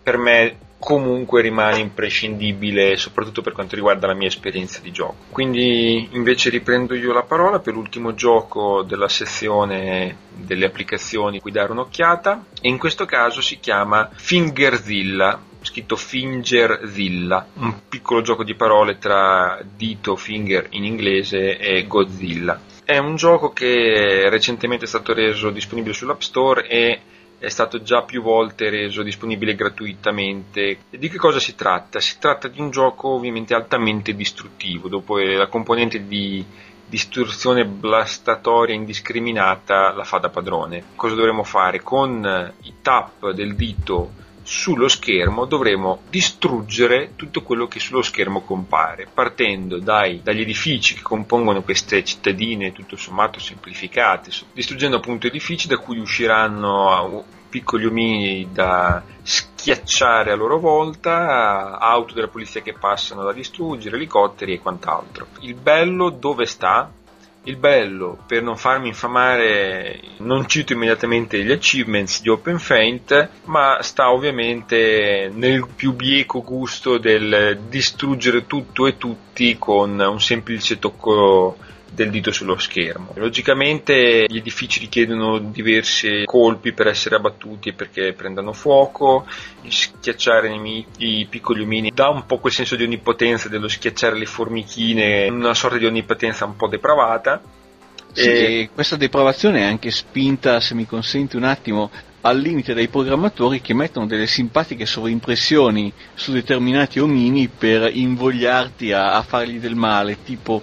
per 0.06 0.18
me 0.18 0.56
comunque 0.78 1.42
rimane 1.42 1.80
imprescindibile 1.80 2.96
soprattutto 2.96 3.42
per 3.42 3.52
quanto 3.52 3.74
riguarda 3.74 4.06
la 4.06 4.14
mia 4.14 4.28
esperienza 4.28 4.78
di 4.80 4.92
gioco. 4.92 5.16
Quindi 5.32 6.10
invece 6.12 6.48
riprendo 6.48 6.94
io 6.94 7.12
la 7.12 7.24
parola 7.24 7.58
per 7.58 7.74
l'ultimo 7.74 8.14
gioco 8.14 8.84
della 8.84 9.08
sezione 9.08 10.16
delle 10.32 10.66
applicazioni 10.66 11.40
cui 11.40 11.50
dare 11.50 11.72
un'occhiata 11.72 12.44
e 12.60 12.68
in 12.68 12.78
questo 12.78 13.04
caso 13.04 13.40
si 13.40 13.58
chiama 13.58 14.08
Fingerzilla 14.14 15.42
scritto 15.60 15.96
Fingerzilla, 15.96 17.48
un 17.54 17.74
piccolo 17.88 18.22
gioco 18.22 18.44
di 18.44 18.54
parole 18.54 18.98
tra 18.98 19.60
dito, 19.76 20.14
finger 20.14 20.68
in 20.70 20.84
inglese 20.84 21.58
e 21.58 21.84
Godzilla. 21.88 22.60
È 22.84 22.98
un 22.98 23.16
gioco 23.16 23.50
che 23.50 24.28
recentemente 24.30 24.84
è 24.84 24.88
stato 24.88 25.12
reso 25.12 25.50
disponibile 25.50 25.92
sull'App 25.92 26.20
Store 26.20 26.68
e 26.68 27.00
è 27.38 27.48
stato 27.48 27.82
già 27.82 28.02
più 28.02 28.22
volte 28.22 28.70
reso 28.70 29.02
disponibile 29.02 29.54
gratuitamente. 29.54 30.78
E 30.90 30.98
di 30.98 31.08
che 31.08 31.18
cosa 31.18 31.38
si 31.38 31.54
tratta? 31.54 32.00
Si 32.00 32.18
tratta 32.18 32.48
di 32.48 32.60
un 32.60 32.70
gioco 32.70 33.08
ovviamente 33.08 33.54
altamente 33.54 34.14
distruttivo, 34.14 34.88
dopo 34.88 35.18
la 35.18 35.48
componente 35.48 36.06
di 36.06 36.44
distruzione 36.88 37.64
blastatoria 37.64 38.74
indiscriminata 38.74 39.92
la 39.92 40.04
fa 40.04 40.18
da 40.18 40.28
padrone. 40.28 40.82
Cosa 40.94 41.14
dovremo 41.14 41.42
fare? 41.42 41.82
Con 41.82 42.52
i 42.62 42.74
tap 42.80 43.30
del 43.32 43.54
dito 43.56 44.24
sullo 44.46 44.86
schermo 44.86 45.44
dovremo 45.44 46.02
distruggere 46.08 47.14
tutto 47.16 47.42
quello 47.42 47.66
che 47.66 47.80
sullo 47.80 48.00
schermo 48.00 48.42
compare, 48.42 49.08
partendo 49.12 49.80
dai, 49.80 50.20
dagli 50.22 50.42
edifici 50.42 50.94
che 50.94 51.02
compongono 51.02 51.62
queste 51.62 52.04
cittadine 52.04 52.70
tutto 52.70 52.96
sommato 52.96 53.40
semplificate, 53.40 54.30
distruggendo 54.52 54.98
appunto 54.98 55.26
edifici 55.26 55.66
da 55.66 55.78
cui 55.78 55.98
usciranno 55.98 57.24
piccoli 57.48 57.86
omini 57.86 58.48
da 58.52 59.02
schiacciare 59.20 60.30
a 60.30 60.36
loro 60.36 60.60
volta, 60.60 61.78
auto 61.80 62.14
della 62.14 62.28
polizia 62.28 62.62
che 62.62 62.74
passano 62.74 63.24
da 63.24 63.32
distruggere, 63.32 63.96
elicotteri 63.96 64.52
e 64.52 64.60
quant'altro. 64.60 65.26
Il 65.40 65.54
bello 65.54 66.10
dove 66.10 66.46
sta? 66.46 66.88
Il 67.48 67.58
bello, 67.58 68.18
per 68.26 68.42
non 68.42 68.56
farmi 68.56 68.88
infamare, 68.88 70.00
non 70.18 70.48
cito 70.48 70.72
immediatamente 70.72 71.44
gli 71.44 71.52
achievements 71.52 72.20
di 72.20 72.28
Open 72.28 72.58
Faint, 72.58 73.28
ma 73.44 73.78
sta 73.82 74.10
ovviamente 74.10 75.30
nel 75.32 75.64
più 75.76 75.92
bieco 75.92 76.42
gusto 76.42 76.98
del 76.98 77.60
distruggere 77.68 78.48
tutto 78.48 78.88
e 78.88 78.96
tutti 78.96 79.56
con 79.60 79.96
un 79.96 80.20
semplice 80.20 80.80
tocco 80.80 81.56
del 81.96 82.10
dito 82.10 82.30
sullo 82.30 82.58
schermo. 82.58 83.12
Logicamente 83.14 84.26
gli 84.28 84.36
edifici 84.36 84.78
richiedono 84.78 85.38
diversi 85.38 86.24
colpi 86.26 86.72
per 86.72 86.88
essere 86.88 87.16
abbattuti 87.16 87.70
e 87.70 87.72
perché 87.72 88.12
prendano 88.12 88.52
fuoco, 88.52 89.26
schiacciare 89.66 90.50
nemici, 90.50 91.20
i 91.20 91.26
piccoli 91.26 91.62
omini 91.62 91.90
dà 91.92 92.10
un 92.10 92.26
po' 92.26 92.38
quel 92.38 92.52
senso 92.52 92.76
di 92.76 92.84
onnipotenza 92.84 93.48
dello 93.48 93.66
schiacciare 93.66 94.16
le 94.16 94.26
formichine, 94.26 95.28
una 95.28 95.54
sorta 95.54 95.78
di 95.78 95.86
onnipotenza 95.86 96.44
un 96.44 96.54
po' 96.54 96.68
depravata. 96.68 97.40
Sì, 98.12 98.28
e... 98.28 98.70
questa 98.72 98.96
depravazione 98.96 99.60
è 99.60 99.64
anche 99.64 99.90
spinta, 99.90 100.60
se 100.60 100.74
mi 100.74 100.86
consenti 100.86 101.36
un 101.36 101.44
attimo, 101.44 101.90
al 102.20 102.38
limite 102.38 102.74
dai 102.74 102.88
programmatori 102.88 103.60
che 103.60 103.72
mettono 103.72 104.06
delle 104.06 104.26
simpatiche 104.26 104.84
sovrimpressioni 104.84 105.92
su 106.14 106.32
determinati 106.32 106.98
omini 106.98 107.48
per 107.48 107.88
invogliarti 107.94 108.92
a, 108.92 109.14
a 109.14 109.22
fargli 109.22 109.58
del 109.58 109.76
male, 109.76 110.22
tipo 110.24 110.60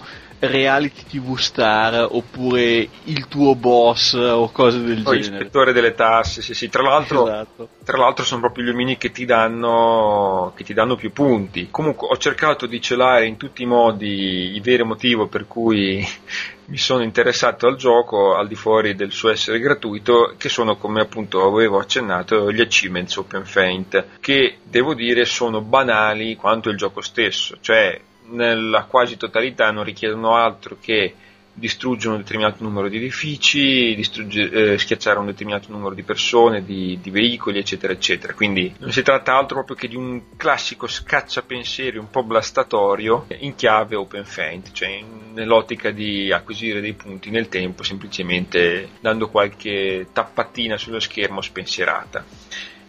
reality 0.47 1.03
tv 1.09 1.35
star 1.35 2.07
oppure 2.09 2.87
il 3.05 3.27
tuo 3.27 3.55
boss 3.55 4.13
o 4.13 4.49
cose 4.51 4.81
del 4.81 5.03
o 5.05 5.11
genere. 5.11 5.19
Ispettore 5.19 5.73
delle 5.73 5.93
tasse, 5.93 6.41
sì, 6.41 6.53
sì. 6.53 6.69
Tra 6.69 6.81
l'altro, 6.83 7.25
Esatto. 7.25 7.69
tra 7.83 7.97
l'altro 7.97 8.25
sono 8.25 8.41
proprio 8.41 8.65
gli 8.65 8.69
omini 8.69 8.97
che 8.97 9.11
ti 9.11 9.25
danno 9.25 10.51
che 10.55 10.63
ti 10.63 10.73
danno 10.73 10.95
più 10.95 11.11
punti. 11.11 11.69
Comunque 11.71 12.07
ho 12.07 12.17
cercato 12.17 12.65
di 12.65 12.81
celare 12.81 13.25
in 13.25 13.37
tutti 13.37 13.63
i 13.63 13.65
modi 13.65 14.53
il 14.53 14.61
vero 14.61 14.85
motivo 14.85 15.27
per 15.27 15.47
cui 15.47 16.05
mi 16.65 16.77
sono 16.77 17.03
interessato 17.03 17.67
al 17.67 17.75
gioco 17.75 18.35
al 18.35 18.47
di 18.47 18.55
fuori 18.55 18.95
del 18.95 19.11
suo 19.11 19.29
essere 19.29 19.59
gratuito, 19.59 20.35
che 20.37 20.49
sono 20.49 20.77
come 20.77 21.01
appunto 21.01 21.45
avevo 21.45 21.79
accennato 21.79 22.51
gli 22.51 22.61
achievements 22.61 23.15
Open 23.17 23.45
Feint, 23.45 24.05
che 24.19 24.57
devo 24.63 24.93
dire 24.93 25.25
sono 25.25 25.61
banali 25.61 26.35
quanto 26.35 26.69
il 26.69 26.77
gioco 26.77 27.01
stesso, 27.01 27.57
cioè 27.61 27.99
nella 28.29 28.85
quasi 28.85 29.17
totalità 29.17 29.71
non 29.71 29.83
richiedono 29.83 30.35
altro 30.35 30.77
che 30.79 31.15
distruggere 31.55 32.15
un 32.15 32.21
determinato 32.21 32.63
numero 32.63 32.87
di 32.89 32.97
edifici, 32.97 33.93
eh, 33.95 34.77
schiacciare 34.77 35.19
un 35.19 35.27
determinato 35.27 35.71
numero 35.71 35.93
di 35.93 36.01
persone, 36.01 36.63
di, 36.63 36.97
di, 36.99 37.11
veicoli, 37.11 37.59
eccetera, 37.59 37.93
eccetera. 37.93 38.33
Quindi 38.33 38.73
non 38.79 38.91
si 38.91 39.03
tratta 39.03 39.37
altro 39.37 39.57
proprio 39.57 39.75
che 39.75 39.87
di 39.87 39.95
un 39.95 40.35
classico 40.35 40.87
scacciapensieri 40.87 41.97
un 41.97 42.09
po' 42.09 42.23
blastatorio 42.23 43.27
in 43.39 43.53
chiave 43.55 43.95
open 43.95 44.25
feint, 44.25 44.71
cioè 44.71 44.89
in, 44.89 45.33
nell'ottica 45.33 45.91
di 45.91 46.31
acquisire 46.31 46.81
dei 46.81 46.93
punti 46.93 47.29
nel 47.29 47.49
tempo, 47.49 47.83
semplicemente 47.83 48.89
dando 48.99 49.29
qualche 49.29 50.07
tappatina 50.11 50.77
sullo 50.77 50.99
schermo 50.99 51.41
spensierata. 51.41 52.25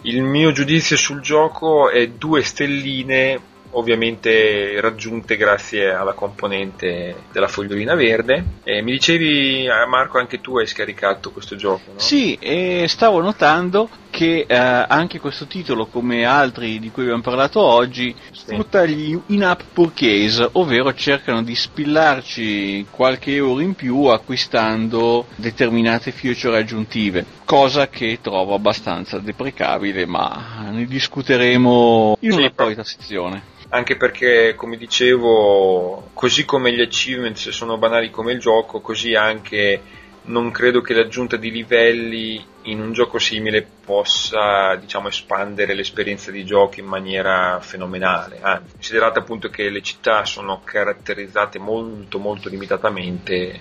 Il 0.03 0.23
mio 0.23 0.53
giudizio 0.53 0.97
sul 0.97 1.21
gioco 1.21 1.91
è 1.91 2.09
due 2.09 2.43
stelline 2.43 3.53
ovviamente 3.75 4.81
raggiunte 4.81 5.37
grazie 5.37 5.93
alla 5.93 6.13
componente 6.13 7.15
della 7.33 7.49
fogliolina 7.49 7.95
verde. 7.95 8.45
E 8.65 8.83
mi 8.83 8.93
dicevi, 8.93 9.67
eh, 9.67 9.87
Marco, 9.87 10.19
anche 10.19 10.41
tu 10.41 10.59
hai 10.59 10.67
scaricato 10.67 11.31
questo 11.31 11.57
gioco, 11.57 11.93
no? 11.93 11.99
Sì, 11.99 12.37
e 12.41 12.87
stavo 12.89 13.21
notando 13.21 13.89
che 14.15 14.47
eh, 14.49 14.55
anche 14.57 15.19
questo 15.19 15.47
titolo, 15.47 15.87
come 15.87 16.25
altri 16.25 16.79
di 16.79 16.93
cui 16.93 17.03
abbiamo 17.03 17.21
parlato 17.23 17.61
oggi, 17.61 18.15
sfrutta 18.31 18.87
gli 18.87 19.19
in-app 19.27 19.59
purchase, 19.73 20.51
ovvero 20.53 20.95
cercano 20.95 21.43
di 21.43 21.57
spillarci 21.57 22.87
qualche 22.91 23.35
euro 23.35 23.59
in 23.59 23.75
più 23.75 24.05
acquistando 24.05 25.27
determinate 25.35 26.13
feature 26.13 26.59
aggiuntive, 26.59 27.27
cosa 27.45 27.89
che 27.89 28.21
trovo 28.23 28.55
abbastanza 28.55 29.19
deprecabile, 29.19 30.07
ma 30.07 30.69
ne 30.71 30.85
discuteremo 30.87 32.17
in 32.21 32.31
Sì, 32.31 32.39
un'apposita 32.39 32.85
sezione. 32.85 33.43
anche 33.71 33.97
perché 33.97 34.55
come 34.57 34.77
dicevo 34.77 36.11
così 36.15 36.45
come 36.45 36.73
gli 36.73 36.81
achievements 36.81 37.49
sono 37.49 37.79
banali 37.79 38.11
come 38.11 38.33
il 38.33 38.39
gioco 38.39 38.81
così 38.81 39.15
anche 39.17 39.81
non 40.27 40.51
credo 40.51 40.81
che 40.81 40.95
l'aggiunta 40.95 41.37
di 41.37 41.51
livelli 41.51 42.45
in 42.63 42.81
un 42.81 42.93
gioco 42.93 43.19
simile 43.19 43.67
possa 43.85 44.75
diciamo 44.77 45.09
espandere 45.09 45.75
l'esperienza 45.75 46.31
di 46.31 46.45
gioco 46.45 46.81
in 46.81 46.87
maniera 46.87 47.59
fenomenale. 47.61 48.39
Anzi 48.41 48.73
considerate 48.73 49.19
appunto 49.19 49.49
che 49.49 49.69
le 49.69 49.83
città 49.83 50.25
sono 50.25 50.63
caratterizzate 50.65 51.59
molto 51.59 52.19
molto 52.19 52.49
limitatamente 52.49 53.61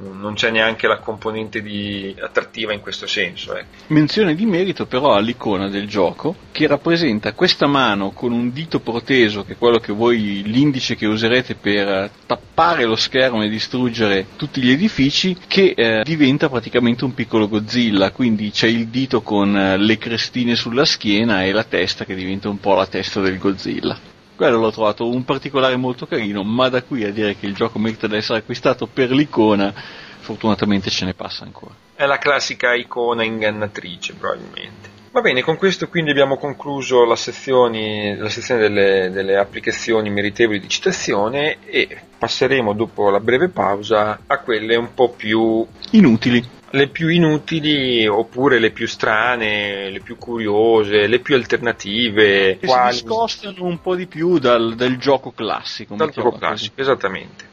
non 0.00 0.34
c'è 0.34 0.50
neanche 0.50 0.86
la 0.86 0.98
componente 0.98 1.60
di 1.60 2.14
attrattiva 2.20 2.72
in 2.72 2.80
questo 2.80 3.06
senso 3.06 3.56
ecco. 3.56 3.66
Menzione 3.88 4.34
di 4.34 4.46
merito 4.46 4.86
però 4.86 5.14
all'icona 5.14 5.68
del 5.68 5.86
gioco 5.86 6.34
che 6.50 6.66
rappresenta 6.66 7.32
questa 7.32 7.66
mano 7.66 8.10
con 8.12 8.32
un 8.32 8.52
dito 8.52 8.80
proteso, 8.80 9.44
che 9.44 9.54
è 9.54 9.56
quello 9.56 9.78
che 9.78 9.92
voi, 9.92 10.42
l'indice 10.44 10.96
che 10.96 11.06
userete 11.06 11.54
per 11.54 12.10
tappare 12.26 12.84
lo 12.84 12.96
schermo 12.96 13.42
e 13.42 13.48
distruggere 13.48 14.26
tutti 14.36 14.60
gli 14.60 14.70
edifici, 14.70 15.36
che 15.46 15.74
eh, 15.76 16.02
diventa 16.04 16.48
praticamente 16.48 17.04
un 17.04 17.14
piccolo 17.14 17.48
Godzilla, 17.48 18.10
quindi 18.10 18.50
c'è 18.50 18.68
il 18.68 18.88
dito 18.88 19.22
con 19.22 19.56
eh, 19.56 19.76
le 19.78 19.98
crestine 19.98 20.54
sulla 20.54 20.84
schiena 20.84 21.44
e 21.44 21.52
la 21.52 21.64
testa 21.64 22.04
che 22.04 22.14
diventa 22.14 22.48
un 22.48 22.60
po' 22.60 22.74
la 22.74 22.86
testa 22.86 23.20
del 23.20 23.38
Godzilla. 23.38 24.11
Quello 24.42 24.58
l'ho 24.58 24.72
trovato 24.72 25.08
un 25.08 25.24
particolare 25.24 25.76
molto 25.76 26.04
carino, 26.04 26.42
ma 26.42 26.68
da 26.68 26.82
qui 26.82 27.04
a 27.04 27.12
dire 27.12 27.36
che 27.36 27.46
il 27.46 27.54
gioco 27.54 27.78
merita 27.78 28.08
di 28.08 28.16
essere 28.16 28.40
acquistato 28.40 28.88
per 28.88 29.12
l'icona, 29.12 29.72
fortunatamente 30.18 30.90
ce 30.90 31.04
ne 31.04 31.14
passa 31.14 31.44
ancora. 31.44 31.72
È 31.94 32.04
la 32.06 32.18
classica 32.18 32.74
icona 32.74 33.22
ingannatrice, 33.22 34.14
probabilmente. 34.14 34.90
Va 35.12 35.20
bene, 35.20 35.42
con 35.42 35.56
questo 35.56 35.86
quindi 35.86 36.10
abbiamo 36.10 36.38
concluso 36.38 37.04
la, 37.04 37.14
sezione, 37.14 38.16
la 38.16 38.28
sezione 38.28 38.62
delle, 38.62 39.10
delle, 39.12 39.36
applicazioni 39.36 40.10
meritevoli 40.10 40.58
di 40.58 40.68
citazione 40.68 41.58
e 41.64 42.00
passeremo 42.18 42.72
dopo 42.72 43.10
la 43.10 43.20
breve 43.20 43.48
pausa 43.48 44.22
a 44.26 44.38
quelle 44.40 44.74
un 44.74 44.92
po' 44.92 45.10
più 45.10 45.64
inutili. 45.92 46.44
Le 46.74 46.88
più 46.88 47.08
inutili 47.08 48.06
oppure 48.06 48.58
le 48.58 48.70
più 48.70 48.86
strane, 48.88 49.90
le 49.90 50.00
più 50.00 50.16
curiose, 50.16 51.06
le 51.06 51.18
più 51.18 51.34
alternative. 51.34 52.56
Che 52.58 52.66
quali... 52.66 52.94
si 52.94 53.02
discostano 53.02 53.64
un 53.64 53.80
po' 53.80 53.94
di 53.94 54.06
più 54.06 54.38
dal, 54.38 54.74
dal 54.74 54.96
gioco 54.96 55.32
classico. 55.32 55.94
Dal 55.96 56.10
gioco 56.10 56.32
classico, 56.32 56.80
esattamente. 56.80 57.50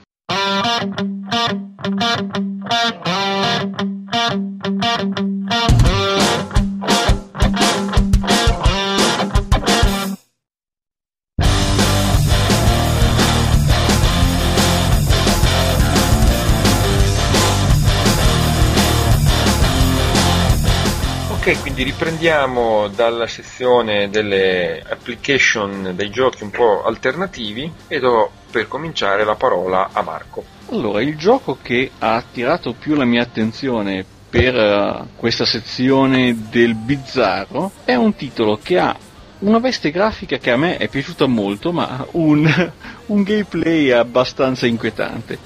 Quindi 21.57 21.81
riprendiamo 21.81 22.89
dalla 22.89 23.25
sezione 23.25 24.09
delle 24.11 24.83
application 24.87 25.93
dei 25.95 26.11
giochi 26.11 26.43
un 26.43 26.51
po' 26.51 26.83
alternativi 26.83 27.71
e 27.87 27.99
do 27.99 28.29
per 28.51 28.67
cominciare 28.67 29.23
la 29.23 29.33
parola 29.33 29.89
a 29.91 30.03
Marco. 30.03 30.43
Allora, 30.69 31.01
il 31.01 31.17
gioco 31.17 31.57
che 31.59 31.89
ha 31.97 32.15
attirato 32.15 32.73
più 32.73 32.93
la 32.93 33.05
mia 33.05 33.23
attenzione 33.23 34.05
per 34.29 34.53
uh, 34.53 35.07
questa 35.15 35.45
sezione 35.45 36.37
del 36.51 36.75
bizzarro 36.75 37.71
è 37.83 37.95
un 37.95 38.15
titolo 38.15 38.59
che 38.61 38.77
ha 38.77 38.95
una 39.39 39.57
veste 39.57 39.89
grafica 39.89 40.37
che 40.37 40.51
a 40.51 40.57
me 40.57 40.77
è 40.77 40.87
piaciuta 40.87 41.25
molto, 41.25 41.71
ma 41.71 42.05
un, 42.11 42.45
un 43.07 43.23
gameplay 43.23 43.89
abbastanza 43.89 44.67
inquietante. 44.67 45.37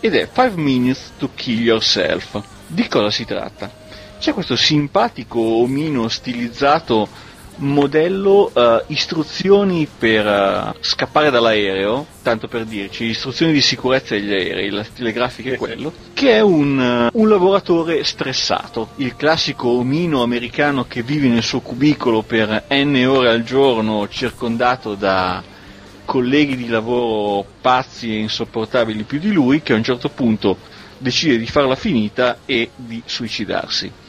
Ed 0.00 0.14
è 0.14 0.26
5 0.32 0.52
Minutes 0.54 1.12
to 1.18 1.28
Kill 1.34 1.60
Yourself. 1.60 2.42
Di 2.66 2.88
cosa 2.88 3.10
si 3.10 3.26
tratta? 3.26 3.79
C'è 4.20 4.34
questo 4.34 4.54
simpatico 4.54 5.40
omino 5.40 6.06
stilizzato 6.08 7.08
modello 7.56 8.50
uh, 8.52 8.82
istruzioni 8.88 9.88
per 9.98 10.26
uh, 10.26 10.76
scappare 10.82 11.30
dall'aereo, 11.30 12.06
tanto 12.22 12.46
per 12.46 12.66
dirci, 12.66 13.04
istruzioni 13.04 13.52
di 13.52 13.62
sicurezza 13.62 14.14
degli 14.14 14.30
aerei, 14.30 14.68
la 14.68 14.84
stile 14.84 15.12
grafica 15.12 15.52
è 15.52 15.56
quello, 15.56 15.90
che 16.12 16.32
è 16.32 16.40
un, 16.40 17.08
uh, 17.10 17.18
un, 17.18 17.28
lavoratore 17.30 18.04
stressato, 18.04 18.90
il 18.96 19.16
classico 19.16 19.70
omino 19.70 20.22
americano 20.22 20.84
che 20.84 21.02
vive 21.02 21.28
nel 21.28 21.42
suo 21.42 21.60
cubicolo 21.60 22.20
per 22.20 22.64
n 22.68 23.04
ore 23.08 23.30
al 23.30 23.42
giorno 23.42 24.06
circondato 24.06 24.96
da 24.96 25.42
colleghi 26.04 26.56
di 26.56 26.68
lavoro 26.68 27.46
pazzi 27.62 28.12
e 28.12 28.18
insopportabili 28.18 29.04
più 29.04 29.18
di 29.18 29.32
lui, 29.32 29.62
che 29.62 29.72
a 29.72 29.76
un 29.76 29.82
certo 29.82 30.10
punto 30.10 30.58
decide 30.98 31.38
di 31.38 31.46
farla 31.46 31.74
finita 31.74 32.40
e 32.44 32.68
di 32.76 33.02
suicidarsi. 33.02 34.08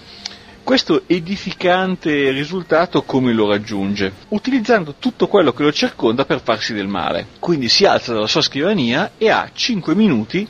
Questo 0.63 1.03
edificante 1.07 2.29
risultato 2.31 3.01
come 3.01 3.33
lo 3.33 3.47
raggiunge? 3.49 4.13
Utilizzando 4.29 4.95
tutto 4.99 5.27
quello 5.27 5.53
che 5.53 5.63
lo 5.63 5.71
circonda 5.73 6.23
per 6.23 6.41
farsi 6.41 6.73
del 6.73 6.88
male. 6.88 7.27
Quindi 7.39 7.67
si 7.67 7.85
alza 7.85 8.13
dalla 8.13 8.27
sua 8.27 8.41
scrivania 8.41 9.11
e 9.17 9.29
ha 9.29 9.49
5 9.51 9.95
minuti 9.95 10.47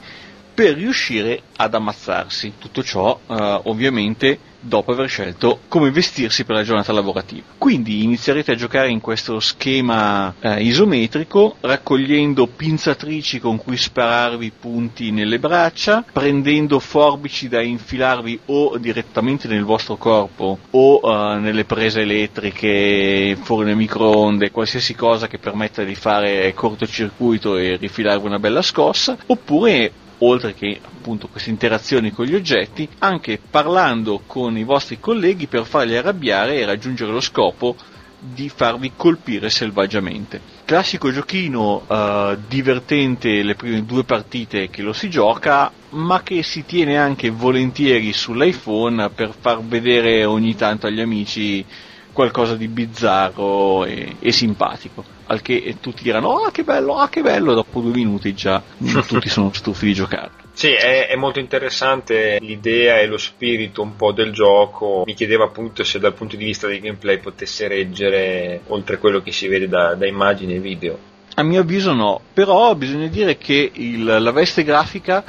per 0.54 0.76
riuscire 0.76 1.42
ad 1.56 1.74
ammazzarsi. 1.74 2.54
Tutto 2.60 2.84
ciò 2.84 3.20
eh, 3.26 3.60
ovviamente 3.64 4.38
dopo 4.62 4.92
aver 4.92 5.10
scelto 5.10 5.62
come 5.68 5.92
vestirsi 5.92 6.46
per 6.46 6.56
la 6.56 6.64
giornata 6.64 6.94
lavorativa. 6.94 7.44
Quindi 7.58 8.04
inizierete 8.04 8.52
a 8.52 8.56
giocare 8.56 8.90
in 8.90 9.02
questo 9.02 9.40
schema 9.40 10.34
eh, 10.40 10.62
isometrico, 10.64 11.56
raccogliendo 11.60 12.48
pinzatrici 12.48 13.40
con 13.40 13.58
cui 13.58 13.76
spararvi 13.78 14.52
punti 14.60 15.12
nelle 15.12 15.40
braccia, 15.40 16.06
prendendo 16.12 16.80
forbici 16.80 17.48
da 17.48 17.62
infilarvi 17.62 18.40
o 18.46 18.78
direttamente 18.78 19.48
nel 19.48 19.64
vostro 19.64 19.98
corpo 19.98 20.60
o 20.70 21.02
eh, 21.04 21.40
nelle 21.40 21.66
prese 21.66 22.02
elettriche, 22.02 23.38
forno 23.42 23.72
a 23.72 23.76
microonde, 23.76 24.52
qualsiasi 24.52 24.96
cosa 24.96 25.28
che 25.28 25.40
permetta 25.40 25.84
di 25.84 25.96
fare 25.96 26.54
cortocircuito 26.54 27.58
e 27.58 27.78
rifilarvi 27.78 28.26
una 28.28 28.40
bella 28.40 28.62
scossa, 28.62 29.18
oppure 29.26 29.92
oltre 30.24 30.54
che 30.54 30.80
appunto 30.84 31.28
queste 31.28 31.50
interazioni 31.50 32.12
con 32.12 32.26
gli 32.26 32.36
oggetti, 32.36 32.88
anche 33.00 33.40
parlando 33.50 34.22
con 34.26 34.58
i 34.58 34.64
vostri 34.64 35.00
colleghi 35.00 35.48
per 35.48 35.66
farli 35.66 35.96
arrabbiare 35.98 36.56
e 36.60 36.66
raggiungere 36.66 37.12
lo 37.12 37.22
scopo 37.22 37.76
di 38.24 38.50
farvi 38.50 38.92
colpire 38.96 39.50
selvaggiamente. 39.50 40.40
Classico 40.66 41.12
giochino 41.12 41.84
uh, 41.88 42.38
divertente 42.48 43.42
le 43.42 43.56
prime 43.56 43.84
due 43.84 44.04
partite 44.04 44.70
che 44.70 44.84
lo 44.84 44.94
si 44.94 45.10
gioca, 45.10 45.72
ma 45.90 46.22
che 46.22 46.44
si 46.44 46.64
tiene 46.66 46.98
anche 46.98 47.32
volentieri 47.32 48.14
sull'iPhone 48.14 49.10
per 49.10 49.34
far 49.40 49.62
vedere 49.64 50.24
ogni 50.26 50.56
tanto 50.56 50.86
agli 50.86 51.02
amici 51.02 51.66
qualcosa 52.14 52.56
di 52.56 52.68
bizzarro 52.68 53.86
e, 53.86 54.16
e 54.20 54.32
simpatico. 54.32 55.04
Al 55.32 55.42
che 55.42 55.78
tutti 55.80 56.04
diranno: 56.04 56.44
Ah, 56.44 56.52
che 56.52 56.64
bello, 56.64 56.98
ah, 56.98 57.08
che 57.08 57.22
bello! 57.22 57.54
Dopo 57.54 57.80
due 57.80 57.94
minuti 57.94 58.34
già 58.34 58.62
tutti 59.08 59.30
sono 59.30 59.50
stufi 59.54 59.86
di 59.86 59.94
giocare. 59.94 60.32
Sì, 60.52 60.74
è, 60.74 61.08
è, 61.08 61.16
molto 61.16 61.40
interessante 61.40 62.38
l'idea 62.42 63.00
e 63.00 63.08
lo 63.08 63.18
spirito 63.18 63.82
un 63.82 63.96
po' 63.96 64.12
del 64.12 64.34
gioco. 64.34 65.04
Mi 65.06 65.14
chiedevo 65.14 65.46
appunto 65.46 65.86
se 65.86 66.00
dal 66.00 66.14
punto 66.14 66.36
di 66.36 66.44
vista 66.44 66.68
del 66.68 66.82
gameplay 66.82 67.20
potesse 67.20 67.70
reggere 67.70 68.60
oltre 68.68 68.98
quello 68.98 69.22
che 69.22 69.32
si 69.32 69.48
vede 69.48 69.70
da, 69.70 69.96
da 69.96 70.06
immagini 70.06 70.56
e 70.56 70.60
video. 70.60 70.98
A 71.36 71.44
mio 71.44 71.62
avviso 71.62 71.94
no, 71.94 72.20
però 72.34 72.76
bisogna 72.76 73.08
dire 73.08 73.38
che 73.38 73.72
il, 73.74 74.04
la 74.04 74.32
veste 74.32 74.64
grafica 74.64 75.24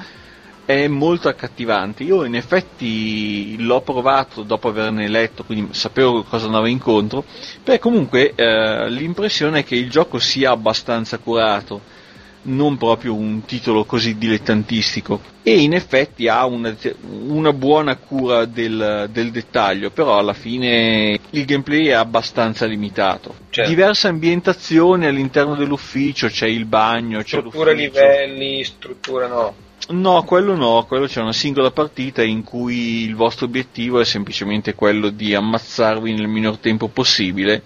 è 0.65 0.87
molto 0.89 1.29
accattivante. 1.29 2.03
Io 2.03 2.25
in 2.25 2.35
effetti 2.35 3.57
l'ho 3.59 3.81
provato 3.81 4.43
dopo 4.43 4.69
averne 4.69 5.09
letto, 5.09 5.45
quindi 5.45 5.75
sapevo 5.75 6.23
cosa 6.23 6.47
andava 6.47 6.69
incontro, 6.69 7.25
Beh, 7.65 7.79
comunque 7.79 8.33
eh, 8.35 8.91
l'impressione 8.91 9.61
è 9.61 9.65
che 9.65 9.77
il 9.77 9.91
gioco 9.91 10.19
sia 10.19 10.51
abbastanza 10.51 11.19
curato 11.19 12.01
non 12.45 12.77
proprio 12.77 13.15
un 13.15 13.45
titolo 13.45 13.85
così 13.85 14.17
dilettantistico 14.19 15.21
e 15.45 15.61
in 15.61 15.75
effetti 15.75 16.27
ha 16.29 16.45
una, 16.47 16.75
una 17.03 17.53
buona 17.53 17.97
cura 17.97 18.47
del, 18.47 19.09
del, 19.13 19.31
dettaglio, 19.31 19.91
però 19.91 20.19
alla 20.19 20.33
fine 20.33 21.19
il 21.31 21.45
gameplay 21.45 21.87
è 21.87 21.93
abbastanza 21.93 22.67
limitato. 22.67 23.35
Certo. 23.51 23.69
Diverse 23.69 24.09
ambientazioni 24.09 25.07
all'interno 25.07 25.55
dell'ufficio, 25.55 26.29
c'è 26.29 26.47
il 26.47 26.65
bagno, 26.65 27.19
c'è 27.23 27.39
struttura 27.39 27.73
l'ufficio. 27.73 28.01
livelli, 28.01 28.65
struttura 28.65 29.27
no. 29.29 29.55
No, 29.89 30.23
quello 30.23 30.55
no, 30.55 30.85
quello 30.87 31.07
c'è 31.07 31.21
una 31.21 31.33
singola 31.33 31.71
partita 31.71 32.23
in 32.23 32.45
cui 32.45 33.05
il 33.05 33.15
vostro 33.15 33.47
obiettivo 33.47 34.01
è 34.01 34.05
semplicemente 34.05 34.75
quello 34.75 35.11
di 35.11 35.35
ammazzarvi 35.35 36.13
nel 36.15 36.29
minor 36.29 36.59
tempo 36.59 36.89
possibile 36.89 37.63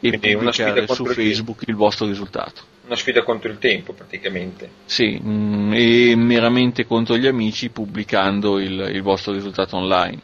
e 0.00 0.18
Quindi 0.18 0.32
pubblicare 0.32 0.86
su 0.88 1.04
Facebook 1.06 1.62
il 1.66 1.74
vostro 1.74 2.06
risultato 2.06 2.62
una 2.90 2.98
sfida 2.98 3.22
contro 3.22 3.48
il 3.52 3.58
tempo 3.58 3.92
praticamente. 3.92 4.68
Sì, 4.84 5.16
mh, 5.16 5.30
mm, 5.30 5.72
e 5.74 6.16
meramente 6.16 6.84
contro 6.86 7.16
gli 7.16 7.28
amici 7.28 7.70
pubblicando 7.70 8.58
il, 8.58 8.90
il 8.92 9.02
vostro 9.02 9.32
risultato 9.32 9.76
online. 9.76 10.18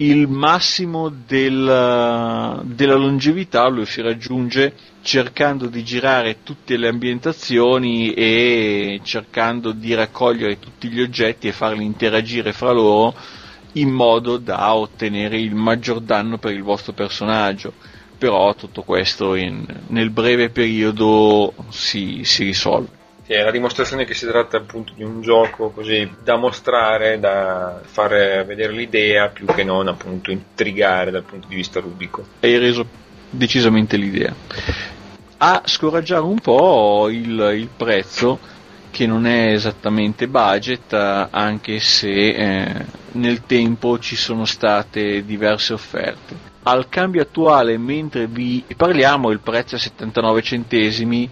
Il 0.00 0.28
massimo 0.28 1.08
del, 1.08 2.62
della 2.64 2.94
longevità 2.94 3.66
lo 3.68 3.84
si 3.84 4.00
raggiunge 4.00 4.72
cercando 5.02 5.66
di 5.66 5.82
girare 5.82 6.42
tutte 6.44 6.76
le 6.76 6.88
ambientazioni 6.88 8.12
e 8.12 9.00
cercando 9.02 9.72
di 9.72 9.94
raccogliere 9.94 10.58
tutti 10.60 10.88
gli 10.88 11.00
oggetti 11.00 11.48
e 11.48 11.52
farli 11.52 11.84
interagire 11.84 12.52
fra 12.52 12.70
loro 12.70 13.14
in 13.72 13.90
modo 13.90 14.36
da 14.36 14.72
ottenere 14.74 15.38
il 15.40 15.54
maggior 15.54 16.00
danno 16.00 16.38
per 16.38 16.52
il 16.52 16.62
vostro 16.62 16.92
personaggio 16.92 17.72
però 18.18 18.54
tutto 18.54 18.82
questo 18.82 19.34
in, 19.36 19.64
nel 19.88 20.10
breve 20.10 20.50
periodo 20.50 21.54
si, 21.70 22.22
si 22.24 22.42
risolve. 22.44 22.97
Sì, 23.28 23.34
è 23.34 23.42
la 23.44 23.50
dimostrazione 23.50 24.06
che 24.06 24.14
si 24.14 24.26
tratta 24.26 24.56
appunto 24.56 24.94
di 24.96 25.02
un 25.04 25.20
gioco 25.20 25.68
così 25.68 26.10
da 26.24 26.36
mostrare, 26.36 27.20
da 27.20 27.78
fare 27.84 28.42
vedere 28.44 28.72
l'idea 28.72 29.28
più 29.28 29.44
che 29.44 29.64
non 29.64 29.86
appunto 29.86 30.30
intrigare 30.30 31.10
dal 31.10 31.24
punto 31.24 31.46
di 31.46 31.54
vista 31.54 31.78
ludico. 31.78 32.24
Hai 32.40 32.56
reso 32.56 32.86
decisamente 33.28 33.98
l'idea. 33.98 34.34
A 35.36 35.60
scoraggiare 35.66 36.22
un 36.22 36.38
po' 36.40 37.10
il, 37.10 37.52
il 37.54 37.68
prezzo, 37.76 38.38
che 38.90 39.06
non 39.06 39.26
è 39.26 39.52
esattamente 39.52 40.26
budget, 40.26 40.94
anche 40.94 41.80
se 41.80 42.08
eh, 42.30 42.84
nel 43.12 43.44
tempo 43.44 43.98
ci 43.98 44.16
sono 44.16 44.46
state 44.46 45.22
diverse 45.26 45.74
offerte 45.74 46.46
al 46.62 46.88
cambio 46.90 47.22
attuale 47.22 47.78
mentre 47.78 48.26
vi 48.26 48.62
parliamo 48.76 49.30
il 49.30 49.40
prezzo 49.40 49.76
è 49.76 49.78
79 49.78 50.42
centesimi 50.42 51.30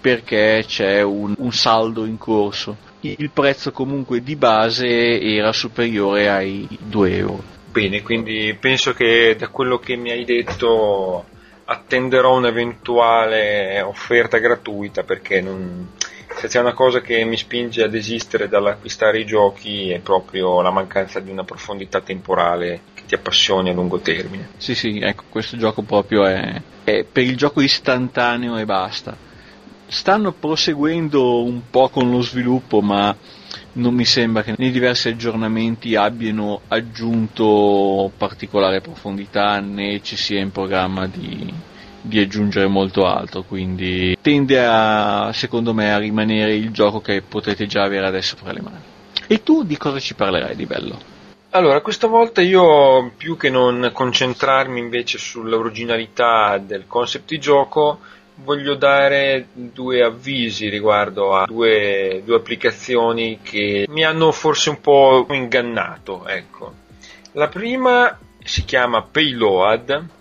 perché 0.00 0.64
c'è 0.66 1.02
un, 1.02 1.34
un 1.36 1.52
saldo 1.52 2.04
in 2.04 2.18
corso. 2.18 2.76
Il 3.00 3.30
prezzo 3.30 3.70
comunque 3.70 4.22
di 4.22 4.36
base 4.36 5.20
era 5.20 5.52
superiore 5.52 6.28
ai 6.28 6.66
2 6.80 7.16
euro. 7.16 7.42
Bene, 7.70 8.02
quindi 8.02 8.56
penso 8.58 8.92
che 8.92 9.36
da 9.38 9.48
quello 9.48 9.78
che 9.78 9.96
mi 9.96 10.10
hai 10.10 10.24
detto 10.24 11.24
attenderò 11.64 12.36
un'eventuale 12.36 13.80
offerta 13.82 14.38
gratuita 14.38 15.02
perché 15.02 15.40
non, 15.40 15.90
se 16.34 16.48
c'è 16.48 16.60
una 16.60 16.72
cosa 16.72 17.00
che 17.00 17.24
mi 17.24 17.36
spinge 17.36 17.82
a 17.82 17.88
desistere 17.88 18.48
dall'acquistare 18.48 19.20
i 19.20 19.26
giochi 19.26 19.90
è 19.90 19.98
proprio 19.98 20.62
la 20.62 20.70
mancanza 20.70 21.20
di 21.20 21.30
una 21.30 21.44
profondità 21.44 22.00
temporale 22.00 22.80
ti 23.06 23.14
appassioni 23.14 23.70
a 23.70 23.72
lungo 23.72 24.00
termine. 24.00 24.50
Sì, 24.58 24.74
sì, 24.74 24.98
ecco, 25.00 25.24
questo 25.30 25.56
gioco 25.56 25.82
proprio 25.82 26.26
è, 26.26 26.60
è 26.84 27.04
per 27.04 27.24
il 27.24 27.36
gioco 27.36 27.60
istantaneo 27.62 28.56
e 28.58 28.64
basta. 28.66 29.16
Stanno 29.88 30.32
proseguendo 30.32 31.42
un 31.42 31.62
po' 31.70 31.88
con 31.88 32.10
lo 32.10 32.20
sviluppo, 32.20 32.80
ma 32.82 33.16
non 33.72 33.94
mi 33.94 34.04
sembra 34.04 34.42
che 34.42 34.54
nei 34.56 34.70
diversi 34.70 35.08
aggiornamenti 35.08 35.94
abbiano 35.96 36.60
aggiunto 36.68 38.10
particolare 38.16 38.80
profondità 38.80 39.60
né 39.60 40.02
ci 40.02 40.16
sia 40.16 40.40
in 40.40 40.52
programma 40.52 41.06
di, 41.06 41.52
di 42.02 42.18
aggiungere 42.20 42.66
molto 42.66 43.06
altro, 43.06 43.42
quindi 43.42 44.16
tende 44.20 44.64
a, 44.64 45.30
secondo 45.32 45.72
me, 45.72 45.92
a 45.92 45.98
rimanere 45.98 46.54
il 46.54 46.70
gioco 46.70 47.00
che 47.00 47.22
potete 47.22 47.66
già 47.66 47.84
avere 47.84 48.06
adesso 48.06 48.36
fra 48.36 48.52
le 48.52 48.60
mani. 48.60 48.82
E 49.26 49.42
tu 49.42 49.62
di 49.64 49.76
cosa 49.76 49.98
ci 49.98 50.14
parlerai 50.14 50.54
di 50.56 50.66
bello? 50.66 51.16
Allora, 51.50 51.80
questa 51.80 52.06
volta 52.06 52.42
io 52.42 53.12
più 53.16 53.36
che 53.38 53.48
non 53.48 53.90
concentrarmi 53.92 54.80
invece 54.80 55.16
sull'originalità 55.16 56.58
del 56.58 56.86
concept 56.86 57.28
di 57.28 57.38
gioco, 57.38 58.00
voglio 58.42 58.74
dare 58.74 59.48
due 59.52 60.02
avvisi 60.02 60.68
riguardo 60.68 61.34
a 61.34 61.46
due, 61.46 62.22
due 62.24 62.36
applicazioni 62.36 63.40
che 63.42 63.86
mi 63.88 64.04
hanno 64.04 64.32
forse 64.32 64.70
un 64.70 64.80
po' 64.80 65.26
ingannato. 65.30 66.26
Ecco. 66.26 66.74
La 67.32 67.48
prima 67.48 68.18
si 68.42 68.64
chiama 68.64 69.02
Payload 69.02 70.16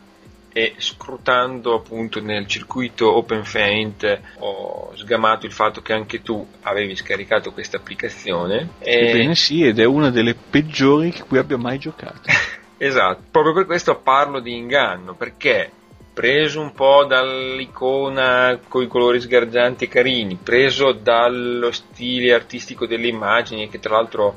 e 0.57 0.73
scrutando 0.77 1.75
appunto 1.75 2.19
nel 2.19 2.47
circuito 2.47 3.15
OpenFaint 3.15 4.21
ho 4.39 4.91
sgamato 4.95 5.45
il 5.45 5.51
fatto 5.51 5.81
che 5.81 5.93
anche 5.93 6.23
tu 6.23 6.45
avevi 6.61 6.95
scaricato 6.95 7.51
questa 7.51 7.77
applicazione. 7.77 8.69
Ebbene 8.79 9.35
sì, 9.35 9.63
ed 9.63 9.77
è 9.79 9.85
una 9.85 10.09
delle 10.09 10.33
peggiori 10.33 11.11
che 11.11 11.23
cui 11.23 11.37
abbia 11.37 11.57
mai 11.57 11.77
giocato. 11.77 12.21
esatto, 12.77 13.21
proprio 13.29 13.53
per 13.53 13.65
questo 13.67 13.99
parlo 13.99 14.39
di 14.39 14.55
inganno, 14.55 15.13
perché 15.13 15.71
preso 16.17 16.59
un 16.61 16.73
po' 16.73 17.05
dall'icona 17.05 18.59
con 18.67 18.81
i 18.81 18.87
colori 18.87 19.21
sgargianti 19.21 19.83
e 19.83 19.87
carini, 19.87 20.35
preso 20.41 20.91
dallo 20.91 21.71
stile 21.71 22.33
artistico 22.33 22.87
delle 22.87 23.07
immagini 23.07 23.69
che 23.69 23.79
tra 23.79 23.97
l'altro 23.97 24.33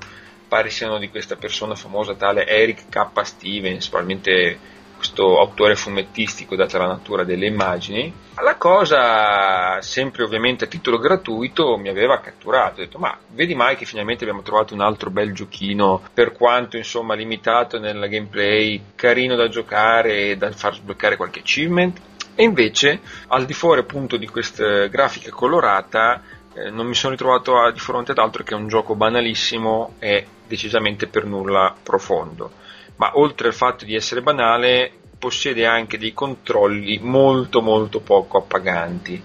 pare 0.46 0.68
siano 0.68 0.98
di 0.98 1.08
questa 1.08 1.36
persona 1.36 1.74
famosa 1.74 2.14
tale 2.16 2.46
Eric 2.46 2.90
K. 2.90 3.24
Stevens, 3.24 3.88
probabilmente 3.88 4.58
questo 5.00 5.38
autore 5.38 5.76
fumettistico 5.76 6.56
data 6.56 6.76
la 6.76 6.86
natura 6.86 7.24
delle 7.24 7.46
immagini, 7.46 8.12
la 8.34 8.56
cosa, 8.56 9.80
sempre 9.80 10.24
ovviamente 10.24 10.64
a 10.64 10.68
titolo 10.68 10.98
gratuito, 10.98 11.78
mi 11.78 11.88
aveva 11.88 12.20
catturato. 12.20 12.80
Ho 12.80 12.84
detto, 12.84 12.98
ma 12.98 13.16
vedi 13.28 13.54
mai 13.54 13.76
che 13.76 13.86
finalmente 13.86 14.24
abbiamo 14.24 14.42
trovato 14.42 14.74
un 14.74 14.82
altro 14.82 15.08
bel 15.08 15.32
giochino, 15.32 16.02
per 16.12 16.32
quanto 16.32 16.76
insomma 16.76 17.14
limitato 17.14 17.78
nel 17.78 17.98
gameplay, 18.10 18.82
carino 18.94 19.36
da 19.36 19.48
giocare 19.48 20.30
e 20.30 20.36
da 20.36 20.52
far 20.52 20.74
sbloccare 20.74 21.16
qualche 21.16 21.40
achievement? 21.40 21.98
E 22.34 22.44
invece, 22.44 23.00
al 23.28 23.46
di 23.46 23.54
fuori 23.54 23.80
appunto 23.80 24.18
di 24.18 24.26
questa 24.28 24.86
grafica 24.88 25.30
colorata, 25.30 26.22
eh, 26.52 26.68
non 26.68 26.86
mi 26.86 26.94
sono 26.94 27.12
ritrovato 27.12 27.58
a, 27.58 27.72
di 27.72 27.78
fronte 27.78 28.10
ad 28.10 28.18
altro 28.18 28.42
che 28.42 28.54
un 28.54 28.68
gioco 28.68 28.94
banalissimo 28.94 29.94
e 29.98 30.26
decisamente 30.46 31.06
per 31.06 31.24
nulla 31.24 31.74
profondo 31.82 32.68
ma 33.00 33.12
oltre 33.14 33.48
al 33.48 33.54
fatto 33.54 33.86
di 33.86 33.94
essere 33.94 34.20
banale 34.20 34.92
possiede 35.18 35.64
anche 35.64 35.96
dei 35.96 36.12
controlli 36.12 36.98
molto 36.98 37.62
molto 37.62 38.00
poco 38.00 38.36
appaganti. 38.36 39.22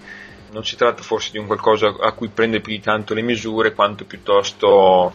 Non 0.52 0.64
si 0.64 0.78
tratta 0.78 1.04
forse 1.04 1.32
di 1.32 1.40
un 1.40 1.46
qualcosa 1.46 1.94
a 2.00 2.14
cui 2.14 2.30
prende 2.30 2.62
più 2.62 2.72
di 2.72 2.80
tanto 2.80 3.14
le 3.14 3.22
misure 3.22 3.74
quanto 3.74 4.06
piuttosto 4.06 5.14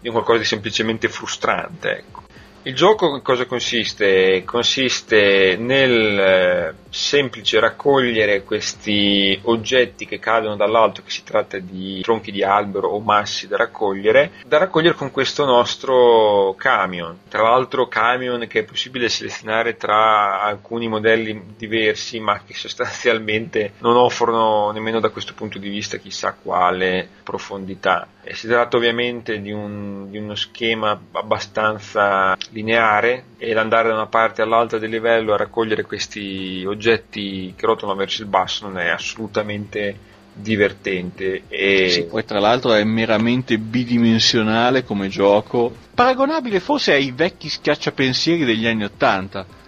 di 0.00 0.08
un 0.08 0.12
qualcosa 0.12 0.38
di 0.38 0.44
semplicemente 0.44 1.08
frustrante. 1.08 1.96
Ecco. 1.96 2.22
Il 2.66 2.74
gioco 2.74 3.14
in 3.14 3.20
cosa 3.20 3.44
consiste? 3.44 4.42
Consiste 4.46 5.54
nel 5.58 6.18
eh, 6.18 6.74
semplice 6.88 7.60
raccogliere 7.60 8.42
questi 8.42 9.38
oggetti 9.42 10.06
che 10.06 10.18
cadono 10.18 10.56
dall'alto, 10.56 11.02
che 11.02 11.10
si 11.10 11.22
tratta 11.24 11.58
di 11.58 12.00
tronchi 12.00 12.32
di 12.32 12.42
albero 12.42 12.88
o 12.88 13.00
massi 13.00 13.48
da 13.48 13.58
raccogliere, 13.58 14.30
da 14.46 14.56
raccogliere 14.56 14.94
con 14.94 15.10
questo 15.10 15.44
nostro 15.44 16.54
camion. 16.56 17.18
Tra 17.28 17.42
l'altro 17.42 17.86
camion 17.86 18.46
che 18.46 18.60
è 18.60 18.64
possibile 18.64 19.10
selezionare 19.10 19.76
tra 19.76 20.40
alcuni 20.40 20.88
modelli 20.88 21.54
diversi, 21.58 22.18
ma 22.18 22.44
che 22.46 22.54
sostanzialmente 22.54 23.74
non 23.80 23.96
offrono 23.96 24.70
nemmeno 24.70 25.00
da 25.00 25.10
questo 25.10 25.34
punto 25.34 25.58
di 25.58 25.68
vista 25.68 25.98
chissà 25.98 26.32
quale 26.32 27.06
profondità. 27.22 28.08
E 28.26 28.34
si 28.34 28.46
tratta 28.46 28.78
ovviamente 28.78 29.40
di, 29.42 29.52
un, 29.52 30.10
di 30.10 30.16
uno 30.16 30.34
schema 30.34 30.98
abbastanza 31.12 32.34
lineare 32.50 33.24
e 33.36 33.52
l'andare 33.52 33.88
da 33.88 33.94
una 33.94 34.06
parte 34.06 34.40
all'altra 34.40 34.78
del 34.78 34.88
livello 34.88 35.34
a 35.34 35.36
raccogliere 35.36 35.82
questi 35.82 36.64
oggetti 36.66 37.52
che 37.54 37.66
rotolano 37.66 37.98
verso 37.98 38.22
il 38.22 38.28
basso 38.28 38.66
non 38.66 38.78
è 38.78 38.88
assolutamente 38.88 40.12
divertente 40.34 41.42
e 41.48 41.88
sì, 41.90 42.04
poi 42.06 42.24
tra 42.24 42.40
l'altro 42.40 42.72
è 42.72 42.82
meramente 42.82 43.58
bidimensionale 43.58 44.82
come 44.82 45.08
gioco. 45.08 45.72
Paragonabile 45.94 46.60
forse 46.60 46.92
ai 46.92 47.12
vecchi 47.12 47.48
schiacciapensieri 47.48 48.44
degli 48.44 48.66
anni 48.66 48.84
80 48.84 49.62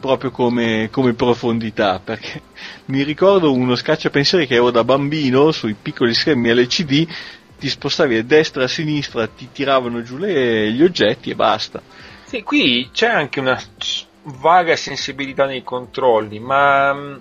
proprio 0.00 0.30
come, 0.30 0.88
come, 0.90 1.12
profondità 1.12 2.00
perché 2.02 2.40
mi 2.86 3.02
ricordo 3.02 3.52
uno 3.52 3.74
scacciapensieri 3.74 4.46
che 4.46 4.54
avevo 4.54 4.70
da 4.70 4.84
bambino 4.84 5.50
sui 5.50 5.74
piccoli 5.80 6.14
schermi 6.14 6.52
LCD 6.54 7.08
ti 7.58 7.68
spostavi 7.68 8.16
a 8.16 8.24
destra 8.24 8.62
e 8.62 8.64
a 8.64 8.68
sinistra 8.68 9.26
ti 9.26 9.48
tiravano 9.52 10.02
giù 10.02 10.16
le, 10.16 10.70
gli 10.70 10.82
oggetti 10.82 11.30
e 11.30 11.34
basta 11.34 11.82
sì, 12.28 12.42
qui 12.42 12.90
c'è 12.92 13.08
anche 13.08 13.40
una 13.40 13.58
vaga 14.24 14.76
sensibilità 14.76 15.46
nei 15.46 15.62
controlli, 15.64 16.38
ma... 16.38 16.92
Mm, 16.92 17.14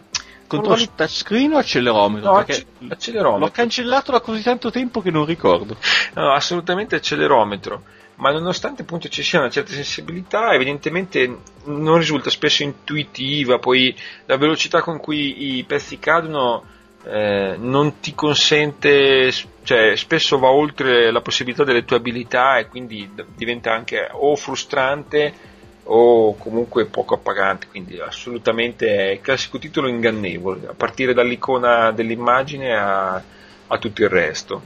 controlli 0.48 0.84
lo... 0.84 0.92
touchscreen 0.96 1.54
o 1.54 1.58
accelerometro? 1.60 2.30
No, 2.30 2.46
accelerometro. 2.90 3.38
L'ho 3.38 3.52
cancellato 3.52 4.12
da 4.12 4.20
così 4.20 4.44
tanto 4.44 4.70
tempo 4.70 5.00
che 5.00 5.10
non 5.10 5.24
ricordo. 5.24 5.78
No, 6.14 6.34
assolutamente 6.34 6.96
accelerometro. 6.96 7.84
Ma 8.16 8.32
nonostante 8.32 8.82
appunto 8.82 9.08
ci 9.08 9.24
sia 9.24 9.40
una 9.40 9.50
certa 9.50 9.72
sensibilità, 9.72 10.52
evidentemente 10.52 11.38
non 11.66 11.98
risulta 11.98 12.30
spesso 12.30 12.64
intuitiva, 12.64 13.60
poi 13.60 13.96
la 14.26 14.36
velocità 14.36 14.82
con 14.82 15.00
cui 15.00 15.58
i 15.58 15.64
pezzi 15.64 16.00
cadono 16.00 16.66
eh, 17.10 17.56
non 17.58 18.00
ti 18.00 18.14
consente, 18.14 19.32
cioè 19.64 19.96
spesso 19.96 20.38
va 20.38 20.50
oltre 20.50 21.10
la 21.12 21.22
possibilità 21.22 21.64
delle 21.64 21.86
tue 21.86 21.96
abilità 21.96 22.58
e 22.58 22.68
quindi 22.68 23.10
diventa 23.36 23.74
anche 23.74 24.10
o 24.12 24.36
frustrante 24.36 25.56
o 25.90 26.36
comunque 26.36 26.86
poco 26.86 27.14
appagante, 27.14 27.68
quindi 27.68 27.98
assolutamente 28.00 28.88
è 28.88 29.12
il 29.12 29.22
classico 29.22 29.58
titolo 29.58 29.88
ingannevole, 29.88 30.68
a 30.68 30.74
partire 30.74 31.14
dall'icona 31.14 31.92
dell'immagine 31.92 32.76
a, 32.76 33.24
a 33.68 33.78
tutto 33.78 34.02
il 34.02 34.10
resto, 34.10 34.62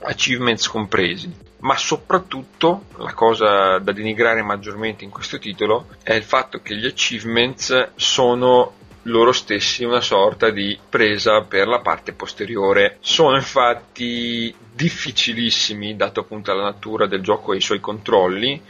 achievements 0.00 0.66
compresi. 0.66 1.48
Ma 1.58 1.76
soprattutto 1.76 2.84
la 2.96 3.12
cosa 3.12 3.78
da 3.80 3.92
denigrare 3.92 4.40
maggiormente 4.40 5.04
in 5.04 5.10
questo 5.10 5.38
titolo 5.38 5.88
è 6.02 6.14
il 6.14 6.22
fatto 6.22 6.62
che 6.62 6.74
gli 6.74 6.86
achievements 6.86 7.90
sono 7.96 8.78
loro 9.04 9.32
stessi 9.32 9.84
una 9.84 10.00
sorta 10.00 10.50
di 10.50 10.78
presa 10.88 11.42
per 11.42 11.66
la 11.66 11.80
parte 11.80 12.12
posteriore. 12.12 12.98
Sono 13.00 13.36
infatti 13.36 14.54
difficilissimi, 14.72 15.96
dato 15.96 16.20
appunto 16.20 16.52
la 16.52 16.64
natura 16.64 17.06
del 17.06 17.22
gioco 17.22 17.52
e 17.52 17.56
i 17.56 17.62
suoi 17.62 17.80
controlli, 17.80 18.60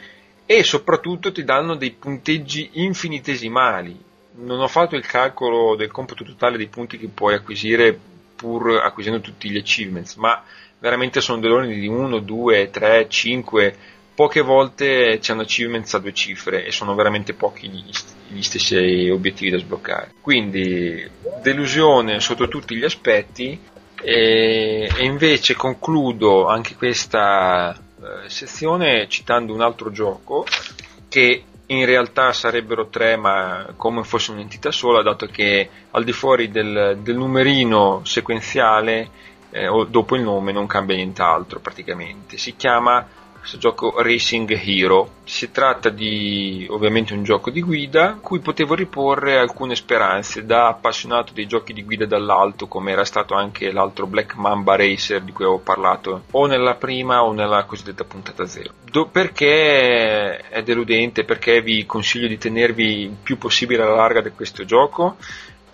e 0.45 0.63
soprattutto 0.63 1.31
ti 1.31 1.43
danno 1.43 1.75
dei 1.75 1.91
punteggi 1.91 2.69
infinitesimali. 2.73 3.97
Non 4.33 4.59
ho 4.59 4.67
fatto 4.67 4.95
il 4.95 5.05
calcolo 5.05 5.75
del 5.75 5.91
computo 5.91 6.23
totale 6.23 6.57
dei 6.57 6.67
punti 6.67 6.97
che 6.97 7.07
puoi 7.07 7.33
acquisire 7.33 7.97
pur 8.35 8.81
acquisendo 8.83 9.21
tutti 9.21 9.49
gli 9.49 9.57
achievements, 9.57 10.15
ma 10.15 10.43
veramente 10.79 11.21
sono 11.21 11.39
delle 11.39 11.53
ordini 11.53 11.79
di 11.79 11.87
1, 11.87 12.19
2, 12.19 12.69
3, 12.71 13.07
5 13.07 13.77
poche 14.21 14.41
volte 14.41 15.17
c'hanno 15.19 15.41
achievements 15.41 15.95
a 15.95 15.97
due 15.97 16.13
cifre 16.13 16.63
e 16.63 16.71
sono 16.71 16.93
veramente 16.93 17.33
pochi 17.33 17.67
gli, 17.67 17.89
gli 18.27 18.41
stessi 18.43 19.09
obiettivi 19.09 19.49
da 19.49 19.57
sbloccare. 19.57 20.13
Quindi 20.21 21.09
delusione 21.41 22.19
sotto 22.19 22.47
tutti 22.47 22.75
gli 22.75 22.83
aspetti 22.83 23.59
e, 23.99 24.91
e 24.95 25.03
invece 25.05 25.55
concludo 25.55 26.45
anche 26.45 26.75
questa 26.75 27.73
eh, 27.73 28.29
sezione 28.29 29.07
citando 29.09 29.55
un 29.55 29.61
altro 29.61 29.89
gioco 29.91 30.45
che 31.09 31.43
in 31.65 31.85
realtà 31.87 32.31
sarebbero 32.31 32.89
tre 32.89 33.15
ma 33.15 33.73
come 33.75 34.03
fosse 34.03 34.29
un'entità 34.33 34.69
sola 34.69 35.01
dato 35.01 35.25
che 35.25 35.67
al 35.89 36.03
di 36.03 36.11
fuori 36.11 36.51
del, 36.51 36.99
del 37.01 37.15
numerino 37.15 38.01
sequenziale 38.03 39.09
eh, 39.49 39.67
dopo 39.89 40.15
il 40.15 40.21
nome 40.21 40.51
non 40.51 40.67
cambia 40.67 40.95
nient'altro 40.95 41.59
praticamente 41.59 42.37
si 42.37 42.55
chiama 42.55 43.17
questo 43.41 43.57
gioco 43.57 43.99
Racing 43.99 44.51
Hero. 44.63 45.13
Si 45.23 45.49
tratta 45.49 45.89
di 45.89 46.67
ovviamente 46.69 47.13
un 47.13 47.23
gioco 47.23 47.49
di 47.49 47.63
guida 47.63 48.19
cui 48.21 48.39
potevo 48.39 48.75
riporre 48.75 49.39
alcune 49.39 49.75
speranze 49.75 50.45
da 50.45 50.67
appassionato 50.67 51.33
dei 51.33 51.47
giochi 51.47 51.73
di 51.73 51.83
guida 51.83 52.05
dall'alto 52.05 52.67
come 52.67 52.91
era 52.91 53.03
stato 53.03 53.33
anche 53.33 53.71
l'altro 53.71 54.05
Black 54.05 54.35
Mamba 54.35 54.75
Racer 54.75 55.23
di 55.23 55.31
cui 55.31 55.45
avevo 55.45 55.59
parlato 55.59 56.25
o 56.31 56.45
nella 56.45 56.75
prima 56.75 57.23
o 57.23 57.33
nella 57.33 57.63
cosiddetta 57.65 58.03
puntata 58.03 58.45
zero. 58.45 58.73
Do, 58.83 59.07
perché 59.07 60.37
è 60.37 60.61
deludente? 60.61 61.23
Perché 61.23 61.61
vi 61.61 61.83
consiglio 61.87 62.27
di 62.27 62.37
tenervi 62.37 63.01
il 63.01 63.15
più 63.23 63.39
possibile 63.39 63.81
alla 63.81 63.95
larga 63.95 64.21
di 64.21 64.29
questo 64.29 64.65
gioco? 64.65 65.15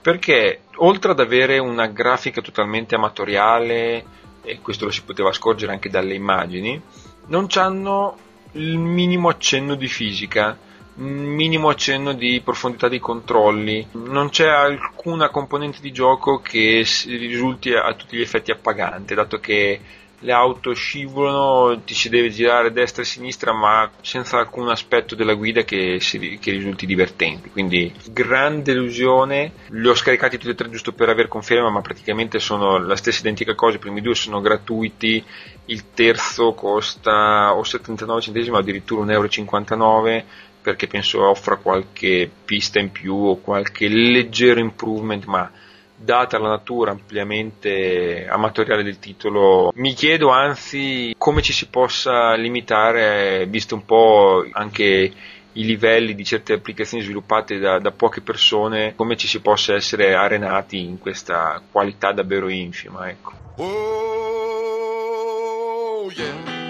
Perché 0.02 0.62
oltre 0.78 1.12
ad 1.12 1.20
avere 1.20 1.58
una 1.58 1.88
grafica 1.88 2.40
totalmente 2.40 2.96
amatoriale 2.96 4.06
e 4.42 4.60
questo 4.62 4.86
lo 4.86 4.92
si 4.92 5.04
poteva 5.04 5.34
scorgere 5.34 5.74
anche 5.74 5.90
dalle 5.90 6.14
immagini, 6.14 6.82
non 7.28 7.48
hanno 7.56 8.18
il 8.54 8.78
minimo 8.78 9.30
accenno 9.30 9.76
di 9.76 9.88
fisica, 9.88 10.58
minimo 10.96 11.70
accenno 11.70 12.14
di 12.14 12.42
profondità 12.44 12.88
dei 12.88 13.00
controlli, 13.00 13.88
non 13.92 14.30
c'è 14.30 14.48
alcuna 14.48 15.30
componente 15.30 15.80
di 15.82 15.92
gioco 15.92 16.40
che 16.40 16.84
risulti 17.06 17.74
a 17.74 17.94
tutti 17.94 18.18
gli 18.18 18.22
effetti 18.22 18.52
appagante, 18.52 19.14
dato 19.16 19.40
che 19.40 19.80
le 20.20 20.32
auto 20.32 20.74
scivolano, 20.74 21.80
ti 21.82 21.94
si 21.94 22.10
deve 22.10 22.30
girare 22.30 22.72
destra 22.72 23.04
e 23.04 23.06
sinistra, 23.06 23.54
ma 23.54 23.90
senza 24.02 24.38
alcun 24.38 24.70
aspetto 24.70 25.16
della 25.16 25.36
guida 25.36 25.64
che, 25.64 26.00
si, 26.00 26.40
che 26.42 26.52
risulti 26.52 26.86
divertente. 26.86 27.50
Quindi, 27.50 27.94
grande 28.12 28.72
illusione. 28.72 29.52
Li 29.70 29.88
ho 29.88 29.94
scaricati 29.94 30.38
tutti 30.38 30.52
e 30.52 30.56
tre 30.56 30.70
giusto 30.70 30.94
per 30.94 31.10
aver 31.10 31.28
conferma, 31.28 31.70
ma 31.70 31.82
praticamente 31.82 32.40
sono 32.40 32.78
la 32.80 32.96
stessa 32.96 33.20
identica 33.20 33.54
cosa. 33.54 33.76
I 33.76 33.80
primi 33.80 34.02
due 34.02 34.16
sono 34.16 34.42
gratuiti, 34.42 35.24
il 35.66 35.94
terzo 35.94 36.54
costa 36.54 37.54
o 37.56 37.64
79 37.64 38.22
centesimi 38.22 38.56
o 38.56 38.60
addirittura 38.60 39.04
1,59 39.04 39.82
euro 39.82 40.26
perché 40.68 40.88
penso 40.88 41.26
offra 41.26 41.56
qualche 41.56 42.30
pista 42.44 42.78
in 42.78 42.92
più 42.92 43.16
o 43.16 43.38
qualche 43.38 43.88
leggero 43.88 44.60
improvement, 44.60 45.24
ma 45.24 45.50
data 45.98 46.38
la 46.38 46.50
natura 46.50 46.92
ampiamente 46.92 48.28
amatoriale 48.30 48.84
del 48.84 49.00
titolo, 49.00 49.72
mi 49.76 49.94
chiedo 49.94 50.30
anzi 50.30 51.16
come 51.18 51.42
ci 51.42 51.54
si 51.54 51.68
possa 51.68 52.36
limitare, 52.36 53.48
visto 53.48 53.76
un 53.76 53.84
po' 53.84 54.46
anche 54.52 55.12
i 55.54 55.66
livelli 55.66 56.14
di 56.14 56.24
certe 56.24 56.54
applicazioni 56.54 57.04
sviluppate 57.04 57.58
da, 57.58 57.80
da, 57.80 57.92
poche 57.92 58.22
persone, 58.22 58.94
come 58.96 59.18
ci 59.18 59.28
si 59.28 59.42
possa 59.42 59.74
essere 59.74 60.14
arenati 60.14 60.80
in 60.80 61.00
questa 61.00 61.60
qualità 61.72 62.12
davvero 62.12 62.48
infima. 62.48 63.10
Ecco. 63.10 63.34
Oh, 63.56 64.78
yeah. 66.12 66.67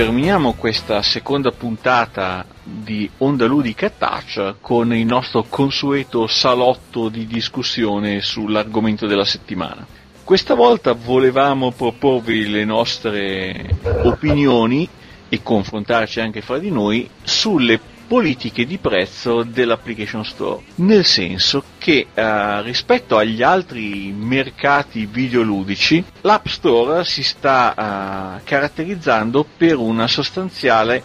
Terminiamo 0.00 0.54
questa 0.54 1.02
seconda 1.02 1.50
puntata 1.50 2.46
di 2.62 3.10
Onda 3.18 3.44
Ludica 3.44 3.90
Touch 3.90 4.54
con 4.62 4.94
il 4.94 5.04
nostro 5.04 5.44
consueto 5.46 6.26
salotto 6.26 7.10
di 7.10 7.26
discussione 7.26 8.22
sull'argomento 8.22 9.06
della 9.06 9.26
settimana. 9.26 9.86
Questa 10.24 10.54
volta 10.54 10.94
volevamo 10.94 11.72
proporvi 11.72 12.48
le 12.48 12.64
nostre 12.64 13.76
opinioni 14.04 14.88
e 15.28 15.42
confrontarci 15.42 16.18
anche 16.18 16.40
fra 16.40 16.58
di 16.58 16.70
noi 16.70 17.06
sulle 17.22 17.78
politiche 18.10 18.66
di 18.66 18.78
prezzo 18.78 19.44
dell'application 19.44 20.24
store, 20.24 20.64
nel 20.76 21.04
senso 21.04 21.62
che 21.78 22.08
eh, 22.12 22.62
rispetto 22.62 23.16
agli 23.16 23.40
altri 23.40 24.12
mercati 24.12 25.06
videoludici 25.06 26.04
l'App 26.22 26.46
Store 26.48 27.04
si 27.04 27.22
sta 27.22 28.40
eh, 28.40 28.42
caratterizzando 28.42 29.46
per 29.56 29.76
una 29.76 30.08
sostanziale 30.08 31.04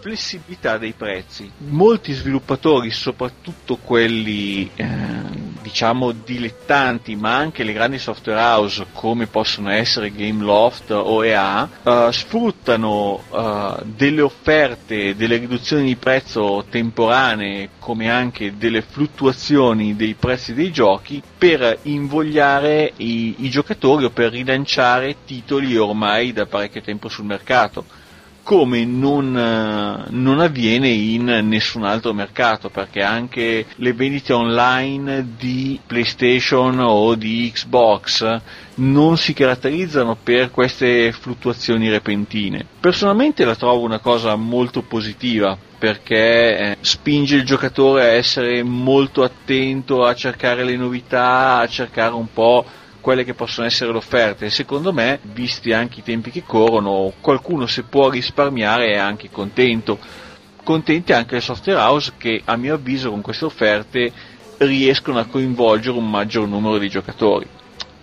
flessibilità 0.00 0.78
dei 0.78 0.92
prezzi. 0.92 1.50
Molti 1.58 2.12
sviluppatori, 2.12 2.90
soprattutto 2.90 3.76
quelli 3.76 4.70
eh, 4.74 4.86
diciamo 5.62 6.12
dilettanti, 6.12 7.16
ma 7.16 7.36
anche 7.36 7.64
le 7.64 7.72
grandi 7.72 7.98
software 7.98 8.40
house 8.40 8.86
come 8.92 9.26
possono 9.26 9.70
essere 9.70 10.12
Gameloft 10.12 10.90
o 10.90 11.24
EA, 11.24 11.68
eh, 11.82 12.08
sfruttano 12.12 13.22
eh, 13.32 13.82
delle 13.84 14.22
offerte, 14.22 15.14
delle 15.16 15.36
riduzioni 15.36 15.84
di 15.84 15.96
prezzo 15.96 16.64
temporanee, 16.68 17.70
come 17.78 18.10
anche 18.10 18.56
delle 18.56 18.82
fluttuazioni 18.82 19.96
dei 19.96 20.14
prezzi 20.14 20.54
dei 20.54 20.70
giochi 20.70 21.22
per 21.38 21.78
invogliare 21.82 22.92
i, 22.96 23.36
i 23.38 23.50
giocatori 23.50 24.04
o 24.04 24.10
per 24.10 24.32
rilanciare 24.32 25.16
titoli 25.24 25.76
ormai 25.76 26.32
da 26.32 26.46
parecchio 26.46 26.80
tempo 26.80 27.08
sul 27.08 27.24
mercato 27.24 27.84
come 28.50 28.84
non, 28.84 29.36
eh, 29.38 30.10
non, 30.10 30.40
avviene 30.40 30.88
in 30.88 31.22
nessun 31.44 31.84
altro 31.84 32.12
mercato, 32.12 32.68
perché 32.68 33.00
anche 33.00 33.64
le 33.76 33.92
vendite 33.92 34.32
online 34.32 35.34
di 35.38 35.78
PlayStation 35.86 36.80
o 36.80 37.14
di 37.14 37.48
Xbox 37.54 38.40
non 38.74 39.16
si 39.18 39.34
caratterizzano 39.34 40.16
per 40.20 40.50
queste 40.50 41.12
fluttuazioni 41.12 41.88
repentine. 41.90 42.66
Personalmente 42.80 43.44
la 43.44 43.54
trovo 43.54 43.84
una 43.84 44.00
cosa 44.00 44.34
molto 44.34 44.82
positiva 44.82 45.56
perché 45.78 46.58
eh, 46.58 46.76
spinge 46.80 47.36
il 47.36 47.44
giocatore 47.44 48.02
a 48.02 48.12
essere 48.14 48.64
molto 48.64 49.22
attento 49.22 50.04
a 50.04 50.12
cercare 50.16 50.64
le 50.64 50.76
novità, 50.76 51.58
a 51.58 51.68
cercare 51.68 52.14
un 52.14 52.32
po' 52.32 52.64
quelle 53.00 53.24
che 53.24 53.34
possono 53.34 53.66
essere 53.66 53.90
le 53.90 53.98
offerte 53.98 54.46
e 54.46 54.50
secondo 54.50 54.92
me, 54.92 55.18
visti 55.22 55.72
anche 55.72 56.00
i 56.00 56.02
tempi 56.02 56.30
che 56.30 56.42
corrono, 56.44 57.12
qualcuno 57.20 57.66
se 57.66 57.82
può 57.82 58.10
risparmiare 58.10 58.92
è 58.92 58.96
anche 58.96 59.30
contento. 59.30 59.98
Contenti 60.62 61.12
anche 61.12 61.36
le 61.36 61.40
software 61.40 61.80
house 61.80 62.12
che 62.16 62.42
a 62.44 62.56
mio 62.56 62.74
avviso 62.74 63.10
con 63.10 63.22
queste 63.22 63.46
offerte 63.46 64.12
riescono 64.58 65.18
a 65.18 65.24
coinvolgere 65.24 65.96
un 65.96 66.08
maggior 66.08 66.46
numero 66.46 66.78
di 66.78 66.88
giocatori. 66.88 67.46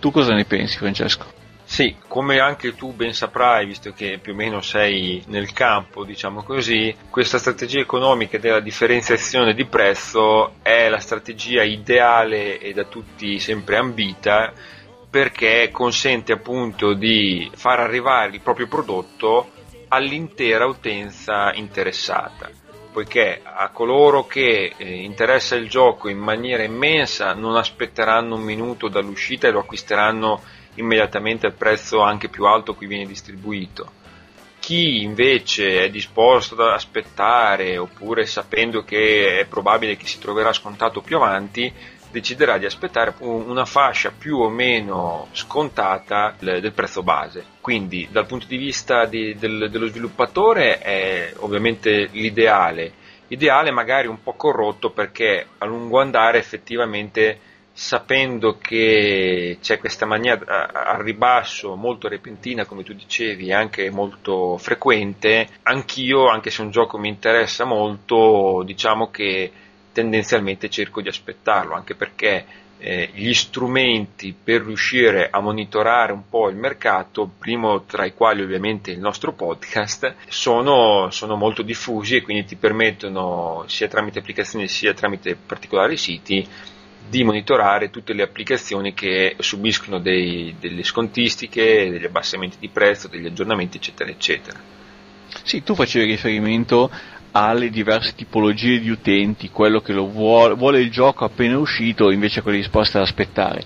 Tu 0.00 0.10
cosa 0.10 0.34
ne 0.34 0.44
pensi 0.44 0.76
Francesco? 0.76 1.36
Sì, 1.70 1.96
come 2.08 2.38
anche 2.38 2.74
tu 2.74 2.94
ben 2.94 3.12
saprai, 3.12 3.66
visto 3.66 3.92
che 3.92 4.18
più 4.22 4.32
o 4.32 4.34
meno 4.34 4.62
sei 4.62 5.22
nel 5.26 5.52
campo, 5.52 6.02
diciamo 6.02 6.42
così, 6.42 6.96
questa 7.10 7.36
strategia 7.36 7.78
economica 7.78 8.38
della 8.38 8.60
differenziazione 8.60 9.52
di 9.52 9.66
prezzo 9.66 10.54
è 10.62 10.88
la 10.88 10.98
strategia 10.98 11.62
ideale 11.62 12.58
e 12.58 12.72
da 12.72 12.84
tutti 12.84 13.38
sempre 13.38 13.76
ambita 13.76 14.54
perché 15.10 15.70
consente 15.70 16.32
appunto 16.32 16.92
di 16.92 17.50
far 17.54 17.80
arrivare 17.80 18.32
il 18.32 18.40
proprio 18.40 18.68
prodotto 18.68 19.50
all'intera 19.88 20.66
utenza 20.66 21.52
interessata 21.54 22.50
poiché 22.98 23.40
a 23.44 23.68
coloro 23.68 24.26
che 24.26 24.72
eh, 24.76 25.02
interessa 25.02 25.54
il 25.54 25.68
gioco 25.68 26.08
in 26.08 26.18
maniera 26.18 26.64
immensa 26.64 27.32
non 27.32 27.54
aspetteranno 27.56 28.34
un 28.34 28.42
minuto 28.42 28.88
dall'uscita 28.88 29.46
e 29.46 29.52
lo 29.52 29.60
acquisteranno 29.60 30.42
immediatamente 30.74 31.46
al 31.46 31.54
prezzo 31.54 32.00
anche 32.00 32.28
più 32.28 32.44
alto 32.46 32.74
cui 32.74 32.88
viene 32.88 33.06
distribuito. 33.06 33.92
Chi 34.58 35.02
invece 35.02 35.84
è 35.84 35.90
disposto 35.90 36.54
ad 36.54 36.72
aspettare 36.72 37.78
oppure 37.78 38.26
sapendo 38.26 38.82
che 38.82 39.40
è 39.40 39.46
probabile 39.46 39.96
che 39.96 40.06
si 40.06 40.18
troverà 40.18 40.52
scontato 40.52 41.00
più 41.00 41.16
avanti 41.16 41.72
deciderà 42.10 42.58
di 42.58 42.66
aspettare 42.66 43.14
una 43.18 43.64
fascia 43.64 44.12
più 44.16 44.38
o 44.38 44.48
meno 44.48 45.28
scontata 45.32 46.34
del 46.38 46.72
prezzo 46.72 47.02
base. 47.02 47.44
Quindi 47.60 48.08
dal 48.10 48.26
punto 48.26 48.46
di 48.46 48.56
vista 48.56 49.04
di, 49.04 49.36
del, 49.36 49.68
dello 49.70 49.86
sviluppatore 49.86 50.78
è 50.78 51.32
ovviamente 51.38 52.08
l'ideale, 52.12 52.92
ideale 53.28 53.70
magari 53.70 54.06
un 54.06 54.22
po' 54.22 54.34
corrotto 54.34 54.90
perché 54.90 55.46
a 55.58 55.66
lungo 55.66 56.00
andare 56.00 56.38
effettivamente 56.38 57.40
sapendo 57.78 58.58
che 58.58 59.58
c'è 59.60 59.78
questa 59.78 60.04
mania 60.04 60.36
al 60.44 60.98
ribasso 60.98 61.76
molto 61.76 62.08
repentina, 62.08 62.64
come 62.64 62.82
tu 62.82 62.92
dicevi, 62.92 63.50
e 63.50 63.52
anche 63.52 63.88
molto 63.88 64.56
frequente, 64.58 65.46
anch'io, 65.62 66.26
anche 66.26 66.50
se 66.50 66.62
un 66.62 66.72
gioco 66.72 66.98
mi 66.98 67.08
interessa 67.08 67.64
molto, 67.64 68.64
diciamo 68.64 69.10
che 69.12 69.52
tendenzialmente 69.98 70.70
cerco 70.70 71.00
di 71.00 71.08
aspettarlo, 71.08 71.74
anche 71.74 71.96
perché 71.96 72.44
eh, 72.78 73.10
gli 73.12 73.34
strumenti 73.34 74.32
per 74.32 74.62
riuscire 74.62 75.28
a 75.28 75.40
monitorare 75.40 76.12
un 76.12 76.28
po' 76.28 76.48
il 76.48 76.54
mercato, 76.54 77.28
primo 77.36 77.82
tra 77.82 78.04
i 78.04 78.14
quali 78.14 78.40
ovviamente 78.40 78.92
il 78.92 79.00
nostro 79.00 79.32
podcast, 79.32 80.14
sono, 80.28 81.08
sono 81.10 81.34
molto 81.34 81.62
diffusi 81.62 82.14
e 82.14 82.22
quindi 82.22 82.44
ti 82.44 82.54
permettono 82.54 83.64
sia 83.66 83.88
tramite 83.88 84.20
applicazioni 84.20 84.68
sia 84.68 84.94
tramite 84.94 85.34
particolari 85.34 85.96
siti 85.96 86.46
di 87.08 87.24
monitorare 87.24 87.90
tutte 87.90 88.12
le 88.12 88.22
applicazioni 88.22 88.94
che 88.94 89.34
subiscono 89.40 89.98
dei, 89.98 90.54
delle 90.60 90.84
scontistiche, 90.84 91.90
degli 91.90 92.04
abbassamenti 92.04 92.58
di 92.60 92.68
prezzo, 92.68 93.08
degli 93.08 93.26
aggiornamenti 93.26 93.78
eccetera 93.78 94.08
eccetera. 94.08 94.60
Sì, 95.42 95.64
tu 95.64 95.74
facevi 95.74 96.06
riferimento 96.06 96.88
alle 97.32 97.70
diverse 97.70 98.14
tipologie 98.14 98.80
di 98.80 98.90
utenti, 98.90 99.50
quello 99.50 99.80
che 99.80 99.92
vuole, 99.92 100.54
vuole, 100.54 100.80
il 100.80 100.90
gioco 100.90 101.24
appena 101.24 101.58
uscito 101.58 102.10
invece 102.10 102.42
quelli 102.42 102.58
disposti 102.58 102.96
ad 102.96 103.02
aspettare. 103.02 103.62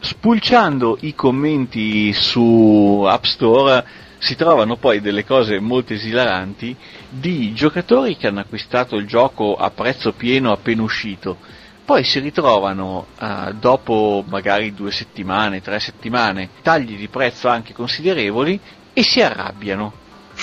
Spulciando 0.00 0.98
i 1.00 1.14
commenti 1.14 2.12
su 2.12 3.04
App 3.08 3.24
Store 3.24 3.84
si 4.18 4.36
trovano 4.36 4.76
poi 4.76 5.00
delle 5.00 5.24
cose 5.24 5.58
molto 5.58 5.92
esilaranti 5.92 6.76
di 7.08 7.52
giocatori 7.54 8.16
che 8.16 8.28
hanno 8.28 8.40
acquistato 8.40 8.96
il 8.96 9.06
gioco 9.06 9.56
a 9.56 9.70
prezzo 9.70 10.12
pieno 10.12 10.52
appena 10.52 10.82
uscito, 10.82 11.38
poi 11.84 12.04
si 12.04 12.20
ritrovano 12.20 13.06
uh, 13.18 13.52
dopo 13.52 14.24
magari 14.28 14.74
due 14.74 14.92
settimane, 14.92 15.60
tre 15.60 15.80
settimane, 15.80 16.50
tagli 16.62 16.96
di 16.96 17.08
prezzo 17.08 17.48
anche 17.48 17.72
considerevoli 17.72 18.58
e 18.92 19.02
si 19.02 19.20
arrabbiano 19.20 19.92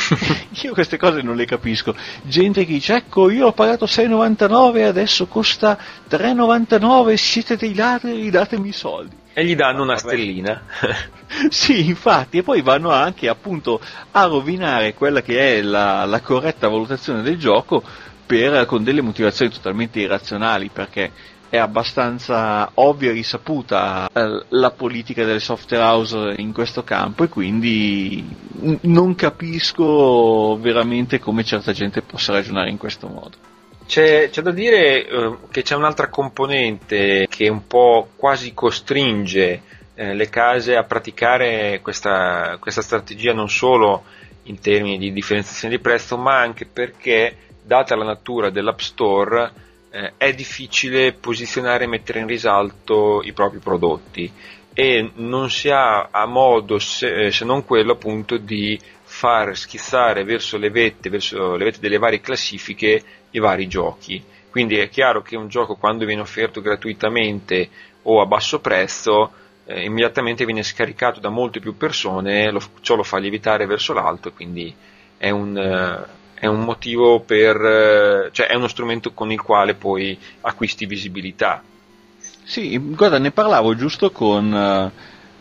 io 0.64 0.74
queste 0.74 0.98
cose 0.98 1.22
non 1.22 1.36
le 1.36 1.46
capisco. 1.46 1.96
Gente 2.24 2.66
che 2.66 2.74
dice, 2.74 2.96
ecco, 2.96 3.30
io 3.30 3.48
ho 3.48 3.52
pagato 3.54 3.86
6,99 3.86 4.76
e 4.78 4.84
adesso 4.84 5.28
costa 5.28 5.78
3,99, 6.10 7.14
siete 7.16 7.56
dei 7.58 7.76
ladri, 7.76 8.30
datemi 8.30 8.70
i 8.70 8.74
soldi. 8.74 9.16
E 9.34 9.46
gli 9.46 9.56
danno 9.56 9.84
una 9.84 9.98
stellina. 9.98 10.64
sì, 11.50 11.88
infatti, 11.88 12.40
e 12.40 12.44
poi 12.44 12.62
vanno 12.62 12.92
anche 12.92 13.28
appunto 13.30 13.80
a 14.12 14.24
rovinare 14.26 14.94
quella 14.94 15.22
che 15.22 15.58
è 15.58 15.62
la, 15.62 16.06
la 16.06 16.22
corretta 16.22 16.68
valutazione 16.68 17.22
del 17.22 17.38
gioco 17.38 17.84
per, 18.26 18.66
con 18.66 18.84
delle 18.84 19.02
motivazioni 19.02 19.52
totalmente 19.52 20.00
irrazionali, 20.00 20.70
perché 20.72 21.12
è 21.50 21.58
abbastanza 21.58 22.70
ovvia 22.76 23.10
e 23.10 23.14
risaputa 23.14 24.10
eh, 24.14 24.46
la 24.50 24.72
politica 24.72 25.26
delle 25.26 25.40
software 25.40 25.84
house 25.84 26.36
in 26.38 26.54
questo 26.54 26.84
campo 26.84 27.24
e 27.24 27.30
quindi 27.30 28.24
non 28.82 29.16
capisco 29.16 30.58
veramente 30.60 31.20
come 31.20 31.44
certa 31.44 31.72
gente 31.72 32.02
possa 32.04 32.34
ragionare 32.34 32.70
in 32.70 32.78
questo 32.78 33.08
modo. 33.08 33.38
C'è, 33.88 34.30
c'è 34.30 34.44
da 34.44 34.52
dire 34.52 35.08
eh, 35.08 35.38
che 35.50 35.64
c'è 35.64 35.76
un'altra 35.76 36.10
componente 36.10 37.26
che 37.28 37.50
un 37.50 37.66
po' 37.66 38.10
quasi 38.16 38.54
costringe 38.54 39.62
eh, 39.96 40.14
le 40.14 40.30
case 40.30 40.76
a 40.76 40.84
praticare 40.84 41.80
questa, 41.82 42.58
questa 42.60 42.84
strategia 42.84 43.34
non 43.34 43.50
solo 43.50 44.04
in 44.44 44.60
termini 44.60 45.00
di 45.00 45.12
differenziazione 45.12 45.76
di 45.76 45.82
prezzo 45.82 46.18
ma 46.18 46.40
anche 46.40 46.68
perché 46.68 47.36
data 47.64 47.96
la 47.96 48.06
natura 48.06 48.52
dell'App 48.52 48.80
Store 48.80 49.52
eh, 49.92 50.14
è 50.18 50.34
difficile 50.34 51.14
posizionare 51.14 51.86
e 51.86 51.88
mettere 51.88 52.20
in 52.20 52.28
risalto 52.28 53.22
i 53.24 53.34
propri 53.34 53.60
prodotti 53.60 54.32
e 54.74 55.12
non 55.16 55.50
si 55.50 55.70
ha 55.70 56.10
a 56.12 56.26
modo 56.26 56.80
se, 56.80 57.26
eh, 57.26 57.32
se 57.32 57.44
non 57.44 57.66
quello 57.66 57.94
appunto 57.94 58.38
di 58.38 58.80
far 59.04 59.58
schizzare 59.58 60.24
verso 60.24 60.58
le 60.58 60.70
vette, 60.70 61.10
verso 61.10 61.56
le 61.56 61.66
vette 61.66 61.80
delle 61.80 61.98
varie 61.98 62.22
classifiche 62.22 63.04
i 63.32 63.40
vari 63.40 63.68
giochi. 63.68 64.24
Quindi 64.50 64.78
è 64.78 64.90
chiaro 64.90 65.22
che 65.22 65.36
un 65.36 65.48
gioco 65.48 65.76
quando 65.76 66.06
viene 66.06 66.22
offerto 66.22 66.62
gratuitamente 66.62 67.70
o 68.04 68.22
a 68.22 68.26
basso 68.26 68.60
prezzo 68.60 69.34
eh, 69.66 69.84
immediatamente 69.84 70.46
viene 70.46 70.64
scaricato 70.64 71.20
da 71.20 71.30
molte 71.30 71.60
più 71.60 71.76
persone, 71.78 72.52
lo, 72.52 72.62
ciò 72.82 72.96
lo 72.96 73.04
fa 73.04 73.18
lievitare 73.18 73.66
verso 73.66 73.94
l'alto, 73.94 74.32
quindi 74.32 74.74
è 75.18 75.30
un, 75.30 75.58
eh, 75.58 76.19
è 76.40 76.48
un 76.48 76.62
motivo 76.62 77.20
per, 77.20 77.56
eh, 77.56 78.30
cioè 78.32 78.48
è 78.48 78.56
uno 78.56 78.68
strumento 78.68 79.12
con 79.14 79.32
il 79.32 79.42
quale 79.42 79.76
poi 79.76 80.18
acquisti 80.42 80.86
visibilità. 80.86 81.62
Sì, 82.44 82.78
guarda, 82.80 83.20
ne 83.20 83.32
parlavo 83.32 83.76
giusto 83.76 84.10
con, 84.12 84.92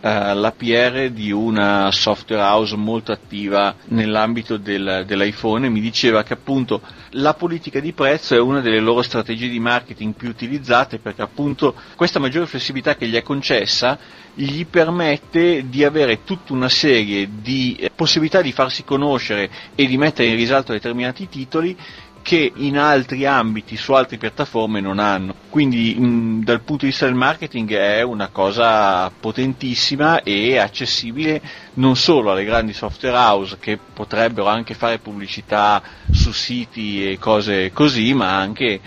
uh, 0.00 0.06
uh, 0.06 0.34
la 0.34 0.52
PR 0.56 1.10
di 1.10 1.30
una 1.30 1.90
software 1.92 2.42
house 2.42 2.76
molto 2.76 3.12
attiva 3.12 3.74
nell'ambito 3.88 4.56
del, 4.56 5.04
dell'iPhone 5.06 5.68
mi 5.68 5.80
diceva 5.80 6.22
che 6.22 6.32
appunto 6.34 6.80
la 7.12 7.34
politica 7.34 7.80
di 7.80 7.92
prezzo 7.92 8.34
è 8.34 8.40
una 8.40 8.60
delle 8.60 8.80
loro 8.80 9.02
strategie 9.02 9.48
di 9.48 9.60
marketing 9.60 10.14
più 10.14 10.28
utilizzate 10.28 10.98
perché 10.98 11.22
appunto 11.22 11.74
questa 11.96 12.18
maggiore 12.18 12.46
flessibilità 12.46 12.96
che 12.96 13.06
gli 13.06 13.14
è 13.14 13.22
concessa 13.22 13.98
gli 14.34 14.64
permette 14.66 15.64
di 15.68 15.82
avere 15.82 16.22
tutta 16.22 16.52
una 16.52 16.68
serie 16.68 17.28
di 17.42 17.74
eh, 17.76 17.90
possibilità 17.92 18.40
di 18.40 18.52
farsi 18.52 18.84
conoscere 18.84 19.50
e 19.74 19.86
di 19.86 19.96
mettere 19.98 20.28
in 20.28 20.36
risalto 20.36 20.70
determinati 20.72 21.28
titoli 21.28 21.76
che 22.28 22.52
in 22.56 22.76
altri 22.76 23.24
ambiti, 23.24 23.74
su 23.78 23.94
altre 23.94 24.18
piattaforme 24.18 24.82
non 24.82 24.98
hanno. 24.98 25.34
Quindi 25.48 25.94
mh, 25.98 26.44
dal 26.44 26.60
punto 26.60 26.84
di 26.84 26.90
vista 26.90 27.06
del 27.06 27.14
marketing 27.14 27.72
è 27.72 28.02
una 28.02 28.28
cosa 28.28 29.10
potentissima 29.18 30.22
e 30.22 30.58
accessibile 30.58 31.40
non 31.74 31.96
solo 31.96 32.30
alle 32.30 32.44
grandi 32.44 32.74
software 32.74 33.16
house 33.16 33.56
che 33.58 33.78
potrebbero 33.78 34.46
anche 34.46 34.74
fare 34.74 34.98
pubblicità 34.98 35.82
su 36.12 36.30
siti 36.30 37.10
e 37.10 37.18
cose 37.18 37.72
così, 37.72 38.12
ma 38.12 38.36
anche 38.36 38.78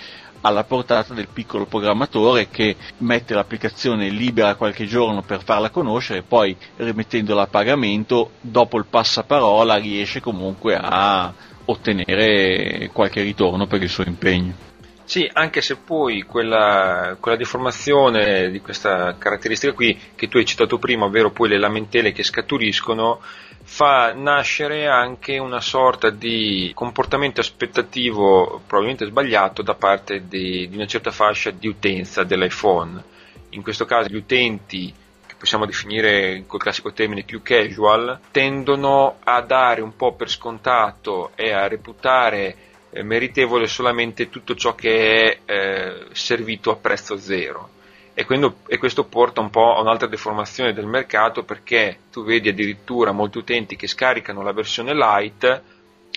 alla 0.41 0.63
portata 0.63 1.15
del 1.15 1.27
piccolo 1.34 1.65
programmatore 1.65 2.47
che 2.47 2.76
mette 2.99 3.34
l'applicazione 3.34 4.09
libera 4.09 4.53
qualche 4.53 4.85
giorno 4.85 5.23
per 5.23 5.43
farla 5.43 5.72
conoscere, 5.72 6.22
poi 6.22 6.55
rimettendola 6.76 7.41
a 7.41 7.47
pagamento, 7.47 8.34
dopo 8.39 8.77
il 8.77 8.85
passaparola 8.88 9.77
riesce 9.77 10.19
comunque 10.22 10.77
a 10.80 11.34
ottenere 11.72 12.89
qualche 12.93 13.22
ritorno 13.22 13.68
per 13.68 13.81
il 13.81 13.89
suo 13.89 14.03
impegno. 14.06 14.69
Sì, 15.11 15.30
anche 15.34 15.60
se 15.60 15.76
poi 15.76 16.22
quella, 16.22 17.18
quella, 17.19 17.35
deformazione 17.35 18.49
di 18.49 18.61
questa 18.61 19.18
caratteristica 19.18 19.73
qui 19.73 19.99
che 20.15 20.30
tu 20.30 20.38
hai 20.38 20.45
citato 20.45 20.77
prima, 20.77 21.03
ovvero 21.03 21.31
poi 21.31 21.49
le 21.49 21.57
lamentele 21.57 22.14
che 22.14 22.23
scaturiscono, 22.23 23.19
fa 23.64 24.14
nascere 24.14 24.88
anche 24.88 25.38
una 25.38 25.60
sorta 25.60 26.10
di 26.10 26.72
comportamento 26.73 27.41
aspettativo 27.41 28.61
probabilmente 28.65 29.06
sbagliato 29.06 29.61
da 29.61 29.76
parte 29.76 30.27
di, 30.27 30.69
di 30.69 30.76
una 30.76 30.88
certa 30.88 31.11
fascia 31.11 31.52
di 31.52 31.68
utenza 31.68 32.23
dell'iPhone. 32.23 33.03
In 33.49 33.64
questo 33.64 33.84
caso 33.84 34.07
gli 34.07 34.15
utenti 34.15 34.93
possiamo 35.41 35.65
definire 35.65 36.43
col 36.45 36.59
classico 36.59 36.93
termine 36.93 37.23
più 37.23 37.41
casual, 37.41 38.19
tendono 38.30 39.18
a 39.23 39.41
dare 39.41 39.81
un 39.81 39.95
po' 39.95 40.13
per 40.13 40.30
scontato 40.30 41.31
e 41.34 41.51
a 41.51 41.68
reputare 41.68 42.55
eh, 42.91 43.01
meritevole 43.01 43.65
solamente 43.65 44.30
tutto 44.30 44.53
ciò 44.53 44.76
che 44.76 45.39
è 45.43 45.51
eh, 45.51 46.05
servito 46.11 46.69
a 46.69 46.76
prezzo 46.76 47.18
zero. 47.18 47.72
E, 48.13 48.23
quindi, 48.23 48.53
e, 48.68 48.77
questo 48.77 49.05
porta 49.05 49.41
un 49.41 49.49
po' 49.49 49.76
a 49.76 49.81
un'altra 49.81 50.05
deformazione 50.05 50.73
del 50.73 50.85
mercato 50.85 51.43
perché 51.43 52.01
tu 52.11 52.23
vedi 52.23 52.49
addirittura 52.49 53.11
molti 53.11 53.39
utenti 53.39 53.76
che 53.76 53.88
scaricano 53.88 54.43
la 54.43 54.53
versione 54.53 54.93
light 54.93 55.61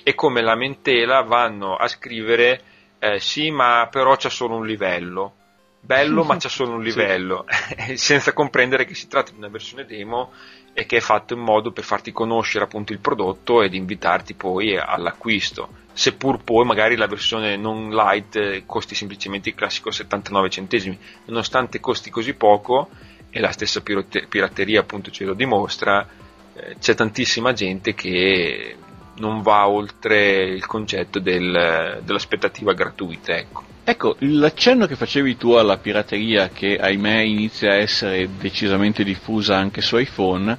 e 0.03 0.15
come 0.15 0.43
lamentela 0.43 1.23
vanno 1.23 1.77
a 1.77 1.89
scrivere 1.89 2.61
eh, 2.99 3.19
sì 3.21 3.51
ma 3.51 3.89
però 3.91 4.17
c'è 4.17 4.29
solo 4.29 4.57
un 4.57 4.67
livello 4.67 5.37
bello 5.85 6.25
ma 6.25 6.37
c'è 6.39 6.49
solo 6.49 6.73
un 6.73 6.83
livello, 6.83 7.45
sì. 7.87 7.97
senza 7.99 8.33
comprendere 8.33 8.85
che 8.85 8.95
si 8.95 9.07
tratta 9.07 9.31
di 9.31 9.39
una 9.39 9.49
versione 9.49 9.85
demo 9.85 10.33
e 10.73 10.87
che 10.87 10.97
è 10.97 11.01
fatto 11.01 11.35
in 11.35 11.41
modo 11.41 11.71
per 11.71 11.85
farti 11.85 12.11
conoscere 12.11 12.65
appunto 12.65 12.93
il 12.93 12.99
prodotto 12.99 13.63
ed 13.63 13.75
invitarti 13.75 14.35
poi 14.35 14.77
all'acquisto, 14.77 15.69
seppur 15.93 16.43
poi 16.43 16.65
magari 16.65 16.97
la 16.97 17.07
versione 17.07 17.57
non 17.57 17.91
light 17.91 18.65
costi 18.67 18.95
semplicemente 18.95 19.51
il 19.51 19.55
classico 19.55 19.91
79 19.91 20.51
centesimi, 20.51 20.99
nonostante 21.27 21.79
costi 21.79 22.11
così 22.11 22.35
poco 22.35 22.89
e 23.31 23.41
la 23.41 23.53
stessa 23.53 23.83
pirateria 23.83 24.81
appunto 24.81 25.11
ce 25.11 25.25
lo 25.25 25.35
dimostra, 25.35 26.07
eh, 26.55 26.77
c'è 26.79 26.95
tantissima 26.95 27.53
gente 27.53 27.95
che 27.95 28.77
non 29.17 29.43
va 29.43 29.69
oltre 29.69 30.45
il 30.45 30.67
concetto 30.67 31.19
del, 31.19 32.01
dell'aspettativa 32.05 32.73
gratuita, 32.73 33.37
ecco. 33.37 33.63
Ecco, 33.87 34.17
l'accenno 34.21 34.87
che 34.87 34.97
facevi 34.97 35.37
tu 35.37 35.53
alla 35.53 35.77
pirateria, 35.77 36.49
che 36.49 36.79
ahimè 36.79 37.19
inizia 37.19 37.73
a 37.73 37.77
essere 37.77 38.29
decisamente 38.39 39.05
diffusa 39.05 39.57
anche 39.57 39.83
su 39.83 39.99
iPhone, 39.99 40.57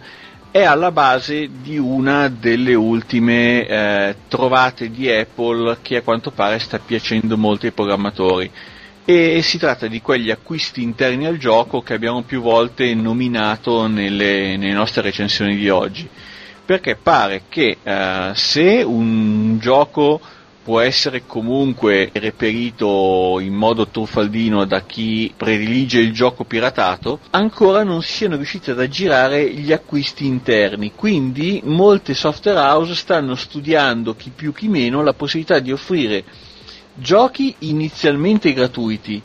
è 0.52 0.64
alla 0.64 0.92
base 0.92 1.50
di 1.62 1.78
una 1.78 2.30
delle 2.30 2.76
ultime 2.76 3.68
eh, 3.68 4.16
trovate 4.28 4.90
di 4.92 5.12
Apple 5.12 5.80
che 5.82 5.98
a 5.98 6.02
quanto 6.02 6.32
pare 6.32 6.60
sta 6.60 6.78
piacendo 6.80 7.36
molto 7.36 7.66
ai 7.66 7.72
programmatori. 7.72 8.50
E 9.04 9.42
si 9.42 9.58
tratta 9.58 9.88
di 9.88 10.02
quegli 10.02 10.32
acquisti 10.32 10.82
interni 10.82 11.26
al 11.26 11.38
gioco 11.38 11.82
che 11.82 11.94
abbiamo 11.94 12.22
più 12.22 12.42
volte 12.42 12.94
nominato 12.94 13.88
nelle, 13.88 14.56
nelle 14.56 14.74
nostre 14.74 15.02
recensioni 15.02 15.56
di 15.56 15.68
oggi. 15.70 16.08
Perché 16.66 16.96
pare 16.96 17.44
che 17.48 17.78
eh, 17.84 18.32
se 18.34 18.82
un 18.84 19.58
gioco 19.60 20.20
può 20.64 20.80
essere 20.80 21.28
comunque 21.28 22.10
reperito 22.14 23.38
in 23.40 23.54
modo 23.54 23.88
truffaldino 23.88 24.66
da 24.66 24.82
chi 24.82 25.32
predilige 25.38 26.00
il 26.00 26.12
gioco 26.12 26.44
piratato, 26.44 27.20
ancora 27.30 27.84
non 27.84 28.02
siano 28.02 28.36
riusciti 28.36 28.72
ad 28.72 28.80
aggirare 28.80 29.48
gli 29.54 29.72
acquisti 29.72 30.26
interni. 30.26 30.94
Quindi 30.96 31.62
molte 31.66 32.16
software 32.16 32.58
house 32.58 32.96
stanno 32.96 33.36
studiando 33.36 34.16
chi 34.16 34.32
più 34.36 34.52
chi 34.54 34.68
meno 34.68 35.04
la 35.04 35.14
possibilità 35.14 35.60
di 35.60 35.72
offrire 35.72 36.24
giochi 36.96 37.54
inizialmente 37.60 38.52
gratuiti 38.54 39.22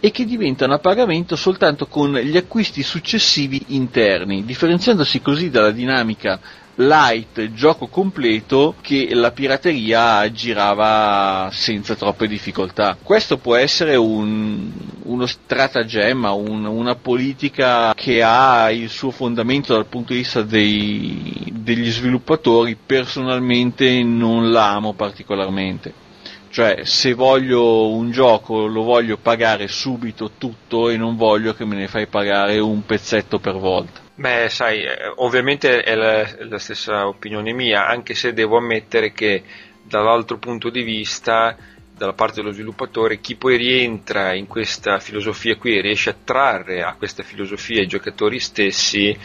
e 0.00 0.10
che 0.10 0.24
diventano 0.24 0.74
a 0.74 0.78
pagamento 0.80 1.36
soltanto 1.36 1.86
con 1.86 2.12
gli 2.14 2.36
acquisti 2.36 2.82
successivi 2.82 3.62
interni, 3.68 4.44
differenziandosi 4.44 5.22
così 5.22 5.50
dalla 5.50 5.70
dinamica 5.70 6.40
light, 6.76 7.52
gioco 7.52 7.86
completo 7.86 8.74
che 8.80 9.08
la 9.14 9.30
pirateria 9.30 10.30
girava 10.32 11.48
senza 11.52 11.94
troppe 11.94 12.26
difficoltà. 12.26 12.96
Questo 13.02 13.38
può 13.38 13.54
essere 13.54 13.96
un, 13.96 14.70
uno 15.02 15.26
stratagemma, 15.26 16.32
un, 16.32 16.64
una 16.64 16.96
politica 16.96 17.94
che 17.94 18.22
ha 18.22 18.70
il 18.70 18.88
suo 18.88 19.10
fondamento 19.10 19.72
dal 19.74 19.86
punto 19.86 20.12
di 20.12 20.18
vista 20.20 20.42
dei, 20.42 21.50
degli 21.52 21.90
sviluppatori, 21.90 22.76
personalmente 22.84 24.02
non 24.02 24.50
l'amo 24.50 24.92
particolarmente. 24.94 26.02
Cioè, 26.50 26.82
se 26.84 27.14
voglio 27.14 27.88
un 27.90 28.12
gioco 28.12 28.66
lo 28.66 28.82
voglio 28.82 29.16
pagare 29.16 29.66
subito 29.66 30.30
tutto 30.38 30.88
e 30.88 30.96
non 30.96 31.16
voglio 31.16 31.52
che 31.52 31.64
me 31.64 31.74
ne 31.74 31.88
fai 31.88 32.06
pagare 32.06 32.60
un 32.60 32.86
pezzetto 32.86 33.40
per 33.40 33.56
volta. 33.56 34.03
Beh, 34.16 34.48
sai, 34.48 34.84
eh, 34.84 35.12
ovviamente 35.16 35.82
è 35.82 35.94
la, 35.96 36.24
la, 36.46 36.58
stessa 36.58 37.08
opinione 37.08 37.52
mia, 37.52 37.88
anche 37.88 38.14
se 38.14 38.32
devo 38.32 38.58
ammettere 38.58 39.10
che 39.10 39.42
dall'altro 39.82 40.38
punto 40.38 40.70
di 40.70 40.82
vista, 40.82 41.56
dalla 41.96 42.12
parte 42.12 42.36
dello 42.40 42.52
sviluppatore, 42.52 43.18
chi 43.20 43.34
poi 43.34 43.56
rientra 43.56 44.32
in 44.32 44.46
questa 44.46 45.00
filosofia 45.00 45.56
qui 45.56 45.76
e 45.76 45.80
riesce 45.80 46.10
a 46.10 46.16
trarre 46.22 46.84
a 46.84 46.94
questa 46.94 47.24
filosofia 47.24 47.82
i 47.82 47.88
giocatori 47.88 48.38
stessi, 48.38 49.18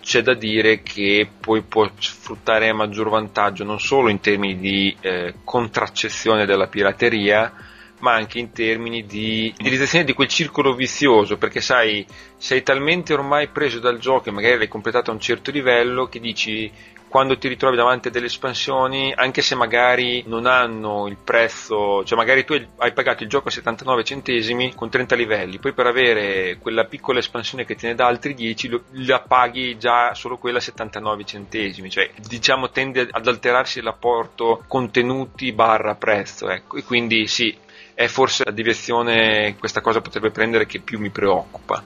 c'è 0.00 0.22
da 0.22 0.34
dire 0.34 0.80
che 0.80 1.28
poi 1.38 1.60
può 1.60 1.90
sfruttare 1.98 2.70
a 2.70 2.74
maggior 2.74 3.10
vantaggio 3.10 3.64
non 3.64 3.78
solo 3.78 4.08
in 4.08 4.20
termini 4.20 4.58
di 4.58 4.96
eh, 5.02 5.34
contraccezione 5.44 6.46
della 6.46 6.66
pirateria, 6.66 7.52
ma 8.00 8.12
anche 8.14 8.38
in 8.38 8.52
termini 8.52 9.06
di 9.06 9.52
utilizzazione 9.58 10.04
di 10.04 10.12
quel 10.12 10.28
circolo 10.28 10.74
vizioso, 10.74 11.38
perché 11.38 11.60
sai, 11.60 12.04
sei 12.36 12.62
talmente 12.62 13.12
ormai 13.12 13.48
preso 13.48 13.78
dal 13.78 13.98
gioco 13.98 14.28
e 14.28 14.32
magari 14.32 14.58
l'hai 14.58 14.68
completato 14.68 15.10
a 15.10 15.14
un 15.14 15.20
certo 15.20 15.50
livello 15.50 16.06
che 16.06 16.20
dici 16.20 16.70
quando 17.10 17.36
ti 17.36 17.48
ritrovi 17.48 17.76
davanti 17.76 18.06
a 18.06 18.10
delle 18.12 18.26
espansioni, 18.26 19.12
anche 19.14 19.42
se 19.42 19.56
magari 19.56 20.22
non 20.28 20.46
hanno 20.46 21.08
il 21.08 21.16
prezzo, 21.16 22.04
cioè 22.04 22.16
magari 22.16 22.44
tu 22.44 22.52
hai 22.76 22.92
pagato 22.92 23.24
il 23.24 23.28
gioco 23.28 23.48
a 23.48 23.50
79 23.50 24.04
centesimi 24.04 24.72
con 24.76 24.88
30 24.90 25.16
livelli, 25.16 25.58
poi 25.58 25.72
per 25.72 25.86
avere 25.86 26.58
quella 26.60 26.84
piccola 26.84 27.18
espansione 27.18 27.64
che 27.64 27.74
te 27.74 27.88
ne 27.88 27.96
dà 27.96 28.06
altri 28.06 28.32
10 28.32 28.80
la 28.92 29.20
paghi 29.20 29.76
già 29.76 30.14
solo 30.14 30.38
quella 30.38 30.58
a 30.58 30.62
79 30.62 31.24
centesimi, 31.24 31.90
cioè 31.90 32.08
diciamo 32.28 32.70
tende 32.70 33.08
ad 33.10 33.26
alterarsi 33.26 33.78
il 33.78 33.84
rapporto 33.84 34.62
contenuti 34.68 35.52
barra 35.52 35.96
prezzo, 35.96 36.48
ecco, 36.48 36.76
e 36.76 36.84
quindi 36.84 37.26
sì, 37.26 37.52
è 38.00 38.06
forse 38.06 38.44
la 38.46 38.50
direzione 38.50 39.52
che 39.52 39.56
questa 39.58 39.82
cosa 39.82 40.00
potrebbe 40.00 40.30
prendere 40.30 40.64
che 40.64 40.80
più 40.80 40.98
mi 40.98 41.10
preoccupa. 41.10 41.84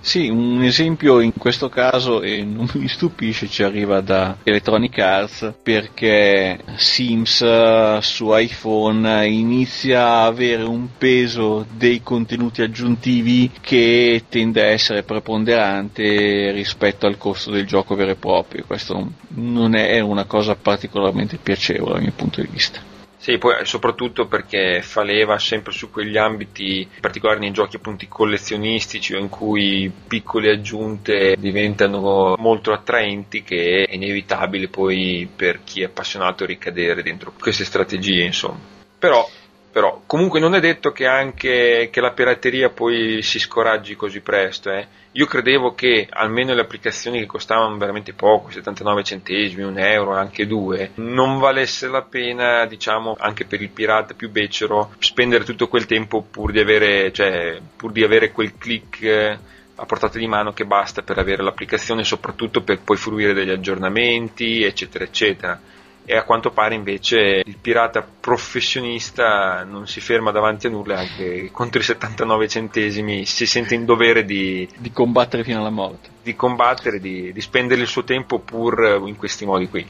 Sì, 0.00 0.28
un 0.28 0.60
esempio 0.64 1.20
in 1.20 1.32
questo 1.38 1.68
caso, 1.68 2.22
e 2.22 2.42
non 2.42 2.68
mi 2.72 2.88
stupisce, 2.88 3.46
ci 3.48 3.62
arriva 3.62 4.00
da 4.00 4.38
Electronic 4.42 4.98
Arts 4.98 5.54
perché 5.62 6.58
Sims 6.74 7.40
eh, 7.40 7.98
su 8.02 8.36
iPhone 8.36 9.28
inizia 9.28 10.04
a 10.06 10.24
avere 10.24 10.64
un 10.64 10.88
peso 10.98 11.64
dei 11.72 12.02
contenuti 12.02 12.62
aggiuntivi 12.62 13.48
che 13.60 14.24
tende 14.28 14.60
a 14.62 14.70
essere 14.70 15.04
preponderante 15.04 16.50
rispetto 16.50 17.06
al 17.06 17.16
costo 17.16 17.52
del 17.52 17.64
gioco 17.64 17.94
vero 17.94 18.10
e 18.10 18.16
proprio. 18.16 18.64
Questo 18.66 19.08
non 19.34 19.76
è 19.76 20.00
una 20.00 20.24
cosa 20.24 20.56
particolarmente 20.56 21.36
piacevole 21.36 21.92
dal 21.92 22.02
mio 22.02 22.12
punto 22.16 22.40
di 22.40 22.48
vista. 22.50 22.90
Sì, 23.22 23.38
poi 23.38 23.64
soprattutto 23.64 24.26
perché 24.26 24.82
fa 24.82 25.04
leva 25.04 25.38
sempre 25.38 25.70
su 25.70 25.92
quegli 25.92 26.16
ambiti, 26.16 26.80
in 26.80 27.00
particolare 27.00 27.38
nei 27.38 27.52
giochi 27.52 27.76
appunto 27.76 28.04
collezionistici 28.08 29.14
o 29.14 29.18
in 29.20 29.28
cui 29.28 29.92
piccole 30.08 30.50
aggiunte 30.50 31.36
diventano 31.38 32.34
molto 32.36 32.72
attraenti 32.72 33.44
che 33.44 33.84
è 33.84 33.94
inevitabile 33.94 34.66
poi 34.66 35.28
per 35.36 35.60
chi 35.62 35.82
è 35.82 35.84
appassionato 35.84 36.44
ricadere 36.44 37.00
dentro 37.04 37.32
queste 37.38 37.64
strategie, 37.64 38.24
insomma. 38.24 38.58
Però 38.98 39.24
però 39.72 40.02
comunque 40.04 40.38
non 40.38 40.54
è 40.54 40.60
detto 40.60 40.92
che 40.92 41.06
anche 41.06 41.88
che 41.90 42.00
la 42.02 42.12
pirateria 42.12 42.68
poi 42.68 43.22
si 43.22 43.38
scoraggi 43.38 43.96
così 43.96 44.20
presto. 44.20 44.70
Eh. 44.70 44.86
Io 45.12 45.24
credevo 45.24 45.74
che 45.74 46.06
almeno 46.10 46.52
le 46.52 46.60
applicazioni 46.60 47.18
che 47.18 47.26
costavano 47.26 47.78
veramente 47.78 48.12
poco, 48.12 48.50
79 48.50 49.02
centesimi, 49.02 49.62
un 49.62 49.78
euro, 49.78 50.12
anche 50.12 50.46
due, 50.46 50.90
non 50.96 51.38
valesse 51.38 51.88
la 51.88 52.02
pena, 52.02 52.66
diciamo, 52.66 53.16
anche 53.18 53.46
per 53.46 53.62
il 53.62 53.70
pirata 53.70 54.12
più 54.12 54.30
becero, 54.30 54.92
spendere 54.98 55.44
tutto 55.44 55.68
quel 55.68 55.86
tempo 55.86 56.20
pur 56.20 56.52
di 56.52 56.60
avere, 56.60 57.10
cioè, 57.10 57.58
pur 57.74 57.92
di 57.92 58.04
avere 58.04 58.30
quel 58.30 58.58
click 58.58 59.02
eh, 59.02 59.38
a 59.74 59.86
portata 59.86 60.18
di 60.18 60.26
mano 60.26 60.52
che 60.52 60.66
basta 60.66 61.00
per 61.00 61.16
avere 61.16 61.42
l'applicazione, 61.42 62.04
soprattutto 62.04 62.60
per 62.60 62.80
poi 62.84 62.98
fruire 62.98 63.32
degli 63.32 63.50
aggiornamenti, 63.50 64.62
eccetera, 64.62 65.04
eccetera 65.04 65.60
e 66.04 66.16
a 66.16 66.24
quanto 66.24 66.50
pare 66.50 66.74
invece 66.74 67.42
il 67.44 67.58
pirata 67.58 68.02
professionista 68.02 69.62
non 69.64 69.86
si 69.86 70.00
ferma 70.00 70.30
davanti 70.32 70.66
a 70.66 70.70
nulla 70.70 70.98
anche 70.98 71.50
contro 71.52 71.80
i 71.80 71.84
79 71.84 72.48
centesimi 72.48 73.24
si 73.24 73.46
sente 73.46 73.74
in 73.74 73.84
dovere 73.84 74.24
di, 74.24 74.68
di 74.78 74.90
combattere 74.90 75.44
fino 75.44 75.60
alla 75.60 75.70
morte. 75.70 76.08
di 76.22 76.34
combattere, 76.34 76.98
di, 76.98 77.32
di 77.32 77.40
spendere 77.40 77.80
il 77.80 77.86
suo 77.86 78.02
tempo 78.04 78.40
pur 78.40 79.02
in 79.06 79.16
questi 79.16 79.44
modi 79.44 79.68
qui 79.68 79.86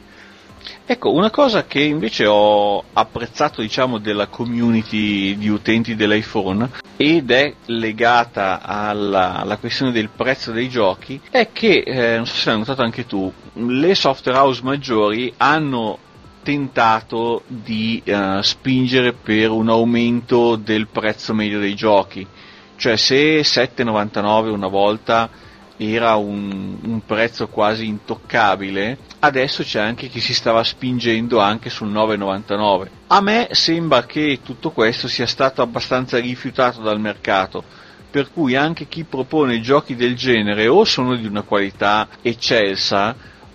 Ecco, 0.84 1.12
una 1.12 1.30
cosa 1.30 1.64
che 1.64 1.80
invece 1.80 2.26
ho 2.26 2.82
apprezzato, 2.92 3.60
diciamo, 3.62 3.98
della 3.98 4.26
community 4.26 5.36
di 5.36 5.48
utenti 5.48 5.94
dell'iPhone 5.94 6.68
ed 6.96 7.30
è 7.30 7.54
legata 7.66 8.60
alla, 8.62 9.36
alla 9.40 9.56
questione 9.56 9.92
del 9.92 10.08
prezzo 10.08 10.52
dei 10.52 10.68
giochi 10.68 11.20
è 11.30 11.50
che, 11.52 11.82
eh, 11.86 12.16
non 12.16 12.26
so 12.26 12.34
se 12.34 12.50
l'hai 12.50 12.58
notato 12.58 12.82
anche 12.82 13.06
tu, 13.06 13.32
le 13.54 13.94
software 13.94 14.38
house 14.38 14.62
maggiori 14.62 15.32
hanno 15.36 15.98
tentato 16.42 17.42
di 17.46 18.02
uh, 18.04 18.40
spingere 18.42 19.12
per 19.12 19.50
un 19.50 19.68
aumento 19.68 20.56
del 20.56 20.88
prezzo 20.88 21.34
medio 21.34 21.58
dei 21.60 21.74
giochi. 21.74 22.26
Cioè 22.76 22.96
se 22.96 23.40
7,99 23.40 24.48
una 24.48 24.66
volta 24.66 25.30
era 25.76 26.16
un, 26.16 26.78
un, 26.82 27.00
prezzo 27.06 27.48
quasi 27.48 27.86
intoccabile, 27.86 28.98
adesso 29.24 29.62
c'è 29.62 29.80
anche 29.80 30.08
chi 30.08 30.20
si 30.20 30.34
stava 30.34 30.64
spingendo 30.64 31.38
anche 31.38 31.70
sul 31.70 31.92
9,99. 31.92 32.86
A 33.08 33.20
me 33.20 33.48
sembra 33.52 34.04
che 34.04 34.40
tutto 34.42 34.70
questo 34.70 35.06
sia 35.06 35.26
stato 35.26 35.62
abbastanza 35.62 36.18
rifiutato 36.18 36.80
dal 36.80 36.98
mercato, 37.00 37.62
per 38.10 38.32
cui 38.32 38.56
anche 38.56 38.88
chi 38.88 39.04
propone 39.04 39.60
giochi 39.60 39.94
del 39.94 40.16
genere 40.16 40.66
o 40.66 40.84
sono 40.84 41.14
di 41.16 41.26
una 41.26 41.42
qualità 41.42 42.08
eccelsa 42.20 43.14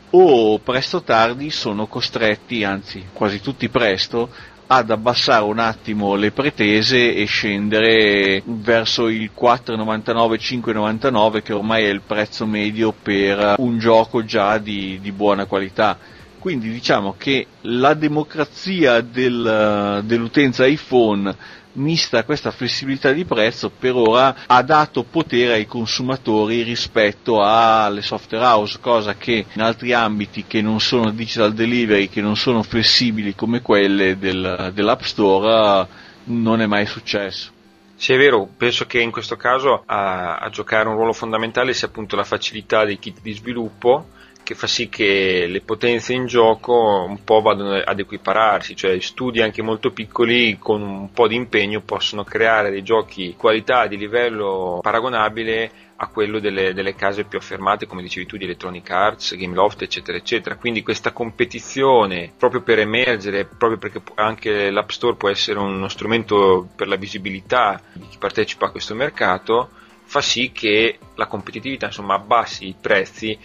o 0.10 0.58
presto 0.60 1.02
tardi 1.04 1.50
sono 1.50 1.88
costretti, 1.88 2.64
anzi 2.64 3.04
quasi 3.12 3.42
tutti 3.42 3.68
presto, 3.68 4.30
ad 4.68 4.92
abbassare 4.92 5.44
un 5.46 5.60
attimo 5.60 6.16
le 6.16 6.32
pretese 6.32 7.16
e 7.16 7.24
scendere 7.26 8.42
verso 8.46 9.08
il 9.08 9.32
4,99-5,99 9.38 11.42
che 11.42 11.54
ormai 11.54 11.86
è 11.86 11.90
il 11.90 12.02
prezzo 12.06 12.46
medio 12.46 12.92
per 12.94 13.56
un 13.58 13.78
gioco 13.80 14.26
già 14.26 14.58
di, 14.58 15.00
di 15.02 15.12
buona 15.14 15.46
qualità. 15.46 15.98
Quindi 16.40 16.70
diciamo 16.70 17.16
che 17.18 17.48
la 17.62 17.94
democrazia 17.94 19.00
del, 19.02 20.02
dell'utenza 20.06 20.66
iPhone 20.66 21.34
mista 21.78 22.20
a 22.20 22.24
questa 22.24 22.52
flessibilità 22.52 23.12
di 23.12 23.26
prezzo 23.26 23.70
per 23.70 23.96
ora 23.96 24.36
ha 24.46 24.62
dato 24.62 25.04
potere 25.04 25.54
ai 25.54 25.66
consumatori 25.66 26.62
rispetto 26.64 27.42
alle 27.42 28.02
software 28.02 28.46
house, 28.46 28.80
cosa 28.80 29.16
che 29.16 29.46
in 29.52 29.62
altri 29.62 29.94
ambiti 29.94 30.46
che 30.46 30.62
non 30.62 30.80
sono 30.80 31.12
digital 31.12 31.54
delivery, 31.54 32.10
che 32.10 32.22
non 32.22 32.36
sono 32.36 32.64
flessibili 32.64 33.36
come 33.36 33.62
quelle 33.62 34.18
del, 34.18 34.72
dell'App 34.74 35.02
Store, 35.02 35.88
non 36.26 36.62
è 36.62 36.66
mai 36.66 36.86
successo. 36.86 37.52
Sì, 37.96 38.14
è 38.14 38.18
vero, 38.18 38.48
penso 38.56 38.86
che 38.86 39.00
in 39.00 39.10
questo 39.12 39.38
caso 39.38 39.82
a, 39.86 40.38
a 40.38 40.50
giocare 40.50 40.88
un 40.88 40.96
ruolo 40.96 41.14
fondamentale 41.14 41.74
sia 41.74 41.88
appunto 41.88 42.16
la 42.16 42.24
facilità 42.24 42.86
dei 42.86 43.00
kit 43.00 43.22
di 43.22 43.34
sviluppo 43.34 44.10
che 44.48 44.56
fa 44.56 44.66
sì 44.66 44.88
che 44.88 45.46
le 45.46 45.60
potenze 45.60 46.14
in 46.14 46.26
gioco 46.26 47.04
un 47.06 47.22
po' 47.26 47.42
vadano 47.42 47.74
ad 47.84 48.00
equipararsi, 48.00 48.78
cioè 48.78 48.98
studi 49.02 49.42
anche 49.42 49.62
molto 49.62 49.92
piccoli 49.92 50.58
con 50.58 50.82
un 50.82 51.12
po' 51.12 51.28
di 51.28 51.36
impegno 51.36 51.82
possono 51.82 52.24
creare 52.24 52.70
dei 52.70 52.82
giochi 52.82 53.26
di 53.26 53.36
qualità 53.36 53.88
di 53.88 53.98
livello 53.98 54.80
paragonabile 54.82 55.72
a 55.98 56.08
quello 56.08 56.40
delle, 56.40 56.74
delle, 56.74 56.96
case 56.96 57.26
più 57.26 57.40
affermate, 57.40 57.88
come 57.88 58.02
dicevi 58.02 58.26
tu, 58.26 58.38
di 58.38 58.46
Electronic 58.46 58.90
Arts, 58.90 59.36
Gameloft, 59.36 59.82
eccetera, 59.82 60.18
eccetera. 60.18 60.56
Quindi 60.56 60.82
questa 60.82 61.12
competizione, 61.12 62.32
proprio 62.38 62.62
per 62.62 62.80
emergere, 62.80 63.44
proprio 63.44 63.78
perché 63.78 64.02
anche 64.16 64.70
l'App 64.70 64.92
Store 64.92 65.18
può 65.18 65.28
essere 65.28 65.60
uno 65.60 65.90
strumento 65.90 66.70
per 66.74 66.88
la 66.88 66.96
visibilità 66.96 67.82
di 67.92 68.08
chi 68.08 68.18
partecipa 68.18 68.68
a 68.68 68.70
questo 68.70 68.96
mercato, 68.96 69.72
fa 70.08 70.22
sì 70.22 70.52
che 70.54 71.00
la 71.16 71.28
competitività 71.28 71.88
insomma 71.88 72.16
abbassi 72.16 72.68
i 72.68 72.76
prezzi 72.80 73.38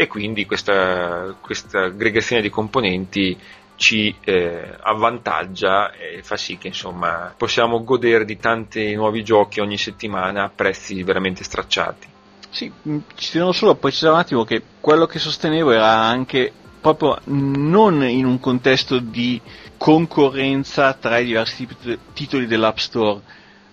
e 0.00 0.06
quindi 0.06 0.46
questa, 0.46 1.36
questa 1.42 1.82
aggregazione 1.82 2.40
di 2.40 2.48
componenti 2.48 3.36
ci 3.76 4.14
eh, 4.24 4.78
avvantaggia 4.80 5.92
e 5.92 6.22
fa 6.22 6.38
sì 6.38 6.56
che 6.56 6.68
insomma 6.68 7.34
possiamo 7.36 7.84
godere 7.84 8.24
di 8.24 8.38
tanti 8.38 8.94
nuovi 8.94 9.22
giochi 9.22 9.60
ogni 9.60 9.76
settimana 9.76 10.44
a 10.44 10.48
prezzi 10.48 11.02
veramente 11.02 11.44
stracciati. 11.44 12.06
Sì, 12.48 12.72
mm, 12.88 12.98
ci 13.14 13.32
tenevo 13.32 13.52
solo 13.52 13.72
a 13.72 13.74
precisare 13.74 14.14
un 14.14 14.20
attimo 14.20 14.44
che 14.44 14.62
quello 14.80 15.04
che 15.04 15.18
sostenevo 15.18 15.70
era 15.70 15.92
anche 15.92 16.50
proprio 16.80 17.18
non 17.24 18.02
in 18.02 18.24
un 18.24 18.40
contesto 18.40 19.00
di 19.00 19.38
concorrenza 19.76 20.94
tra 20.94 21.18
i 21.18 21.26
diversi 21.26 21.68
titoli 22.14 22.46
dell'App 22.46 22.78
Store, 22.78 23.20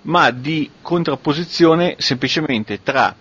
ma 0.02 0.30
di 0.32 0.70
contrapposizione 0.82 1.95
semplicemente 1.99 2.84
tra 2.84 3.16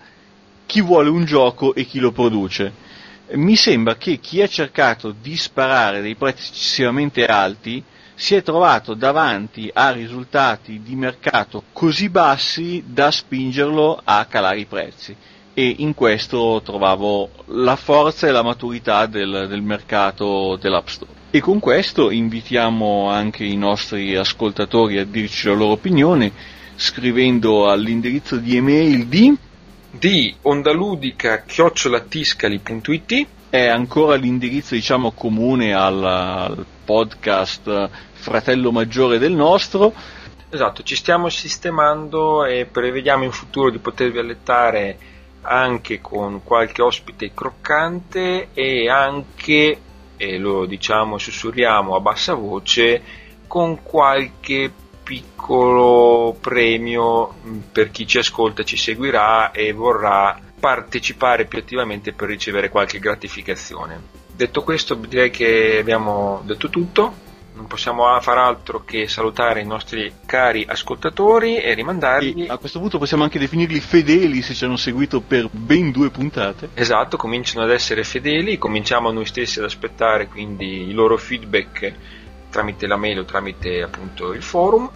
chi 0.65 0.81
vuole 0.81 1.07
un 1.07 1.23
gioco 1.23 1.73
e 1.73 1.85
chi 1.85 1.99
lo 1.99 2.11
produce 2.11 2.83
mi 3.31 3.55
sembra 3.55 3.95
che 3.95 4.19
chi 4.19 4.41
ha 4.41 4.47
cercato 4.47 5.13
di 5.19 5.35
sparare 5.35 6.01
dei 6.01 6.15
prezzi 6.15 6.51
eccessivamente 6.51 7.25
alti 7.25 7.83
si 8.15 8.33
è 8.35 8.41
trovato 8.41 8.93
davanti 8.93 9.69
a 9.71 9.91
risultati 9.91 10.81
di 10.81 10.95
mercato 10.95 11.63
così 11.73 12.09
bassi 12.09 12.83
da 12.87 13.11
spingerlo 13.11 13.99
a 14.03 14.25
calare 14.25 14.59
i 14.59 14.65
prezzi 14.65 15.15
e 15.53 15.75
in 15.79 15.93
questo 15.93 16.61
trovavo 16.63 17.29
la 17.47 17.75
forza 17.75 18.27
e 18.27 18.31
la 18.31 18.43
maturità 18.43 19.05
del, 19.07 19.47
del 19.49 19.61
mercato 19.61 20.55
dell'App 20.61 20.87
Store. 20.87 21.11
E 21.31 21.39
con 21.39 21.59
questo 21.59 22.11
invitiamo 22.11 23.09
anche 23.09 23.43
i 23.43 23.57
nostri 23.57 24.15
ascoltatori 24.15 24.99
a 24.99 25.03
dirci 25.05 25.47
la 25.47 25.53
loro 25.55 25.71
opinione 25.71 26.31
scrivendo 26.75 27.69
all'indirizzo 27.69 28.37
di 28.37 28.55
email 28.55 29.07
di 29.07 29.35
di 29.89 30.35
ondaludica-tiscali.it 30.41 33.27
è 33.49 33.67
ancora 33.67 34.15
l'indirizzo 34.15 34.75
diciamo 34.75 35.11
comune 35.11 35.73
al, 35.73 36.03
al 36.03 36.65
podcast 36.83 37.89
fratello 38.13 38.71
maggiore 38.71 39.17
del 39.17 39.33
nostro. 39.33 39.93
Esatto 40.49 40.83
ci 40.83 40.95
stiamo 40.95 41.29
sistemando 41.29 42.45
e 42.45 42.65
prevediamo 42.65 43.23
in 43.23 43.31
futuro 43.31 43.69
di 43.69 43.79
potervi 43.79 44.19
allettare 44.19 44.97
anche 45.41 46.01
con 46.01 46.43
qualche 46.43 46.81
ospite 46.81 47.33
croccante 47.33 48.49
e 48.53 48.89
anche 48.89 49.79
e 50.17 50.37
lo 50.37 50.65
diciamo 50.65 51.17
sussurriamo 51.17 51.95
a 51.95 51.99
bassa 51.99 52.33
voce 52.33 53.01
con 53.45 53.83
qualche 53.83 54.71
piccolo 55.07 56.35
premio 56.41 57.33
mm, 57.33 57.59
per 57.71 57.91
chi 57.91 58.05
ci 58.05 58.17
ascolta, 58.17 58.63
ci 58.63 58.75
seguirà 58.75 59.51
e 59.51 59.71
vorrà 59.71 60.37
partecipare 60.59 61.45
più 61.45 61.59
attivamente 61.59 62.11
per 62.11 62.27
ricevere 62.27 62.67
qualche 62.67 62.99
gratificazione. 62.99 64.01
Detto 64.35 64.63
questo 64.63 64.95
direi 64.95 65.29
che 65.29 65.77
abbiamo 65.79 66.41
detto 66.43 66.67
tutto, 66.67 67.25
non 67.55 67.67
possiamo 67.67 68.19
far 68.19 68.37
altro 68.37 68.83
che 68.83 69.07
salutare 69.07 69.61
i 69.61 69.65
nostri 69.65 70.11
cari 70.25 70.65
ascoltatori 70.67 71.57
e 71.57 71.73
rimandarli. 71.73 72.45
E 72.45 72.49
a 72.49 72.57
questo 72.57 72.79
punto 72.79 72.97
possiamo 72.97 73.23
anche 73.23 73.39
definirli 73.39 73.79
fedeli 73.79 74.41
se 74.41 74.53
ci 74.53 74.65
hanno 74.65 74.75
seguito 74.75 75.21
per 75.21 75.47
ben 75.49 75.91
due 75.91 76.09
puntate. 76.09 76.69
Esatto, 76.73 77.15
cominciano 77.15 77.63
ad 77.63 77.71
essere 77.71 78.03
fedeli, 78.03 78.57
cominciamo 78.57 79.09
noi 79.09 79.25
stessi 79.25 79.59
ad 79.59 79.65
aspettare 79.65 80.27
quindi 80.27 80.89
i 80.89 80.91
loro 80.91 81.15
feedback 81.17 81.93
tramite 82.49 82.87
la 82.87 82.97
mail 82.97 83.19
o 83.19 83.25
tramite 83.25 83.81
appunto 83.81 84.33
il 84.33 84.41
forum 84.41 84.89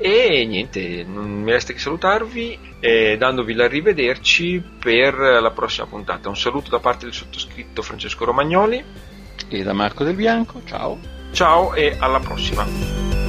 e 0.00 0.46
niente, 0.46 1.04
non 1.04 1.42
mi 1.42 1.50
resta 1.50 1.72
che 1.72 1.80
salutarvi 1.80 2.76
eh, 2.78 3.16
dandovi 3.18 3.52
l'arrivederci 3.52 4.62
per 4.78 5.14
la 5.16 5.50
prossima 5.50 5.86
puntata. 5.86 6.28
Un 6.28 6.36
saluto 6.36 6.70
da 6.70 6.78
parte 6.78 7.04
del 7.04 7.14
sottoscritto 7.14 7.82
Francesco 7.82 8.24
Romagnoli 8.24 8.82
e 9.48 9.62
da 9.62 9.72
Marco 9.72 10.04
Del 10.04 10.14
Bianco, 10.14 10.62
ciao. 10.64 10.98
Ciao 11.32 11.74
e 11.74 11.96
alla 11.98 12.20
prossima. 12.20 13.27